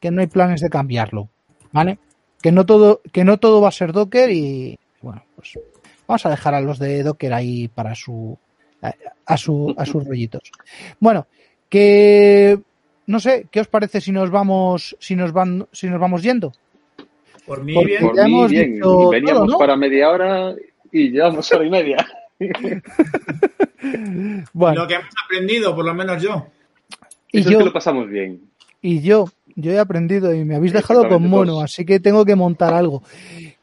que 0.01 0.11
no 0.11 0.21
hay 0.21 0.27
planes 0.27 0.61
de 0.61 0.69
cambiarlo. 0.69 1.29
¿Vale? 1.73 1.99
Que 2.43 2.51
no 2.53 2.67
todo, 2.67 3.01
que 3.13 3.25
no 3.25 3.39
todo 3.39 3.61
va 3.61 3.69
a 3.69 3.73
ser 3.73 3.93
Docker 3.93 4.31
y 4.31 4.79
bueno, 5.01 5.23
pues 5.37 5.59
vamos 6.07 6.27
a 6.27 6.31
dejar 6.31 6.55
a 6.55 6.61
los 6.61 6.79
de 6.79 7.03
Docker 7.03 7.33
ahí 7.33 7.69
para 7.69 7.95
su 7.95 8.37
a, 8.83 8.93
a 9.27 9.37
su 9.37 9.75
a 9.79 9.87
sus 9.87 10.05
rollitos. 10.05 10.51
Bueno, 11.01 11.27
que 11.69 12.59
no 13.07 13.21
sé, 13.21 13.47
¿qué 13.51 13.61
os 13.61 13.69
parece 13.69 14.01
si 14.01 14.11
nos 14.13 14.31
vamos 14.31 14.97
si 15.01 15.15
nos 15.17 15.33
van 15.33 15.67
si 15.73 15.89
nos 15.89 16.01
vamos 16.01 16.23
yendo? 16.23 16.53
Por 17.47 17.63
mí, 17.63 17.75
Porque 17.75 17.91
bien. 17.93 18.03
Por 18.03 18.17
ya 18.17 18.25
mí, 18.25 18.35
hemos 18.35 18.51
bien. 18.51 18.75
dicho 18.75 19.09
Veníamos 19.11 19.43
todo, 19.43 19.53
¿no? 19.53 19.59
para 19.59 19.77
media 19.77 20.11
hora 20.11 20.55
y 20.93 21.11
llevamos 21.11 21.51
hora 21.53 21.65
y 21.65 21.71
media. 21.71 22.07
Bueno, 24.53 24.81
Lo 24.83 24.89
que 24.89 24.95
hemos 24.95 25.15
aprendido, 25.25 25.75
por 25.75 25.85
lo 25.85 25.95
menos 25.95 26.23
yo. 26.23 26.47
Y 27.37 27.41
Eso 27.41 27.51
yo 27.51 27.59
es 27.59 27.63
que 27.63 27.67
lo 27.67 27.73
pasamos 27.73 28.09
bien. 28.09 28.41
y 28.83 29.01
yo 29.01 29.27
yo 29.59 29.73
he 29.73 29.79
aprendido 29.79 30.35
y 30.35 30.45
me 30.45 30.55
habéis 30.57 30.75
dejado 30.75 31.09
con 31.09 31.27
mono, 31.29 31.53
todos. 31.53 31.65
así 31.65 31.87
que 31.87 31.99
tengo 31.99 32.25
que 32.27 32.37
montar 32.37 32.75
algo. 32.75 33.03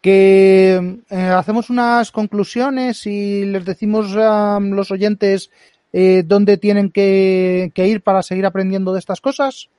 Que 0.02 0.98
eh, 1.10 1.16
hacemos 1.16 1.70
unas 1.70 2.12
conclusiones 2.12 3.06
y 3.06 3.46
les 3.46 3.64
decimos 3.64 4.16
a 4.18 4.60
los 4.60 4.90
oyentes 4.90 5.52
eh, 5.94 6.24
dónde 6.26 6.58
tienen 6.58 6.90
que, 6.90 7.72
que 7.76 7.88
ir 7.88 8.02
para 8.02 8.24
seguir 8.24 8.46
aprendiendo 8.48 8.92
de 8.92 9.00
estas 9.00 9.22
cosas. 9.22 9.70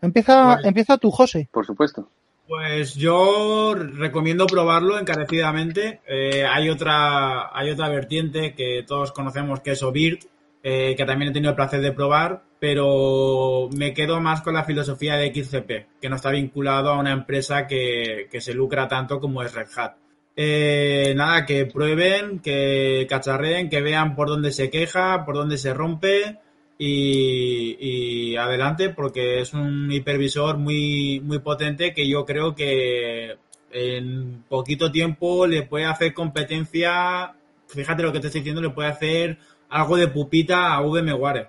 Empieza, 0.00 0.58
empieza 0.62 0.98
tú, 0.98 1.10
José. 1.10 1.48
Por 1.50 1.66
supuesto. 1.66 2.08
Pues 2.46 2.94
yo 2.94 3.74
recomiendo 3.74 4.46
probarlo 4.46 4.98
encarecidamente. 4.98 6.00
Eh, 6.06 6.44
hay 6.44 6.68
otra 6.68 7.50
hay 7.58 7.70
otra 7.70 7.88
vertiente 7.88 8.54
que 8.54 8.84
todos 8.86 9.12
conocemos 9.12 9.60
que 9.60 9.72
es 9.72 9.82
OBIRT, 9.82 10.24
eh, 10.62 10.94
que 10.96 11.04
también 11.06 11.30
he 11.30 11.34
tenido 11.34 11.50
el 11.50 11.56
placer 11.56 11.80
de 11.80 11.92
probar, 11.92 12.42
pero 12.64 13.68
me 13.76 13.92
quedo 13.92 14.22
más 14.22 14.40
con 14.40 14.54
la 14.54 14.64
filosofía 14.64 15.16
de 15.16 15.34
XCP, 15.34 16.00
que 16.00 16.08
no 16.08 16.16
está 16.16 16.30
vinculado 16.30 16.88
a 16.88 16.98
una 16.98 17.12
empresa 17.12 17.66
que, 17.66 18.26
que 18.32 18.40
se 18.40 18.54
lucra 18.54 18.88
tanto 18.88 19.20
como 19.20 19.42
es 19.42 19.52
Red 19.52 19.66
Hat. 19.76 19.96
Eh, 20.34 21.12
nada, 21.14 21.44
que 21.44 21.66
prueben, 21.66 22.38
que 22.38 23.06
cacharreen, 23.06 23.68
que 23.68 23.82
vean 23.82 24.16
por 24.16 24.28
dónde 24.28 24.50
se 24.50 24.70
queja, 24.70 25.26
por 25.26 25.34
dónde 25.34 25.58
se 25.58 25.74
rompe 25.74 26.38
y, 26.78 27.76
y 27.78 28.36
adelante 28.36 28.88
porque 28.88 29.40
es 29.40 29.52
un 29.52 29.92
hipervisor 29.92 30.56
muy, 30.56 31.20
muy 31.22 31.40
potente 31.40 31.92
que 31.92 32.08
yo 32.08 32.24
creo 32.24 32.54
que 32.54 33.36
en 33.72 34.42
poquito 34.48 34.90
tiempo 34.90 35.46
le 35.46 35.64
puede 35.64 35.84
hacer 35.84 36.14
competencia, 36.14 37.34
fíjate 37.68 38.02
lo 38.02 38.10
que 38.10 38.20
te 38.20 38.28
estoy 38.28 38.40
diciendo, 38.40 38.62
le 38.62 38.70
puede 38.70 38.88
hacer 38.88 39.36
algo 39.68 39.98
de 39.98 40.08
pupita 40.08 40.72
a 40.72 40.80
VMware. 40.80 41.48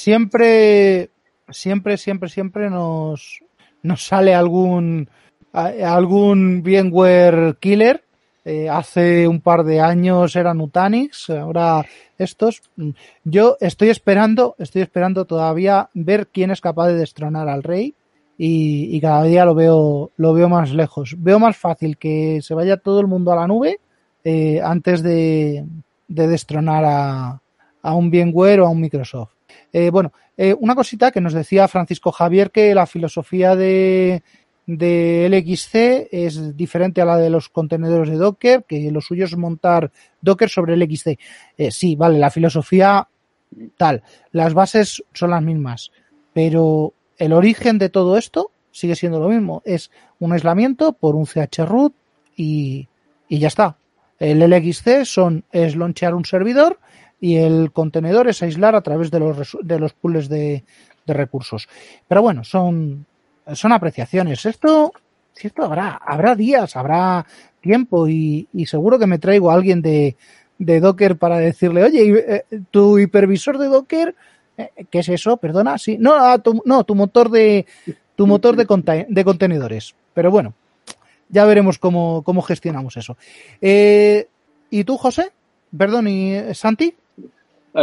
Siempre, 0.00 1.10
siempre, 1.48 1.96
siempre, 1.96 2.28
siempre 2.28 2.70
nos, 2.70 3.40
nos 3.82 4.06
sale 4.06 4.32
algún, 4.32 5.10
algún 5.52 6.62
VMware 6.62 7.56
killer. 7.58 8.04
Eh, 8.44 8.68
hace 8.68 9.26
un 9.26 9.40
par 9.40 9.64
de 9.64 9.80
años 9.80 10.36
era 10.36 10.54
Nutanix, 10.54 11.30
ahora 11.30 11.84
estos. 12.16 12.62
Yo 13.24 13.56
estoy 13.60 13.88
esperando, 13.88 14.54
estoy 14.58 14.82
esperando 14.82 15.24
todavía 15.24 15.90
ver 15.94 16.28
quién 16.28 16.52
es 16.52 16.60
capaz 16.60 16.86
de 16.86 16.94
destronar 16.94 17.48
al 17.48 17.64
rey 17.64 17.96
y, 18.38 19.00
cada 19.00 19.24
día 19.24 19.44
lo 19.44 19.56
veo, 19.56 20.12
lo 20.16 20.32
veo 20.32 20.48
más 20.48 20.70
lejos. 20.70 21.16
Veo 21.18 21.40
más 21.40 21.56
fácil 21.56 21.98
que 21.98 22.38
se 22.40 22.54
vaya 22.54 22.76
todo 22.76 23.00
el 23.00 23.08
mundo 23.08 23.32
a 23.32 23.36
la 23.36 23.48
nube 23.48 23.80
eh, 24.22 24.60
antes 24.62 25.02
de, 25.02 25.66
destronar 26.06 26.84
a, 26.84 27.42
a 27.82 27.94
un 27.94 28.10
VMware 28.10 28.60
o 28.60 28.66
a 28.66 28.70
un 28.70 28.80
Microsoft. 28.80 29.37
Eh, 29.72 29.90
bueno, 29.90 30.12
eh, 30.36 30.54
una 30.58 30.74
cosita 30.74 31.10
que 31.10 31.20
nos 31.20 31.32
decía 31.32 31.68
Francisco 31.68 32.12
Javier 32.12 32.50
que 32.50 32.74
la 32.74 32.86
filosofía 32.86 33.54
de, 33.54 34.22
de 34.66 35.28
LXC 35.28 36.08
es 36.10 36.56
diferente 36.56 37.00
a 37.00 37.04
la 37.04 37.16
de 37.16 37.30
los 37.30 37.48
contenedores 37.48 38.10
de 38.10 38.16
Docker, 38.16 38.64
que 38.64 38.90
lo 38.90 39.00
suyo 39.00 39.24
es 39.24 39.36
montar 39.36 39.90
Docker 40.20 40.48
sobre 40.48 40.74
el 40.74 40.82
XC. 40.82 41.18
sí, 41.70 41.96
vale, 41.96 42.18
la 42.18 42.30
filosofía 42.30 43.08
tal, 43.76 44.02
las 44.32 44.54
bases 44.54 45.02
son 45.12 45.30
las 45.30 45.42
mismas, 45.42 45.90
pero 46.32 46.94
el 47.18 47.32
origen 47.32 47.78
de 47.78 47.88
todo 47.88 48.16
esto 48.16 48.52
sigue 48.70 48.94
siendo 48.94 49.20
lo 49.20 49.28
mismo. 49.28 49.62
Es 49.64 49.90
un 50.20 50.32
aislamiento 50.32 50.92
por 50.92 51.14
un 51.14 51.26
chroot 51.26 51.94
y, 52.36 52.88
y 53.28 53.38
ya 53.38 53.48
está. 53.48 53.76
El 54.18 54.40
LXC 54.40 55.04
son, 55.04 55.44
es 55.52 55.76
launchear 55.76 56.14
un 56.14 56.24
servidor 56.24 56.78
y 57.20 57.36
el 57.36 57.72
contenedor 57.72 58.28
es 58.28 58.42
aislar 58.42 58.74
a 58.74 58.82
través 58.82 59.10
de 59.10 59.20
los, 59.20 59.56
de 59.62 59.78
los 59.78 59.92
pools 59.92 60.28
de, 60.28 60.64
de 61.06 61.14
recursos. 61.14 61.68
Pero 62.06 62.22
bueno, 62.22 62.44
son, 62.44 63.06
son 63.52 63.72
apreciaciones. 63.72 64.46
Esto, 64.46 64.92
esto 65.36 65.64
habrá, 65.64 66.00
habrá 66.04 66.34
días, 66.34 66.76
habrá 66.76 67.26
tiempo 67.60 68.08
y, 68.08 68.48
y 68.52 68.66
seguro 68.66 68.98
que 68.98 69.06
me 69.06 69.18
traigo 69.18 69.50
a 69.50 69.54
alguien 69.54 69.82
de, 69.82 70.16
de 70.58 70.80
Docker 70.80 71.16
para 71.16 71.38
decirle, 71.38 71.84
oye, 71.84 72.44
eh, 72.50 72.60
tu 72.70 72.98
hipervisor 72.98 73.58
de 73.58 73.66
Docker 73.66 74.14
eh, 74.58 74.70
¿Qué 74.90 74.98
es 74.98 75.08
eso? 75.08 75.36
Perdona, 75.36 75.78
sí. 75.78 75.96
No, 75.98 76.14
ah, 76.14 76.38
tu, 76.38 76.60
no, 76.64 76.84
tu 76.84 76.94
motor 76.94 77.30
de 77.30 77.64
tu 78.16 78.26
motor 78.26 78.56
de, 78.56 79.06
de 79.08 79.24
contenedores. 79.24 79.94
Pero 80.12 80.30
bueno, 80.32 80.52
ya 81.28 81.44
veremos 81.44 81.78
cómo, 81.78 82.22
cómo 82.24 82.42
gestionamos 82.42 82.96
eso. 82.96 83.16
Eh, 83.60 84.26
¿Y 84.70 84.82
tú, 84.82 84.98
José? 84.98 85.30
Perdón, 85.76 86.08
¿y 86.08 86.54
Santi? 86.54 86.94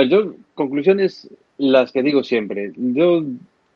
Yo, 0.04 0.36
conclusiones 0.54 1.30
las 1.58 1.92
que 1.92 2.04
digo 2.04 2.24
siempre. 2.24 2.72
Yo, 2.76 3.24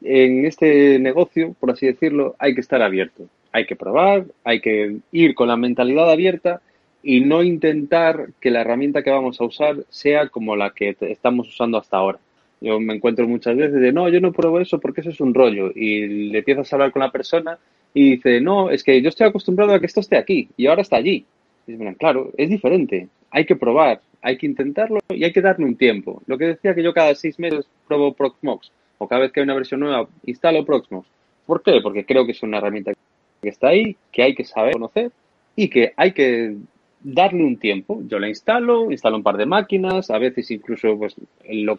en 0.02 0.46
este 0.46 1.00
negocio, 1.00 1.56
por 1.60 1.72
así 1.72 1.86
decirlo, 1.86 2.36
hay 2.40 2.54
que 2.56 2.62
estar 2.62 2.82
abierto. 2.82 3.26
Hay 3.52 3.66
que 3.66 3.76
probar, 3.76 4.26
hay 4.44 4.62
que 4.62 4.98
ir 5.12 5.36
con 5.36 5.48
la 5.48 5.58
mentalidad 5.58 6.12
abierta 6.12 6.62
y 7.02 7.22
no 7.22 7.44
intentar 7.44 8.30
que 8.40 8.52
la 8.52 8.62
herramienta 8.62 9.04
que 9.04 9.10
vamos 9.10 9.40
a 9.40 9.46
usar 9.46 9.78
sea 9.90 10.28
como 10.28 10.56
la 10.56 10.72
que 10.72 10.96
estamos 11.02 11.48
usando 11.48 11.78
hasta 11.78 11.98
ahora. 11.98 12.20
Yo 12.62 12.80
me 12.80 12.94
encuentro 12.94 13.28
muchas 13.28 13.56
veces 13.56 13.80
de, 13.80 13.94
no, 13.94 14.10
yo 14.10 14.20
no 14.20 14.34
pruebo 14.34 14.60
eso 14.60 14.80
porque 14.80 15.02
eso 15.02 15.10
es 15.12 15.22
un 15.22 15.34
rollo. 15.34 15.72
Y 15.74 16.30
le 16.30 16.40
empiezas 16.40 16.72
a 16.72 16.76
hablar 16.76 16.91
con 16.91 17.02
la 17.02 17.12
persona 17.12 17.58
y 17.94 18.12
dice, 18.12 18.41
no, 18.41 18.70
es 18.70 18.84
que 18.84 19.02
yo 19.02 19.10
estoy 19.10 19.28
acostumbrado 19.28 19.74
a 19.74 19.80
que 19.80 19.86
esto 19.86 20.02
esté 20.02 20.18
aquí 20.18 20.50
y 20.58 20.68
ahora 20.68 20.82
está 20.82 20.98
allí. 20.98 21.26
Y 21.68 21.78
claro, 21.96 22.32
es 22.38 22.50
diferente. 22.50 23.08
Hay 23.32 23.46
que 23.46 23.56
probar, 23.56 24.02
hay 24.22 24.38
que 24.38 24.46
intentarlo 24.46 25.00
y 25.10 25.24
hay 25.24 25.32
que 25.32 25.41
darle 25.41 25.66
un 25.66 25.76
tiempo. 25.76 26.22
Lo 26.28 26.38
que 26.38 26.46
decía 26.46 26.76
que 26.76 26.84
yo 26.84 26.94
cada 26.94 27.16
seis 27.16 27.40
meses 27.40 27.68
pruebo 27.88 28.14
Proxmox 28.14 28.72
o 28.98 29.08
cada 29.08 29.22
vez 29.22 29.32
que 29.32 29.40
hay 29.40 29.46
una 29.46 29.56
versión 29.56 29.80
nueva 29.80 30.08
instalo 30.26 30.66
Proxmox. 30.66 31.08
¿Por 31.46 31.64
qué? 31.64 31.80
Porque 31.82 32.06
creo 32.06 32.26
que 32.26 32.34
es 32.34 32.44
una 32.44 32.58
herramienta 32.58 32.94
que 33.41 33.50
está 33.50 33.70
ahí, 33.70 33.96
que 34.12 34.24
hay 34.24 34.36
que 34.36 34.44
saber 34.44 34.74
conocer 34.74 35.12
y 35.56 35.70
que 35.70 35.94
hay 35.96 36.12
que 36.12 36.56
darle 37.02 37.44
un 37.44 37.58
tiempo. 37.58 38.02
Yo 38.08 38.20
la 38.20 38.28
instalo, 38.28 38.91
instalo 38.91 39.18
un 39.18 39.24
par 39.24 39.38
de 39.38 39.46
máquinas, 39.46 40.10
a 40.10 40.18
veces 40.18 40.52
incluso 40.52 40.98
pues, 40.98 41.16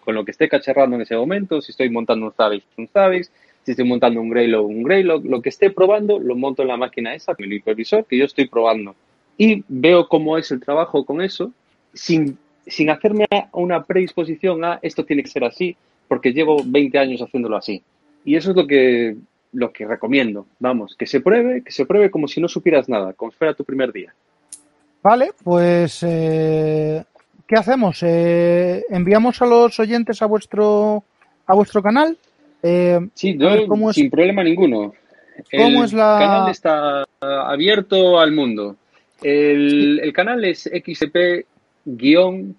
con 0.01 0.15
lo 0.15 0.25
que 0.25 0.31
esté 0.31 0.49
cacharrando 0.49 0.97
en 0.97 1.03
ese 1.03 1.17
momento, 1.17 1.61
si 1.61 1.73
estoy 1.73 1.91
montando 1.91 2.27
un 2.27 2.33
Zabbix, 2.33 2.65
un 2.77 2.89
Zabbix, 2.89 3.31
si 3.65 3.73
estoy 3.73 3.87
montando 3.87 4.21
un 4.21 4.31
Greylog, 4.31 4.67
un 4.67 4.83
Greylog, 4.83 5.25
lo 5.25 5.43
que 5.43 5.51
esté 5.51 5.71
probando, 5.71 6.19
lo 6.19 6.35
monto 6.35 6.63
en 6.63 6.69
la 6.69 6.77
máquina 6.77 7.15
esa 7.15 7.35
con 7.35 7.45
el 7.45 7.53
hipervisor 7.53 8.07
que 8.07 8.17
yo 8.17 8.25
estoy 8.25 8.49
probando. 8.49 8.95
Y 9.37 9.65
veo 9.69 10.09
cómo 10.09 10.39
es 10.39 10.51
el 10.51 10.61
trabajo 10.61 11.05
con 11.05 11.23
eso, 11.23 11.53
sin, 11.93 12.39
sin 12.67 12.91
hacerme 12.91 13.27
una 13.53 13.85
predisposición 13.85 14.65
a 14.65 14.79
esto 14.83 15.05
tiene 15.05 15.23
que 15.23 15.31
ser 15.31 15.45
así, 15.45 15.77
porque 16.09 16.33
llevo 16.33 16.63
20 16.65 16.99
años 16.99 17.23
haciéndolo 17.23 17.57
así. 17.57 17.83
Y 18.25 18.37
eso 18.37 18.51
es 18.51 18.57
lo 18.57 18.67
que, 18.67 19.17
lo 19.53 19.73
que 19.73 19.87
recomiendo. 19.87 20.47
Vamos, 20.59 20.97
que 20.97 21.07
se 21.07 21.21
pruebe, 21.21 21.63
que 21.63 21.73
se 21.73 21.87
pruebe 21.87 22.11
como 22.11 22.29
si 22.29 22.41
no 22.41 22.49
supieras 22.49 22.89
nada, 22.89 23.13
como 23.13 23.31
si 23.31 23.39
fuera 23.39 23.55
tu 23.55 23.65
primer 23.65 23.93
día. 23.93 24.13
Vale, 25.03 25.31
pues 25.43 26.03
eh, 26.03 27.03
¿qué 27.47 27.57
hacemos? 27.57 28.03
Eh, 28.03 28.85
¿Enviamos 28.91 29.41
a 29.41 29.47
los 29.47 29.79
oyentes 29.81 30.21
a 30.21 30.27
vuestro 30.27 31.03
a 31.47 31.55
vuestro 31.55 31.83
canal? 31.83 32.17
Eh, 32.63 33.01
sí, 33.15 33.39
sin 33.93 34.11
problema 34.11 34.45
ninguno. 34.45 34.93
¿Cómo 35.57 35.85
es 35.85 35.93
la... 35.95 36.19
canal 36.19 36.51
está 36.51 37.05
abierto 37.21 38.21
al 38.21 38.33
mundo. 38.33 38.77
El, 39.23 40.13
canal 40.15 40.45
es 40.45 40.67
xp-ng, 41.97 42.57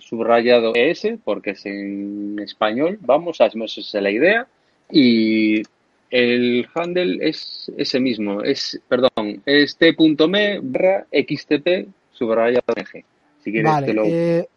subrayado 0.00 0.72
ES, 0.74 1.18
porque 1.24 1.50
es 1.50 1.66
en 1.66 2.38
español, 2.42 2.98
vamos, 3.00 3.40
a 3.40 3.46
esa 3.46 3.80
es 3.80 3.94
la 3.94 4.10
idea. 4.10 4.46
Y 4.90 5.62
el 6.10 6.66
handle 6.74 7.18
es 7.20 7.70
ese 7.76 8.00
mismo, 8.00 8.42
es, 8.42 8.80
perdón, 8.88 9.42
es 9.44 9.76
t.me 9.76 10.60
barra 10.62 11.06
xtp 11.10 11.88
subrayado 12.12 12.74
g. 12.74 13.04
Si 13.42 13.52
quieres 13.52 13.84
te 13.84 13.94
lo 13.94 14.04
eh, 14.06 14.48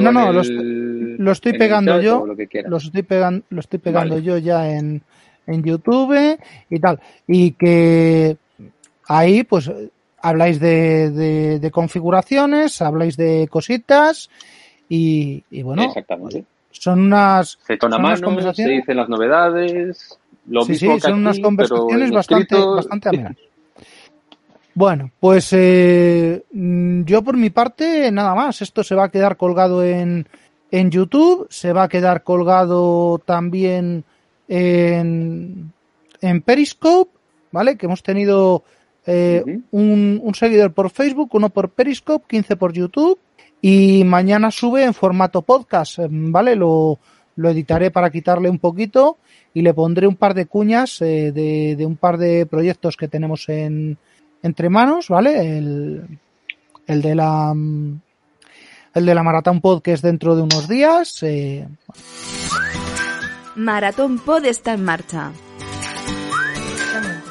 no, 0.00 0.10
no, 0.12 0.32
lo, 0.32 1.32
estoy 1.32 1.52
pegando 1.52 2.00
yo, 2.00 2.26
lo 2.26 2.76
estoy 2.76 3.02
pegando, 3.02 3.44
lo 3.50 3.60
estoy 3.60 3.78
pegando 3.78 4.18
yo 4.18 4.36
ya 4.38 4.76
en, 4.76 5.02
en 5.46 5.62
YouTube 5.62 6.38
y 6.68 6.80
tal. 6.80 7.00
Y 7.28 7.52
que 7.52 8.36
ahí 9.06 9.44
pues 9.44 9.70
habláis 10.28 10.58
de, 10.58 11.58
de, 11.60 11.70
configuraciones, 11.70 12.82
habláis 12.82 13.16
de 13.16 13.46
cositas 13.48 14.28
y, 14.88 15.44
y 15.50 15.62
bueno, 15.62 15.84
Exactamente. 15.84 16.44
son 16.70 17.00
unas, 17.00 17.58
se, 17.66 17.78
son 17.80 17.94
unas 17.94 18.20
conversaciones. 18.20 18.72
se 18.72 18.80
dicen 18.80 18.96
las 18.96 19.08
novedades, 19.08 20.18
sí, 20.66 20.74
sí, 20.74 21.00
son 21.00 21.14
unas 21.14 21.38
conversaciones 21.38 22.10
bastante, 22.10 22.56
bastante 22.58 23.08
amenas. 23.08 23.36
Bueno, 24.74 25.10
pues 25.20 25.52
eh, 25.52 26.44
mm, 26.52 27.04
yo 27.04 27.22
por 27.22 27.36
mi 27.36 27.50
parte 27.50 28.10
nada 28.10 28.34
más. 28.34 28.60
Esto 28.60 28.82
se 28.82 28.94
va 28.94 29.04
a 29.04 29.10
quedar 29.10 29.36
colgado 29.36 29.84
en, 29.84 30.26
en 30.70 30.90
YouTube, 30.90 31.46
se 31.50 31.72
va 31.72 31.84
a 31.84 31.88
quedar 31.88 32.24
colgado 32.24 33.18
también 33.24 34.04
en, 34.48 35.72
en 36.20 36.42
Periscope, 36.42 37.10
¿vale? 37.52 37.76
Que 37.76 37.86
hemos 37.86 38.02
tenido 38.02 38.64
eh, 39.06 39.60
un, 39.70 40.20
un, 40.22 40.34
seguidor 40.34 40.72
por 40.72 40.90
Facebook, 40.90 41.30
uno 41.32 41.50
por 41.50 41.70
Periscope, 41.70 42.26
15 42.28 42.56
por 42.56 42.72
YouTube 42.72 43.18
y 43.60 44.04
mañana 44.04 44.50
sube 44.50 44.84
en 44.84 44.94
formato 44.94 45.42
podcast, 45.42 45.98
¿vale? 46.08 46.56
Lo, 46.56 46.98
lo 47.36 47.50
editaré 47.50 47.90
para 47.90 48.10
quitarle 48.10 48.50
un 48.50 48.58
poquito 48.58 49.18
y 49.54 49.62
le 49.62 49.72
pondré 49.74 50.06
un 50.06 50.16
par 50.16 50.34
de 50.34 50.46
cuñas 50.46 51.00
eh, 51.02 51.32
de, 51.32 51.86
un 51.86 51.96
par 51.96 52.18
de 52.18 52.46
proyectos 52.46 52.96
que 52.96 53.08
tenemos 53.08 53.48
en, 53.48 53.96
entre 54.42 54.68
manos, 54.68 55.08
¿vale? 55.08 55.58
El, 55.58 56.06
el 56.86 57.02
de 57.02 57.14
la 57.14 57.54
el 58.94 59.04
de 59.04 59.14
la 59.14 59.22
Maratón 59.22 59.60
Pod 59.60 59.82
que 59.82 59.92
es 59.92 60.02
dentro 60.02 60.36
de 60.36 60.42
unos 60.42 60.68
días. 60.68 61.22
Eh. 61.22 61.68
Maratón 63.54 64.18
Pod 64.18 64.44
está 64.46 64.72
en 64.72 64.84
marcha. 64.84 65.32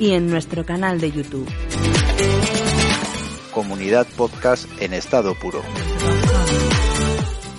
y 0.00 0.12
en 0.12 0.28
nuestro 0.28 0.64
canal 0.64 0.98
de 0.98 1.12
YouTube. 1.12 1.48
Comunidad 3.52 4.06
Podcast 4.16 4.66
en 4.80 4.94
estado 4.94 5.34
puro. 5.34 5.62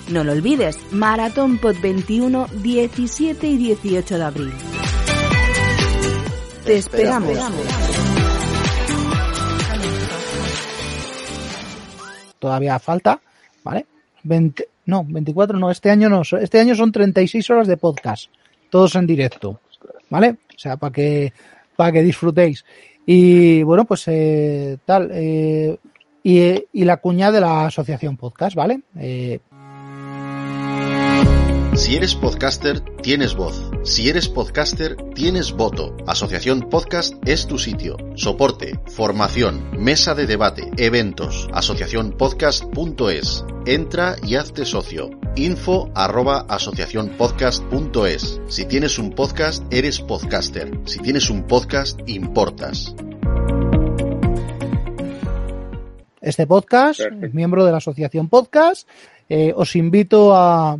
No 0.09 0.23
lo 0.23 0.34
olvides, 0.34 0.77
Maratón 0.91 1.59
Pod 1.59 1.77
21, 1.81 2.47
17 2.61 3.47
y 3.47 3.57
18 3.57 4.18
de 4.18 4.23
abril. 4.23 4.53
Te 6.65 6.77
esperamos. 6.77 7.38
Todavía 12.39 12.80
falta, 12.80 13.22
¿vale? 13.63 13.85
20, 14.23 14.68
no, 14.88 15.05
24 15.07 15.59
no, 15.59 15.69
este 15.69 15.91
año 15.91 16.09
no, 16.09 16.23
este 16.39 16.59
año 16.59 16.76
son 16.76 16.91
36 16.91 17.49
horas 17.51 17.68
de 17.68 17.77
podcast, 17.77 18.31
todos 18.72 18.95
en 18.95 19.05
directo, 19.05 19.59
¿vale? 20.09 20.38
O 20.55 20.59
sea, 20.59 20.77
para 20.77 20.91
que 20.91 21.34
para 21.81 21.93
que 21.93 22.03
disfrutéis. 22.03 22.63
Y 23.07 23.63
bueno, 23.63 23.85
pues 23.85 24.03
eh, 24.05 24.77
tal. 24.85 25.09
Eh, 25.11 25.75
y, 26.21 26.63
y, 26.71 26.85
la 26.85 26.97
cuña 26.97 27.31
de 27.31 27.41
la 27.41 27.65
asociación 27.65 28.17
podcast, 28.17 28.55
¿vale? 28.55 28.81
Eh, 28.99 29.39
si 31.81 31.95
eres 31.95 32.13
podcaster, 32.13 32.79
tienes 33.01 33.33
voz. 33.33 33.71
Si 33.83 34.07
eres 34.07 34.29
podcaster, 34.29 34.95
tienes 35.15 35.51
voto. 35.51 35.97
Asociación 36.05 36.69
Podcast 36.69 37.15
es 37.27 37.47
tu 37.47 37.57
sitio. 37.57 37.97
Soporte, 38.13 38.79
formación, 38.85 39.71
mesa 39.83 40.13
de 40.13 40.27
debate, 40.27 40.69
eventos. 40.77 41.49
Asociacionpodcast.es. 41.51 43.45
Entra 43.65 44.15
y 44.21 44.35
hazte 44.35 44.63
socio. 44.63 45.09
Info 45.35 45.89
arroba 45.95 46.45
asociacionpodcast.es. 46.49 48.41
Si 48.47 48.65
tienes 48.65 48.99
un 48.99 49.09
podcast, 49.09 49.63
eres 49.73 50.01
podcaster. 50.01 50.71
Si 50.85 50.99
tienes 50.99 51.31
un 51.31 51.47
podcast, 51.47 51.99
importas. 52.07 52.93
Este 56.21 56.45
podcast 56.45 56.99
es 56.99 57.33
miembro 57.33 57.65
de 57.65 57.71
la 57.71 57.77
Asociación 57.77 58.29
Podcast. 58.29 58.87
Eh, 59.33 59.53
os 59.55 59.77
invito 59.77 60.35
a, 60.35 60.75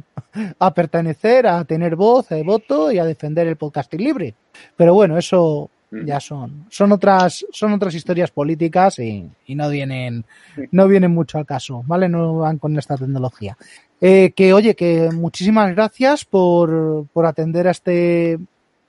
a 0.60 0.74
pertenecer, 0.74 1.48
a 1.48 1.64
tener 1.64 1.96
voz, 1.96 2.34
a 2.34 2.44
voto 2.44 2.92
y 2.92 3.00
a 3.00 3.06
defender 3.06 3.48
el 3.48 3.56
podcasting 3.56 4.04
libre. 4.04 4.36
Pero 4.76 4.94
bueno, 4.94 5.18
eso 5.18 5.70
ya 5.90 6.20
son, 6.20 6.66
son 6.70 6.92
otras, 6.92 7.46
son 7.54 7.72
otras 7.72 7.96
historias 7.96 8.30
políticas 8.30 9.00
y, 9.00 9.26
y, 9.46 9.56
no 9.56 9.70
vienen, 9.70 10.26
no 10.72 10.86
vienen 10.90 11.12
mucho 11.12 11.38
al 11.38 11.46
caso, 11.46 11.82
¿vale? 11.88 12.10
No 12.10 12.40
van 12.40 12.58
con 12.58 12.78
esta 12.78 12.98
tecnología. 12.98 13.56
Eh, 14.02 14.34
que 14.36 14.52
oye, 14.52 14.76
que 14.76 15.10
muchísimas 15.14 15.74
gracias 15.74 16.26
por, 16.26 17.08
por 17.14 17.26
atender 17.26 17.70
a 17.70 17.72
este 17.72 18.38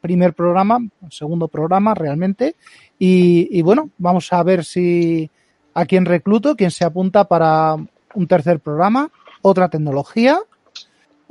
primer 0.01 0.35
programa, 0.35 0.81
segundo 1.09 1.47
programa 1.47 1.95
realmente. 1.95 2.57
Y, 2.99 3.47
y 3.57 3.63
bueno, 3.63 3.91
vamos 3.97 4.33
a 4.33 4.43
ver 4.43 4.65
si 4.65 5.31
a 5.73 5.87
quién 5.87 6.05
recluto, 6.05 6.57
quién 6.57 6.73
se 6.73 6.85
apunta 6.85 7.23
para 7.25 7.77
un 8.15 8.27
tercer 8.27 8.61
programa, 8.61 9.11
otra 9.43 9.69
tecnología 9.69 10.41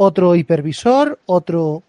otro 0.04 0.36
hipervisor, 0.36 1.20
otro, 1.28 1.84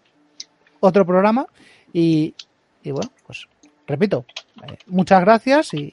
otro 0.79 1.03
programa 1.03 1.47
y, 1.91 2.35
y 2.83 2.91
bueno, 2.91 3.09
pues 3.25 3.47
repito, 3.87 4.25
eh, 4.61 4.77
muchas 4.87 5.21
gracias 5.21 5.73
y... 5.73 5.91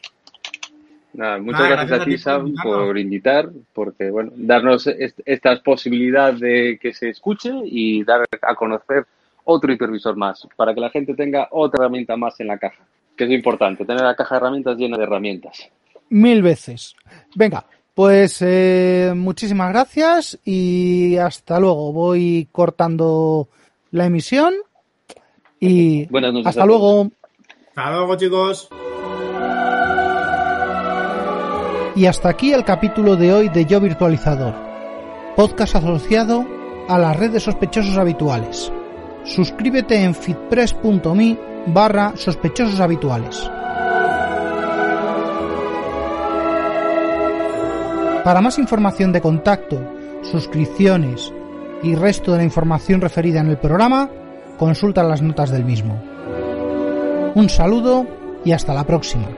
Nada, 1.14 1.38
muchas 1.38 1.66
gracias, 1.68 1.88
gracias, 1.88 2.00
a 2.00 2.04
ti, 2.04 2.18
Sam, 2.18 2.54
por 2.62 2.96
invitar, 2.96 3.48
porque, 3.72 4.10
bueno, 4.10 4.30
darnos 4.36 4.86
est 4.86 5.18
esta 5.24 5.60
posibilidad 5.60 6.32
de 6.32 6.78
que 6.80 6.92
se 6.92 7.08
escuche 7.08 7.50
y 7.64 8.04
dar 8.04 8.26
a 8.42 8.54
conocer 8.54 9.06
otro 9.44 9.72
hipervisor 9.72 10.14
más, 10.14 10.46
para 10.54 10.72
que 10.72 10.80
la 10.80 10.90
gente 10.90 11.14
tenga 11.14 11.48
otra 11.50 11.82
herramienta 11.82 12.16
más 12.16 12.38
en 12.38 12.46
la 12.46 12.58
caja, 12.58 12.84
que 13.16 13.24
es 13.24 13.30
importante, 13.30 13.84
tener 13.84 14.02
la 14.02 14.14
caja 14.14 14.36
de 14.36 14.40
herramientas 14.40 14.76
llena 14.76 14.98
de 14.98 15.02
herramientas. 15.02 15.68
Mil 16.10 16.42
veces. 16.42 16.94
Venga, 17.34 17.64
pues 18.00 18.38
eh, 18.40 19.12
muchísimas 19.14 19.68
gracias 19.74 20.38
y 20.42 21.18
hasta 21.18 21.60
luego. 21.60 21.92
Voy 21.92 22.48
cortando 22.50 23.50
la 23.90 24.06
emisión 24.06 24.54
y 25.60 26.08
hasta 26.46 26.64
luego. 26.64 27.10
Hasta 27.76 27.90
luego 27.90 28.16
chicos. 28.16 28.70
Y 31.94 32.06
hasta 32.06 32.30
aquí 32.30 32.54
el 32.54 32.64
capítulo 32.64 33.16
de 33.16 33.34
hoy 33.34 33.48
de 33.50 33.66
Yo 33.66 33.82
Virtualizador, 33.82 34.54
podcast 35.36 35.76
asociado 35.76 36.46
a 36.88 36.98
la 36.98 37.12
red 37.12 37.32
de 37.32 37.40
sospechosos 37.40 37.98
habituales. 37.98 38.72
Suscríbete 39.24 40.02
en 40.02 40.14
fitpress.me 40.14 41.38
barra 41.66 42.14
sospechosos 42.16 42.80
habituales. 42.80 43.50
Para 48.24 48.42
más 48.42 48.58
información 48.58 49.12
de 49.12 49.22
contacto, 49.22 49.80
suscripciones 50.22 51.32
y 51.82 51.94
resto 51.94 52.32
de 52.32 52.38
la 52.38 52.44
información 52.44 53.00
referida 53.00 53.40
en 53.40 53.48
el 53.48 53.56
programa, 53.56 54.10
consulta 54.58 55.02
las 55.02 55.22
notas 55.22 55.50
del 55.50 55.64
mismo. 55.64 56.02
Un 57.34 57.48
saludo 57.48 58.06
y 58.44 58.52
hasta 58.52 58.74
la 58.74 58.84
próxima. 58.84 59.28